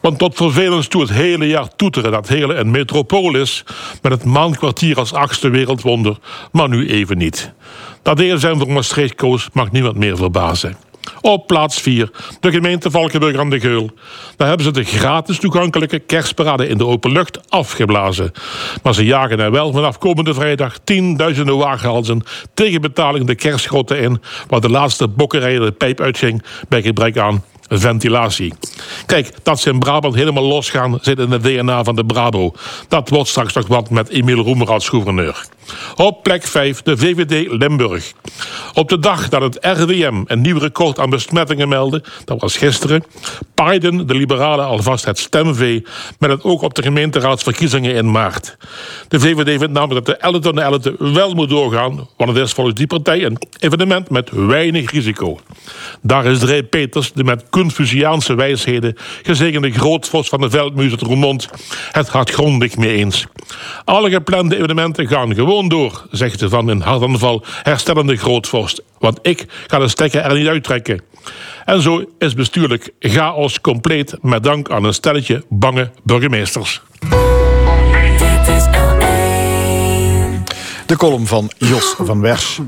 Want 0.02 0.18
tot 0.18 0.36
vervelens 0.36 0.88
toe 0.88 1.02
het 1.02 1.12
hele 1.12 1.48
jaar 1.48 1.76
toeteren 1.76 2.12
dat 2.12 2.28
Heerlen 2.28 2.60
een 2.60 2.72
metropool 2.72 3.36
is... 3.36 3.64
met 4.02 4.12
het 4.12 4.24
maandkwartier 4.24 4.98
als 4.98 5.14
achtste 5.14 5.50
wereldwonder, 5.50 6.18
maar 6.52 6.70
nu 6.70 6.90
even 6.90 7.18
niet. 7.18 7.52
Dat 8.02 8.20
ESM 8.20 8.58
voor 8.58 8.72
Maastricht 8.72 9.16
koos 9.16 9.50
mag 9.54 9.72
niemand 9.72 9.96
meer 9.96 10.18
verbazen. 10.18 10.78
Op 11.22 11.48
plaats 11.48 11.82
4, 11.82 12.10
de 12.40 12.52
gemeente 12.52 12.92
Valkenburg 12.92 13.38
aan 13.38 13.50
de 13.50 13.60
Geul. 13.60 13.92
Daar 14.36 14.48
hebben 14.48 14.66
ze 14.66 14.72
de 14.72 14.84
gratis 14.84 15.40
toegankelijke 15.40 16.00
kerstparade 16.00 16.68
in 16.68 16.78
de 16.78 16.86
open 16.86 17.12
lucht 17.12 17.50
afgeblazen. 17.50 18.32
Maar 18.84 18.94
ze 18.94 19.06
jagen 19.06 19.40
er 19.40 19.52
wel 19.52 19.72
vanaf 19.72 19.98
komende 19.98 20.34
vrijdag 20.34 20.78
tienduizenden 20.84 21.58
wagenhalzen 21.58 22.24
tegen 22.54 22.82
betaling 22.82 23.28
de 23.28 23.36
kerstgrotten 23.36 24.00
in, 24.00 24.22
waar 24.48 24.62
de 24.62 24.70
laatste 24.70 25.08
bokkerij 25.08 25.60
de 25.60 25.72
pijp 25.72 26.02
uitging 26.02 26.44
bij 26.70 26.82
gebrek 26.82 27.18
aan 27.18 27.44
ventilatie. 27.80 28.54
Kijk, 29.06 29.30
dat 29.44 29.60
ze 29.60 29.70
in 29.70 29.80
Brabant 29.80 30.16
helemaal 30.16 30.44
losgaan 30.44 30.98
zit 31.02 31.20
in 31.20 31.32
het 31.32 31.44
DNA 31.44 31.84
van 31.84 31.96
de 31.96 32.06
Brabo. 32.06 32.54
Dat 32.88 33.10
wordt 33.10 33.30
straks 33.30 33.54
nog 33.54 33.68
wat 33.68 33.90
met 33.90 34.10
Emiel 34.10 34.44
Roemer 34.44 34.72
als 34.72 34.90
gouverneur. 34.90 35.46
Op 35.96 36.24
plek 36.24 36.48
5 36.48 36.82
de 36.82 36.98
VVD 36.98 37.52
Limburg. 37.52 38.14
Op 38.74 38.90
de 38.90 39.00
dag 39.00 39.30
dat 39.30 39.42
het 39.42 39.58
RWM 39.62 40.24
een 40.26 40.42
nieuw 40.42 40.58
record 40.58 41.00
aan 41.00 41.10
besmettingen 41.10 41.70
meldde, 41.70 42.04
dat 42.26 42.42
was 42.42 42.58
gisteren, 42.58 43.04
paaiden 43.56 44.08
de 44.08 44.16
liberalen 44.16 44.66
alvast 44.66 45.06
het 45.06 45.20
stemvee 45.20 45.86
met 46.20 46.30
het 46.30 46.44
oog 46.44 46.62
op 46.62 46.74
de 46.74 46.82
gemeenteraadsverkiezingen 46.82 47.96
in 47.96 48.12
maart. 48.12 48.58
De 49.08 49.20
VVD 49.20 49.60
vindt 49.60 49.74
namelijk 49.74 50.06
dat 50.06 50.16
de 50.16 50.22
11 50.22 50.44
van 50.44 50.56
de 50.56 50.62
11 50.62 51.14
wel 51.14 51.34
moet 51.34 51.50
doorgaan, 51.50 52.08
want 52.18 52.30
het 52.30 52.46
is 52.46 52.52
volgens 52.52 52.76
die 52.76 52.88
partij 52.88 53.26
een 53.26 53.38
evenement 53.60 54.10
met 54.10 54.30
weinig 54.32 54.92
risico. 54.92 55.40
Daar 56.02 56.26
is 56.26 56.40
Dree 56.40 56.64
Peters, 56.64 57.12
de 57.14 57.24
met 57.24 57.50
Confuciaanse 57.64 58.36
wijsheden 58.36 58.96
gezegende 59.22 59.72
grootvos 59.72 60.30
van 60.30 60.42
de 60.42 60.50
Veldmuis 60.50 60.92
uit 60.92 61.02
Roermond, 61.02 61.50
het 61.92 62.08
hardgrondig 62.08 62.78
mee 62.78 62.98
eens. 62.98 63.26
Alle 63.86 64.10
geplande 64.10 64.58
evenementen 64.58 65.08
gaan 65.08 65.36
gewoon 65.36 65.68
door, 65.68 66.08
zegt 66.12 66.40
de 66.40 66.50
van 66.50 66.70
in 66.70 66.82
hartaanval 66.82 67.44
herstellende 67.64 68.18
grootvorst. 68.18 68.84
Want 69.00 69.20
ik 69.22 69.46
ga 69.68 69.80
de 69.80 69.88
stekker 69.88 70.22
er 70.22 70.36
niet 70.38 70.48
uittrekken. 70.48 71.02
En 71.66 71.82
zo 71.82 72.06
is 72.18 72.34
bestuurlijk 72.34 72.90
chaos 73.00 73.62
compleet 73.62 74.18
met 74.22 74.44
dank 74.44 74.70
aan 74.70 74.84
een 74.84 74.94
stelletje 74.94 75.44
bange 75.50 75.92
burgemeesters. 76.04 76.82
De 80.94 81.00
column 81.00 81.28
van 81.28 81.52
Jos 81.58 81.96
van 81.98 82.22
Wers. 82.22 82.60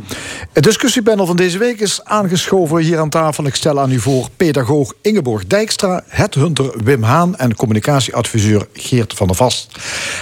Het 0.54 0.64
discussiepanel 0.64 1.26
van 1.26 1.36
deze 1.36 1.58
week 1.58 1.80
is 1.80 2.04
aangeschoven 2.04 2.78
hier 2.78 3.00
aan 3.00 3.10
tafel. 3.10 3.46
Ik 3.46 3.56
stel 3.56 3.80
aan 3.80 3.92
u 3.92 4.00
voor 4.00 4.30
pedagoog 4.38 4.94
Ingeborg 5.02 5.48
Dijkstra, 5.48 6.04
headhunter 6.08 6.84
Wim 6.84 7.04
Haan 7.04 7.36
en 7.36 7.56
communicatieadviseur 7.56 8.68
Geert 8.74 9.14
van 9.14 9.28
der 9.28 9.36
Vast. 9.36 9.72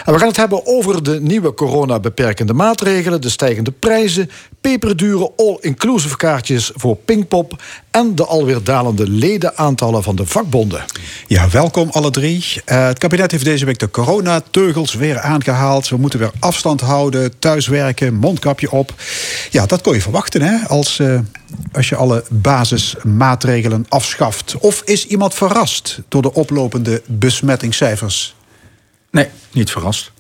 En 0.06 0.14
we 0.14 0.20
gaan 0.20 0.28
het 0.28 0.38
hebben 0.38 0.66
over 0.66 1.04
de 1.04 1.22
nieuwe 1.22 1.54
corona-beperkende 1.54 2.54
maatregelen, 2.54 3.22
de 3.22 3.30
stijgende 3.30 3.72
prijzen, 3.72 4.30
peperdure 4.62 5.32
all-inclusive 5.38 6.18
kaartjes 6.18 6.72
voor 6.76 6.96
Pinkpop 6.96 7.62
en 7.94 8.16
de 8.16 8.26
alweer 8.26 8.64
dalende 8.64 9.10
ledenaantallen 9.10 10.04
van 10.04 10.16
de 10.16 10.26
vakbonden. 10.26 10.84
Ja, 11.28 11.50
welkom 11.50 11.90
alle 11.90 12.12
drie. 12.12 12.46
Eh, 12.66 12.86
het 12.86 12.98
kabinet 12.98 13.32
heeft 13.32 13.44
deze 13.44 13.66
week 13.66 13.80
de 13.80 13.90
coronateugels 13.90 14.94
weer 14.94 15.20
aangehaald. 15.20 15.90
We 15.90 15.98
moeten 15.98 16.20
weer 16.20 16.32
afstand 16.40 16.82
houden, 16.82 17.40
thuiswerken, 17.40 18.14
mondkapje 18.14 18.72
op. 18.72 18.94
Ja, 19.52 19.66
dat 19.66 19.82
kon 19.82 19.94
je 19.94 20.02
verwachten 20.02 20.42
hè, 20.42 20.68
als, 20.68 21.00
eh, 21.00 21.20
als 21.72 21.90
je 21.90 21.96
alle 21.96 22.24
basismaatregelen 22.30 23.86
afschaft. 23.90 24.56
Of 24.60 24.82
is 24.86 25.08
iemand 25.08 25.34
verrast 25.34 26.00
door 26.08 26.22
de 26.22 26.34
oplopende 26.34 27.02
besmettingscijfers? 27.06 28.36
Nee, 29.12 29.28
niet 29.52 29.72
verrast. 29.72 30.12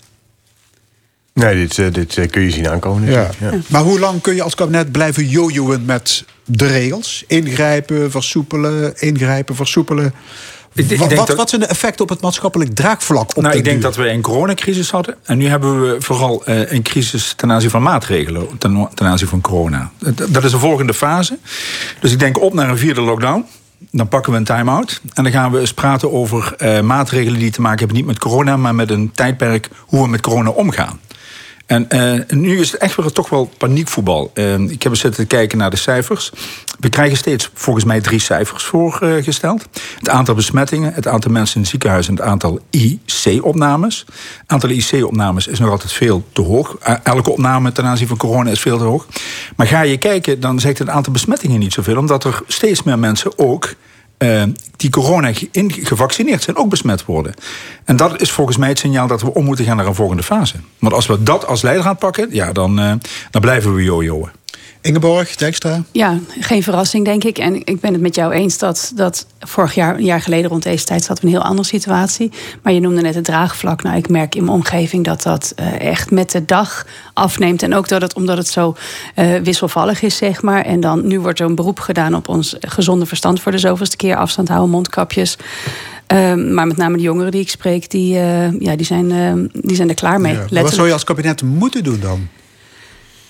Nee, 1.34 1.56
dit, 1.56 1.80
eh, 1.80 1.92
dit 1.92 2.30
kun 2.30 2.42
je 2.42 2.52
zien 2.52 2.70
aankomen. 2.70 3.12
Ja. 3.12 3.30
Maar 3.68 3.82
hoe 3.82 4.00
lang 4.00 4.22
kun 4.22 4.36
je 4.36 4.44
als 4.44 4.56
kabinet 4.56 4.92
blijven 4.92 5.28
jojoen 5.28 5.86
met 5.86 6.26
de 6.46 6.66
regels? 6.68 7.24
Ingrijpen, 7.28 8.12
versoepelen, 8.12 8.94
ingrijpen, 9.00 9.56
versoepelen. 9.56 10.14
Ik- 10.76 10.90
ik 10.90 10.98
wat, 11.00 11.10
dat- 11.28 11.36
wat 11.38 11.50
zijn 11.50 11.62
de 11.62 11.68
effecten 11.68 12.04
op 12.04 12.10
het 12.10 12.22
maatschappelijk 12.22 12.76
draagvlak? 12.76 13.38
Op 13.38 13.44
nou, 13.44 13.56
ik 13.56 13.64
denk 13.64 13.76
duur? 13.76 13.86
dat 13.86 13.96
we 13.96 14.10
een 14.10 14.22
coronacrisis 14.22 14.92
hadden. 14.92 15.16
En 15.24 15.38
nu 15.38 15.48
hebben 15.48 15.82
we 15.82 15.96
vooral 16.02 16.46
eh, 16.46 16.72
een 16.72 16.82
crisis 16.82 17.34
ten 17.36 17.52
aanzien 17.52 17.70
van 17.70 17.82
maatregelen. 17.82 18.48
Ten, 18.58 18.90
ten 18.94 19.06
aanzien 19.08 19.28
van 19.28 19.42
corona. 19.42 19.92
Dat, 19.98 20.28
dat 20.30 20.44
is 20.44 20.52
de 20.52 20.60
volgende 20.60 20.94
fase. 20.94 21.38
Dus 22.00 22.12
ik 22.12 22.20
denk 22.20 22.42
op 22.42 22.54
naar 22.54 22.70
een 22.70 22.78
vierde 22.78 23.02
lockdown. 23.02 23.46
Dan 23.92 24.08
pakken 24.08 24.32
we 24.32 24.38
een 24.38 24.44
time-out. 24.44 25.02
En 25.14 25.24
dan 25.24 25.32
gaan 25.32 25.52
we 25.52 25.60
eens 25.60 25.74
praten 25.74 26.12
over 26.14 26.54
eh, 26.58 26.82
maatregelen 26.82 27.40
die 27.40 27.52
te 27.52 27.62
maken 27.62 27.80
hebben 27.80 27.98
niet 27.98 28.06
met 28.06 28.20
corona, 28.20 28.58
maar 28.58 28.76
met 28.76 28.90
een 28.90 29.12
tijdperk 29.12 29.70
hoe 29.80 30.02
we 30.04 30.08
met 30.10 30.22
corona 30.22 30.50
omgaan. 30.50 31.00
En 31.74 31.90
eh, 31.90 32.38
nu 32.38 32.60
is 32.60 32.72
het 32.72 32.82
echt 32.82 32.96
weer 32.96 33.12
toch 33.12 33.30
wel 33.30 33.52
paniekvoetbal. 33.58 34.32
Eh, 34.34 34.60
ik 34.60 34.84
heb 34.84 34.92
eens 34.92 35.02
zitten 35.02 35.28
kijken 35.28 35.58
naar 35.58 35.70
de 35.70 35.78
cijfers. 35.78 36.32
We 36.80 36.90
krijgen 36.90 37.18
steeds 37.18 37.50
volgens 37.54 37.86
mij 37.86 38.02
drie 38.02 38.20
cijfers 38.20 38.64
voorgesteld. 38.64 39.68
het 40.00 40.10
aantal 40.10 40.36
besmettingen, 40.36 40.94
het 40.94 41.08
aantal 41.08 41.32
mensen 41.32 41.56
in 41.56 41.62
het 41.62 41.70
ziekenhuis... 41.70 42.08
en 42.08 42.16
het 42.16 42.24
aantal 42.24 42.60
IC-opnames. 42.70 44.06
Het 44.08 44.52
aantal 44.52 44.70
IC-opnames 44.70 45.48
is 45.48 45.60
nog 45.60 45.70
altijd 45.70 45.92
veel 45.92 46.24
te 46.32 46.42
hoog. 46.42 46.76
Eh, 46.80 46.96
Elke 47.04 47.32
opname 47.32 47.72
ten 47.72 47.86
aanzien 47.86 48.08
van 48.08 48.18
corona 48.18 48.52
is 48.52 48.60
veel 48.60 48.78
te 48.78 48.84
hoog. 48.84 49.08
Maar 49.56 49.68
ga 49.68 49.82
je 49.82 49.98
kijken, 49.98 50.40
dan 50.40 50.60
zegt 50.60 50.80
het 50.80 50.90
aantal 50.90 51.14
besmettingen 51.14 51.60
niet 51.60 51.74
zoveel... 51.74 51.98
omdat 51.98 52.24
er 52.24 52.42
steeds 52.48 52.84
meer 52.84 53.00
mensen 53.00 53.38
ook 53.40 53.74
eh, 54.18 54.44
die 54.78 54.90
corona 54.90 55.34
ge- 55.34 55.50
in- 55.52 55.72
gevaccineerd 55.72 56.44
zijn, 56.44 56.56
ook 56.56 56.70
besmet 56.70 57.06
worden. 57.06 57.34
En 57.86 57.96
dat 57.96 58.22
is 58.22 58.32
volgens 58.32 58.58
mij 58.58 58.70
het 58.70 58.80
signaal 58.80 59.08
dat 59.08 59.22
we 59.22 59.34
om 59.34 59.46
moeten 59.46 59.66
gaan 59.66 59.78
naar 59.78 59.88
een 59.88 59.96
volgende 59.96 60.24
fase. 60.24 60.56
Want 60.80 60.94
als 60.94 61.06
we 61.08 61.24
dat 61.24 61.48
als 61.48 61.62
leidraad 61.62 62.00
pakken, 62.00 62.28
ja, 62.32 62.52
dan, 62.52 62.80
eh, 62.80 62.94
dan 63.32 63.42
blijven 63.42 63.76
we 63.76 63.84
jojoen. 63.84 64.30
Ingeborg, 64.84 65.36
Dijkstra? 65.36 65.84
Ja, 65.92 66.20
geen 66.40 66.64
verrassing 66.64 67.06
denk 67.06 67.24
ik. 67.24 67.38
En 67.38 67.56
ik 67.56 67.80
ben 67.80 67.94
het 67.94 68.02
met 68.02 68.16
jou 68.16 68.34
eens 68.34 68.58
dat, 68.58 68.92
dat 68.96 69.26
vorig 69.40 69.76
jaar, 69.76 69.96
een 69.96 70.04
jaar 70.04 70.22
geleden 70.22 70.50
rond 70.50 70.64
deze 70.64 70.86
tijd 70.86 71.04
zaten 71.04 71.24
we 71.24 71.30
een 71.30 71.36
heel 71.36 71.48
andere 71.50 71.68
situatie. 71.68 72.32
Maar 72.62 72.74
je 72.74 72.80
noemde 72.80 73.02
net 73.02 73.16
het 73.16 73.24
draagvlak. 73.24 73.84
Nou, 73.84 73.98
ik 73.98 74.10
merk 74.10 74.36
in 74.36 74.44
mijn 74.44 74.56
omgeving 74.56 75.04
dat 75.04 75.22
dat 75.22 75.54
eh, 75.56 75.80
echt 75.80 76.12
met 76.12 76.32
de 76.32 76.46
dag 76.46 76.86
afneemt. 77.14 77.64
En 77.64 77.76
ook 77.76 77.88
dat 77.88 78.02
het, 78.02 78.14
omdat 78.14 78.38
het 78.38 78.48
zo 78.48 78.76
eh, 79.16 79.36
wisselvallig 79.44 80.02
is, 80.02 80.18
zeg 80.18 80.42
maar. 80.42 80.66
En 80.66 80.80
dan 80.80 81.08
nu 81.08 81.20
wordt 81.20 81.40
er 81.40 81.46
een 81.46 81.56
beroep 81.56 81.80
gedaan 81.80 82.16
op 82.16 82.28
ons 82.28 82.56
gezonde 82.60 83.06
verstand 83.06 83.42
voor 83.42 83.52
de 83.52 83.58
zoveelste 83.58 83.96
keer. 83.96 84.16
Afstand 84.16 84.48
houden, 84.48 84.70
mondkapjes. 84.70 85.38
Ehm, 86.08 86.54
maar 86.54 86.68
met 86.68 86.78
name 86.78 86.98
de 86.98 87.04
jongeren 87.04 87.32
die 87.32 87.42
ik 87.42 87.50
spreek, 87.50 87.90
die, 87.90 88.18
eh, 88.20 88.60
ja, 88.60 88.76
die, 88.76 88.86
zijn, 88.86 89.50
die 89.54 89.76
zijn 89.76 89.90
er 89.90 89.96
klaar 89.96 90.22
mee. 90.22 90.38
Ja. 90.50 90.62
Wat 90.62 90.74
zou 90.74 90.88
je 90.88 90.94
als 90.94 91.04
kabinet 91.04 91.42
moeten 91.42 91.84
doen 91.84 92.00
dan? 92.00 92.28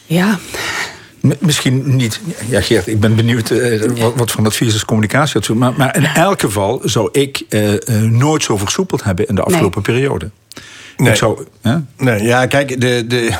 Ja, 0.06 0.40
Misschien 1.40 1.95
niet. 1.95 2.20
Ja, 2.50 2.62
Geert, 2.62 2.88
ik 2.88 3.00
ben 3.00 3.16
benieuwd 3.16 3.50
eh, 3.50 3.82
wat, 3.98 4.16
wat 4.16 4.32
voor 4.32 4.45
advies 4.45 4.76
is 4.76 4.86
communicatieadvies. 4.86 5.56
Maar, 5.56 5.74
maar 5.78 5.95
in 5.95 6.06
elk 6.06 6.40
geval 6.40 6.82
zou 6.84 7.10
ik 7.12 7.41
eh, 7.50 7.74
eh, 7.74 8.12
nooit 8.12 8.44
zo 8.44 8.58
versoepeld 8.58 9.04
hebben 9.04 9.28
in 9.28 9.36
de 9.36 9.44
afgelopen 9.44 9.82
periode. 9.82 10.30
Nee. 10.98 11.10
Ik 11.10 11.16
zou, 11.16 11.45
hè? 11.62 11.76
Nee, 11.98 12.24
ja, 12.24 12.45
kijk, 12.45 12.82
de, 12.82 13.08
de, 13.08 13.32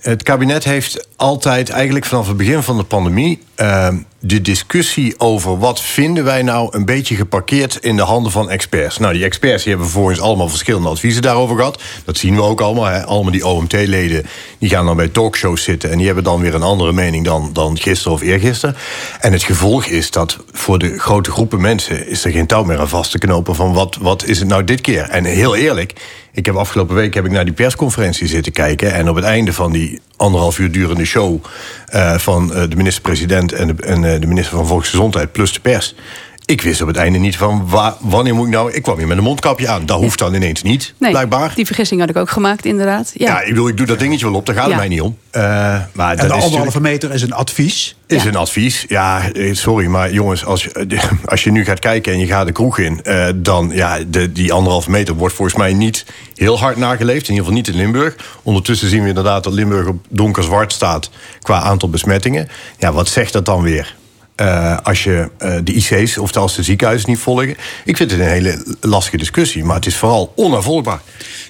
het 0.00 0.22
kabinet 0.22 0.64
heeft 0.64 1.07
altijd, 1.18 1.68
eigenlijk 1.68 2.04
vanaf 2.04 2.28
het 2.28 2.36
begin 2.36 2.62
van 2.62 2.76
de 2.76 2.82
pandemie, 2.82 3.42
ehm, 3.54 3.96
de 4.20 4.40
discussie 4.40 5.14
over 5.20 5.58
wat 5.58 5.80
vinden 5.80 6.24
wij 6.24 6.42
nou 6.42 6.76
een 6.76 6.84
beetje 6.84 7.14
geparkeerd 7.14 7.76
in 7.76 7.96
de 7.96 8.02
handen 8.02 8.32
van 8.32 8.50
experts. 8.50 8.98
Nou, 8.98 9.12
die 9.12 9.24
experts 9.24 9.62
die 9.62 9.72
hebben 9.72 9.90
vervolgens 9.90 10.20
allemaal 10.20 10.48
verschillende 10.48 10.88
adviezen 10.88 11.22
daarover 11.22 11.56
gehad. 11.56 11.82
Dat 12.04 12.16
zien 12.16 12.34
we 12.34 12.42
ook 12.42 12.60
allemaal. 12.60 12.84
Hè. 12.84 13.04
Allemaal 13.04 13.32
die 13.32 13.46
OMT-leden 13.46 14.26
die 14.58 14.68
gaan 14.68 14.86
dan 14.86 14.96
bij 14.96 15.08
talkshows 15.08 15.62
zitten 15.62 15.90
en 15.90 15.96
die 15.96 16.06
hebben 16.06 16.24
dan 16.24 16.40
weer 16.40 16.54
een 16.54 16.62
andere 16.62 16.92
mening 16.92 17.24
dan, 17.24 17.50
dan 17.52 17.78
gisteren 17.78 18.12
of 18.12 18.22
eergisteren. 18.22 18.76
En 19.20 19.32
het 19.32 19.42
gevolg 19.42 19.86
is 19.86 20.10
dat 20.10 20.38
voor 20.52 20.78
de 20.78 20.98
grote 20.98 21.30
groepen 21.30 21.60
mensen 21.60 22.08
is 22.08 22.24
er 22.24 22.30
geen 22.30 22.46
touw 22.46 22.62
meer 22.62 22.78
aan 22.78 22.88
vast 22.88 23.10
te 23.10 23.18
knopen 23.18 23.54
van 23.54 23.72
wat, 23.72 23.96
wat 24.00 24.24
is 24.24 24.38
het 24.38 24.48
nou 24.48 24.64
dit 24.64 24.80
keer. 24.80 25.02
En 25.02 25.24
heel 25.24 25.56
eerlijk, 25.56 25.92
ik 26.32 26.46
heb 26.46 26.54
afgelopen 26.54 26.94
week 26.94 27.14
heb 27.14 27.24
ik 27.24 27.30
naar 27.30 27.44
die 27.44 27.54
persconferentie 27.54 28.26
zitten 28.26 28.52
kijken. 28.52 28.92
En 28.92 29.08
op 29.08 29.16
het 29.16 29.24
einde 29.24 29.52
van 29.52 29.72
die 29.72 30.00
anderhalf 30.18 30.58
uur 30.58 30.70
durende 30.70 31.04
show 31.04 31.42
eh, 31.86 32.18
van 32.18 32.54
eh, 32.54 32.62
de 32.68 32.76
minister-president 32.76 33.52
en, 33.52 33.66
de, 33.66 33.82
en 33.82 34.04
eh, 34.04 34.20
de 34.20 34.26
minister 34.26 34.56
van 34.56 34.66
Volksgezondheid 34.66 35.32
plus 35.32 35.52
de 35.52 35.60
pers. 35.60 35.94
Ik 36.48 36.62
wist 36.62 36.80
op 36.80 36.86
het 36.88 36.96
einde 36.96 37.18
niet 37.18 37.36
van 37.36 37.68
wa- 37.68 37.96
wanneer 38.00 38.34
moet 38.34 38.46
ik 38.46 38.52
nou. 38.52 38.72
Ik 38.72 38.82
kwam 38.82 38.98
hier 38.98 39.06
met 39.06 39.16
een 39.18 39.22
mondkapje 39.22 39.68
aan. 39.68 39.86
Dat 39.86 40.00
hoeft 40.00 40.18
dan 40.18 40.34
ineens 40.34 40.62
niet, 40.62 40.94
Nee, 40.98 41.10
blijkbaar. 41.10 41.52
die 41.54 41.66
vergissing 41.66 42.00
had 42.00 42.08
ik 42.10 42.16
ook 42.16 42.30
gemaakt, 42.30 42.64
inderdaad. 42.64 43.10
Ja. 43.14 43.26
Ja, 43.26 43.40
ik 43.40 43.48
bedoel, 43.48 43.68
ik 43.68 43.76
doe 43.76 43.86
dat 43.86 43.98
dingetje 43.98 44.26
wel 44.26 44.34
op, 44.34 44.46
daar 44.46 44.54
gaat 44.54 44.66
het 44.66 44.76
mij 44.76 44.88
niet 44.88 45.00
om. 45.00 45.16
Eh, 45.30 45.42
maar 45.92 46.10
En 46.10 46.16
dat 46.16 46.28
de 46.30 46.36
is 46.36 46.42
anderhalve 46.42 46.80
meter 46.80 47.12
is 47.14 47.22
een 47.22 47.32
advies. 47.32 47.96
is 48.06 48.24
een 48.24 48.36
advies. 48.36 48.84
Ja, 48.88 49.32
eh, 49.32 49.54
sorry, 49.54 49.86
maar 49.86 50.12
jongens, 50.12 50.44
als 50.44 50.62
je, 50.64 50.98
als 51.24 51.44
je 51.44 51.50
nu 51.50 51.64
gaat 51.64 51.78
kijken 51.78 52.12
en 52.12 52.18
je 52.18 52.26
gaat 52.26 52.46
de 52.46 52.52
kroeg 52.52 52.78
in, 52.78 53.02
eh, 53.02 53.26
dan 53.36 53.70
ja, 53.74 53.98
de, 54.06 54.32
die 54.32 54.52
anderhalve 54.52 54.90
meter 54.90 55.14
wordt 55.14 55.34
volgens 55.34 55.56
mij 55.56 55.72
niet 55.72 56.04
heel 56.34 56.58
hard 56.58 56.76
nageleefd. 56.76 57.28
In 57.28 57.34
ieder 57.34 57.38
geval 57.38 57.52
niet 57.52 57.68
in 57.68 57.74
Limburg. 57.76 58.16
Ondertussen 58.42 58.88
zien 58.88 59.02
we 59.02 59.08
inderdaad 59.08 59.44
dat 59.44 59.52
Limburg 59.52 59.86
op 59.86 60.04
donker-zwart 60.08 60.72
staat 60.72 61.10
qua 61.40 61.60
aantal 61.60 61.88
besmettingen. 61.90 62.48
Ja, 62.78 62.92
wat 62.92 63.08
zegt 63.08 63.32
dat 63.32 63.44
dan 63.46 63.62
weer? 63.62 63.96
Eh, 64.38 64.76
als 64.82 65.04
je 65.04 65.30
eh, 65.38 65.54
de 65.64 65.72
IC's 65.72 66.16
of 66.16 66.36
als 66.36 66.56
de 66.56 66.62
ziekenhuizen 66.62 67.10
niet 67.10 67.18
volgen. 67.18 67.56
Ik 67.84 67.96
vind 67.96 68.10
het 68.10 68.20
een 68.20 68.26
hele 68.26 68.76
lastige 68.80 69.16
discussie, 69.16 69.64
maar 69.64 69.76
het 69.76 69.86
is 69.86 69.96
vooral 69.96 70.32
onafvolgbaar. 70.36 71.00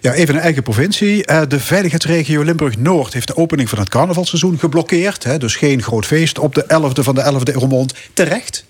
Ja, 0.01 0.13
even 0.13 0.35
een 0.35 0.41
eigen 0.41 0.63
provincie. 0.63 1.25
Eh, 1.25 1.43
de 1.49 1.61
veiligheidsregio 1.61 2.43
Limburg-Noord 2.43 3.13
heeft 3.13 3.27
de 3.27 3.37
opening 3.37 3.69
van 3.69 3.79
het 3.79 3.89
carnavalseizoen 3.89 4.59
geblokkeerd. 4.59 5.25
Hè, 5.25 5.39
dus 5.39 5.57
geen 5.57 5.83
groot 5.83 6.07
feest 6.07 6.39
op 6.39 6.55
de 6.55 6.65
11e 6.69 7.03
van 7.03 7.15
de 7.15 7.23
11e 7.23 7.53
in 7.53 7.59
Roermond. 7.59 7.95
Terecht? 8.13 8.65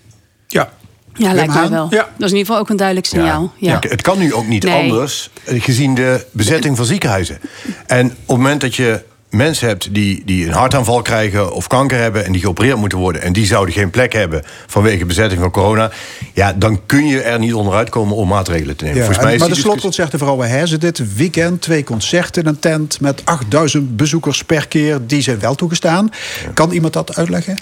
Ja. 0.47 0.69
Ja, 1.13 1.33
lijkt 1.33 1.53
mij 1.53 1.69
wel. 1.69 1.89
Dat 1.89 1.99
is 2.01 2.05
in 2.17 2.23
ieder 2.23 2.39
geval 2.39 2.57
ook 2.57 2.69
een 2.69 2.77
duidelijk 2.77 3.07
signaal. 3.07 3.53
Ja. 3.57 3.79
Ja, 3.81 3.89
het 3.89 4.01
kan 4.01 4.19
nu 4.19 4.33
ook 4.33 4.47
niet 4.47 4.63
Nee. 4.63 4.73
anders, 4.81 5.29
gezien 5.45 5.95
de 5.95 6.25
bezetting 6.31 6.77
van 6.77 6.85
ziekenhuizen. 6.85 7.39
En 7.87 8.05
op 8.05 8.11
het 8.17 8.27
moment 8.27 8.61
dat 8.61 8.75
je 8.75 9.03
mensen 9.29 9.67
hebt 9.67 9.93
die, 9.93 10.21
die 10.25 10.45
een 10.47 10.53
hartaanval 10.53 11.01
krijgen 11.01 11.53
of 11.53 11.67
kanker 11.67 11.97
hebben 11.97 12.25
en 12.25 12.31
die 12.31 12.41
geopereerd 12.41 12.77
moeten 12.77 12.97
worden 12.97 13.21
en 13.21 13.33
die 13.33 13.45
zouden 13.45 13.73
geen 13.73 13.89
plek 13.89 14.13
hebben 14.13 14.43
vanwege 14.67 15.05
bezetting 15.05 15.41
van 15.41 15.51
corona, 15.51 15.91
ja, 16.33 16.53
dan 16.53 16.85
kun 16.85 17.07
je 17.07 17.21
er 17.21 17.39
niet 17.39 17.53
onderuit 17.53 17.89
komen 17.89 18.15
om 18.15 18.27
maatregelen 18.27 18.75
te 18.75 18.83
nemen. 18.83 18.99
Ja, 18.99 19.05
Volgens 19.05 19.25
mij 19.25 19.33
en- 19.33 19.39
maar 19.39 19.49
de 19.49 19.55
slotconcerten 19.55 20.19
Vrouwen 20.19 20.49
Herzen 20.49 20.79
dit 20.79 21.15
weekend. 21.15 21.61
Twee 21.61 21.83
concerten 21.83 22.43
in 22.43 22.47
een 22.49 22.59
tent 22.59 23.01
met 23.01 23.21
8000 23.25 23.95
bezoekers 23.97 24.43
per 24.43 24.67
keer. 24.67 24.99
Die 25.07 25.21
zijn 25.21 25.39
wel 25.39 25.55
toegestaan. 25.55 26.09
Kan 26.53 26.71
iemand 26.71 26.93
dat 26.93 27.15
uitleggen? 27.15 27.57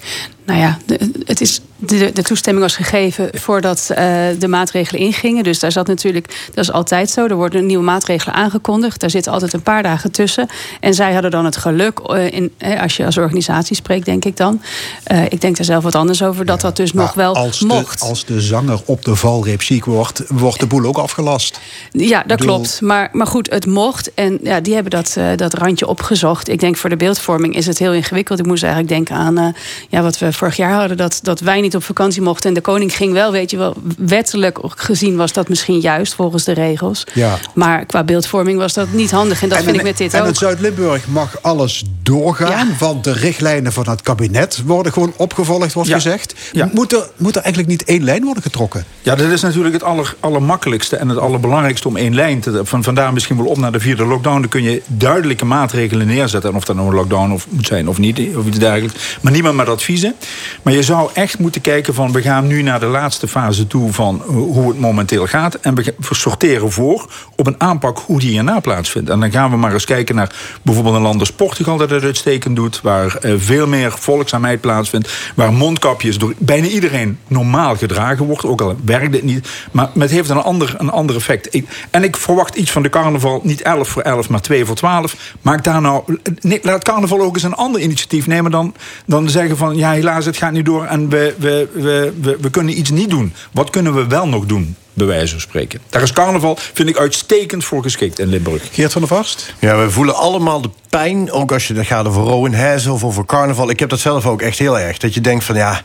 Nou 0.48 0.60
ja, 0.60 0.78
de, 0.86 1.12
het 1.26 1.42
is, 1.42 1.62
de, 1.76 2.12
de 2.14 2.22
toestemming 2.22 2.66
was 2.66 2.76
gegeven 2.76 3.30
voordat 3.34 3.90
eh, 3.90 4.06
de 4.40 4.48
maatregelen 4.48 5.02
ingingen. 5.02 5.44
Dus 5.44 5.60
daar 5.60 5.72
zat 5.72 5.88
natuurlijk, 5.88 6.50
dat 6.54 6.64
is 6.64 6.72
altijd 6.72 7.10
zo. 7.10 7.26
Er 7.26 7.36
worden 7.36 7.66
nieuwe 7.66 7.84
maatregelen 7.84 8.36
aangekondigd. 8.36 9.00
Daar 9.00 9.10
zitten 9.10 9.32
altijd 9.32 9.54
een 9.54 9.62
paar 9.62 9.84
dagen 9.84 10.12
tussen. 10.12 10.48
En 10.80 10.94
zij 10.94 11.14
hadden 11.14 11.32
dan 11.32 11.46
het 11.46 11.58
geluk, 11.58 12.00
eh, 12.00 12.32
in, 12.32 12.54
eh, 12.58 12.82
als 12.82 12.98
je 12.98 13.06
als 13.06 13.18
organisatie 13.18 13.76
spreekt, 13.76 14.06
denk 14.06 14.26
ik 14.26 14.38
dan. 14.38 14.62
Eh, 15.04 15.24
ik 15.24 15.42
denk 15.42 15.58
daar 15.58 15.66
zelf 15.66 15.84
wat 15.84 15.96
anders 15.96 16.24
over, 16.24 16.46
dat 16.46 16.62
dat 16.62 16.76
dus 16.76 16.94
nog 16.94 17.14
wel 17.14 17.36
als 17.36 17.62
mocht. 17.62 18.00
De, 18.00 18.06
als 18.06 18.26
de 18.26 18.42
zanger 18.42 18.82
op 18.86 19.06
de 19.06 19.16
valreep 19.16 19.62
ziek 19.62 19.86
wordt, 19.86 20.24
wordt 20.28 20.60
de 20.60 20.68
boel 20.68 20.86
ook 20.86 20.98
afgelast. 20.98 21.60
Ja, 21.92 22.24
dat 22.28 22.40
klopt. 22.40 22.82
Maar, 22.82 23.10
maar 23.12 23.28
goed, 23.28 23.50
het 23.50 23.66
mocht. 23.66 24.14
En 24.14 24.40
ja, 24.44 24.60
die 24.60 24.74
hebben 24.74 24.92
dat, 24.92 25.18
dat 25.36 25.54
randje 25.54 25.88
opgezocht. 25.88 26.50
Ik 26.50 26.60
denk 26.60 26.78
voor 26.78 26.90
de 26.90 26.98
beeldvorming 26.98 27.56
is 27.56 27.66
het 27.66 27.78
heel 27.78 27.94
ingewikkeld. 27.94 28.40
Ik 28.40 28.46
moest 28.46 28.64
eigenlijk 28.64 28.94
denken 28.94 29.16
aan 29.16 29.56
ja, 29.90 30.02
wat 30.02 30.18
we 30.18 30.36
vorig 30.38 30.56
jaar 30.56 30.74
hadden. 30.80 30.98
Dat, 30.98 31.20
dat 31.22 31.40
wij 31.40 31.62
niet 31.62 31.76
op 31.76 31.84
vakantie 31.84 32.22
mochten. 32.22 32.50
En 32.50 32.56
de 32.56 32.62
koning 32.62 32.96
ging 32.96 33.14
wel, 33.14 33.32
weet 33.32 33.52
je 33.52 33.58
wel. 33.58 33.76
Wettelijk 33.98 34.60
gezien 34.76 35.16
was 35.16 35.34
dat 35.34 35.50
misschien 35.50 35.80
juist 35.80 36.14
volgens 36.14 36.44
de 36.44 36.52
regels. 36.54 37.04
Ja. 37.14 37.38
Maar 37.54 37.86
qua 37.86 38.04
beeldvorming 38.04 38.60
was 38.60 38.74
dat 38.74 38.92
niet 38.92 39.12
handig. 39.12 39.44
En 39.44 39.50
dat 39.50 39.64
vind 39.64 39.76
ik 39.76 39.84
met 39.84 39.98
dit 39.98 40.14
en 40.14 40.22
ook. 40.22 40.28
in 40.28 40.36
Zuid-Limburg 40.36 41.08
mag 41.08 41.42
alles 41.42 41.84
doorgaan. 42.04 42.76
Want 42.80 43.04
de 43.04 43.12
richtlijnen 43.14 43.74
van 43.74 43.90
het 43.90 44.02
kabinet 44.02 44.62
worden 44.66 44.94
gewoon 44.94 45.14
opgevolgd, 45.18 45.74
wordt 45.74 45.90
Ja. 45.90 45.96
gezegd. 45.96 46.34
Ja. 46.52 46.70
Moet, 46.74 46.94
er, 46.94 47.10
moet 47.18 47.36
er 47.36 47.42
eigenlijk 47.42 47.72
niet 47.72 47.84
één 47.84 48.04
lijn 48.04 48.24
worden 48.24 48.44
getrokken? 48.44 48.86
Ja, 49.02 49.16
dat 49.16 49.30
is 49.32 49.42
natuurlijk 49.42 49.74
het 49.74 49.84
aller, 49.84 50.16
allermakkelijkste 50.20 50.96
en 50.96 51.10
het 51.10 51.18
allerbelangrijkste 51.18 51.88
om 51.88 51.96
één 51.98 52.16
lijn 52.16 52.40
te... 52.40 52.62
Van, 52.66 52.84
vandaar 52.84 53.14
misschien 53.14 53.38
wel 53.38 53.46
op 53.46 53.58
naar 53.58 53.72
de 53.72 53.80
vierde 53.80 54.06
lockdown. 54.06 54.40
Dan 54.40 54.50
kun 54.50 54.64
je 54.64 54.82
duidelijke 54.88 55.46
maatregelen 55.46 56.08
neerzetten. 56.08 56.50
En 56.50 56.56
of 56.56 56.66
dat 56.66 56.76
nou 56.76 56.88
een 56.88 56.96
lockdown 56.96 57.32
of 57.32 57.46
moet 57.50 57.66
zijn 57.68 57.90
of 57.90 57.98
niet, 57.98 58.20
of 58.36 58.46
iets 58.46 58.58
dergelijks. 58.60 59.18
Maar 59.22 59.32
niemand 59.32 59.56
met 59.56 59.70
adviezen. 59.70 60.16
Maar 60.62 60.74
je 60.74 60.84
zou 60.84 61.10
echt 61.14 61.40
moeten 61.40 61.62
kijken 61.62 61.94
van... 61.94 62.12
we 62.12 62.22
gaan 62.22 62.48
nu 62.48 62.62
naar 62.62 62.80
de 62.80 62.86
laatste 62.86 63.28
fase 63.28 63.68
toe 63.68 63.94
van 63.94 64.22
hoe 64.26 64.68
het 64.68 64.80
momenteel 64.80 65.28
gaat. 65.28 65.56
En 65.56 65.76
we 65.76 65.94
sorteren 66.10 66.72
voor 66.72 67.12
op 67.36 67.48
een 67.48 67.56
aanpak 67.62 68.00
hoe 68.06 68.20
die 68.20 68.30
hierna 68.30 68.60
plaatsvindt. 68.60 69.10
En 69.10 69.20
dan 69.20 69.32
gaan 69.32 69.50
we 69.50 69.58
maar 69.58 69.74
eens 69.74 69.86
kijken 69.86 70.16
naar 70.16 70.36
bijvoorbeeld 70.62 70.96
een 70.96 71.02
land 71.02 71.20
als 71.20 71.32
Portugal... 71.32 71.78
dat 71.78 71.90
het 71.90 72.04
uitstekend 72.04 72.56
doet, 72.56 72.82
waar 72.82 73.16
eh, 73.16 73.34
veel 73.38 73.68
meer 73.68 73.92
volkzaamheid 73.92 74.62
plaatsvindt... 74.62 75.32
waar 75.36 75.54
mondkapjes 75.54 76.18
door 76.18 76.34
bijna 76.38 76.68
iedereen 76.68 77.18
normaal 77.28 77.76
gedragen 77.76 78.26
wordt. 78.26 78.46
Ook 78.46 78.62
al 78.62 78.76
werkt 78.86 79.14
het 79.14 79.24
niet. 79.24 79.50
Maar 79.72 79.90
het 80.00 80.12
heeft 80.12 80.30
een 80.30 80.38
ander, 80.38 80.76
een 80.78 80.90
ander 80.90 81.16
effect. 81.16 81.62
En 81.90 82.04
ik 82.04 82.18
verwacht 82.18 82.56
iets 82.56 82.72
van 82.72 82.84
de 82.84 82.90
carnaval. 82.90 83.42
Niet 83.44 83.62
11 83.62 83.88
voor 83.88 84.02
11, 84.02 84.30
maar 84.30 84.42
2 84.42 84.66
voor 84.66 84.76
12. 84.76 85.16
Maak 85.42 85.64
daar 85.64 85.82
nou... 85.82 86.18
Nee, 86.42 86.60
laat 86.64 86.84
carnaval 86.84 87.22
ook 87.22 87.36
eens 87.36 87.44
een 87.44 87.56
ander 87.56 87.82
initiatief 87.82 88.28
nemen 88.28 88.52
dan, 88.52 88.74
dan 89.06 89.30
zeggen 89.30 89.58
van... 89.58 89.76
ja, 89.76 89.92
helaas, 89.92 90.17
het 90.26 90.38
gaat 90.38 90.52
niet 90.52 90.66
door 90.66 90.86
en 90.86 91.10
we, 91.10 91.36
we, 91.38 91.68
we, 91.74 92.14
we, 92.22 92.38
we 92.42 92.50
kunnen 92.50 92.80
iets 92.80 92.90
niet 92.90 93.10
doen. 93.10 93.34
Wat 93.52 93.70
kunnen 93.70 93.96
we 93.96 94.08
wel 94.08 94.28
nog 94.28 94.46
doen? 94.46 94.76
Bij 94.94 95.06
wijze 95.08 95.32
van 95.32 95.42
spreken. 95.42 95.80
Daar 95.90 96.02
is 96.02 96.12
carnaval, 96.12 96.58
vind 96.74 96.90
ik, 96.90 96.98
uitstekend 96.98 97.64
voor 97.64 97.82
geschikt 97.82 98.20
in 98.20 98.28
Limburg. 98.28 98.68
Geert 98.72 98.92
van 98.92 99.02
der 99.02 99.10
Vast? 99.10 99.54
Ja, 99.60 99.78
we 99.78 99.92
voelen 99.92 100.16
allemaal 100.16 100.62
de 100.62 100.70
pijn. 100.90 101.32
Ook 101.32 101.52
als 101.52 101.68
je 101.68 101.74
dat 101.74 101.86
gaat 101.86 102.08
over 102.08 102.22
Rowan 102.22 102.56
of 102.92 103.04
over 103.04 103.26
carnaval. 103.26 103.70
Ik 103.70 103.80
heb 103.80 103.90
dat 103.90 104.00
zelf 104.00 104.26
ook 104.26 104.42
echt 104.42 104.60
heel 104.60 104.80
erg. 104.80 104.98
Dat 104.98 105.14
je 105.14 105.22
denkt 105.22 105.44
van 105.44 105.56
ja. 105.56 105.82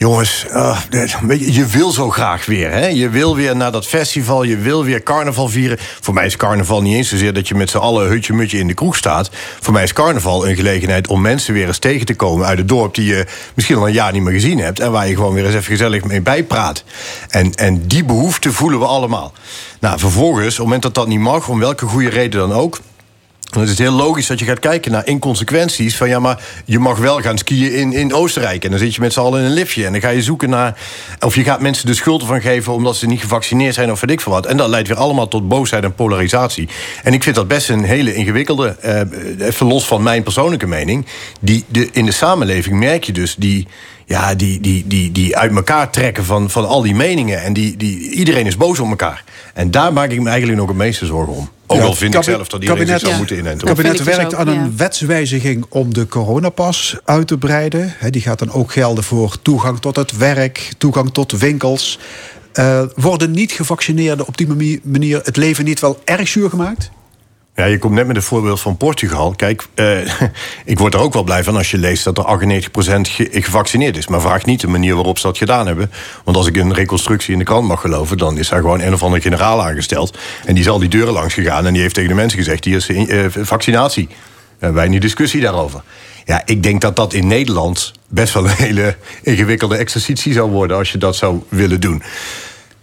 Jongens, 0.00 0.46
weet 1.22 1.40
je, 1.40 1.52
je 1.52 1.66
wil 1.66 1.90
zo 1.90 2.10
graag 2.10 2.46
weer. 2.46 2.70
Hè? 2.70 2.86
Je 2.86 3.08
wil 3.08 3.36
weer 3.36 3.56
naar 3.56 3.72
dat 3.72 3.86
festival, 3.86 4.42
je 4.42 4.56
wil 4.56 4.84
weer 4.84 5.02
carnaval 5.02 5.48
vieren. 5.48 5.78
Voor 6.00 6.14
mij 6.14 6.26
is 6.26 6.36
carnaval 6.36 6.82
niet 6.82 6.94
eens 6.94 7.08
zozeer 7.08 7.32
dat 7.32 7.48
je 7.48 7.54
met 7.54 7.70
z'n 7.70 7.76
allen 7.76 8.08
hutje-mutje 8.08 8.58
in 8.58 8.66
de 8.66 8.74
kroeg 8.74 8.96
staat. 8.96 9.30
Voor 9.60 9.72
mij 9.72 9.82
is 9.82 9.92
carnaval 9.92 10.48
een 10.48 10.56
gelegenheid 10.56 11.08
om 11.08 11.20
mensen 11.20 11.54
weer 11.54 11.66
eens 11.66 11.78
tegen 11.78 12.06
te 12.06 12.14
komen 12.14 12.46
uit 12.46 12.58
het 12.58 12.68
dorp 12.68 12.94
die 12.94 13.04
je 13.04 13.26
misschien 13.54 13.76
al 13.76 13.86
een 13.86 13.92
jaar 13.92 14.12
niet 14.12 14.22
meer 14.22 14.32
gezien 14.32 14.58
hebt. 14.58 14.80
En 14.80 14.92
waar 14.92 15.08
je 15.08 15.14
gewoon 15.14 15.34
weer 15.34 15.44
eens 15.44 15.54
even 15.54 15.64
gezellig 15.64 16.04
mee 16.04 16.20
bijpraat. 16.20 16.84
En, 17.28 17.54
en 17.54 17.86
die 17.86 18.04
behoefte 18.04 18.52
voelen 18.52 18.78
we 18.78 18.86
allemaal. 18.86 19.32
Nou, 19.80 19.98
vervolgens, 19.98 20.44
op 20.44 20.50
het 20.50 20.64
moment 20.64 20.82
dat 20.82 20.94
dat 20.94 21.06
niet 21.06 21.20
mag, 21.20 21.48
om 21.48 21.58
welke 21.58 21.86
goede 21.86 22.08
reden 22.08 22.40
dan 22.40 22.52
ook. 22.52 22.80
Is 23.56 23.68
het 23.68 23.78
heel 23.78 23.92
logisch 23.92 24.26
dat 24.26 24.38
je 24.38 24.44
gaat 24.44 24.58
kijken 24.58 24.92
naar 24.92 25.06
inconsequenties. 25.06 25.96
Van 25.96 26.08
ja, 26.08 26.18
maar 26.18 26.42
je 26.64 26.78
mag 26.78 26.98
wel 26.98 27.20
gaan 27.20 27.38
skiën 27.38 27.72
in, 27.72 27.92
in 27.92 28.14
Oostenrijk. 28.14 28.64
En 28.64 28.70
dan 28.70 28.78
zit 28.78 28.94
je 28.94 29.00
met 29.00 29.12
z'n 29.12 29.20
allen 29.20 29.40
in 29.40 29.46
een 29.46 29.52
liftje. 29.52 29.86
En 29.86 29.92
dan 29.92 30.00
ga 30.00 30.08
je 30.08 30.22
zoeken 30.22 30.50
naar. 30.50 30.78
Of 31.20 31.34
je 31.34 31.42
gaat 31.44 31.60
mensen 31.60 31.86
de 31.86 31.94
schuld 31.94 32.20
ervan 32.20 32.40
geven 32.40 32.72
omdat 32.72 32.96
ze 32.96 33.06
niet 33.06 33.20
gevaccineerd 33.20 33.74
zijn 33.74 33.90
of 33.90 34.00
weet 34.00 34.10
ik 34.10 34.20
veel 34.20 34.32
wat. 34.32 34.46
En 34.46 34.56
dat 34.56 34.68
leidt 34.68 34.88
weer 34.88 34.96
allemaal 34.96 35.28
tot 35.28 35.48
boosheid 35.48 35.84
en 35.84 35.94
polarisatie. 35.94 36.68
En 37.02 37.12
ik 37.12 37.22
vind 37.22 37.36
dat 37.36 37.48
best 37.48 37.68
een 37.68 37.84
hele 37.84 38.14
ingewikkelde. 38.14 38.76
eh, 38.80 39.00
even 39.46 39.66
los 39.66 39.84
van 39.84 40.02
mijn 40.02 40.22
persoonlijke 40.22 40.66
mening. 40.66 41.06
Die, 41.40 41.64
de, 41.68 41.88
in 41.92 42.04
de 42.04 42.12
samenleving 42.12 42.78
merk 42.78 43.04
je 43.04 43.12
dus 43.12 43.34
die. 43.38 43.66
Ja, 44.06 44.34
die, 44.34 44.60
die, 44.60 44.84
die, 44.86 45.12
die 45.12 45.36
uit 45.36 45.54
elkaar 45.54 45.90
trekken 45.90 46.24
van, 46.24 46.50
van 46.50 46.66
al 46.66 46.82
die 46.82 46.94
meningen. 46.94 47.42
En 47.42 47.52
die, 47.52 47.76
die, 47.76 48.10
iedereen 48.10 48.46
is 48.46 48.56
boos 48.56 48.80
op 48.80 48.88
elkaar. 48.88 49.24
En 49.54 49.70
daar 49.70 49.92
maak 49.92 50.10
ik 50.10 50.20
me 50.20 50.28
eigenlijk 50.28 50.58
nog 50.58 50.68
het 50.68 50.76
meeste 50.76 51.06
zorgen 51.06 51.34
om. 51.34 51.48
Ook 51.70 51.78
Ja, 51.78 51.84
al 51.84 51.94
vind 51.94 52.14
ik 52.14 52.22
zelf 52.22 52.48
dat 52.48 52.60
iedereen 52.62 52.86
zich 52.86 53.00
zou 53.00 53.16
moeten 53.16 53.36
inenten. 53.38 53.68
Het 53.68 53.76
kabinet 53.76 53.96
dus 54.04 54.16
werkt 54.16 54.34
ook, 54.34 54.40
aan 54.40 54.48
een 54.48 54.76
wetswijziging 54.76 55.64
om 55.68 55.94
de 55.94 56.06
coronapas 56.06 56.96
uit 57.04 57.26
te 57.26 57.38
breiden. 57.38 57.94
Hè, 57.98 58.10
die 58.10 58.22
gaat 58.22 58.38
dan 58.38 58.52
ook 58.52 58.72
gelden 58.72 59.04
voor 59.04 59.36
toegang 59.42 59.80
tot 59.80 59.96
het 59.96 60.16
werk, 60.16 60.72
toegang 60.78 61.12
tot 61.12 61.32
winkels. 61.32 61.98
Eh, 62.52 62.82
worden 62.94 63.30
niet 63.30 63.52
gevaccineerden 63.52 64.26
op 64.26 64.36
die 64.36 64.46
manie- 64.46 64.80
manier 64.82 65.20
het 65.24 65.36
leven 65.36 65.64
niet 65.64 65.80
wel 65.80 66.00
erg 66.04 66.28
zuur 66.28 66.50
gemaakt? 66.50 66.90
Ja, 67.60 67.66
je 67.66 67.78
komt 67.78 67.94
net 67.94 68.06
met 68.06 68.16
een 68.16 68.22
voorbeeld 68.22 68.60
van 68.60 68.76
Portugal. 68.76 69.34
Kijk, 69.36 69.66
eh, 69.74 69.98
ik 70.64 70.78
word 70.78 70.94
er 70.94 71.00
ook 71.00 71.12
wel 71.12 71.22
blij 71.22 71.44
van 71.44 71.56
als 71.56 71.70
je 71.70 71.78
leest 71.78 72.04
dat 72.04 72.18
er 72.18 72.24
98% 72.24 72.64
ge- 73.00 73.28
gevaccineerd 73.30 73.96
is. 73.96 74.08
Maar 74.08 74.20
vraag 74.20 74.44
niet 74.44 74.60
de 74.60 74.66
manier 74.68 74.94
waarop 74.94 75.18
ze 75.18 75.26
dat 75.26 75.38
gedaan 75.38 75.66
hebben. 75.66 75.90
Want 76.24 76.36
als 76.36 76.46
ik 76.46 76.56
een 76.56 76.74
reconstructie 76.74 77.32
in 77.32 77.38
de 77.38 77.44
krant 77.44 77.66
mag 77.68 77.80
geloven, 77.80 78.18
dan 78.18 78.38
is 78.38 78.48
daar 78.48 78.60
gewoon 78.60 78.80
een 78.80 78.92
of 78.92 79.02
andere 79.02 79.22
generaal 79.22 79.62
aangesteld. 79.62 80.18
En 80.44 80.54
die 80.54 80.62
is 80.62 80.68
al 80.68 80.78
die 80.78 80.88
deuren 80.88 81.12
langs 81.12 81.34
gegaan 81.34 81.66
en 81.66 81.72
die 81.72 81.82
heeft 81.82 81.94
tegen 81.94 82.08
de 82.08 82.16
mensen 82.16 82.38
gezegd: 82.38 82.64
hier 82.64 82.76
is 82.76 82.88
eh, 82.88 83.24
vaccinatie. 83.28 84.08
En 84.58 84.74
wij 84.74 84.88
nu 84.88 84.98
discussie 84.98 85.40
daarover. 85.40 85.82
Ja, 86.24 86.42
ik 86.44 86.62
denk 86.62 86.80
dat 86.80 86.96
dat 86.96 87.12
in 87.12 87.26
Nederland 87.26 87.92
best 88.08 88.34
wel 88.34 88.44
een 88.44 88.56
hele 88.56 88.96
ingewikkelde 89.22 89.76
exercitie 89.76 90.32
zou 90.32 90.50
worden 90.50 90.76
als 90.76 90.92
je 90.92 90.98
dat 90.98 91.16
zou 91.16 91.42
willen 91.48 91.80
doen 91.80 92.02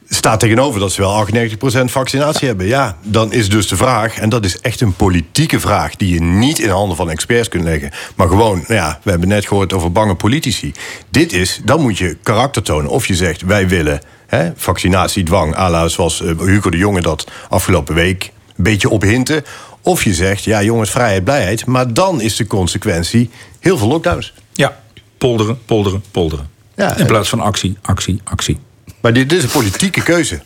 staat 0.09 0.39
tegenover 0.39 0.79
dat 0.79 0.91
ze 0.91 1.01
wel 1.01 1.25
98% 1.25 1.57
vaccinatie 1.85 2.47
hebben. 2.47 2.65
Ja, 2.65 2.97
dan 3.03 3.33
is 3.33 3.49
dus 3.49 3.67
de 3.67 3.75
vraag, 3.75 4.17
en 4.17 4.29
dat 4.29 4.45
is 4.45 4.59
echt 4.59 4.81
een 4.81 4.95
politieke 4.95 5.59
vraag... 5.59 5.95
die 5.95 6.13
je 6.13 6.21
niet 6.21 6.59
in 6.59 6.69
handen 6.69 6.97
van 6.97 7.09
experts 7.09 7.49
kunt 7.49 7.63
leggen. 7.63 7.91
Maar 8.15 8.27
gewoon, 8.27 8.57
nou 8.57 8.73
ja, 8.73 8.99
we 9.03 9.09
hebben 9.09 9.27
net 9.27 9.47
gehoord 9.47 9.73
over 9.73 9.91
bange 9.91 10.15
politici. 10.15 10.71
Dit 11.09 11.33
is, 11.33 11.61
dan 11.63 11.81
moet 11.81 11.97
je 11.97 12.17
karakter 12.23 12.61
tonen. 12.61 12.91
Of 12.91 13.07
je 13.07 13.15
zegt, 13.15 13.41
wij 13.41 13.67
willen 13.67 14.01
hè, 14.27 14.51
vaccinatiedwang... 14.55 15.55
à 15.55 15.69
la 15.69 15.87
zoals 15.87 16.21
eh, 16.21 16.37
Hugo 16.39 16.69
de 16.69 16.77
Jonge 16.77 17.01
dat 17.01 17.27
afgelopen 17.49 17.95
week 17.95 18.31
een 18.57 18.63
beetje 18.63 18.89
ophinten... 18.89 19.43
Of 19.81 20.03
je 20.03 20.13
zegt, 20.13 20.43
ja 20.43 20.63
jongens, 20.63 20.89
vrijheid, 20.89 21.23
blijheid. 21.23 21.65
Maar 21.65 21.93
dan 21.93 22.21
is 22.21 22.35
de 22.35 22.47
consequentie 22.47 23.29
heel 23.59 23.77
veel 23.77 23.87
lockdowns. 23.87 24.33
Ja, 24.53 24.79
polderen, 25.17 25.59
polderen, 25.65 26.03
polderen. 26.11 26.49
Ja, 26.75 26.95
in 26.95 27.05
plaats 27.05 27.29
van 27.29 27.39
actie, 27.39 27.77
actie, 27.81 28.21
actie. 28.23 28.57
Maar 29.01 29.13
dit 29.13 29.31
is 29.31 29.43
een 29.43 29.49
politieke 29.49 30.03
keuze. 30.03 30.41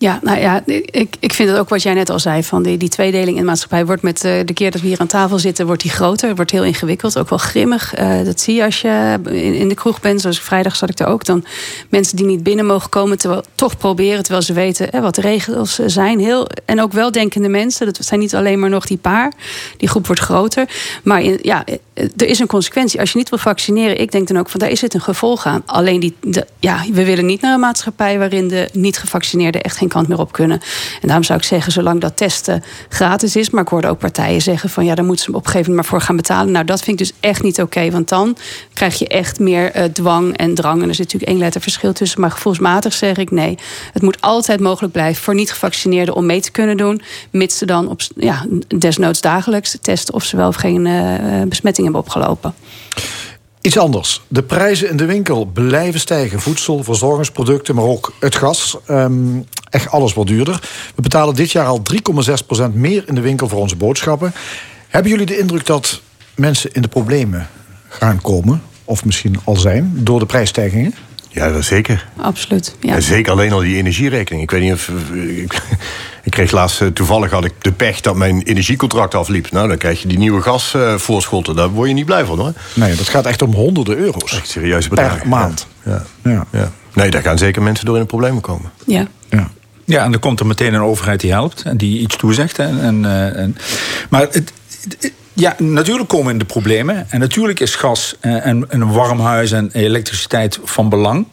Ja, 0.00 0.18
nou 0.22 0.38
ja, 0.38 0.62
ik, 0.66 1.16
ik 1.18 1.32
vind 1.32 1.48
het 1.48 1.58
ook 1.58 1.68
wat 1.68 1.82
jij 1.82 1.94
net 1.94 2.10
al 2.10 2.18
zei. 2.18 2.44
Van 2.44 2.62
die, 2.62 2.76
die 2.76 2.88
tweedeling 2.88 3.28
in 3.28 3.42
de 3.42 3.48
maatschappij 3.48 3.86
wordt 3.86 4.02
met 4.02 4.24
eh, 4.24 4.40
de 4.44 4.52
keer 4.52 4.70
dat 4.70 4.80
we 4.80 4.86
hier 4.86 4.98
aan 4.98 5.06
tafel 5.06 5.38
zitten, 5.38 5.66
wordt 5.66 5.82
die 5.82 5.90
groter. 5.90 6.34
Wordt 6.34 6.50
heel 6.50 6.64
ingewikkeld, 6.64 7.18
ook 7.18 7.28
wel 7.28 7.38
grimmig. 7.38 7.94
Eh, 7.94 8.24
dat 8.24 8.40
zie 8.40 8.54
je 8.54 8.64
als 8.64 8.80
je 8.80 9.18
in, 9.24 9.54
in 9.54 9.68
de 9.68 9.74
kroeg 9.74 10.00
bent. 10.00 10.20
Zoals 10.20 10.40
vrijdag 10.40 10.76
zat 10.76 10.90
ik 10.90 10.98
er 10.98 11.06
ook. 11.06 11.24
Dan 11.24 11.44
mensen 11.88 12.16
die 12.16 12.26
niet 12.26 12.42
binnen 12.42 12.66
mogen 12.66 12.90
komen, 12.90 13.18
terwijl 13.18 13.42
toch 13.54 13.76
proberen, 13.76 14.22
terwijl 14.22 14.44
ze 14.44 14.52
weten 14.52 14.92
eh, 14.92 15.00
wat 15.00 15.14
de 15.14 15.20
regels 15.20 15.78
zijn. 15.86 16.18
Heel, 16.18 16.48
en 16.64 16.82
ook 16.82 16.92
weldenkende 16.92 17.48
mensen. 17.48 17.86
Dat 17.86 18.04
zijn 18.04 18.20
niet 18.20 18.34
alleen 18.34 18.58
maar 18.58 18.70
nog 18.70 18.86
die 18.86 18.98
paar. 18.98 19.32
Die 19.76 19.88
groep 19.88 20.06
wordt 20.06 20.22
groter. 20.22 20.68
Maar 21.04 21.22
ja, 21.22 21.64
er 21.94 22.26
is 22.26 22.38
een 22.38 22.46
consequentie. 22.46 23.00
Als 23.00 23.12
je 23.12 23.18
niet 23.18 23.28
wil 23.28 23.38
vaccineren, 23.38 24.00
ik 24.00 24.12
denk 24.12 24.28
dan 24.28 24.38
ook 24.38 24.48
van 24.48 24.60
daar 24.60 24.70
is 24.70 24.80
het 24.80 24.94
een 24.94 25.00
gevolg 25.00 25.46
aan. 25.46 25.62
Alleen 25.66 26.00
die, 26.00 26.14
ja, 26.58 26.84
we 26.92 27.04
willen 27.04 27.26
niet 27.26 27.40
naar 27.40 27.54
een 27.54 27.60
maatschappij 27.60 28.18
waarin 28.18 28.48
de 28.48 28.68
niet 28.72 28.98
gevaccineerden 28.98 29.60
echt 29.60 29.76
geen 29.76 29.88
kant 29.90 30.08
meer 30.08 30.18
op 30.18 30.32
kunnen. 30.32 30.60
En 31.00 31.06
daarom 31.06 31.24
zou 31.24 31.38
ik 31.38 31.44
zeggen, 31.44 31.72
zolang 31.72 32.00
dat 32.00 32.16
testen 32.16 32.62
gratis 32.88 33.36
is, 33.36 33.50
maar 33.50 33.62
ik 33.62 33.68
hoorde 33.68 33.88
ook 33.88 33.98
partijen 33.98 34.42
zeggen 34.42 34.68
van 34.68 34.84
ja, 34.84 34.94
daar 34.94 35.04
moeten 35.04 35.24
ze 35.24 35.30
op 35.30 35.36
een 35.36 35.50
gegeven 35.50 35.70
moment 35.70 35.90
maar 35.90 35.98
voor 35.98 36.06
gaan 36.06 36.16
betalen. 36.16 36.52
Nou, 36.52 36.64
dat 36.64 36.82
vind 36.82 37.00
ik 37.00 37.06
dus 37.06 37.16
echt 37.20 37.42
niet 37.42 37.60
oké, 37.60 37.90
want 37.90 38.08
dan 38.08 38.36
krijg 38.72 38.98
je 38.98 39.08
echt 39.08 39.38
meer 39.38 39.72
eh, 39.72 39.84
dwang 39.84 40.36
en 40.36 40.54
drang. 40.54 40.82
En 40.82 40.88
er 40.88 40.94
zit 40.94 41.04
natuurlijk 41.04 41.32
één 41.32 41.40
letter 41.40 41.60
verschil 41.60 41.92
tussen. 41.92 42.20
Maar 42.20 42.30
gevoelsmatig 42.30 42.92
zeg 42.92 43.16
ik 43.16 43.30
nee. 43.30 43.58
Het 43.92 44.02
moet 44.02 44.20
altijd 44.20 44.60
mogelijk 44.60 44.92
blijven 44.92 45.22
voor 45.22 45.34
niet 45.34 45.50
gevaccineerden 45.50 46.14
om 46.14 46.26
mee 46.26 46.40
te 46.40 46.50
kunnen 46.50 46.76
doen, 46.76 47.02
mits 47.30 47.58
ze 47.58 47.66
dan 47.66 47.88
op 47.88 48.00
ja, 48.16 48.46
desnoods 48.78 49.20
dagelijks 49.20 49.78
testen 49.80 50.14
of 50.14 50.24
ze 50.24 50.36
wel 50.36 50.48
of 50.48 50.56
geen 50.56 50.86
eh, 50.86 51.42
besmetting 51.48 51.86
hebben 51.86 52.02
opgelopen. 52.02 52.54
Iets 53.60 53.78
anders. 53.78 54.22
De 54.28 54.42
prijzen 54.42 54.88
in 54.88 54.96
de 54.96 55.04
winkel 55.04 55.44
blijven 55.44 56.00
stijgen. 56.00 56.40
Voedsel, 56.40 56.84
verzorgingsproducten, 56.84 57.74
maar 57.74 57.84
ook 57.84 58.12
het 58.18 58.36
gas. 58.36 58.76
Ehm, 58.86 59.38
echt 59.70 59.90
alles 59.90 60.14
wat 60.14 60.26
duurder. 60.26 60.60
We 60.94 61.02
betalen 61.02 61.34
dit 61.34 61.52
jaar 61.52 61.66
al 61.66 61.82
3,6% 62.68 62.72
meer 62.72 63.04
in 63.06 63.14
de 63.14 63.20
winkel 63.20 63.48
voor 63.48 63.60
onze 63.60 63.76
boodschappen. 63.76 64.32
Hebben 64.88 65.10
jullie 65.10 65.26
de 65.26 65.38
indruk 65.38 65.66
dat 65.66 66.00
mensen 66.34 66.72
in 66.72 66.82
de 66.82 66.88
problemen 66.88 67.48
gaan 67.88 68.20
komen? 68.20 68.62
Of 68.84 69.04
misschien 69.04 69.36
al 69.44 69.56
zijn, 69.56 69.92
door 69.94 70.18
de 70.18 70.26
prijsstijgingen? 70.26 70.94
Ja, 71.32 71.52
dat 71.52 71.64
zeker. 71.64 72.08
Absoluut. 72.16 72.76
Ja. 72.80 72.94
En 72.94 73.02
zeker 73.02 73.32
alleen 73.32 73.52
al 73.52 73.60
die 73.60 73.76
energierekening. 73.76 74.42
Ik 74.42 74.50
weet 74.50 74.60
niet 74.62 74.72
of. 74.72 74.88
Ik, 75.14 75.52
ik 76.22 76.30
kreeg 76.30 76.50
laatst, 76.50 76.80
eh, 76.80 76.88
toevallig 76.88 77.30
had 77.30 77.44
ik 77.44 77.52
de 77.58 77.72
pech 77.72 78.00
dat 78.00 78.16
mijn 78.16 78.42
energiecontract 78.42 79.14
afliep. 79.14 79.50
Nou, 79.50 79.68
dan 79.68 79.76
krijg 79.76 80.02
je 80.02 80.08
die 80.08 80.18
nieuwe 80.18 80.42
gasvoorschotten. 80.42 81.56
Daar 81.56 81.68
word 81.68 81.88
je 81.88 81.94
niet 81.94 82.04
blij 82.04 82.24
van 82.24 82.38
hoor. 82.38 82.52
Nee, 82.74 82.94
dat 82.94 83.08
gaat 83.08 83.26
echt 83.26 83.42
om 83.42 83.52
honderden 83.54 83.96
euro's. 83.96 84.32
Echt 84.36 84.48
serieuze 84.48 84.88
Per 84.88 84.96
bedragen. 85.02 85.28
maand. 85.28 85.66
Ja. 85.84 86.04
Ja. 86.24 86.46
Ja. 86.52 86.72
Nee, 86.94 87.10
daar 87.10 87.22
gaan 87.22 87.38
zeker 87.38 87.62
mensen 87.62 87.86
door 87.86 87.94
in 87.94 88.00
de 88.00 88.06
problemen 88.08 88.40
komen. 88.40 88.70
Ja. 88.86 89.06
Ja, 89.28 89.50
en 89.98 90.10
dan 90.10 90.20
komt 90.20 90.40
er 90.40 90.46
meteen 90.46 90.74
een 90.74 90.80
overheid 90.80 91.20
die 91.20 91.30
helpt 91.32 91.62
en 91.62 91.76
die 91.76 92.00
iets 92.00 92.16
toezegt. 92.16 92.56
hè, 92.56 92.80
En, 92.80 93.04
eh, 93.04 93.36
en, 93.36 93.56
maar 94.10 94.20
het, 94.20 94.34
het- 94.34 95.12
ja, 95.32 95.54
natuurlijk 95.58 96.08
komen 96.08 96.26
we 96.26 96.32
in 96.32 96.38
de 96.38 96.44
problemen. 96.44 97.06
En 97.10 97.20
natuurlijk 97.20 97.60
is 97.60 97.74
gas 97.74 98.16
eh, 98.20 98.46
en, 98.46 98.70
en 98.70 98.80
een 98.80 98.92
warm 98.92 99.20
huis 99.20 99.52
en 99.52 99.70
elektriciteit 99.72 100.58
van 100.64 100.88
belang. 100.88 101.26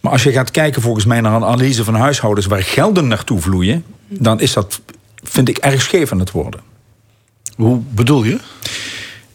Maar 0.00 0.12
als 0.12 0.22
je 0.22 0.32
gaat 0.32 0.50
kijken 0.50 0.82
volgens 0.82 1.04
mij 1.04 1.20
naar 1.20 1.34
een 1.34 1.44
analyse 1.44 1.84
van 1.84 1.94
huishoudens 1.94 2.46
waar 2.46 2.62
gelden 2.62 3.08
naartoe 3.08 3.40
vloeien, 3.40 3.84
dan 4.08 4.40
is 4.40 4.52
dat, 4.52 4.80
vind 5.22 5.48
ik, 5.48 5.58
erg 5.58 5.82
scheef 5.82 6.12
aan 6.12 6.18
het 6.18 6.30
worden. 6.30 6.60
Hoe 7.56 7.80
bedoel 7.90 8.24
je? 8.24 8.38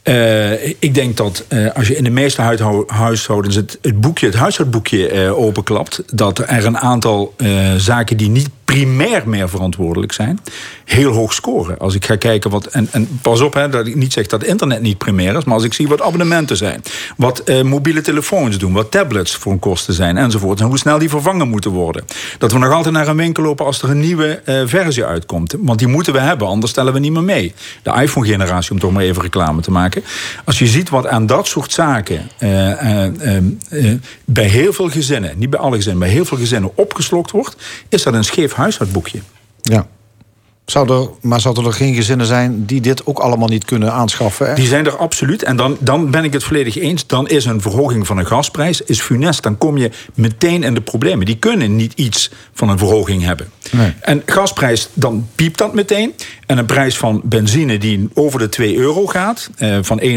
Eh, 0.04 0.68
ik 0.80 0.94
denk 0.94 1.18
dat 1.18 1.46
als 1.74 1.88
je 1.88 1.96
in 1.98 2.04
de 2.04 2.10
meeste 2.10 2.42
huishoudens 2.88 3.56
het, 3.56 3.78
het 3.82 4.02
boekje, 4.02 4.26
het 4.26 4.36
huishoudboekje 4.36 5.36
openklapt, 5.36 6.04
dat 6.14 6.40
er 6.40 6.66
een 6.66 6.78
aantal 6.78 7.36
zaken 7.78 8.18
die 8.18 8.30
niet 8.30 8.50
primair 8.70 9.22
meer 9.26 9.50
verantwoordelijk 9.50 10.12
zijn, 10.12 10.40
heel 10.86 11.12
hoog 11.12 11.34
scoren. 11.34 11.78
Als 11.78 11.96
ik 11.96 12.06
ga 12.06 12.16
kijken 12.16 12.50
wat. 12.50 12.66
En, 12.66 12.88
en 12.92 13.20
pas 13.22 13.42
op, 13.42 13.54
hè, 13.54 13.70
dat 13.70 13.88
ik 13.88 13.96
niet 13.96 14.14
zeg 14.14 14.28
dat 14.28 14.44
internet 14.44 14.82
niet 14.82 14.98
primair 14.98 15.36
is, 15.36 15.44
maar 15.44 15.54
als 15.54 15.64
ik 15.64 15.74
zie 15.74 15.88
wat 15.88 16.02
abonnementen 16.02 16.58
zijn, 16.58 16.82
wat 17.18 17.40
eh, 17.40 17.62
mobiele 17.62 18.02
telefoons 18.02 18.58
doen, 18.58 18.74
wat 18.74 18.92
tablets 18.92 19.36
voor 19.36 19.52
een 19.52 19.60
kosten 19.60 19.94
zijn 19.94 20.18
enzovoort, 20.18 20.60
en 20.60 20.66
hoe 20.66 20.78
snel 20.78 20.98
die 20.98 21.10
vervangen 21.10 21.48
moeten 21.48 21.72
worden. 21.72 22.06
Dat 22.38 22.52
we 22.52 22.58
nog 22.58 22.74
altijd 22.74 22.94
naar 22.94 23.08
een 23.08 23.16
winkel 23.16 23.44
lopen 23.44 23.66
als 23.66 23.82
er 23.82 23.90
een 23.90 24.00
nieuwe 24.00 24.42
eh, 24.46 24.62
versie 24.66 25.06
uitkomt. 25.06 25.56
Want 25.60 25.80
die 25.80 25.88
moeten 25.88 26.14
we 26.14 26.20
hebben, 26.20 26.48
anders 26.48 26.72
stellen 26.72 26.94
we 26.94 27.00
niet 27.00 27.12
meer 27.12 27.24
mee. 27.24 27.54
De 27.84 28.02
iPhone-generatie, 28.02 28.72
om 28.72 28.80
toch 28.80 28.92
maar 28.92 29.04
even 29.04 29.22
reclame 29.22 29.62
te 29.62 29.72
maken. 29.72 30.04
Als 30.46 30.60
je 30.60 30.68
ziet 30.68 30.90
wat 30.90 31.08
aan 31.08 31.26
dat 31.26 31.48
soort 31.48 31.72
zaken 31.72 32.30
eh, 32.38 32.72
eh, 32.72 33.06
eh, 33.06 33.38
eh, 33.70 34.00
bij 34.26 34.48
heel 34.48 34.74
veel 34.74 34.90
gezinnen, 34.90 35.34
niet 35.38 35.50
bij 35.50 35.60
alle 35.60 35.76
gezinnen, 35.76 36.00
bij 36.00 36.10
heel 36.10 36.26
veel 36.26 36.38
gezinnen 36.38 36.72
opgeslokt 36.76 37.32
wordt, 37.32 37.56
is 37.90 38.04
dat 38.04 38.14
een 38.14 38.24
scheef 38.24 38.54
huishoudboekje. 38.60 39.22
Ja. 39.62 39.86
Zou 40.70 40.94
er, 40.94 41.10
maar 41.22 41.40
zouden 41.42 41.66
er 41.66 41.74
geen 41.74 41.94
gezinnen 41.96 42.26
zijn 42.26 42.66
die 42.66 42.82
dit 42.82 43.06
ook 43.06 43.20
allemaal 43.20 43.48
niet 43.48 43.66
kunnen 43.66 43.94
aanschaffen? 43.94 44.48
Hè? 44.48 44.54
Die 44.56 44.68
zijn 44.68 44.86
er 44.86 44.98
absoluut. 44.98 45.44
En 45.44 45.56
dan, 45.56 45.78
dan 45.80 46.12
ben 46.12 46.24
ik 46.24 46.34
het 46.34 46.44
volledig 46.44 46.78
eens. 46.78 47.08
Dan 47.08 47.28
is 47.28 47.46
een 47.46 47.62
verhoging 47.62 48.08
van 48.08 48.18
een 48.18 48.28
gasprijs 48.28 48.82
is 48.82 49.02
funest. 49.02 49.44
Dan 49.44 49.58
kom 49.58 49.78
je 49.78 49.92
meteen 50.14 50.64
in 50.64 50.74
de 50.74 50.82
problemen. 50.82 51.26
Die 51.26 51.36
kunnen 51.38 51.76
niet 51.76 51.94
iets 51.96 52.32
van 52.54 52.70
een 52.70 52.78
verhoging 52.78 53.24
hebben. 53.24 53.48
Nee. 53.72 53.94
En 54.02 54.22
gasprijs, 54.26 54.90
dan 54.94 55.28
piept 55.36 55.58
dat 55.58 55.74
meteen. 55.74 56.14
En 56.46 56.58
een 56.58 56.66
prijs 56.66 56.98
van 56.98 57.22
benzine 57.24 57.78
die 57.78 58.10
over 58.14 58.40
de 58.40 58.50
2 58.50 58.78
euro 58.78 59.06
gaat... 59.06 59.50
Eh, 59.58 59.78
van 59.82 60.02
1,50, 60.02 60.06
1,58 60.06 60.12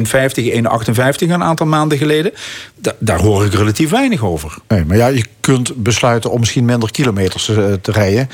een 1.19 1.43
aantal 1.43 1.67
maanden 1.67 1.99
geleden... 1.99 2.33
da- 2.75 2.95
daar 2.99 3.21
hoor 3.21 3.45
ik 3.45 3.55
relatief 3.55 3.91
weinig 3.91 4.25
over. 4.25 4.55
Nee, 4.69 4.85
maar 4.85 4.97
ja, 4.97 5.07
je 5.07 5.25
kunt 5.41 5.75
besluiten 5.77 6.31
om 6.31 6.39
misschien 6.41 6.65
minder 6.65 6.91
kilometers 6.91 7.49
eh, 7.49 7.73
te 7.83 7.93
rijden. 7.93 8.29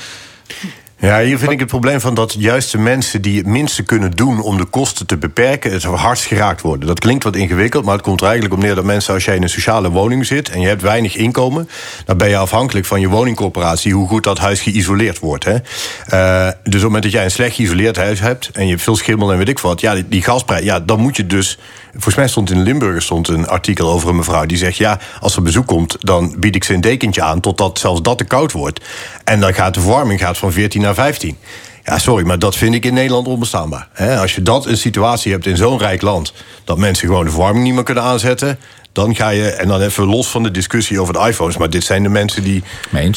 Ja, 1.01 1.21
hier 1.21 1.37
vind 1.37 1.51
ik 1.51 1.59
het 1.59 1.67
probleem 1.67 1.99
van 1.99 2.13
dat 2.13 2.35
juist 2.37 2.71
de 2.71 2.77
mensen 2.77 3.21
die 3.21 3.37
het 3.37 3.45
minste 3.45 3.83
kunnen 3.83 4.11
doen 4.11 4.41
om 4.41 4.57
de 4.57 4.65
kosten 4.65 5.05
te 5.05 5.17
beperken, 5.17 5.71
het 5.71 5.83
hardst 5.83 6.25
geraakt 6.25 6.61
worden. 6.61 6.87
Dat 6.87 6.99
klinkt 6.99 7.23
wat 7.23 7.35
ingewikkeld, 7.35 7.85
maar 7.85 7.93
het 7.93 8.03
komt 8.03 8.19
er 8.19 8.25
eigenlijk 8.25 8.55
op 8.55 8.61
neer 8.61 8.75
dat 8.75 8.83
mensen, 8.83 9.13
als 9.13 9.25
jij 9.25 9.35
in 9.35 9.43
een 9.43 9.49
sociale 9.49 9.89
woning 9.89 10.25
zit 10.25 10.49
en 10.49 10.61
je 10.61 10.67
hebt 10.67 10.81
weinig 10.81 11.15
inkomen, 11.15 11.69
dan 12.05 12.17
ben 12.17 12.29
je 12.29 12.37
afhankelijk 12.37 12.85
van 12.85 12.99
je 12.99 13.07
woningcorporatie 13.07 13.93
hoe 13.93 14.07
goed 14.07 14.23
dat 14.23 14.37
huis 14.37 14.61
geïsoleerd 14.61 15.19
wordt. 15.19 15.43
Hè? 15.43 15.55
Eh, 15.55 16.47
dus 16.63 16.65
op 16.65 16.71
het 16.73 16.81
moment 16.81 17.03
dat 17.03 17.11
jij 17.11 17.23
een 17.23 17.31
slecht 17.31 17.55
geïsoleerd 17.55 17.95
huis 17.95 18.19
hebt 18.19 18.49
en 18.53 18.63
je 18.63 18.69
hebt 18.69 18.83
veel 18.83 18.95
schimmel 18.95 19.31
en 19.31 19.37
weet 19.37 19.49
ik 19.49 19.59
wat, 19.59 19.81
ja, 19.81 19.93
die, 19.93 20.07
die 20.07 20.21
gasprijs, 20.21 20.63
ja, 20.63 20.79
dan 20.79 20.99
moet 20.99 21.15
je 21.15 21.25
dus. 21.25 21.57
Volgens 21.91 22.15
mij 22.15 22.27
stond 22.27 22.51
in 22.51 22.57
de 22.57 22.63
Limburger 22.63 23.01
stond 23.01 23.27
een 23.27 23.47
artikel 23.47 23.89
over 23.91 24.09
een 24.09 24.15
mevrouw 24.15 24.45
die 24.45 24.57
zegt: 24.57 24.77
ja, 24.77 24.99
als 25.19 25.35
er 25.35 25.41
bezoek 25.41 25.67
komt, 25.67 25.95
dan 25.99 26.35
bied 26.39 26.55
ik 26.55 26.63
ze 26.63 26.73
een 26.73 26.81
dekentje 26.81 27.21
aan 27.21 27.39
totdat 27.39 27.79
zelfs 27.79 28.01
dat 28.01 28.17
te 28.17 28.23
koud 28.23 28.51
wordt. 28.51 28.85
En 29.23 29.39
dan 29.39 29.53
gaat 29.53 29.73
de 29.73 29.79
verwarming 29.79 30.19
gaat 30.19 30.37
van 30.37 30.51
14 30.51 30.81
naar 30.81 30.93
15. 30.93 31.37
Ja, 31.83 31.97
sorry, 31.97 32.25
maar 32.25 32.39
dat 32.39 32.55
vind 32.55 32.75
ik 32.75 32.85
in 32.85 32.93
Nederland 32.93 33.27
onbestaanbaar. 33.27 33.87
Hè, 33.93 34.17
als 34.19 34.35
je 34.35 34.41
dat 34.41 34.65
een 34.65 34.77
situatie 34.77 35.31
hebt 35.31 35.45
in 35.45 35.57
zo'n 35.57 35.77
rijk 35.77 36.01
land... 36.01 36.33
dat 36.63 36.77
mensen 36.77 37.07
gewoon 37.07 37.23
de 37.23 37.29
verwarming 37.29 37.65
niet 37.65 37.73
meer 37.73 37.83
kunnen 37.83 38.03
aanzetten... 38.03 38.59
dan 38.91 39.15
ga 39.15 39.29
je, 39.29 39.49
en 39.49 39.67
dan 39.67 39.81
even 39.81 40.05
los 40.05 40.27
van 40.27 40.43
de 40.43 40.51
discussie 40.51 41.01
over 41.01 41.13
de 41.13 41.19
iPhones... 41.19 41.57
maar 41.57 41.69
dit 41.69 41.83
zijn 41.83 42.03
de 42.03 42.09
mensen 42.09 42.43
die... 42.43 42.63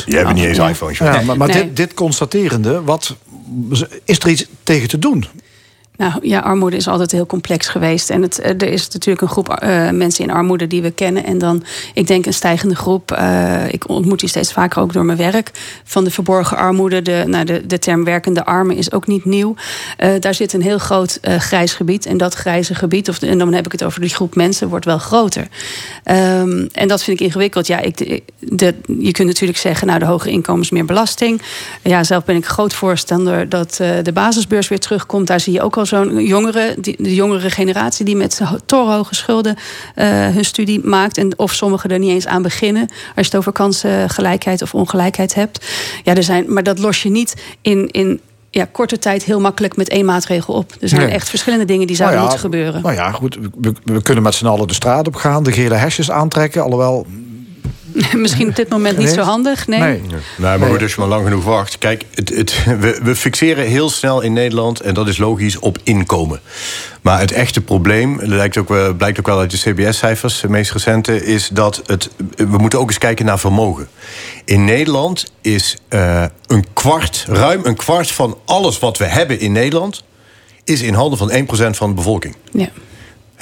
Die 0.04 0.16
hebben 0.16 0.34
niet 0.34 0.44
eens 0.44 0.58
iPhones. 0.58 0.98
joh. 0.98 1.12
Ja, 1.12 1.20
maar 1.20 1.36
maar 1.36 1.52
dit, 1.52 1.76
dit 1.76 1.94
constaterende, 1.94 2.82
wat, 2.82 3.16
is 4.04 4.18
er 4.18 4.28
iets 4.28 4.46
tegen 4.62 4.88
te 4.88 4.98
doen? 4.98 5.26
Nou 5.96 6.12
ja, 6.22 6.40
armoede 6.40 6.76
is 6.76 6.88
altijd 6.88 7.12
heel 7.12 7.26
complex 7.26 7.68
geweest. 7.68 8.10
En 8.10 8.22
het, 8.22 8.38
eh, 8.38 8.50
er 8.50 8.62
is 8.62 8.88
natuurlijk 8.88 9.20
een 9.22 9.28
groep 9.28 9.48
eh, 9.48 9.90
mensen 9.90 10.24
in 10.24 10.30
armoede 10.30 10.66
die 10.66 10.82
we 10.82 10.90
kennen. 10.90 11.24
En 11.24 11.38
dan, 11.38 11.64
ik 11.94 12.06
denk, 12.06 12.26
een 12.26 12.34
stijgende 12.34 12.74
groep. 12.74 13.12
eh, 13.12 13.72
ik 13.72 13.88
ontmoet 13.88 14.20
die 14.20 14.28
steeds 14.28 14.52
vaker 14.52 14.82
ook 14.82 14.92
door 14.92 15.04
mijn 15.04 15.18
werk. 15.18 15.50
Van 15.84 16.04
de 16.04 16.10
verborgen 16.10 16.56
armoede. 16.56 17.02
De, 17.02 17.24
nou, 17.26 17.44
de, 17.44 17.66
de 17.66 17.78
term 17.78 18.04
werkende 18.04 18.44
armen 18.44 18.76
is 18.76 18.92
ook 18.92 19.06
niet 19.06 19.24
nieuw. 19.24 19.54
Daar 20.20 20.34
zit 20.34 20.52
een 20.52 20.62
heel 20.62 20.78
groot 20.78 21.18
grijs 21.22 21.72
gebied. 21.72 22.06
En 22.06 22.16
dat 22.16 22.34
grijze 22.34 22.74
gebied, 22.74 23.08
of, 23.08 23.22
en 23.22 23.38
dan 23.38 23.52
heb 23.52 23.66
ik 23.66 23.72
het 23.72 23.84
over 23.84 24.00
die 24.00 24.10
groep 24.10 24.34
mensen, 24.34 24.68
wordt 24.68 24.84
wel 24.84 24.98
groter. 24.98 25.48
Ehm, 26.04 26.66
en 26.72 26.88
dat 26.88 27.02
vind 27.02 27.20
ik 27.20 27.26
ingewikkeld. 27.26 27.66
Ja, 27.66 27.78
ik, 27.78 28.22
de, 28.38 28.74
je 28.98 29.10
kunt 29.10 29.28
natuurlijk 29.28 29.58
zeggen, 29.58 29.86
nou, 29.86 29.98
de 29.98 30.04
hoge 30.04 30.30
inkomens 30.30 30.70
meer 30.70 30.84
belasting. 30.84 31.42
Ja, 31.82 32.04
zelf 32.04 32.24
ben 32.24 32.36
ik 32.36 32.46
groot 32.46 32.72
voorstander 32.72 33.48
dat 33.48 33.74
de 34.02 34.12
basisbeurs 34.12 34.68
weer 34.68 34.80
terugkomt. 34.80 35.26
Daar 35.26 35.40
zie 35.40 35.52
je 35.52 35.62
ook 35.62 35.76
al 35.76 35.81
zo'n 35.86 36.24
jongere, 36.24 36.74
die, 36.78 36.96
de 37.02 37.14
jongere 37.14 37.50
generatie 37.50 38.04
die 38.04 38.16
met 38.16 38.38
ho- 38.38 38.56
torenhoge 38.66 39.14
schulden 39.14 39.56
eh, 39.94 40.06
hun 40.08 40.44
studie 40.44 40.80
maakt. 40.86 41.18
En 41.18 41.38
of 41.38 41.52
sommigen 41.52 41.90
er 41.90 41.98
niet 41.98 42.10
eens 42.10 42.26
aan 42.26 42.42
beginnen. 42.42 42.82
Als 42.88 42.90
je 43.14 43.22
het 43.22 43.36
over 43.36 43.52
kansengelijkheid 43.52 44.62
of 44.62 44.74
ongelijkheid 44.74 45.34
hebt. 45.34 45.66
Ja, 46.04 46.14
er 46.14 46.22
zijn, 46.22 46.52
maar 46.52 46.62
dat 46.62 46.78
los 46.78 47.02
je 47.02 47.10
niet 47.10 47.42
in. 47.62 47.88
in 47.90 48.20
ja, 48.54 48.66
korte 48.72 48.98
tijd 48.98 49.24
heel 49.24 49.40
makkelijk 49.40 49.76
met 49.76 49.88
één 49.88 50.04
maatregel 50.04 50.54
op. 50.54 50.72
Er 50.80 50.88
zijn 50.88 51.00
Nee. 51.02 51.10
echt 51.10 51.28
verschillende 51.28 51.64
dingen 51.64 51.86
die 51.86 51.96
zouden 51.96 52.18
Nou 52.18 52.30
ja, 52.30 52.36
moeten 52.36 52.50
gebeuren. 52.58 52.82
Nou 52.82 52.94
ja, 52.94 53.10
goed. 53.10 53.38
We, 53.60 53.72
we 53.84 54.02
kunnen 54.02 54.22
met 54.22 54.34
z'n 54.34 54.46
allen 54.46 54.66
de 54.68 54.74
straat 54.74 55.06
op 55.06 55.14
gaan, 55.14 55.42
de 55.42 55.52
gele 55.52 55.74
hesjes 55.74 56.10
aantrekken. 56.10 56.62
Alhoewel. 56.62 57.06
Misschien 58.16 58.48
op 58.48 58.56
dit 58.56 58.68
moment 58.68 58.98
niet 58.98 59.08
zo 59.08 59.20
handig. 59.20 59.66
Nee. 59.66 59.80
Nee, 59.80 60.58
maar 60.58 60.68
goed, 60.68 60.82
als 60.82 60.94
je 60.94 61.00
maar 61.00 61.08
lang 61.08 61.24
genoeg 61.24 61.44
wacht. 61.44 61.78
Kijk, 61.78 62.04
het, 62.14 62.28
het, 62.28 62.64
we, 62.64 62.98
we 63.02 63.16
fixeren 63.16 63.66
heel 63.66 63.90
snel 63.90 64.20
in 64.20 64.32
Nederland, 64.32 64.80
en 64.80 64.94
dat 64.94 65.08
is 65.08 65.18
logisch, 65.18 65.58
op 65.58 65.78
inkomen. 65.82 66.40
Maar 67.02 67.20
het 67.20 67.32
echte 67.32 67.60
probleem, 67.60 68.18
dat 68.18 68.28
lijkt 68.28 68.56
ook, 68.56 68.68
wel- 68.68 68.94
blijkt 68.94 69.18
ook 69.18 69.26
wel 69.26 69.38
uit 69.38 69.50
de 69.50 69.58
CBS-cijfers, 69.72 70.40
de 70.40 70.48
meest 70.48 70.72
recente, 70.72 71.24
is 71.24 71.48
dat 71.52 71.82
het, 71.86 72.10
we 72.36 72.58
moeten 72.58 72.78
ook 72.78 72.88
eens 72.88 72.98
kijken 72.98 73.24
naar 73.24 73.38
vermogen. 73.38 73.88
In 74.44 74.64
Nederland 74.64 75.32
is 75.40 75.76
eh, 75.88 76.24
een 76.46 76.64
kwart, 76.72 77.24
ruim 77.28 77.60
een 77.64 77.76
kwart 77.76 78.10
van 78.10 78.38
alles 78.44 78.78
wat 78.78 78.98
we 78.98 79.04
hebben 79.04 79.40
in 79.40 79.52
Nederland, 79.52 80.04
is 80.64 80.82
in 80.82 80.94
handen 80.94 81.18
van 81.18 81.30
1% 81.30 81.76
van 81.76 81.88
de 81.88 81.94
bevolking. 81.94 82.36
Ja. 82.52 82.68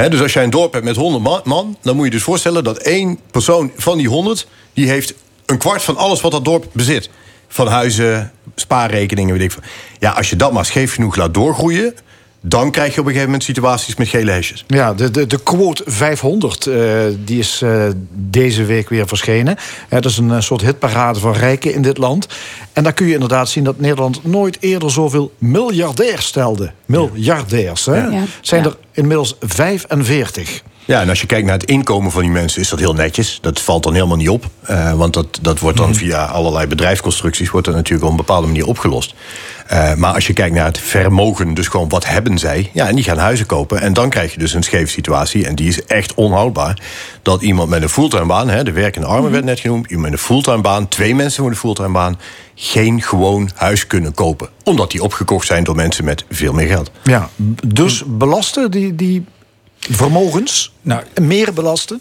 Dus 0.08 0.20
als 0.20 0.32
jij 0.32 0.44
een 0.44 0.50
dorp 0.50 0.72
hebt 0.72 0.84
met 0.84 0.96
100 0.96 1.22
man, 1.24 1.40
man, 1.44 1.76
dan 1.82 1.96
moet 1.96 2.04
je 2.04 2.10
dus 2.10 2.22
voorstellen 2.22 2.64
dat 2.64 2.78
één 2.78 3.18
persoon 3.30 3.72
van 3.76 3.98
die 3.98 4.08
100, 4.08 4.46
die 4.72 4.88
heeft 4.88 5.14
een 5.46 5.58
kwart 5.58 5.82
van 5.82 5.96
alles 5.96 6.20
wat 6.20 6.32
dat 6.32 6.44
dorp 6.44 6.66
bezit. 6.72 7.10
Van 7.48 7.66
huizen, 7.66 8.32
spaarrekeningen, 8.54 9.32
weet 9.32 9.42
ik 9.42 9.52
veel. 9.52 9.62
Ja, 9.98 10.10
als 10.10 10.30
je 10.30 10.36
dat 10.36 10.52
maar 10.52 10.64
scheef 10.64 10.94
genoeg 10.94 11.16
laat 11.16 11.34
doorgroeien, 11.34 11.94
dan 12.40 12.70
krijg 12.70 12.94
je 12.94 13.00
op 13.00 13.06
een 13.06 13.12
gegeven 13.12 13.30
moment 13.30 13.44
situaties 13.44 13.96
met 13.96 14.08
gele 14.08 14.30
hesjes. 14.30 14.64
Ja, 14.66 14.94
de, 14.94 15.10
de, 15.10 15.26
de 15.26 15.42
quote 15.42 15.82
500 15.86 16.66
eh, 16.66 16.76
die 17.24 17.38
is 17.38 17.62
eh, 17.62 17.84
deze 18.12 18.64
week 18.64 18.88
weer 18.88 19.06
verschenen. 19.08 19.56
Hè, 19.88 20.00
dat 20.00 20.10
is 20.10 20.18
een 20.18 20.30
eh, 20.30 20.40
soort 20.40 20.60
hitparade 20.60 21.18
van 21.20 21.32
rijken 21.32 21.74
in 21.74 21.82
dit 21.82 21.98
land. 21.98 22.28
En 22.72 22.82
daar 22.82 22.92
kun 22.92 23.06
je 23.06 23.12
inderdaad 23.12 23.48
zien 23.48 23.64
dat 23.64 23.80
Nederland 23.80 24.24
nooit 24.24 24.56
eerder 24.60 24.90
zoveel 24.90 25.32
miljardairs 25.38 26.26
stelde. 26.26 26.72
Miljardairs, 26.86 27.86
hè? 27.86 27.96
Ja. 28.06 28.24
Zijn 28.40 28.62
Ja. 28.62 28.68
er 28.68 28.76
inmiddels 28.92 29.36
45. 29.40 30.62
Ja, 30.90 31.00
en 31.00 31.08
als 31.08 31.20
je 31.20 31.26
kijkt 31.26 31.46
naar 31.46 31.58
het 31.58 31.64
inkomen 31.64 32.10
van 32.10 32.22
die 32.22 32.30
mensen, 32.30 32.60
is 32.60 32.68
dat 32.68 32.78
heel 32.78 32.94
netjes. 32.94 33.38
Dat 33.40 33.60
valt 33.60 33.82
dan 33.82 33.94
helemaal 33.94 34.16
niet 34.16 34.28
op. 34.28 34.44
Eh, 34.60 34.92
want 34.92 35.14
dat, 35.14 35.38
dat 35.42 35.58
wordt 35.58 35.76
dan 35.76 35.94
via 35.94 36.24
allerlei 36.24 36.66
bedrijfsconstructies... 36.66 37.50
wordt 37.50 37.66
dat 37.66 37.74
natuurlijk 37.76 38.04
op 38.04 38.10
een 38.10 38.16
bepaalde 38.16 38.46
manier 38.46 38.66
opgelost. 38.66 39.14
Eh, 39.66 39.94
maar 39.94 40.14
als 40.14 40.26
je 40.26 40.32
kijkt 40.32 40.54
naar 40.54 40.64
het 40.64 40.78
vermogen, 40.78 41.54
dus 41.54 41.68
gewoon 41.68 41.88
wat 41.88 42.06
hebben 42.06 42.38
zij... 42.38 42.70
ja, 42.72 42.88
en 42.88 42.94
die 42.94 43.04
gaan 43.04 43.18
huizen 43.18 43.46
kopen. 43.46 43.80
En 43.80 43.92
dan 43.92 44.08
krijg 44.08 44.32
je 44.32 44.38
dus 44.38 44.52
een 44.52 44.62
scheef 44.62 44.90
situatie. 44.90 45.46
En 45.46 45.54
die 45.54 45.68
is 45.68 45.84
echt 45.84 46.14
onhoudbaar. 46.14 46.82
Dat 47.22 47.42
iemand 47.42 47.68
met 47.68 47.82
een 47.82 47.88
fulltime 47.88 48.26
baan... 48.26 48.48
Hè, 48.48 48.64
de 48.64 48.72
werkende 48.72 49.06
armen 49.06 49.30
werd 49.30 49.44
net 49.44 49.60
genoemd... 49.60 49.86
iemand 49.86 50.10
met 50.10 50.20
een 50.20 50.26
fulltime 50.26 50.60
baan, 50.60 50.88
twee 50.88 51.14
mensen 51.14 51.42
met 51.42 51.52
een 51.52 51.58
fulltime 51.58 51.92
baan... 51.92 52.18
geen 52.54 53.02
gewoon 53.02 53.50
huis 53.54 53.86
kunnen 53.86 54.14
kopen. 54.14 54.48
Omdat 54.64 54.90
die 54.90 55.02
opgekocht 55.02 55.46
zijn 55.46 55.64
door 55.64 55.76
mensen 55.76 56.04
met 56.04 56.24
veel 56.30 56.52
meer 56.52 56.66
geld. 56.66 56.90
Ja, 57.02 57.28
dus 57.66 58.02
belasten 58.06 58.70
die, 58.70 58.94
die 58.94 59.24
vermogens? 59.80 60.72
Nou, 60.82 61.02
meer 61.20 61.52
belasten? 61.52 62.00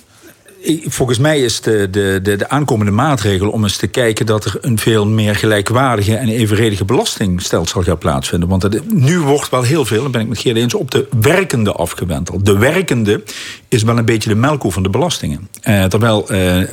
Volgens 0.88 1.18
mij 1.18 1.40
is 1.40 1.62
de, 1.62 1.88
de, 1.92 2.20
de, 2.24 2.36
de 2.36 2.50
aankomende 2.50 2.92
maatregel 2.92 3.50
om 3.50 3.64
eens 3.64 3.78
te 3.78 3.88
kijken 3.88 4.26
dat 4.26 4.46
er 4.46 4.58
een 4.62 4.78
veel 4.78 5.06
meer 5.06 5.36
gelijkwaardige 5.36 6.16
en 6.16 6.28
evenredige 6.28 6.86
belastingstelsel 6.86 7.82
gaat 7.84 8.00
plaatsvinden. 8.00 8.50
Want 8.50 8.64
het, 8.64 8.94
nu 8.94 9.20
wordt 9.20 9.50
wel 9.50 9.62
heel 9.62 9.86
veel, 9.86 10.02
dan 10.02 10.12
ben 10.12 10.22
ik 10.22 10.28
met 10.28 10.40
Geert 10.40 10.58
eens, 10.58 10.74
op 10.74 10.92
de 10.92 11.08
werkende 11.22 11.72
afgewenteld. 11.72 12.46
De 12.46 12.58
werkende 12.58 13.24
is 13.70 13.84
wel 13.84 13.98
een 13.98 14.06
beetje 14.06 14.30
de 14.30 14.36
melkkoe 14.36 14.72
van 14.72 14.84
de 14.84 14.90
belastingen. 14.90 15.48
Eh, 15.62 15.84
terwijl, 15.84 16.30
eh, 16.30 16.62
eh, 16.62 16.68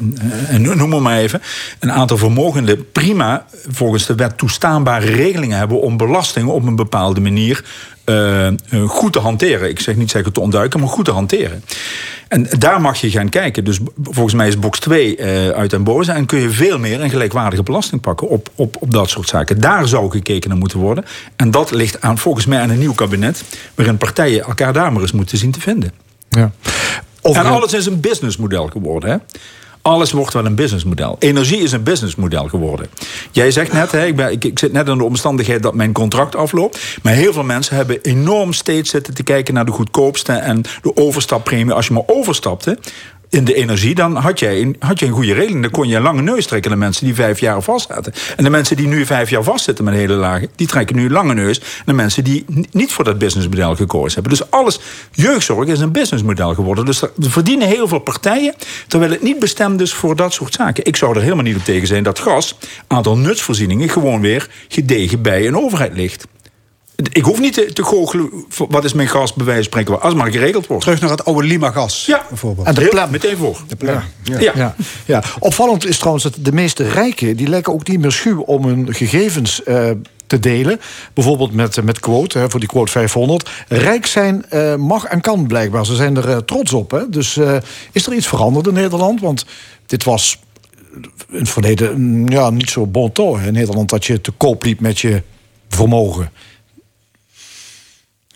noem 0.58 0.88
maar, 0.88 1.02
maar 1.02 1.18
even, 1.18 1.42
een 1.78 1.92
aantal 1.92 2.16
vermogenden 2.16 2.90
prima 2.92 3.46
volgens 3.68 4.06
de 4.06 4.14
wet 4.14 4.38
toestaanbare 4.38 5.06
regelingen 5.06 5.58
hebben 5.58 5.80
om 5.80 5.96
belastingen 5.96 6.52
op 6.52 6.66
een 6.66 6.76
bepaalde 6.76 7.20
manier 7.20 7.64
eh, 8.06 8.46
eh, 8.46 8.54
goed 8.86 9.12
te 9.12 9.18
hanteren. 9.18 9.68
Ik 9.68 9.80
zeg 9.80 9.96
niet 9.96 10.10
zeggen 10.10 10.32
te 10.32 10.40
ontduiken, 10.40 10.80
maar 10.80 10.88
goed 10.88 11.04
te 11.04 11.10
hanteren. 11.10 11.64
En 12.28 12.46
daar 12.58 12.80
mag 12.80 13.00
je 13.00 13.10
gaan 13.10 13.28
kijken. 13.28 13.64
Dus 13.64 13.78
volgens 14.02 14.34
mij 14.34 14.48
is 14.48 14.58
box 14.58 14.78
2 14.78 15.16
eh, 15.16 15.48
uit 15.48 15.72
en 15.72 15.84
boze. 15.84 16.12
En 16.12 16.26
kun 16.26 16.38
je 16.38 16.50
veel 16.50 16.78
meer 16.78 17.00
een 17.00 17.10
gelijkwaardige 17.10 17.62
belasting 17.62 18.00
pakken 18.00 18.28
op, 18.28 18.48
op, 18.54 18.76
op 18.80 18.90
dat 18.90 19.10
soort 19.10 19.28
zaken. 19.28 19.60
Daar 19.60 19.88
zou 19.88 20.10
gekeken 20.10 20.48
naar 20.48 20.58
moeten 20.58 20.78
worden. 20.78 21.04
En 21.36 21.50
dat 21.50 21.70
ligt 21.70 22.00
aan, 22.00 22.18
volgens 22.18 22.46
mij 22.46 22.60
aan 22.60 22.70
een 22.70 22.78
nieuw 22.78 22.94
kabinet. 22.94 23.44
Waarin 23.74 23.96
partijen 23.96 24.44
elkaar 24.44 24.72
daar 24.72 24.92
maar 24.92 25.02
eens 25.02 25.12
moeten 25.12 25.38
zien 25.38 25.50
te 25.50 25.60
vinden. 25.60 26.05
Ja. 26.36 26.50
en 27.22 27.46
alles 27.46 27.72
is 27.72 27.86
een 27.86 28.00
businessmodel 28.00 28.66
geworden. 28.66 29.10
Hè? 29.10 29.16
Alles 29.86 30.12
wordt 30.12 30.32
wel 30.32 30.44
een 30.44 30.54
businessmodel. 30.54 31.16
Energie 31.18 31.58
is 31.58 31.72
een 31.72 31.82
businessmodel 31.82 32.48
geworden. 32.48 32.86
Jij 33.30 33.50
zegt 33.50 33.72
net, 33.72 33.92
hè, 33.92 34.06
ik, 34.06 34.16
ben, 34.16 34.30
ik, 34.30 34.44
ik 34.44 34.58
zit 34.58 34.72
net 34.72 34.88
in 34.88 34.98
de 34.98 35.04
omstandigheid 35.04 35.62
dat 35.62 35.74
mijn 35.74 35.92
contract 35.92 36.36
afloopt. 36.36 36.98
Maar 37.02 37.12
heel 37.12 37.32
veel 37.32 37.42
mensen 37.42 37.76
hebben 37.76 38.02
enorm 38.02 38.52
steeds 38.52 38.90
zitten 38.90 39.14
te 39.14 39.22
kijken 39.22 39.54
naar 39.54 39.64
de 39.64 39.72
goedkoopste 39.72 40.32
en 40.32 40.62
de 40.82 40.96
overstappremie. 40.96 41.74
Als 41.74 41.86
je 41.86 41.92
maar 41.92 42.02
overstapte 42.06 42.78
in 43.28 43.44
de 43.44 43.54
energie, 43.54 43.94
dan 43.94 44.16
had 44.16 44.38
jij 44.38 44.74
had 44.78 44.98
je 44.98 45.06
een 45.06 45.12
goede 45.12 45.32
regeling. 45.32 45.62
Dan 45.62 45.70
kon 45.70 45.88
je 45.88 45.96
een 45.96 46.02
lange 46.02 46.22
neus 46.22 46.46
trekken 46.46 46.70
naar 46.70 46.78
mensen 46.78 47.04
die 47.04 47.14
vijf 47.14 47.40
jaar 47.40 47.62
vast 47.62 47.88
zaten. 47.88 48.12
En 48.36 48.44
de 48.44 48.50
mensen 48.50 48.76
die 48.76 48.86
nu 48.86 49.06
vijf 49.06 49.30
jaar 49.30 49.42
vastzitten 49.42 49.84
met 49.84 49.94
een 49.94 50.00
hele 50.00 50.14
lage, 50.14 50.48
die 50.56 50.66
trekken 50.66 50.96
nu 50.96 51.04
een 51.04 51.12
lange 51.12 51.34
neus 51.34 51.60
naar 51.84 51.94
mensen 51.94 52.24
die 52.24 52.44
niet 52.70 52.92
voor 52.92 53.04
dat 53.04 53.18
businessmodel 53.18 53.76
gekozen 53.76 54.14
hebben. 54.14 54.38
Dus 54.38 54.50
alles, 54.50 54.80
jeugdzorg 55.10 55.68
is 55.68 55.80
een 55.80 55.92
businessmodel 55.92 56.54
geworden. 56.54 56.84
Dus 56.84 57.02
er 57.02 57.10
verdienen 57.18 57.68
heel 57.68 57.88
veel 57.88 57.98
partijen, 57.98 58.54
terwijl 58.86 59.10
het 59.10 59.22
niet 59.22 59.38
bestemd 59.38 59.80
is 59.80 59.94
voor 59.94 60.16
dat 60.16 60.32
soort 60.32 60.54
zaken. 60.54 60.84
Ik 60.84 60.96
zou 60.96 61.16
er 61.16 61.22
helemaal 61.22 61.44
niet 61.44 61.56
op 61.56 61.64
tegen 61.64 61.86
zijn 61.86 62.02
dat 62.02 62.18
gas, 62.18 62.58
aantal 62.86 63.16
nutsvoorzieningen, 63.16 63.88
gewoon 63.88 64.20
weer 64.20 64.48
gedegen 64.68 65.22
bij 65.22 65.46
een 65.46 65.56
overheid 65.56 65.94
ligt. 65.94 66.26
Ik 67.12 67.24
hoef 67.24 67.40
niet 67.40 67.52
te, 67.52 67.72
te 67.72 67.84
goochelen, 67.84 68.30
voor- 68.48 68.66
wat 68.70 68.84
is 68.84 68.92
mijn 68.92 69.08
gas, 69.08 69.32
bij 69.34 69.44
wijze 69.44 69.62
van 69.62 69.70
spreken, 69.70 70.02
als 70.02 70.14
maar 70.14 70.30
geregeld 70.30 70.66
wordt. 70.66 70.84
Terug 70.84 71.00
naar 71.00 71.10
het 71.10 71.24
oude 71.24 71.46
Lima-gas, 71.46 72.06
ja. 72.06 72.26
bijvoorbeeld. 72.28 72.66
En 72.66 72.74
de 72.74 72.88
plan. 72.88 73.10
Meteen 73.10 73.36
voor. 73.36 73.60
Ja. 73.78 74.04
Ja. 74.22 74.52
Ja. 74.54 74.74
Ja. 75.04 75.22
Opvallend 75.38 75.86
is 75.86 75.96
trouwens 75.98 76.24
dat 76.24 76.34
de 76.40 76.52
meeste 76.52 76.88
rijken... 76.88 77.36
die 77.36 77.48
lijken 77.48 77.72
ook 77.72 77.88
niet 77.88 78.00
meer 78.00 78.12
schuw 78.12 78.40
om 78.40 78.64
hun 78.64 78.94
gegevens 78.94 79.62
eh, 79.62 79.90
te 80.26 80.40
delen. 80.40 80.80
Bijvoorbeeld 81.14 81.52
met, 81.52 81.84
met 81.84 82.00
quote, 82.00 82.38
hè, 82.38 82.50
voor 82.50 82.60
die 82.60 82.68
quote 82.68 82.90
500. 82.92 83.50
Rijk 83.68 84.06
zijn 84.06 84.50
eh, 84.50 84.74
mag 84.74 85.04
en 85.04 85.20
kan 85.20 85.46
blijkbaar. 85.46 85.86
Ze 85.86 85.94
zijn 85.94 86.16
er 86.16 86.28
eh, 86.30 86.36
trots 86.36 86.72
op. 86.72 86.90
Hè. 86.90 87.08
Dus 87.08 87.36
eh, 87.36 87.56
is 87.92 88.06
er 88.06 88.14
iets 88.14 88.26
veranderd 88.26 88.66
in 88.66 88.74
Nederland? 88.74 89.20
Want 89.20 89.44
dit 89.86 90.04
was 90.04 90.38
in 91.30 91.38
het 91.38 91.48
verleden 91.48 92.00
mm, 92.00 92.28
ja, 92.28 92.50
niet 92.50 92.70
zo 92.70 92.86
bon 92.86 93.12
ton 93.12 93.40
in 93.40 93.52
Nederland... 93.52 93.88
dat 93.88 94.04
je 94.04 94.20
te 94.20 94.30
koop 94.30 94.64
liep 94.64 94.80
met 94.80 94.98
je 94.98 95.22
vermogen. 95.68 96.30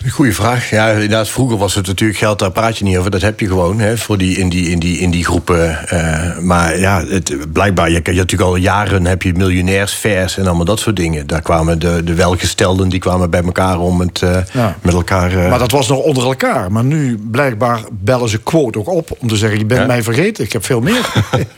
Goeie 0.08 0.34
vraag. 0.34 0.70
Ja, 0.70 0.88
inderdaad, 0.90 1.28
vroeger 1.28 1.56
was 1.58 1.74
het 1.74 1.86
natuurlijk 1.86 2.18
geld, 2.18 2.38
daar 2.38 2.50
praat 2.50 2.78
je 2.78 2.84
niet 2.84 2.96
over. 2.96 3.10
Dat 3.10 3.20
heb 3.20 3.40
je 3.40 3.46
gewoon 3.46 3.78
hè, 3.80 3.96
voor 3.98 4.18
die, 4.18 4.36
in, 4.38 4.48
die, 4.48 4.70
in, 4.70 4.78
die, 4.78 4.98
in 4.98 5.10
die 5.10 5.24
groepen. 5.24 5.88
eh, 5.88 6.38
maar 6.38 6.78
ja, 6.78 7.04
het, 7.06 7.52
blijkbaar, 7.52 7.86
je, 7.86 7.90
je 7.94 8.02
hebt 8.02 8.16
natuurlijk 8.16 8.50
al 8.50 8.56
jaren 8.56 9.04
heb 9.06 9.22
je 9.22 9.32
miljonairsfairs 9.34 10.36
en 10.38 10.46
allemaal 10.46 10.64
dat 10.64 10.80
soort 10.80 10.96
dingen. 10.96 11.26
Daar 11.26 11.42
kwamen 11.42 11.78
de, 11.78 12.00
de 12.04 12.14
welgestelden, 12.14 12.88
die 12.88 12.98
kwamen 13.00 13.30
bij 13.30 13.42
elkaar 13.42 13.78
om 13.78 14.00
het 14.00 14.22
eh, 14.22 14.36
Ja. 14.52 14.76
met 14.82 14.94
elkaar... 14.94 15.30
eh, 15.44 15.48
Maar 15.50 15.58
dat 15.58 15.70
was 15.70 15.88
nog 15.88 15.98
onder 15.98 16.24
elkaar. 16.24 16.72
Maar 16.72 16.84
nu 16.84 17.18
blijkbaar 17.30 17.80
bellen 17.90 18.28
ze 18.28 18.38
quote 18.38 18.78
ook 18.78 18.88
op... 18.88 19.10
om 19.18 19.28
te 19.28 19.36
zeggen, 19.36 19.58
je 19.58 19.64
bent 19.66 19.80
Ja. 19.80 19.86
mij 19.86 20.02
vergeten, 20.02 20.44
ik 20.44 20.52
heb 20.52 20.64
veel 20.64 20.80
meer. 20.80 21.08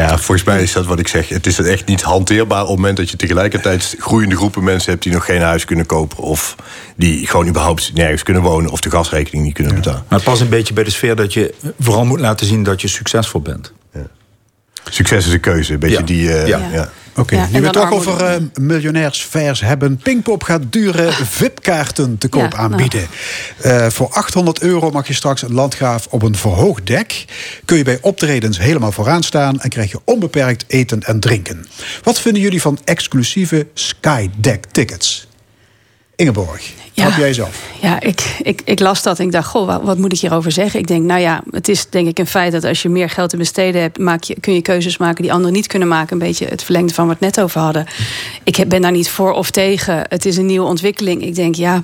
Ja, 0.00 0.18
volgens 0.18 0.44
mij 0.46 0.62
is 0.62 0.72
dat 0.72 0.86
wat 0.86 0.98
ik 0.98 1.08
zeg. 1.08 1.28
Het 1.28 1.46
is 1.46 1.58
echt 1.58 1.86
niet 1.86 2.02
hanteerbaar 2.02 2.62
op 2.62 2.68
het 2.68 2.76
moment 2.76 2.96
dat 2.96 3.10
je 3.10 3.16
tegelijkertijd 3.16 3.94
groeiende 3.98 4.36
groepen 4.36 4.64
mensen 4.64 4.90
hebt 4.90 5.02
die 5.02 5.12
nog 5.12 5.24
geen 5.24 5.40
huis 5.42 5.64
kunnen 5.64 5.86
kopen. 5.86 6.18
Of 6.18 6.56
die 6.96 7.26
gewoon 7.26 7.48
überhaupt 7.48 7.90
nergens 7.94 8.22
kunnen 8.22 8.42
wonen 8.42 8.70
of 8.70 8.80
de 8.80 8.90
gasrekening 8.90 9.44
niet 9.44 9.54
kunnen 9.54 9.74
betalen. 9.74 10.04
Maar 10.08 10.18
het 10.18 10.28
past 10.28 10.40
een 10.40 10.48
beetje 10.48 10.74
bij 10.74 10.84
de 10.84 10.90
sfeer 10.90 11.16
dat 11.16 11.32
je 11.32 11.54
vooral 11.80 12.04
moet 12.04 12.20
laten 12.20 12.46
zien 12.46 12.62
dat 12.62 12.80
je 12.80 12.88
succesvol 12.88 13.40
bent. 13.40 13.72
Succes 14.90 15.26
is 15.26 15.32
een 15.32 15.40
keuze. 15.40 15.72
Een 15.72 15.78
beetje 15.78 15.96
Ja. 15.98 16.02
die. 16.04 16.32
eh, 16.32 16.46
Ja. 16.46 16.90
Oké, 17.16 17.34
Ja, 17.36 17.48
nu 17.52 17.60
we 17.60 17.66
het 17.66 17.72
toch 17.72 17.92
over 17.92 18.24
eh, 18.24 18.42
miljonairsvers 18.60 19.60
hebben. 19.60 19.96
Pinkpop 19.96 20.42
gaat 20.42 20.62
dure 20.70 21.12
VIP-kaarten 21.38 22.18
te 22.18 22.28
koop 22.28 22.42
Ja, 22.42 22.48
nou. 22.48 22.60
aanbieden. 22.60 23.06
Eh, 23.60 23.86
voor 23.88 24.08
800 24.08 24.60
euro 24.60 24.90
mag 24.90 25.06
je 25.06 25.14
straks 25.14 25.42
een 25.42 25.52
landgraaf 25.54 26.06
op 26.10 26.22
een 26.22 26.36
verhoogd 26.36 26.86
dek. 26.86 27.24
Kun 27.64 27.76
je 27.76 27.84
bij 27.84 27.98
optredens 28.00 28.58
helemaal 28.58 28.92
vooraan 28.92 29.22
staan... 29.22 29.60
en 29.60 29.68
krijg 29.68 29.90
je 29.90 30.00
onbeperkt 30.04 30.64
eten 30.66 31.00
en 31.02 31.20
drinken. 31.20 31.66
Wat 32.02 32.20
vinden 32.20 32.42
jullie 32.42 32.60
van 32.60 32.78
exclusieve 32.84 33.66
Skydeck 33.74 34.64
tickets? 34.70 35.28
Ingeborg, 36.20 36.72
Ja. 36.92 37.04
heb 37.04 37.18
jij 37.18 37.32
zelf? 37.32 37.68
Ja, 37.80 38.00
ik, 38.00 38.36
ik, 38.42 38.62
ik 38.64 38.80
las 38.80 39.02
dat 39.02 39.18
en 39.18 39.24
ik 39.24 39.32
dacht, 39.32 39.48
goh, 39.48 39.84
wat, 39.84 39.98
moet 39.98 40.12
ik 40.12 40.18
hierover 40.18 40.52
zeggen? 40.52 40.80
Ik 40.80 40.86
denk, 40.86 41.04
nou 41.04 41.20
ja, 41.20 41.42
het 41.50 41.68
is 41.68 41.86
denk 41.90 42.08
ik 42.08 42.18
een 42.18 42.26
feit 42.26 42.52
dat 42.52 42.64
als 42.64 42.82
je 42.82 42.88
meer 42.88 43.10
geld 43.10 43.30
te 43.30 43.36
besteden 43.36 43.80
hebt, 43.80 43.98
maak 43.98 44.22
je, 44.22 44.40
kun 44.40 44.54
je 44.54 44.62
keuzes 44.62 44.96
maken 44.96 45.22
die 45.22 45.32
anderen 45.32 45.52
niet 45.52 45.66
kunnen 45.66 45.88
maken. 45.88 46.12
Een 46.12 46.26
beetje 46.26 46.46
het 46.46 46.62
verlengde 46.62 46.94
van 46.94 47.06
wat 47.06 47.18
we 47.18 47.24
het 47.24 47.36
net 47.36 47.44
over 47.44 47.60
hadden. 47.60 47.86
Ik 48.44 48.64
ben 48.68 48.82
daar 48.82 48.90
niet 48.90 49.08
voor 49.10 49.32
of 49.32 49.50
tegen. 49.50 50.02
Het 50.08 50.26
is 50.26 50.36
een 50.36 50.46
nieuwe 50.46 50.66
ontwikkeling. 50.66 51.22
Ik 51.22 51.34
denk, 51.34 51.54
ja, 51.54 51.82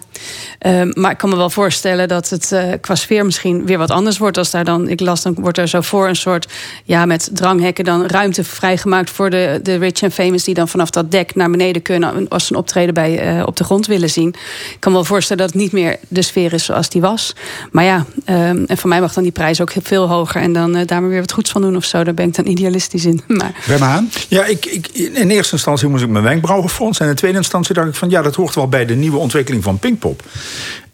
ehm, 0.59 0.91
maar 0.95 1.11
ik 1.11 1.19
kan 1.19 1.29
me 1.31 1.37
wel 1.37 1.51
voorstellen 1.51 2.09
dat 2.09 2.29
het 2.29 2.53
eh, 2.53 2.73
qua 2.81 2.95
sfeer 2.95 3.25
misschien 3.25 3.67
weer 3.67 3.79
wat 3.79 3.91
anders 3.91 4.19
wordt. 4.19 4.39
Als 4.39 4.51
daar 4.51 4.65
dan, 4.65 4.89
ik 4.89 5.01
las, 5.01 5.23
dan 5.23 5.35
wordt 5.35 5.59
er 5.59 5.69
zo 5.69 5.81
voor 5.81 6.09
een 6.09 6.17
soort, 6.17 6.53
ja, 6.85 7.05
met 7.05 7.29
dranghekken 7.33 7.85
dan 7.85 8.07
ruimte 8.07 8.45
vrijgemaakt 8.45 9.11
voor 9.11 9.31
de, 9.31 9.61
de 9.63 9.77
rich 9.77 10.03
en 10.03 10.13
famous 10.13 10.45
die 10.45 10.55
dan 10.55 10.69
vanaf 10.69 10.91
dat 10.91 11.11
dek 11.11 11.35
naar 11.35 11.51
beneden 11.51 11.83
kunnen 11.83 12.29
als 12.29 12.47
ze 12.47 12.53
een 12.53 12.59
optreden 12.59 12.95
bij, 12.95 13.19
eh, 13.19 13.47
op 13.47 13.57
de 13.57 13.65
grond 13.65 13.87
willen 13.87 14.11
zien. 14.11 14.26
Ik 14.28 14.77
kan 14.78 14.93
me 14.93 14.98
wel 14.98 15.07
voorstellen 15.07 15.43
dat 15.43 15.53
het 15.53 15.62
niet 15.62 15.73
meer 15.73 15.97
de 16.09 16.23
sfeer 16.23 16.53
is 16.53 16.65
zoals 16.65 16.89
die 16.89 17.01
was. 17.01 17.35
Maar 17.70 17.85
ja, 17.85 18.05
ehm, 18.24 18.65
en 18.66 18.78
voor 18.78 18.89
mij 18.89 19.01
mag 19.01 19.12
dan 19.12 19.23
die 19.23 19.32
prijs 19.32 19.61
ook 19.61 19.73
veel 19.82 20.09
hoger. 20.09 20.40
En 20.40 20.53
dan 20.53 20.77
eh, 20.77 20.86
daar 20.86 21.01
maar 21.01 21.11
weer 21.11 21.20
wat 21.20 21.32
goeds 21.32 21.51
van 21.51 21.62
doen 21.62 21.77
of 21.77 21.85
zo. 21.85 22.05
Daar 22.05 22.15
ben 22.15 22.27
ik 22.27 22.35
dan 22.35 22.47
idealistisch 22.57 23.05
in. 23.05 23.20
Maar 23.27 23.53
Rem 23.66 23.82
aan? 23.82 24.11
Ja, 24.28 24.44
ik, 24.44 24.66
ik, 24.66 24.89
in 24.89 25.31
eerste 25.31 25.53
instantie 25.53 25.89
moest 25.89 26.03
ik 26.03 26.09
mijn 26.09 26.24
wenkbrauwen 26.24 26.70
fronsen. 26.70 27.05
En 27.05 27.11
in 27.11 27.16
tweede 27.16 27.36
instantie 27.36 27.74
dacht 27.74 27.89
ik 27.89 27.94
van 27.94 28.11
ja, 28.11 28.23
dat 28.23 28.35
hoort 28.35 28.55
wel 28.55 28.69
bij 28.69 28.86
de 28.86 28.94
nieuwe 28.94 29.19
ontwikkeling 29.19 29.62
van 29.62 29.78
Pinkpop. 29.78 30.23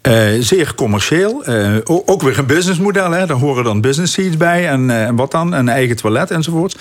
Eh, 0.03 0.27
zeer 0.39 0.75
commercieel. 0.75 1.43
Eh, 1.43 1.75
ook 1.85 2.21
weer 2.21 2.39
een 2.39 2.45
businessmodel. 2.45 3.11
Hè. 3.11 3.25
Daar 3.25 3.37
horen 3.37 3.63
dan 3.63 3.81
business 3.81 4.13
seats 4.13 4.37
bij. 4.37 4.67
En, 4.67 5.05
eh, 5.05 5.09
wat 5.15 5.31
dan? 5.31 5.53
Een 5.53 5.69
eigen 5.69 5.95
toilet 5.95 6.31
enzovoort. 6.31 6.77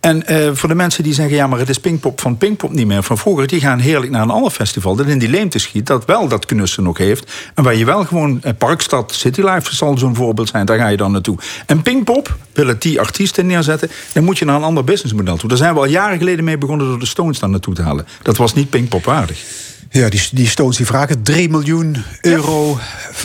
En 0.00 0.22
voor 0.56 0.68
de 0.68 0.74
mensen 0.74 1.02
die 1.02 1.14
zeggen... 1.14 1.36
ja, 1.36 1.46
maar 1.46 1.58
het 1.58 1.68
is 1.68 1.78
Pinkpop 1.78 2.20
van 2.20 2.38
Pinkpop 2.38 2.72
niet 2.72 2.86
meer 2.86 3.02
van 3.02 3.18
vroeger... 3.18 3.46
die 3.46 3.60
gaan 3.60 3.78
heerlijk 3.78 4.12
naar 4.12 4.22
een 4.22 4.30
ander 4.30 4.50
festival... 4.50 4.96
dat 4.96 5.06
in 5.06 5.18
die 5.18 5.28
leemte 5.28 5.58
schiet, 5.58 5.86
dat 5.86 6.04
wel 6.04 6.28
dat 6.28 6.46
knussen 6.46 6.82
nog 6.82 6.98
heeft. 6.98 7.32
En 7.54 7.64
waar 7.64 7.74
je 7.74 7.84
wel 7.84 8.04
gewoon... 8.04 8.42
Parkstad 8.58 9.12
City 9.12 9.40
Life 9.40 9.74
zal 9.74 9.98
zo'n 9.98 10.14
voorbeeld 10.14 10.48
zijn. 10.48 10.66
Daar 10.66 10.78
ga 10.78 10.88
je 10.88 10.96
dan 10.96 11.12
naartoe. 11.12 11.38
En 11.66 11.82
Pinkpop 11.82 12.36
wil 12.52 12.66
het 12.66 12.82
die 12.82 13.00
artiesten 13.00 13.46
neerzetten... 13.46 13.90
dan 14.12 14.24
moet 14.24 14.38
je 14.38 14.44
naar 14.44 14.56
een 14.56 14.62
ander 14.62 14.84
businessmodel 14.84 15.36
toe. 15.36 15.48
Daar 15.48 15.58
zijn 15.58 15.74
we 15.74 15.80
al 15.80 15.86
jaren 15.86 16.18
geleden 16.18 16.44
mee 16.44 16.58
begonnen... 16.58 16.86
door 16.86 16.98
de 16.98 17.06
Stones 17.06 17.38
daar 17.38 17.50
naartoe 17.50 17.74
te 17.74 17.82
halen. 17.82 18.06
Dat 18.22 18.36
was 18.36 18.54
niet 18.54 18.70
Pinkpop 18.70 19.04
waardig. 19.04 19.72
Ja, 20.00 20.08
die, 20.08 20.28
die 20.32 20.46
Stones 20.46 20.76
die 20.76 20.86
vragen 20.86 21.22
3 21.22 21.48
miljoen 21.48 21.96
euro 22.20 22.78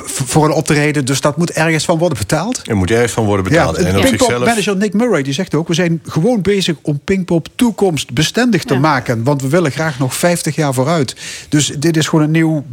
voor 0.03 0.45
een 0.45 0.51
optreden. 0.51 1.05
Dus 1.05 1.21
dat 1.21 1.37
moet 1.37 1.51
ergens 1.51 1.85
van 1.85 1.97
worden 1.97 2.17
betaald. 2.17 2.61
Er 2.67 2.75
moet 2.75 2.91
ergens 2.91 3.11
van 3.11 3.25
worden 3.25 3.43
betaald. 3.43 3.77
Ja, 3.77 3.83
en 3.83 3.97
op 3.97 4.05
zichzelf... 4.05 4.45
manager 4.45 4.77
Nick 4.77 4.93
Murray 4.93 5.23
die 5.23 5.33
zegt 5.33 5.55
ook... 5.55 5.67
we 5.67 5.73
zijn 5.73 6.01
gewoon 6.03 6.41
bezig 6.41 6.75
om 6.81 6.99
Pinkpop 7.03 7.47
toekomstbestendig 7.55 8.63
te 8.63 8.75
maken. 8.75 9.23
Want 9.23 9.41
we 9.41 9.47
willen 9.47 9.71
graag 9.71 9.99
nog 9.99 10.15
50 10.15 10.55
jaar 10.55 10.73
vooruit. 10.73 11.15
Dus 11.49 11.67
dit 11.79 11.97
is 11.97 12.07
gewoon 12.07 12.25
een 12.25 12.31
nieuw 12.31 12.65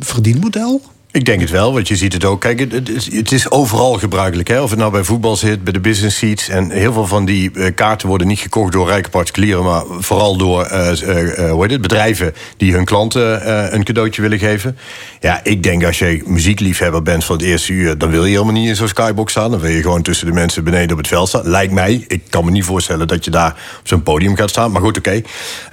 verdienmodel. 0.00 0.82
Ik 1.12 1.24
denk 1.24 1.40
het 1.40 1.50
wel, 1.50 1.72
want 1.72 1.88
je 1.88 1.96
ziet 1.96 2.12
het 2.12 2.24
ook. 2.24 2.40
Kijk, 2.40 2.60
het, 2.60 3.32
is, 3.32 3.50
overal 3.50 3.92
gebruikelijk. 3.92 4.48
Hè? 4.48 4.62
Of 4.62 4.70
het 4.70 4.78
nou 4.78 4.90
bij 4.90 5.04
voetbal 5.04 5.36
zit, 5.36 5.64
bij 5.64 5.72
de 5.72 5.80
business 5.80 6.18
seats. 6.18 6.48
En 6.48 6.70
heel 6.70 6.92
veel 6.92 7.06
van 7.06 7.24
die 7.24 7.50
eh, 7.50 7.74
kaarten 7.74 8.08
worden 8.08 8.26
niet 8.26 8.38
gekocht 8.38 8.72
door 8.72 8.88
rijke 8.88 9.10
particulieren... 9.10 9.64
maar 9.64 9.82
vooral 9.98 10.36
door 10.36 10.64
eh, 10.64 10.90
eh, 10.90 11.50
hoe 11.50 11.62
heet 11.62 11.70
het, 11.70 11.80
bedrijven 11.80 12.34
die 12.56 12.72
hun 12.72 12.84
klanten 12.84 13.74
een 13.74 13.84
cadeautje 13.84 14.22
willen 14.22 14.38
geven. 14.38 14.78
Ja, 15.20 15.40
ik 15.42 15.62
denk 15.62 15.84
als 15.84 15.98
je 15.98 16.22
muziekliefhebber 16.26 17.02
bent 17.02 17.24
van 17.24 17.36
het 17.36 17.44
eerste 17.44 17.72
uur... 17.72 17.98
dan 17.98 18.10
wil 18.10 18.24
je 18.24 18.30
helemaal 18.30 18.52
niet 18.52 18.68
in 18.68 18.76
zo'n 18.76 18.88
skybox 18.88 19.32
staan. 19.32 19.50
Dan 19.50 19.60
wil 19.60 19.70
je 19.70 19.82
gewoon 19.82 20.02
tussen 20.02 20.26
de 20.26 20.32
mensen 20.32 20.64
beneden 20.64 20.90
op 20.90 20.98
het 20.98 21.08
veld 21.08 21.28
staan. 21.28 21.48
Lijkt 21.48 21.72
mij. 21.72 22.04
Ik 22.08 22.22
kan 22.28 22.44
me 22.44 22.50
niet 22.50 22.64
voorstellen 22.64 23.08
dat 23.08 23.24
je 23.24 23.30
daar 23.30 23.50
op 23.50 23.88
zo'n 23.88 24.02
podium 24.02 24.36
gaat 24.36 24.50
staan. 24.50 24.72
Maar 24.72 24.82
goed, 24.82 24.98
oké. 24.98 25.22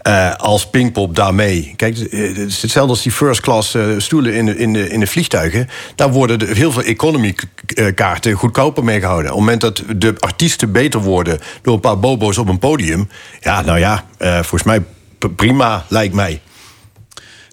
Eh, 0.02 0.36
als 0.36 0.70
Pinkpop 0.70 1.16
daarmee... 1.16 1.74
Kijk, 1.76 1.98
eh, 1.98 2.28
het 2.28 2.38
is 2.38 2.62
hetzelfde 2.62 2.92
als 2.92 3.02
die 3.02 3.12
first 3.12 3.42
class 3.42 3.76
eh, 3.76 3.84
stoelen 3.98 4.34
in 4.34 4.46
de, 4.46 4.58
in, 4.58 4.74
de, 4.74 4.90
in 4.90 5.00
de 5.00 5.08
vliegtuigen. 5.08 5.70
Daar 5.96 6.12
worden 6.12 6.40
de, 6.40 6.46
heel 6.46 6.72
veel 6.72 6.84
economy 6.84 7.36
kaarten 7.96 8.34
goedkoper 8.34 8.84
mee 8.84 9.00
gehouden. 9.00 9.32
Op 9.32 9.38
het 9.38 9.46
moment 9.46 9.62
dat 9.62 9.84
de 9.96 10.16
artiesten 10.20 10.72
beter 10.72 11.02
worden... 11.02 11.40
door 11.62 11.74
een 11.74 11.80
paar 11.80 12.00
bobo's 12.00 12.38
op 12.38 12.48
een 12.48 12.60
podium... 12.60 13.10
ja, 13.40 13.62
nou 13.62 13.80
ja, 13.80 14.06
volgens 14.20 14.64
mij 14.64 14.84
prima, 15.36 15.86
lijkt 15.88 16.14
mij. 16.14 16.42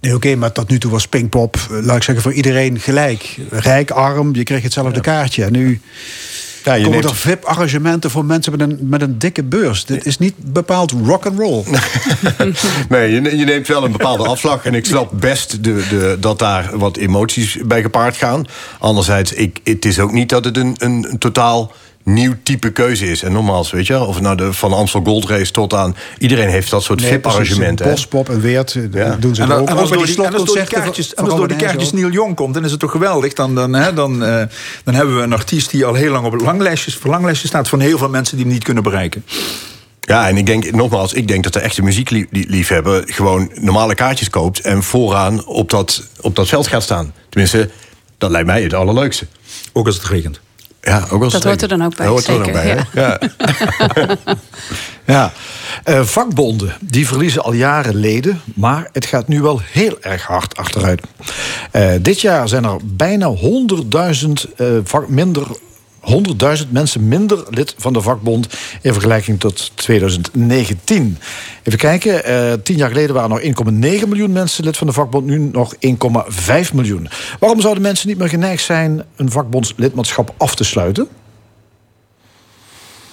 Nee, 0.05 0.15
oké, 0.15 0.35
maar 0.35 0.53
tot 0.53 0.69
nu 0.71 0.79
toe 0.79 0.91
was 0.91 1.09
Pinkpop, 1.09 1.57
eh, 1.57 1.83
laat 1.83 1.97
ik 1.97 2.03
zeggen, 2.03 2.23
voor 2.23 2.33
iedereen 2.33 2.81
gelijk. 2.81 3.37
Rijk, 3.51 3.91
arm, 3.91 4.35
je 4.35 4.43
kreeg 4.43 4.63
hetzelfde 4.63 5.01
kaartje. 5.01 5.45
En 5.45 5.53
nu 5.53 5.81
Ja, 6.65 6.75
je 6.75 6.85
komen 6.85 6.99
neemt- 6.99 7.11
er 7.11 7.17
VIP-arrangementen 7.17 8.11
voor 8.11 8.25
mensen 8.25 8.53
met 8.59 8.61
een, 8.61 8.79
met 8.81 9.03
een 9.03 9.19
dikke 9.19 9.43
beurs. 9.43 9.85
Dit 9.85 10.07
is 10.07 10.19
niet 10.19 10.35
bepaald 10.39 10.91
rock 11.05 11.27
and 11.27 11.39
roll. 11.39 11.65
Nee, 12.89 13.11
je, 13.13 13.37
je 13.37 13.45
neemt 13.45 13.67
wel 13.67 13.85
een 13.85 13.93
bepaalde 13.93 14.25
afslag. 14.27 14.65
En 14.65 14.75
ik 14.75 14.85
snap 14.87 15.11
best 15.21 15.65
de, 15.65 15.87
de, 15.89 16.17
dat 16.21 16.39
daar 16.39 16.79
wat 16.79 16.97
emoties 16.97 17.59
bij 17.67 17.83
gepaard 17.83 18.17
gaan. 18.17 18.45
Anderzijds, 18.79 19.33
ik, 19.33 19.59
het 19.65 19.85
is 19.85 19.99
ook 19.99 20.13
niet 20.13 20.29
dat 20.29 20.45
het 20.45 20.57
een, 20.57 20.75
een, 20.79 21.07
een 21.11 21.19
totaal 21.19 21.73
nieuw 22.05 22.35
type 22.43 22.71
keuze 22.71 23.07
is. 23.11 23.23
En 23.23 23.33
nogmaals, 23.33 23.71
weet 23.71 23.87
je, 23.87 24.01
of 24.05 24.21
nou 24.21 24.37
de 24.37 24.53
van 24.53 24.73
Amstel 24.73 25.01
Gold 25.05 25.29
Race 25.29 25.51
tot 25.53 25.75
aan... 25.75 25.97
iedereen 26.19 26.49
heeft 26.49 26.71
dat 26.71 26.83
soort 26.83 27.01
Nee, 27.01 27.11
VIP-arrangementen. 27.11 27.91
Bospop 27.91 28.29
en 28.29 28.41
Weert 28.41 28.73
doen 28.73 28.91
ze 28.91 29.43
En, 29.43 29.49
het 29.49 29.49
dan- 29.49 29.61
ook. 29.61 29.69
en 29.69 29.77
als 29.77 29.91
door 29.91 30.07
die 30.07 30.17
en 30.25 30.33
als 30.35 30.45
door 30.45 30.55
die 30.57 30.65
kaartjes, 30.65 31.07
van- 31.07 31.17
en 31.17 31.23
als 31.25 31.29
van 31.31 31.39
door 31.39 31.49
die 31.49 31.57
Robin 31.57 31.67
kaartjes 31.67 31.91
Heijs 31.91 32.05
ook. 32.05 32.11
Neil 32.11 32.23
Young 32.25 32.37
komt, 32.37 32.55
dan 32.55 32.65
is 32.65 32.71
het 32.71 32.81
toch 32.81 32.91
geweldig. 32.91 33.33
Dan, 33.33 33.55
dan, 33.55 33.73
hè, 33.73 33.93
dan, 33.95 34.25
eh, 34.25 34.43
dan 34.85 34.95
hebben 34.95 35.17
we 35.17 35.23
een 35.23 35.33
artiest 35.33 35.71
die 35.71 35.85
al 35.85 35.95
heel 35.95 36.11
lang 36.13 36.27
op 36.27 36.33
het 36.33 36.43
langlijstje, 36.43 36.91
verlanglijstje 36.91 37.49
staat... 37.49 37.69
van 37.69 37.81
heel 37.81 37.99
veel 37.99 38.09
mensen 38.09 38.37
die 38.37 38.45
hem 38.45 38.55
niet 38.55 38.65
kunnen 38.65 38.83
bereiken. 38.83 39.25
Ja, 40.01 40.29
en 40.29 40.37
ik 40.37 40.47
denk, 40.47 40.71
nogmaals, 40.73 41.13
ik 41.13 41.29
denk 41.29 41.45
dat 41.45 41.53
de 41.53 41.61
echte 41.61 41.83
muziekliefhebber... 41.83 43.03
gewoon 43.07 43.51
normale 43.55 43.95
kaartjes 43.95 44.31
koopt 44.31 44.61
en 44.61 44.83
vooraan 44.83 45.45
op 45.47 45.71
dat, 45.71 46.03
op 46.21 46.37
dat 46.37 46.49
veld 46.49 46.67
gaat 46.67 46.83
staan. 46.83 47.13
Tenminste, 47.29 47.71
dat 48.19 48.31
lijkt 48.31 48.47
mij 48.47 48.63
het 48.63 48.75
allerleukste. 48.75 49.27
Ook 49.73 49.87
als 49.87 49.95
het 49.97 50.05
regent. 50.05 50.41
Ja, 50.85 51.05
ook 51.11 51.23
als 51.23 51.33
Dat 51.33 51.45
hoort 51.45 51.63
er 51.63 51.69
dan 51.69 51.83
ook 51.85 51.97
bij, 51.97 52.07
Dat 52.07 52.15
hoort 52.15 52.27
er 52.27 52.43
dan 52.43 52.53
bij, 52.53 52.87
ja. 52.95 53.19
Ja, 55.07 55.33
Eh, 55.85 56.03
vakbonden 56.05 56.73
die 56.81 57.07
verliezen 57.07 57.43
al 57.43 57.53
jaren 57.53 57.95
leden, 57.97 58.41
maar 58.55 58.89
het 58.93 59.07
gaat 59.07 59.29
nu 59.29 59.43
wel 59.43 59.61
heel 59.65 59.97
erg 60.01 60.23
hard 60.27 60.57
achteruit. 60.57 61.01
Eh, 61.71 61.91
dit 62.01 62.21
jaar 62.21 62.49
zijn 62.49 62.65
er 62.65 62.77
bijna 62.85 63.27
100.000 63.35 64.47
eh, 64.57 64.67
vak- 64.85 65.09
minder. 65.09 65.47
100.000 66.05 66.71
mensen 66.71 67.09
minder 67.09 67.45
lid 67.51 67.75
van 67.79 67.93
de 67.93 68.01
vakbond 68.01 68.49
in 68.83 68.93
vergelijking 68.93 69.41
tot 69.41 69.73
2019. 69.75 71.19
Even 71.63 71.79
kijken, 71.79 72.25
eh, 72.25 72.53
tien 72.63 72.77
jaar 72.77 72.89
geleden 72.89 73.15
waren 73.15 73.31
nog 73.31 73.43
1,9 73.43 74.09
miljoen 74.09 74.33
mensen 74.33 74.65
lid 74.65 74.77
van 74.77 74.87
de 74.87 74.93
vakbond, 74.93 75.27
nu 75.27 75.39
nog 75.39 75.75
1,5 75.79 76.73
miljoen. 76.75 77.09
Waarom 77.39 77.61
zouden 77.61 77.83
mensen 77.83 78.09
niet 78.09 78.19
meer 78.19 78.29
geneigd 78.29 78.65
zijn 78.65 79.05
een 79.17 79.31
vakbondslidmaatschap 79.31 80.35
af 80.37 80.55
te 80.55 80.65
sluiten? 80.65 81.09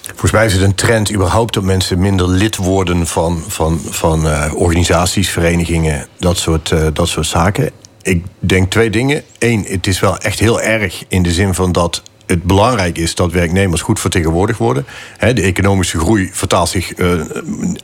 Volgens 0.02 0.32
mij 0.32 0.46
is 0.46 0.52
het 0.52 0.62
een 0.62 0.74
trend 0.74 1.12
überhaupt 1.12 1.54
dat 1.54 1.62
mensen 1.62 1.98
minder 1.98 2.28
lid 2.28 2.56
worden 2.56 3.06
van, 3.06 3.42
van, 3.46 3.80
van 3.88 4.28
eh, 4.28 4.52
organisaties, 4.54 5.30
verenigingen, 5.30 6.06
dat 6.18 6.36
soort, 6.36 6.70
eh, 6.70 6.86
dat 6.92 7.08
soort 7.08 7.26
zaken. 7.26 7.70
Ik 8.02 8.24
denk 8.38 8.70
twee 8.70 8.90
dingen. 8.90 9.22
Eén, 9.38 9.64
het 9.68 9.86
is 9.86 10.00
wel 10.00 10.18
echt 10.18 10.38
heel 10.38 10.60
erg 10.60 11.04
in 11.08 11.22
de 11.22 11.32
zin 11.32 11.54
van 11.54 11.72
dat 11.72 12.02
het 12.32 12.42
belangrijk 12.42 12.98
is 12.98 13.14
dat 13.14 13.32
werknemers 13.32 13.80
goed 13.80 14.00
vertegenwoordigd 14.00 14.58
worden. 14.58 14.86
Hè, 15.16 15.32
de 15.32 15.42
economische 15.42 15.98
groei 15.98 16.30
vertaalt 16.32 16.68
zich 16.68 16.94
eh, 16.94 17.20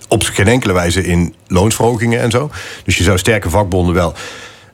op 0.09 0.23
geen 0.23 0.49
enkele 0.49 0.73
wijze 0.73 1.05
in 1.05 1.35
loonsverhogingen 1.47 2.20
en 2.20 2.31
zo. 2.31 2.51
Dus 2.85 2.97
je 2.97 3.03
zou 3.03 3.19
sterke 3.19 3.51
vakbonden 3.51 3.95
wel 3.95 4.15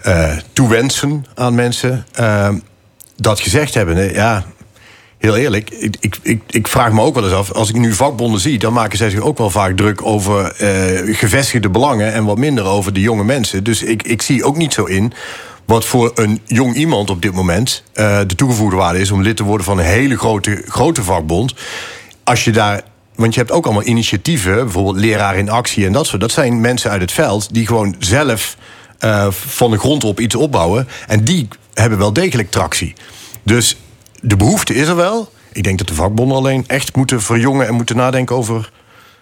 eh, 0.01 0.37
toewensen 0.53 1.25
aan 1.35 1.55
mensen. 1.55 2.07
Eh, 2.13 2.49
dat 3.17 3.41
gezegd 3.41 3.75
hebben, 3.75 4.13
ja, 4.13 4.45
heel 5.19 5.37
eerlijk, 5.37 5.71
ik, 5.71 5.97
ik, 6.01 6.17
ik, 6.23 6.43
ik 6.47 6.69
vraag 6.69 6.93
me 6.93 7.03
ook 7.03 7.15
wel 7.15 7.25
eens 7.25 7.33
af... 7.33 7.53
als 7.53 7.69
ik 7.69 7.77
nu 7.77 7.93
vakbonden 7.93 8.41
zie, 8.41 8.59
dan 8.59 8.73
maken 8.73 8.99
zij 8.99 9.11
zich 9.11 9.21
ook 9.21 9.39
wel 9.39 9.51
vaak 9.51 9.77
druk... 9.77 10.07
over 10.07 10.53
gevestigde 11.15 11.71
belangen 11.71 12.13
en 12.13 12.25
wat 12.25 12.39
minder 12.39 12.65
over 12.65 12.93
de 12.93 13.01
jonge 13.01 13.25
mensen. 13.25 13.65
Dus 13.65 13.83
ik, 13.83 14.03
ik 14.03 14.23
zie 14.23 14.45
ook 14.45 14.57
niet 14.57 14.73
zo 14.73 14.85
in 14.85 15.13
wat 15.65 15.85
voor 15.85 16.12
een 16.15 16.41
jong 16.45 16.74
iemand 16.74 17.11
op 17.11 17.23
dit 17.23 17.32
moment... 17.32 17.82
eh, 17.93 18.20
de 18.27 18.35
toegevoegde 18.35 18.77
waarde 18.77 18.99
is 18.99 19.11
om 19.11 19.23
lid 19.23 19.36
te 19.36 19.45
worden 19.45 19.66
van 19.66 19.78
een 19.78 19.85
hele 19.85 20.16
grote, 20.16 20.62
grote 20.66 21.03
vakbond. 21.03 21.55
Als 22.24 22.45
je 22.45 22.51
daar... 22.51 22.82
Want 23.15 23.35
je 23.35 23.41
hebt 23.41 23.53
ook 23.53 23.65
allemaal 23.65 23.86
initiatieven, 23.86 24.55
bijvoorbeeld 24.55 24.97
leraar 24.97 25.36
in 25.36 25.51
actie 25.51 25.86
en 25.86 25.93
dat 25.93 26.07
soort. 26.07 26.20
Dat 26.20 26.32
zijn 26.32 26.61
mensen 26.61 26.91
uit 26.91 27.01
het 27.01 27.12
veld 27.12 27.55
die 27.55 27.66
gewoon 27.66 27.95
zelf 27.99 28.57
eh, 28.99 29.31
van 29.31 29.70
de 29.70 29.78
grond 29.78 30.05
op 30.05 30.20
iets 30.20 30.35
opbouwen. 30.35 30.89
En 31.07 31.24
die 31.24 31.49
hebben 31.74 31.99
wel 31.99 32.12
degelijk 32.12 32.51
tractie. 32.51 32.95
Dus 33.43 33.77
de 34.20 34.36
behoefte 34.36 34.74
is 34.74 34.89
er 34.89 34.97
wel. 34.97 35.32
Ik 35.53 35.65
denk 35.65 35.78
dat 35.78 35.89
de 35.89 35.95
vakbonden 35.95 36.36
alleen 36.36 36.65
echt 36.66 36.97
moeten 36.97 37.23
verjongen 37.23 37.66
en 37.66 37.74
moeten 37.74 37.97
nadenken 37.97 38.36
over 38.36 38.70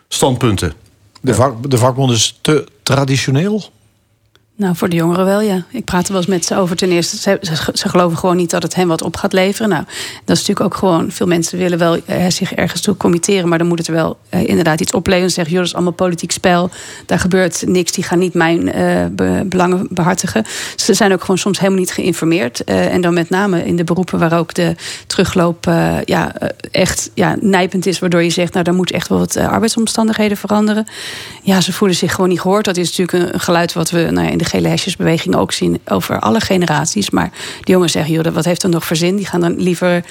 standpunten. 0.08 0.72
De, 1.20 1.34
vak, 1.34 1.70
de 1.70 1.78
vakbond 1.78 2.10
is 2.10 2.38
te 2.40 2.66
traditioneel. 2.82 3.70
Nou, 4.56 4.76
voor 4.76 4.88
de 4.88 4.96
jongeren 4.96 5.24
wel, 5.24 5.40
ja. 5.40 5.64
Ik 5.70 5.84
praat 5.84 6.08
wel 6.08 6.16
eens 6.16 6.26
met 6.26 6.44
ze 6.44 6.56
over. 6.56 6.76
Ten 6.76 6.90
eerste, 6.90 7.16
ze, 7.16 7.38
ze, 7.72 7.88
geloven 7.88 8.18
gewoon 8.18 8.36
niet 8.36 8.50
dat 8.50 8.62
het 8.62 8.74
hen 8.74 8.88
wat 8.88 9.02
op 9.02 9.16
gaat 9.16 9.32
leveren. 9.32 9.68
Nou, 9.68 9.84
dat 10.24 10.36
is 10.36 10.46
natuurlijk 10.46 10.60
ook 10.60 10.74
gewoon... 10.74 11.10
Veel 11.10 11.26
mensen 11.26 11.58
willen 11.58 11.78
wel 11.78 11.96
eh, 12.06 12.26
zich 12.28 12.54
ergens 12.54 12.80
toe 12.80 12.96
committeren... 12.96 13.48
maar 13.48 13.58
dan 13.58 13.66
moet 13.66 13.78
het 13.78 13.86
er 13.86 13.94
wel 13.94 14.18
eh, 14.28 14.48
inderdaad 14.48 14.80
iets 14.80 14.92
opleveren. 14.92 15.28
Ze 15.28 15.34
zeggen, 15.34 15.52
joh, 15.52 15.62
dat 15.62 15.70
is 15.70 15.76
allemaal 15.76 15.96
politiek 15.96 16.30
spel. 16.30 16.70
Daar 17.06 17.18
gebeurt 17.18 17.62
niks, 17.66 17.92
die 17.92 18.04
gaan 18.04 18.18
niet 18.18 18.34
mijn 18.34 18.72
eh, 18.72 19.06
be- 19.10 19.42
belangen 19.46 19.86
behartigen. 19.90 20.44
Ze 20.76 20.94
zijn 20.94 21.12
ook 21.12 21.20
gewoon 21.20 21.38
soms 21.38 21.58
helemaal 21.58 21.80
niet 21.80 21.92
geïnformeerd. 21.92 22.64
Eh, 22.64 22.92
en 22.94 23.00
dan 23.00 23.14
met 23.14 23.30
name 23.30 23.64
in 23.64 23.76
de 23.76 23.84
beroepen 23.84 24.18
waar 24.18 24.38
ook 24.38 24.54
de 24.54 24.74
terugloop... 25.06 25.64
ja, 26.04 26.32
echt 26.70 27.10
ja, 27.14 27.36
nijpend 27.40 27.86
is, 27.86 27.98
waardoor 27.98 28.22
je 28.22 28.30
zegt... 28.30 28.52
nou, 28.52 28.64
daar 28.64 28.74
moet 28.74 28.92
echt 28.92 29.08
wel 29.08 29.18
wat 29.18 29.36
arbeidsomstandigheden 29.36 30.36
veranderen. 30.36 30.86
Ja, 31.42 31.60
ze 31.60 31.72
voelen 31.72 31.96
zich 31.96 32.14
gewoon 32.14 32.28
niet 32.28 32.40
gehoord. 32.40 32.64
Dat 32.64 32.76
is 32.76 32.96
natuurlijk 32.96 33.34
een, 33.34 33.40
geluid 33.40 33.72
wat 33.72 33.90
we 33.90 34.08
nou 34.10 34.28
in 34.28 34.38
de 34.42 34.48
gele 34.48 35.36
ook 35.36 35.52
zien 35.52 35.80
over 35.84 36.20
alle 36.20 36.40
generaties. 36.40 37.10
Maar 37.10 37.30
die 37.60 37.74
jongens 37.74 37.92
zeggen, 37.92 38.12
joh, 38.12 38.34
wat 38.34 38.44
heeft 38.44 38.62
er 38.62 38.68
nog 38.68 38.84
voor 38.84 38.96
zin? 38.96 39.16
Die 39.16 39.26
gaan 39.26 39.40
dan 39.40 39.60
liever 39.60 40.04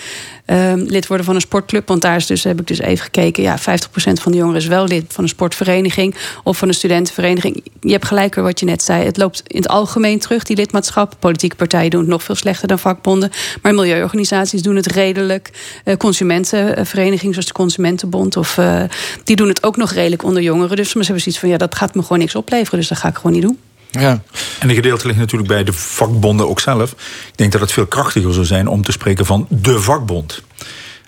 ehm, 0.46 0.80
lid 0.80 1.08
worden 1.08 1.26
van 1.26 1.36
een 1.36 1.42
sportclub. 1.42 1.88
Want 1.88 2.02
daar 2.02 2.16
is 2.16 2.26
dus, 2.26 2.44
heb 2.44 2.60
ik 2.60 2.68
dus 2.68 2.80
even 2.80 3.04
gekeken, 3.04 3.44
ja, 3.44 3.60
50% 3.60 3.62
van 3.94 4.32
de 4.32 4.38
jongeren 4.38 4.62
is 4.62 4.68
wel 4.68 4.88
lid 4.88 5.06
van 5.08 5.24
een 5.24 5.30
sportvereniging 5.30 6.16
of 6.44 6.58
van 6.58 6.68
een 6.68 6.74
studentenvereniging. 6.74 7.64
Je 7.80 7.92
hebt 7.92 8.06
gelijk 8.06 8.36
weer 8.36 8.44
wat 8.44 8.60
je 8.60 8.66
net 8.66 8.84
zei. 8.84 9.06
Het 9.06 9.18
loopt 9.18 9.44
in 9.48 9.58
het 9.58 9.68
algemeen 9.68 10.20
terug, 10.20 10.44
die 10.44 10.56
lidmaatschap. 10.56 11.16
Politieke 11.20 11.56
partijen 11.56 11.90
doen 11.90 12.00
het 12.00 12.10
nog 12.10 12.24
veel 12.24 12.36
slechter 12.36 12.68
dan 12.68 12.80
vakbonden. 12.80 13.32
Maar 13.62 13.74
milieuorganisaties 13.74 14.62
doen 14.62 14.76
het 14.76 14.92
redelijk. 14.92 15.50
Eh, 15.84 15.98
consumentenverenigingen 15.98 17.34
zoals 17.34 17.48
de 17.48 17.54
Consumentenbond, 17.54 18.38
of, 18.38 18.58
eh, 18.58 18.84
die 19.24 19.36
doen 19.36 19.48
het 19.48 19.64
ook 19.64 19.78
nog 19.78 19.92
redelijk 19.92 20.24
onder 20.24 20.42
jongeren. 20.42 20.76
Dus 20.76 20.90
ze 20.90 20.98
hebben 20.98 21.22
zoiets 21.22 21.40
van, 21.40 21.50
ja, 21.50 21.58
dat 21.58 21.76
gaat 21.76 21.96
me 21.96 22.02
gewoon 22.02 22.20
niks 22.20 22.36
opleveren. 22.36 22.80
Dus 22.80 22.88
dat 22.88 22.98
ga 22.98 23.08
ik 23.08 23.16
gewoon 23.16 23.32
niet 23.32 23.42
doen. 23.42 23.58
Ja. 23.92 24.22
En 24.60 24.70
een 24.70 24.76
gedeelte 24.76 25.08
ligt 25.08 25.20
natuurlijk 25.20 25.50
bij 25.50 25.64
de 25.64 25.74
vakbonden 25.74 26.50
ook 26.50 26.60
zelf. 26.60 26.92
Ik 26.92 27.38
denk 27.38 27.52
dat 27.52 27.62
het 27.62 27.72
veel 27.72 27.86
krachtiger 27.86 28.34
zou 28.34 28.46
zijn 28.46 28.68
om 28.68 28.84
te 28.84 28.92
spreken 28.92 29.26
van 29.26 29.46
de 29.50 29.80
vakbond. 29.80 30.42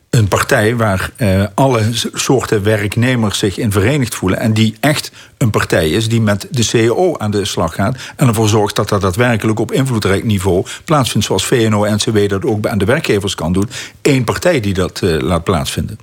Een 0.09 0.27
partij 0.27 0.75
waar 0.75 1.09
eh, 1.15 1.43
alle 1.53 1.81
soorten 2.13 2.63
werknemers 2.63 3.37
zich 3.37 3.57
in 3.57 3.71
verenigd 3.71 4.15
voelen. 4.15 4.39
En 4.39 4.53
die 4.53 4.75
echt 4.79 5.11
een 5.37 5.49
partij 5.49 5.89
is 5.89 6.09
die 6.09 6.21
met 6.21 6.47
de 6.51 6.63
CEO 6.63 7.17
aan 7.17 7.31
de 7.31 7.45
slag 7.45 7.75
gaat. 7.75 7.97
En 8.15 8.27
ervoor 8.27 8.47
zorgt 8.47 8.75
dat 8.75 8.89
dat 8.89 9.01
daadwerkelijk 9.01 9.59
op 9.59 9.71
invloedrijk 9.71 10.23
niveau 10.23 10.65
plaatsvindt. 10.85 11.27
Zoals 11.27 11.45
VNO-NCW 11.45 12.27
dat 12.27 12.45
ook 12.45 12.67
aan 12.67 12.77
de 12.77 12.85
werkgevers 12.85 13.35
kan 13.35 13.53
doen. 13.53 13.69
Eén 14.01 14.23
partij 14.23 14.59
die 14.59 14.73
dat 14.73 15.01
eh, 15.01 15.19
laat 15.19 15.43
plaatsvinden. 15.43 15.99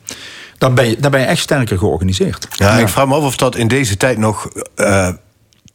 Dan 0.59 0.75
ben, 0.75 0.89
je, 0.89 0.97
dan 1.01 1.11
ben 1.11 1.21
je 1.21 1.27
echt 1.27 1.43
sterker 1.43 1.79
georganiseerd. 1.79 2.49
Ja, 2.51 2.79
ik 2.79 2.89
vraag 2.89 3.07
me 3.07 3.15
af 3.15 3.23
of 3.23 3.37
dat 3.37 3.57
in 3.57 3.69
deze 3.69 3.97
tijd 3.97 4.19
nog 4.19 4.49
eh, 4.75 5.09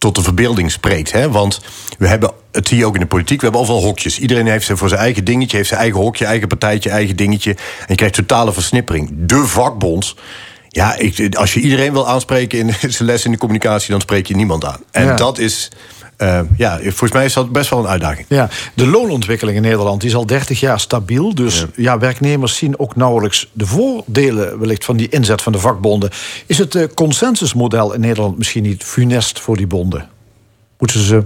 tot 0.05 0.15
de 0.15 0.21
verbeelding 0.21 0.71
spreekt. 0.71 1.11
Hè? 1.11 1.31
Want 1.31 1.61
we 1.97 2.07
hebben, 2.07 2.31
het 2.51 2.67
zie 2.67 2.77
je 2.77 2.85
ook 2.85 2.93
in 2.93 2.99
de 2.99 3.05
politiek, 3.07 3.37
we 3.37 3.43
hebben 3.43 3.61
overal 3.61 3.81
hokjes. 3.81 4.19
Iedereen 4.19 4.47
heeft 4.47 4.69
voor 4.73 4.89
zijn 4.89 5.01
eigen 5.01 5.23
dingetje, 5.23 5.57
heeft 5.57 5.69
zijn 5.69 5.79
eigen 5.79 5.99
hokje, 5.99 6.25
eigen 6.25 6.47
partijtje, 6.47 6.89
eigen 6.89 7.15
dingetje. 7.15 7.51
En 7.51 7.85
je 7.87 7.95
krijgt 7.95 8.15
totale 8.15 8.53
versnippering. 8.53 9.09
De 9.13 9.45
vakbond. 9.47 10.15
Ja, 10.69 10.95
ik, 10.97 11.35
als 11.35 11.53
je 11.53 11.59
iedereen 11.59 11.91
wil 11.93 12.07
aanspreken 12.07 12.59
in 12.59 12.73
zijn 12.93 13.09
les 13.09 13.25
in 13.25 13.31
de 13.31 13.37
communicatie, 13.37 13.91
dan 13.91 14.01
spreek 14.01 14.27
je 14.27 14.35
niemand 14.35 14.65
aan. 14.65 14.79
En 14.91 15.05
Ja. 15.05 15.15
dat 15.15 15.37
is, 15.37 15.71
eh, 16.17 16.39
ja, 16.57 16.79
volgens 16.81 17.11
mij 17.11 17.25
is 17.25 17.33
dat 17.33 17.51
best 17.51 17.69
wel 17.69 17.79
een 17.79 17.87
uitdaging. 17.87 18.25
Ja, 18.29 18.49
de 18.73 18.87
loonontwikkeling 18.87 19.57
in 19.57 19.63
Nederland 19.63 20.03
is 20.03 20.15
al 20.15 20.25
30 20.25 20.59
jaar 20.59 20.79
stabiel. 20.79 21.35
Dus 21.35 21.65
ja. 21.75 21.97
werknemers 21.97 22.55
zien 22.55 22.79
ook 22.79 22.95
nauwelijks 22.95 23.49
de 23.51 23.65
voordelen 23.65 24.59
wellicht 24.59 24.85
van 24.85 24.97
die 24.97 25.09
inzet 25.09 25.41
van 25.41 25.51
de 25.51 25.59
vakbonden. 25.59 26.09
Is 26.45 26.57
het 26.57 26.75
eh, 26.75 26.83
consensusmodel 26.93 27.93
in 27.93 27.99
Nederland 27.99 28.37
misschien 28.37 28.63
niet 28.63 28.83
funest 28.83 29.39
voor 29.39 29.57
die 29.57 29.67
bonden? 29.67 30.09
Moeten 30.77 30.99
ze 30.99 31.23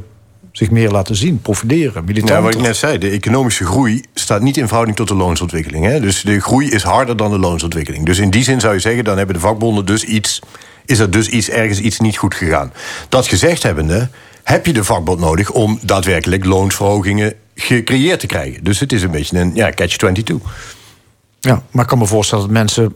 zich 0.52 0.72
meer 0.72 0.92
laten 0.92 1.16
zien, 1.16 1.42
profileren, 1.42 2.06
militanter? 2.06 2.36
Ja, 2.36 2.42
wat 2.42 2.54
ik 2.54 2.62
net 2.62 2.76
zei, 2.76 2.98
de 2.98 3.10
economische 3.10 3.66
groei 3.66 4.04
staat 4.14 4.42
niet 4.42 4.58
in 4.58 4.66
verhouding 4.66 4.98
tot 4.98 5.08
de 5.08 5.16
loonsontwikkeling. 5.16 5.86
Hè? 5.86 6.00
Dus 6.00 6.22
de 6.22 6.40
groei 6.40 6.70
is 6.70 6.84
harder 6.84 7.18
dan 7.18 7.32
de 7.32 7.40
loonsontwikkeling. 7.40 8.06
Dus 8.06 8.18
in 8.18 8.30
die 8.30 8.44
zin 8.44 8.60
zou 8.60 8.74
je 8.74 8.80
zeggen, 8.80 9.04
dan 9.04 9.18
hebben 9.18 9.36
de 9.36 9.42
vakbonden 9.42 9.86
dus 9.86 10.04
iets, 10.04 10.42
is 10.86 11.00
er 11.00 11.12
dus 11.12 11.28
iets 11.28 11.50
ergens 11.50 11.80
iets 11.80 12.00
niet 12.00 12.18
goed 12.18 12.36
gegaan. 12.36 12.74
Dat 13.10 13.28
gezegd 13.28 13.64
hebbende, 13.64 14.10
heb 14.50 14.66
je 14.66 14.74
de 14.74 14.84
vakbond 14.84 15.20
nodig 15.20 15.52
om 15.52 15.80
daadwerkelijk 15.82 16.46
loonsverhogingen 16.46 17.34
gecreëerd 17.56 18.20
te 18.20 18.28
krijgen. 18.28 18.64
Dus 18.64 18.80
het 18.80 18.94
is 18.94 19.04
een 19.04 19.12
beetje 19.12 19.40
een 19.40 19.56
ja, 19.56 19.72
catch-22. 19.72 20.36
Ja, 21.40 21.64
maar 21.72 21.84
ik 21.84 21.90
kan 21.90 21.98
me 21.98 22.06
voorstellen 22.06 22.44
dat 22.44 22.54
mensen 22.54 22.96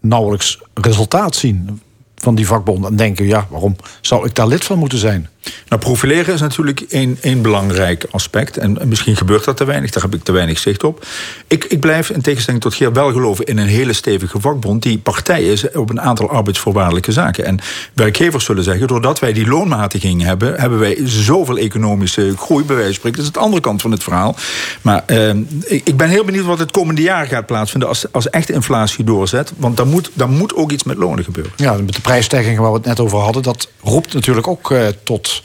nauwelijks 0.00 0.62
resultaat 0.74 1.34
zien 1.34 1.80
van 2.20 2.34
die 2.34 2.46
vakbonden. 2.46 2.90
En 2.90 2.96
denken, 2.96 3.26
ja, 3.26 3.46
waarom 3.50 3.76
zou 4.00 4.26
ik 4.26 4.34
daar 4.34 4.46
lid 4.46 4.64
van 4.64 4.78
moeten 4.78 4.98
zijn? 4.98 5.28
Nou, 5.68 5.82
profileren 5.82 6.34
is 6.34 6.40
natuurlijk 6.40 6.80
één, 6.80 7.18
één 7.20 7.42
belangrijk 7.42 8.06
aspect. 8.10 8.56
En 8.56 8.78
misschien 8.84 9.16
gebeurt 9.16 9.44
dat 9.44 9.56
te 9.56 9.64
weinig, 9.64 9.90
daar 9.90 10.02
heb 10.02 10.14
ik 10.14 10.22
te 10.22 10.32
weinig 10.32 10.58
zicht 10.58 10.84
op. 10.84 11.06
Ik, 11.46 11.64
ik 11.64 11.80
blijf 11.80 12.10
in 12.10 12.20
tegenstelling 12.20 12.62
tot 12.62 12.74
Geer 12.74 12.92
wel 12.92 13.12
geloven 13.12 13.44
in 13.44 13.58
een 13.58 13.66
hele 13.66 13.92
stevige 13.92 14.40
vakbond... 14.40 14.82
die 14.82 14.98
partij 14.98 15.42
is 15.42 15.70
op 15.70 15.90
een 15.90 16.00
aantal 16.00 16.30
arbeidsvoorwaardelijke 16.30 17.12
zaken. 17.12 17.44
En 17.44 17.58
werkgevers 17.94 18.44
zullen 18.44 18.64
zeggen, 18.64 18.86
doordat 18.86 19.18
wij 19.18 19.32
die 19.32 19.46
loonmatiging 19.46 20.22
hebben... 20.22 20.60
hebben 20.60 20.78
wij 20.78 20.98
zoveel 21.04 21.58
economische 21.58 22.36
groei, 22.36 22.64
bij 22.64 22.76
wijze 22.76 22.90
van 22.90 22.98
spreken. 22.98 23.18
Dat 23.18 23.26
is 23.26 23.32
de 23.32 23.40
andere 23.40 23.62
kant 23.62 23.82
van 23.82 23.90
het 23.90 24.02
verhaal. 24.02 24.36
Maar 24.82 25.02
eh, 25.06 25.34
ik, 25.64 25.80
ik 25.84 25.96
ben 25.96 26.08
heel 26.08 26.24
benieuwd 26.24 26.46
wat 26.46 26.58
het 26.58 26.70
komende 26.70 27.02
jaar 27.02 27.26
gaat 27.26 27.46
plaatsvinden... 27.46 27.88
als, 27.88 28.12
als 28.12 28.30
echt 28.30 28.50
inflatie 28.50 29.04
doorzet. 29.04 29.52
Want 29.56 29.76
dan 29.76 29.88
moet, 29.88 30.10
dan 30.14 30.30
moet 30.30 30.54
ook 30.54 30.72
iets 30.72 30.84
met 30.84 30.96
lonen 30.96 31.24
gebeuren. 31.24 31.52
Ja, 31.56 31.72
met 31.72 31.94
de 31.94 32.00
prijsstijgingen 32.10 32.62
waar 32.62 32.70
we 32.70 32.76
het 32.76 32.86
net 32.86 33.00
over 33.00 33.18
hadden... 33.18 33.42
dat 33.42 33.68
roept 33.80 34.14
natuurlijk 34.14 34.46
ook 34.46 34.70
eh, 34.70 34.86
tot, 35.02 35.42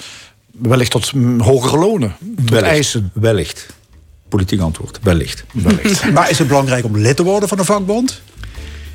wellicht 0.52 0.92
tot 0.92 1.12
hogere 1.38 1.78
lonen. 1.78 2.16
Tot 2.36 2.50
Wellicht. 2.50 2.72
eisen. 2.72 3.12
Wellicht. 3.14 3.66
Politiek 4.30 4.62
antwoord. 4.62 5.00
Wellicht. 5.02 5.44
Wellicht. 5.52 6.10
maar 6.14 6.30
is 6.30 6.40
het 6.40 6.48
belangrijk 6.48 6.86
om 6.86 6.98
lid 6.98 7.16
te 7.16 7.24
worden 7.24 7.50
van 7.50 7.60
een 7.60 7.66
vakbond? 7.66 8.22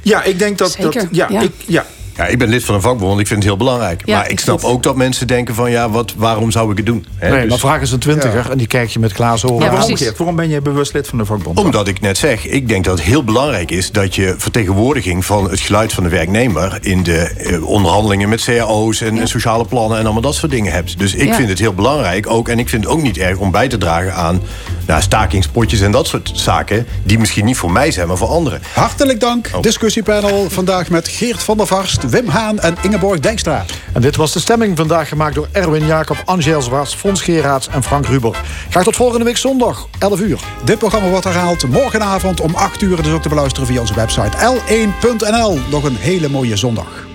Ja, 0.02 0.22
ik 0.22 0.38
denk 0.38 0.58
dat... 0.58 0.70
Zeker, 0.70 0.92
dat 0.92 1.08
ja, 1.10 1.28
ja. 1.30 1.40
Ik, 1.40 1.52
ja, 1.66 1.86
Ja, 2.20 2.26
ik 2.26 2.38
ben 2.38 2.48
lid 2.48 2.64
van 2.64 2.74
een 2.74 2.80
vakbond, 2.80 3.08
want 3.08 3.20
ik 3.20 3.26
vind 3.26 3.38
het 3.38 3.48
heel 3.48 3.56
belangrijk. 3.58 4.02
Ja, 4.04 4.16
maar 4.16 4.30
ik 4.30 4.40
snap 4.40 4.64
ook 4.64 4.82
dat 4.82 4.96
mensen 4.96 5.26
denken 5.26 5.54
van... 5.54 5.70
ja, 5.70 5.90
wat, 5.90 6.14
waarom 6.16 6.50
zou 6.50 6.70
ik 6.70 6.76
het 6.76 6.86
doen? 6.86 7.06
Hè, 7.16 7.30
Nee, 7.30 7.40
dus- 7.40 7.50
maar 7.50 7.58
vraag 7.58 7.80
eens 7.80 7.92
een 7.92 7.98
twintiger 7.98 8.50
en 8.50 8.58
die 8.58 8.66
kijk 8.66 8.88
je 8.90 8.98
met 8.98 9.12
glazen 9.12 9.48
ogen 9.50 9.64
Ja. 9.64 9.74
Omgekeerd, 9.74 10.16
waarom 10.16 10.36
ben 10.36 10.48
je 10.48 10.60
bewust 10.60 10.92
lid 10.92 11.08
van 11.08 11.18
de 11.18 11.24
vakbond? 11.24 11.58
Omdat 11.58 11.88
ik 11.88 12.00
net 12.00 12.18
zeg, 12.18 12.46
ik 12.46 12.68
denk 12.68 12.84
dat 12.84 12.98
het 12.98 13.06
heel 13.06 13.24
belangrijk 13.24 13.70
is 13.70 13.90
dat 13.90 14.14
je 14.14 14.34
vertegenwoordiging 14.38 15.24
van 15.24 15.50
het 15.50 15.60
geluid 15.60 15.92
van 15.92 16.02
de 16.02 16.08
werknemer 16.08 16.78
in 16.80 17.02
de 17.02 17.18
eh, 17.18 17.66
onderhandelingen 17.66 18.28
met 18.28 18.44
cao's 18.44 19.00
en, 19.00 19.18
en 19.18 19.28
sociale 19.28 19.64
plannen 19.64 19.98
en 19.98 20.04
allemaal 20.04 20.22
dat 20.22 20.34
soort 20.34 20.52
dingen 20.52 20.72
hebt. 20.72 20.98
Dus 20.98 21.14
ik 21.14 21.28
Ja. 21.28 21.34
vind 21.34 21.48
het 21.48 21.58
heel 21.58 21.74
belangrijk 21.74 22.26
ook, 22.30 22.48
en 22.48 22.58
ik 22.58 22.68
vind 22.68 22.84
het 22.84 22.92
ook 22.92 23.02
niet 23.02 23.18
erg 23.18 23.36
om 23.38 23.50
bij 23.50 23.68
te 23.68 23.78
dragen 23.78 24.14
aan 24.14 24.40
nou, 24.86 25.02
stakingspotjes 25.02 25.80
en 25.80 25.90
dat 25.90 26.06
soort 26.06 26.30
zaken, 26.34 26.86
die 27.02 27.18
misschien 27.18 27.44
niet 27.44 27.56
voor 27.56 27.72
mij 27.72 27.90
zijn, 27.90 28.08
maar 28.08 28.16
voor 28.16 28.28
anderen. 28.28 28.62
Hartelijk 28.72 29.20
dank. 29.20 29.48
Discussiepanel 29.60 30.50
vandaag 30.50 30.90
met 30.90 31.08
Geert 31.08 31.42
van 31.42 31.56
der 31.56 31.66
Varst, 31.66 32.09
Wim 32.10 32.28
Haan 32.28 32.58
en 32.58 32.76
Ingeborg 32.82 33.20
Dijkstra. 33.20 33.64
En 33.92 34.00
dit 34.00 34.16
was 34.16 34.32
de 34.32 34.40
stemming 34.40 34.76
vandaag 34.76 35.08
gemaakt 35.08 35.34
door 35.34 35.48
Erwin 35.52 35.86
Jacob, 35.86 36.22
Angel 36.24 36.62
Zwaars, 36.62 36.94
Fons 36.94 37.22
Geraerts 37.22 37.68
en 37.68 37.82
Frank 37.82 38.06
Ruber. 38.06 38.40
Graag 38.70 38.84
tot 38.84 38.96
volgende 38.96 39.24
week 39.24 39.36
zondag, 39.36 39.86
11 39.98 40.20
uur. 40.20 40.40
Dit 40.64 40.78
programma 40.78 41.08
wordt 41.08 41.24
herhaald 41.24 41.68
morgenavond 41.68 42.40
om 42.40 42.54
8 42.54 42.82
uur. 42.82 43.02
Dus 43.02 43.12
ook 43.12 43.22
te 43.22 43.28
beluisteren 43.28 43.68
via 43.68 43.80
onze 43.80 43.94
website 43.94 44.36
l1.nl. 44.36 45.58
Nog 45.70 45.84
een 45.84 45.96
hele 45.96 46.28
mooie 46.28 46.56
zondag. 46.56 47.08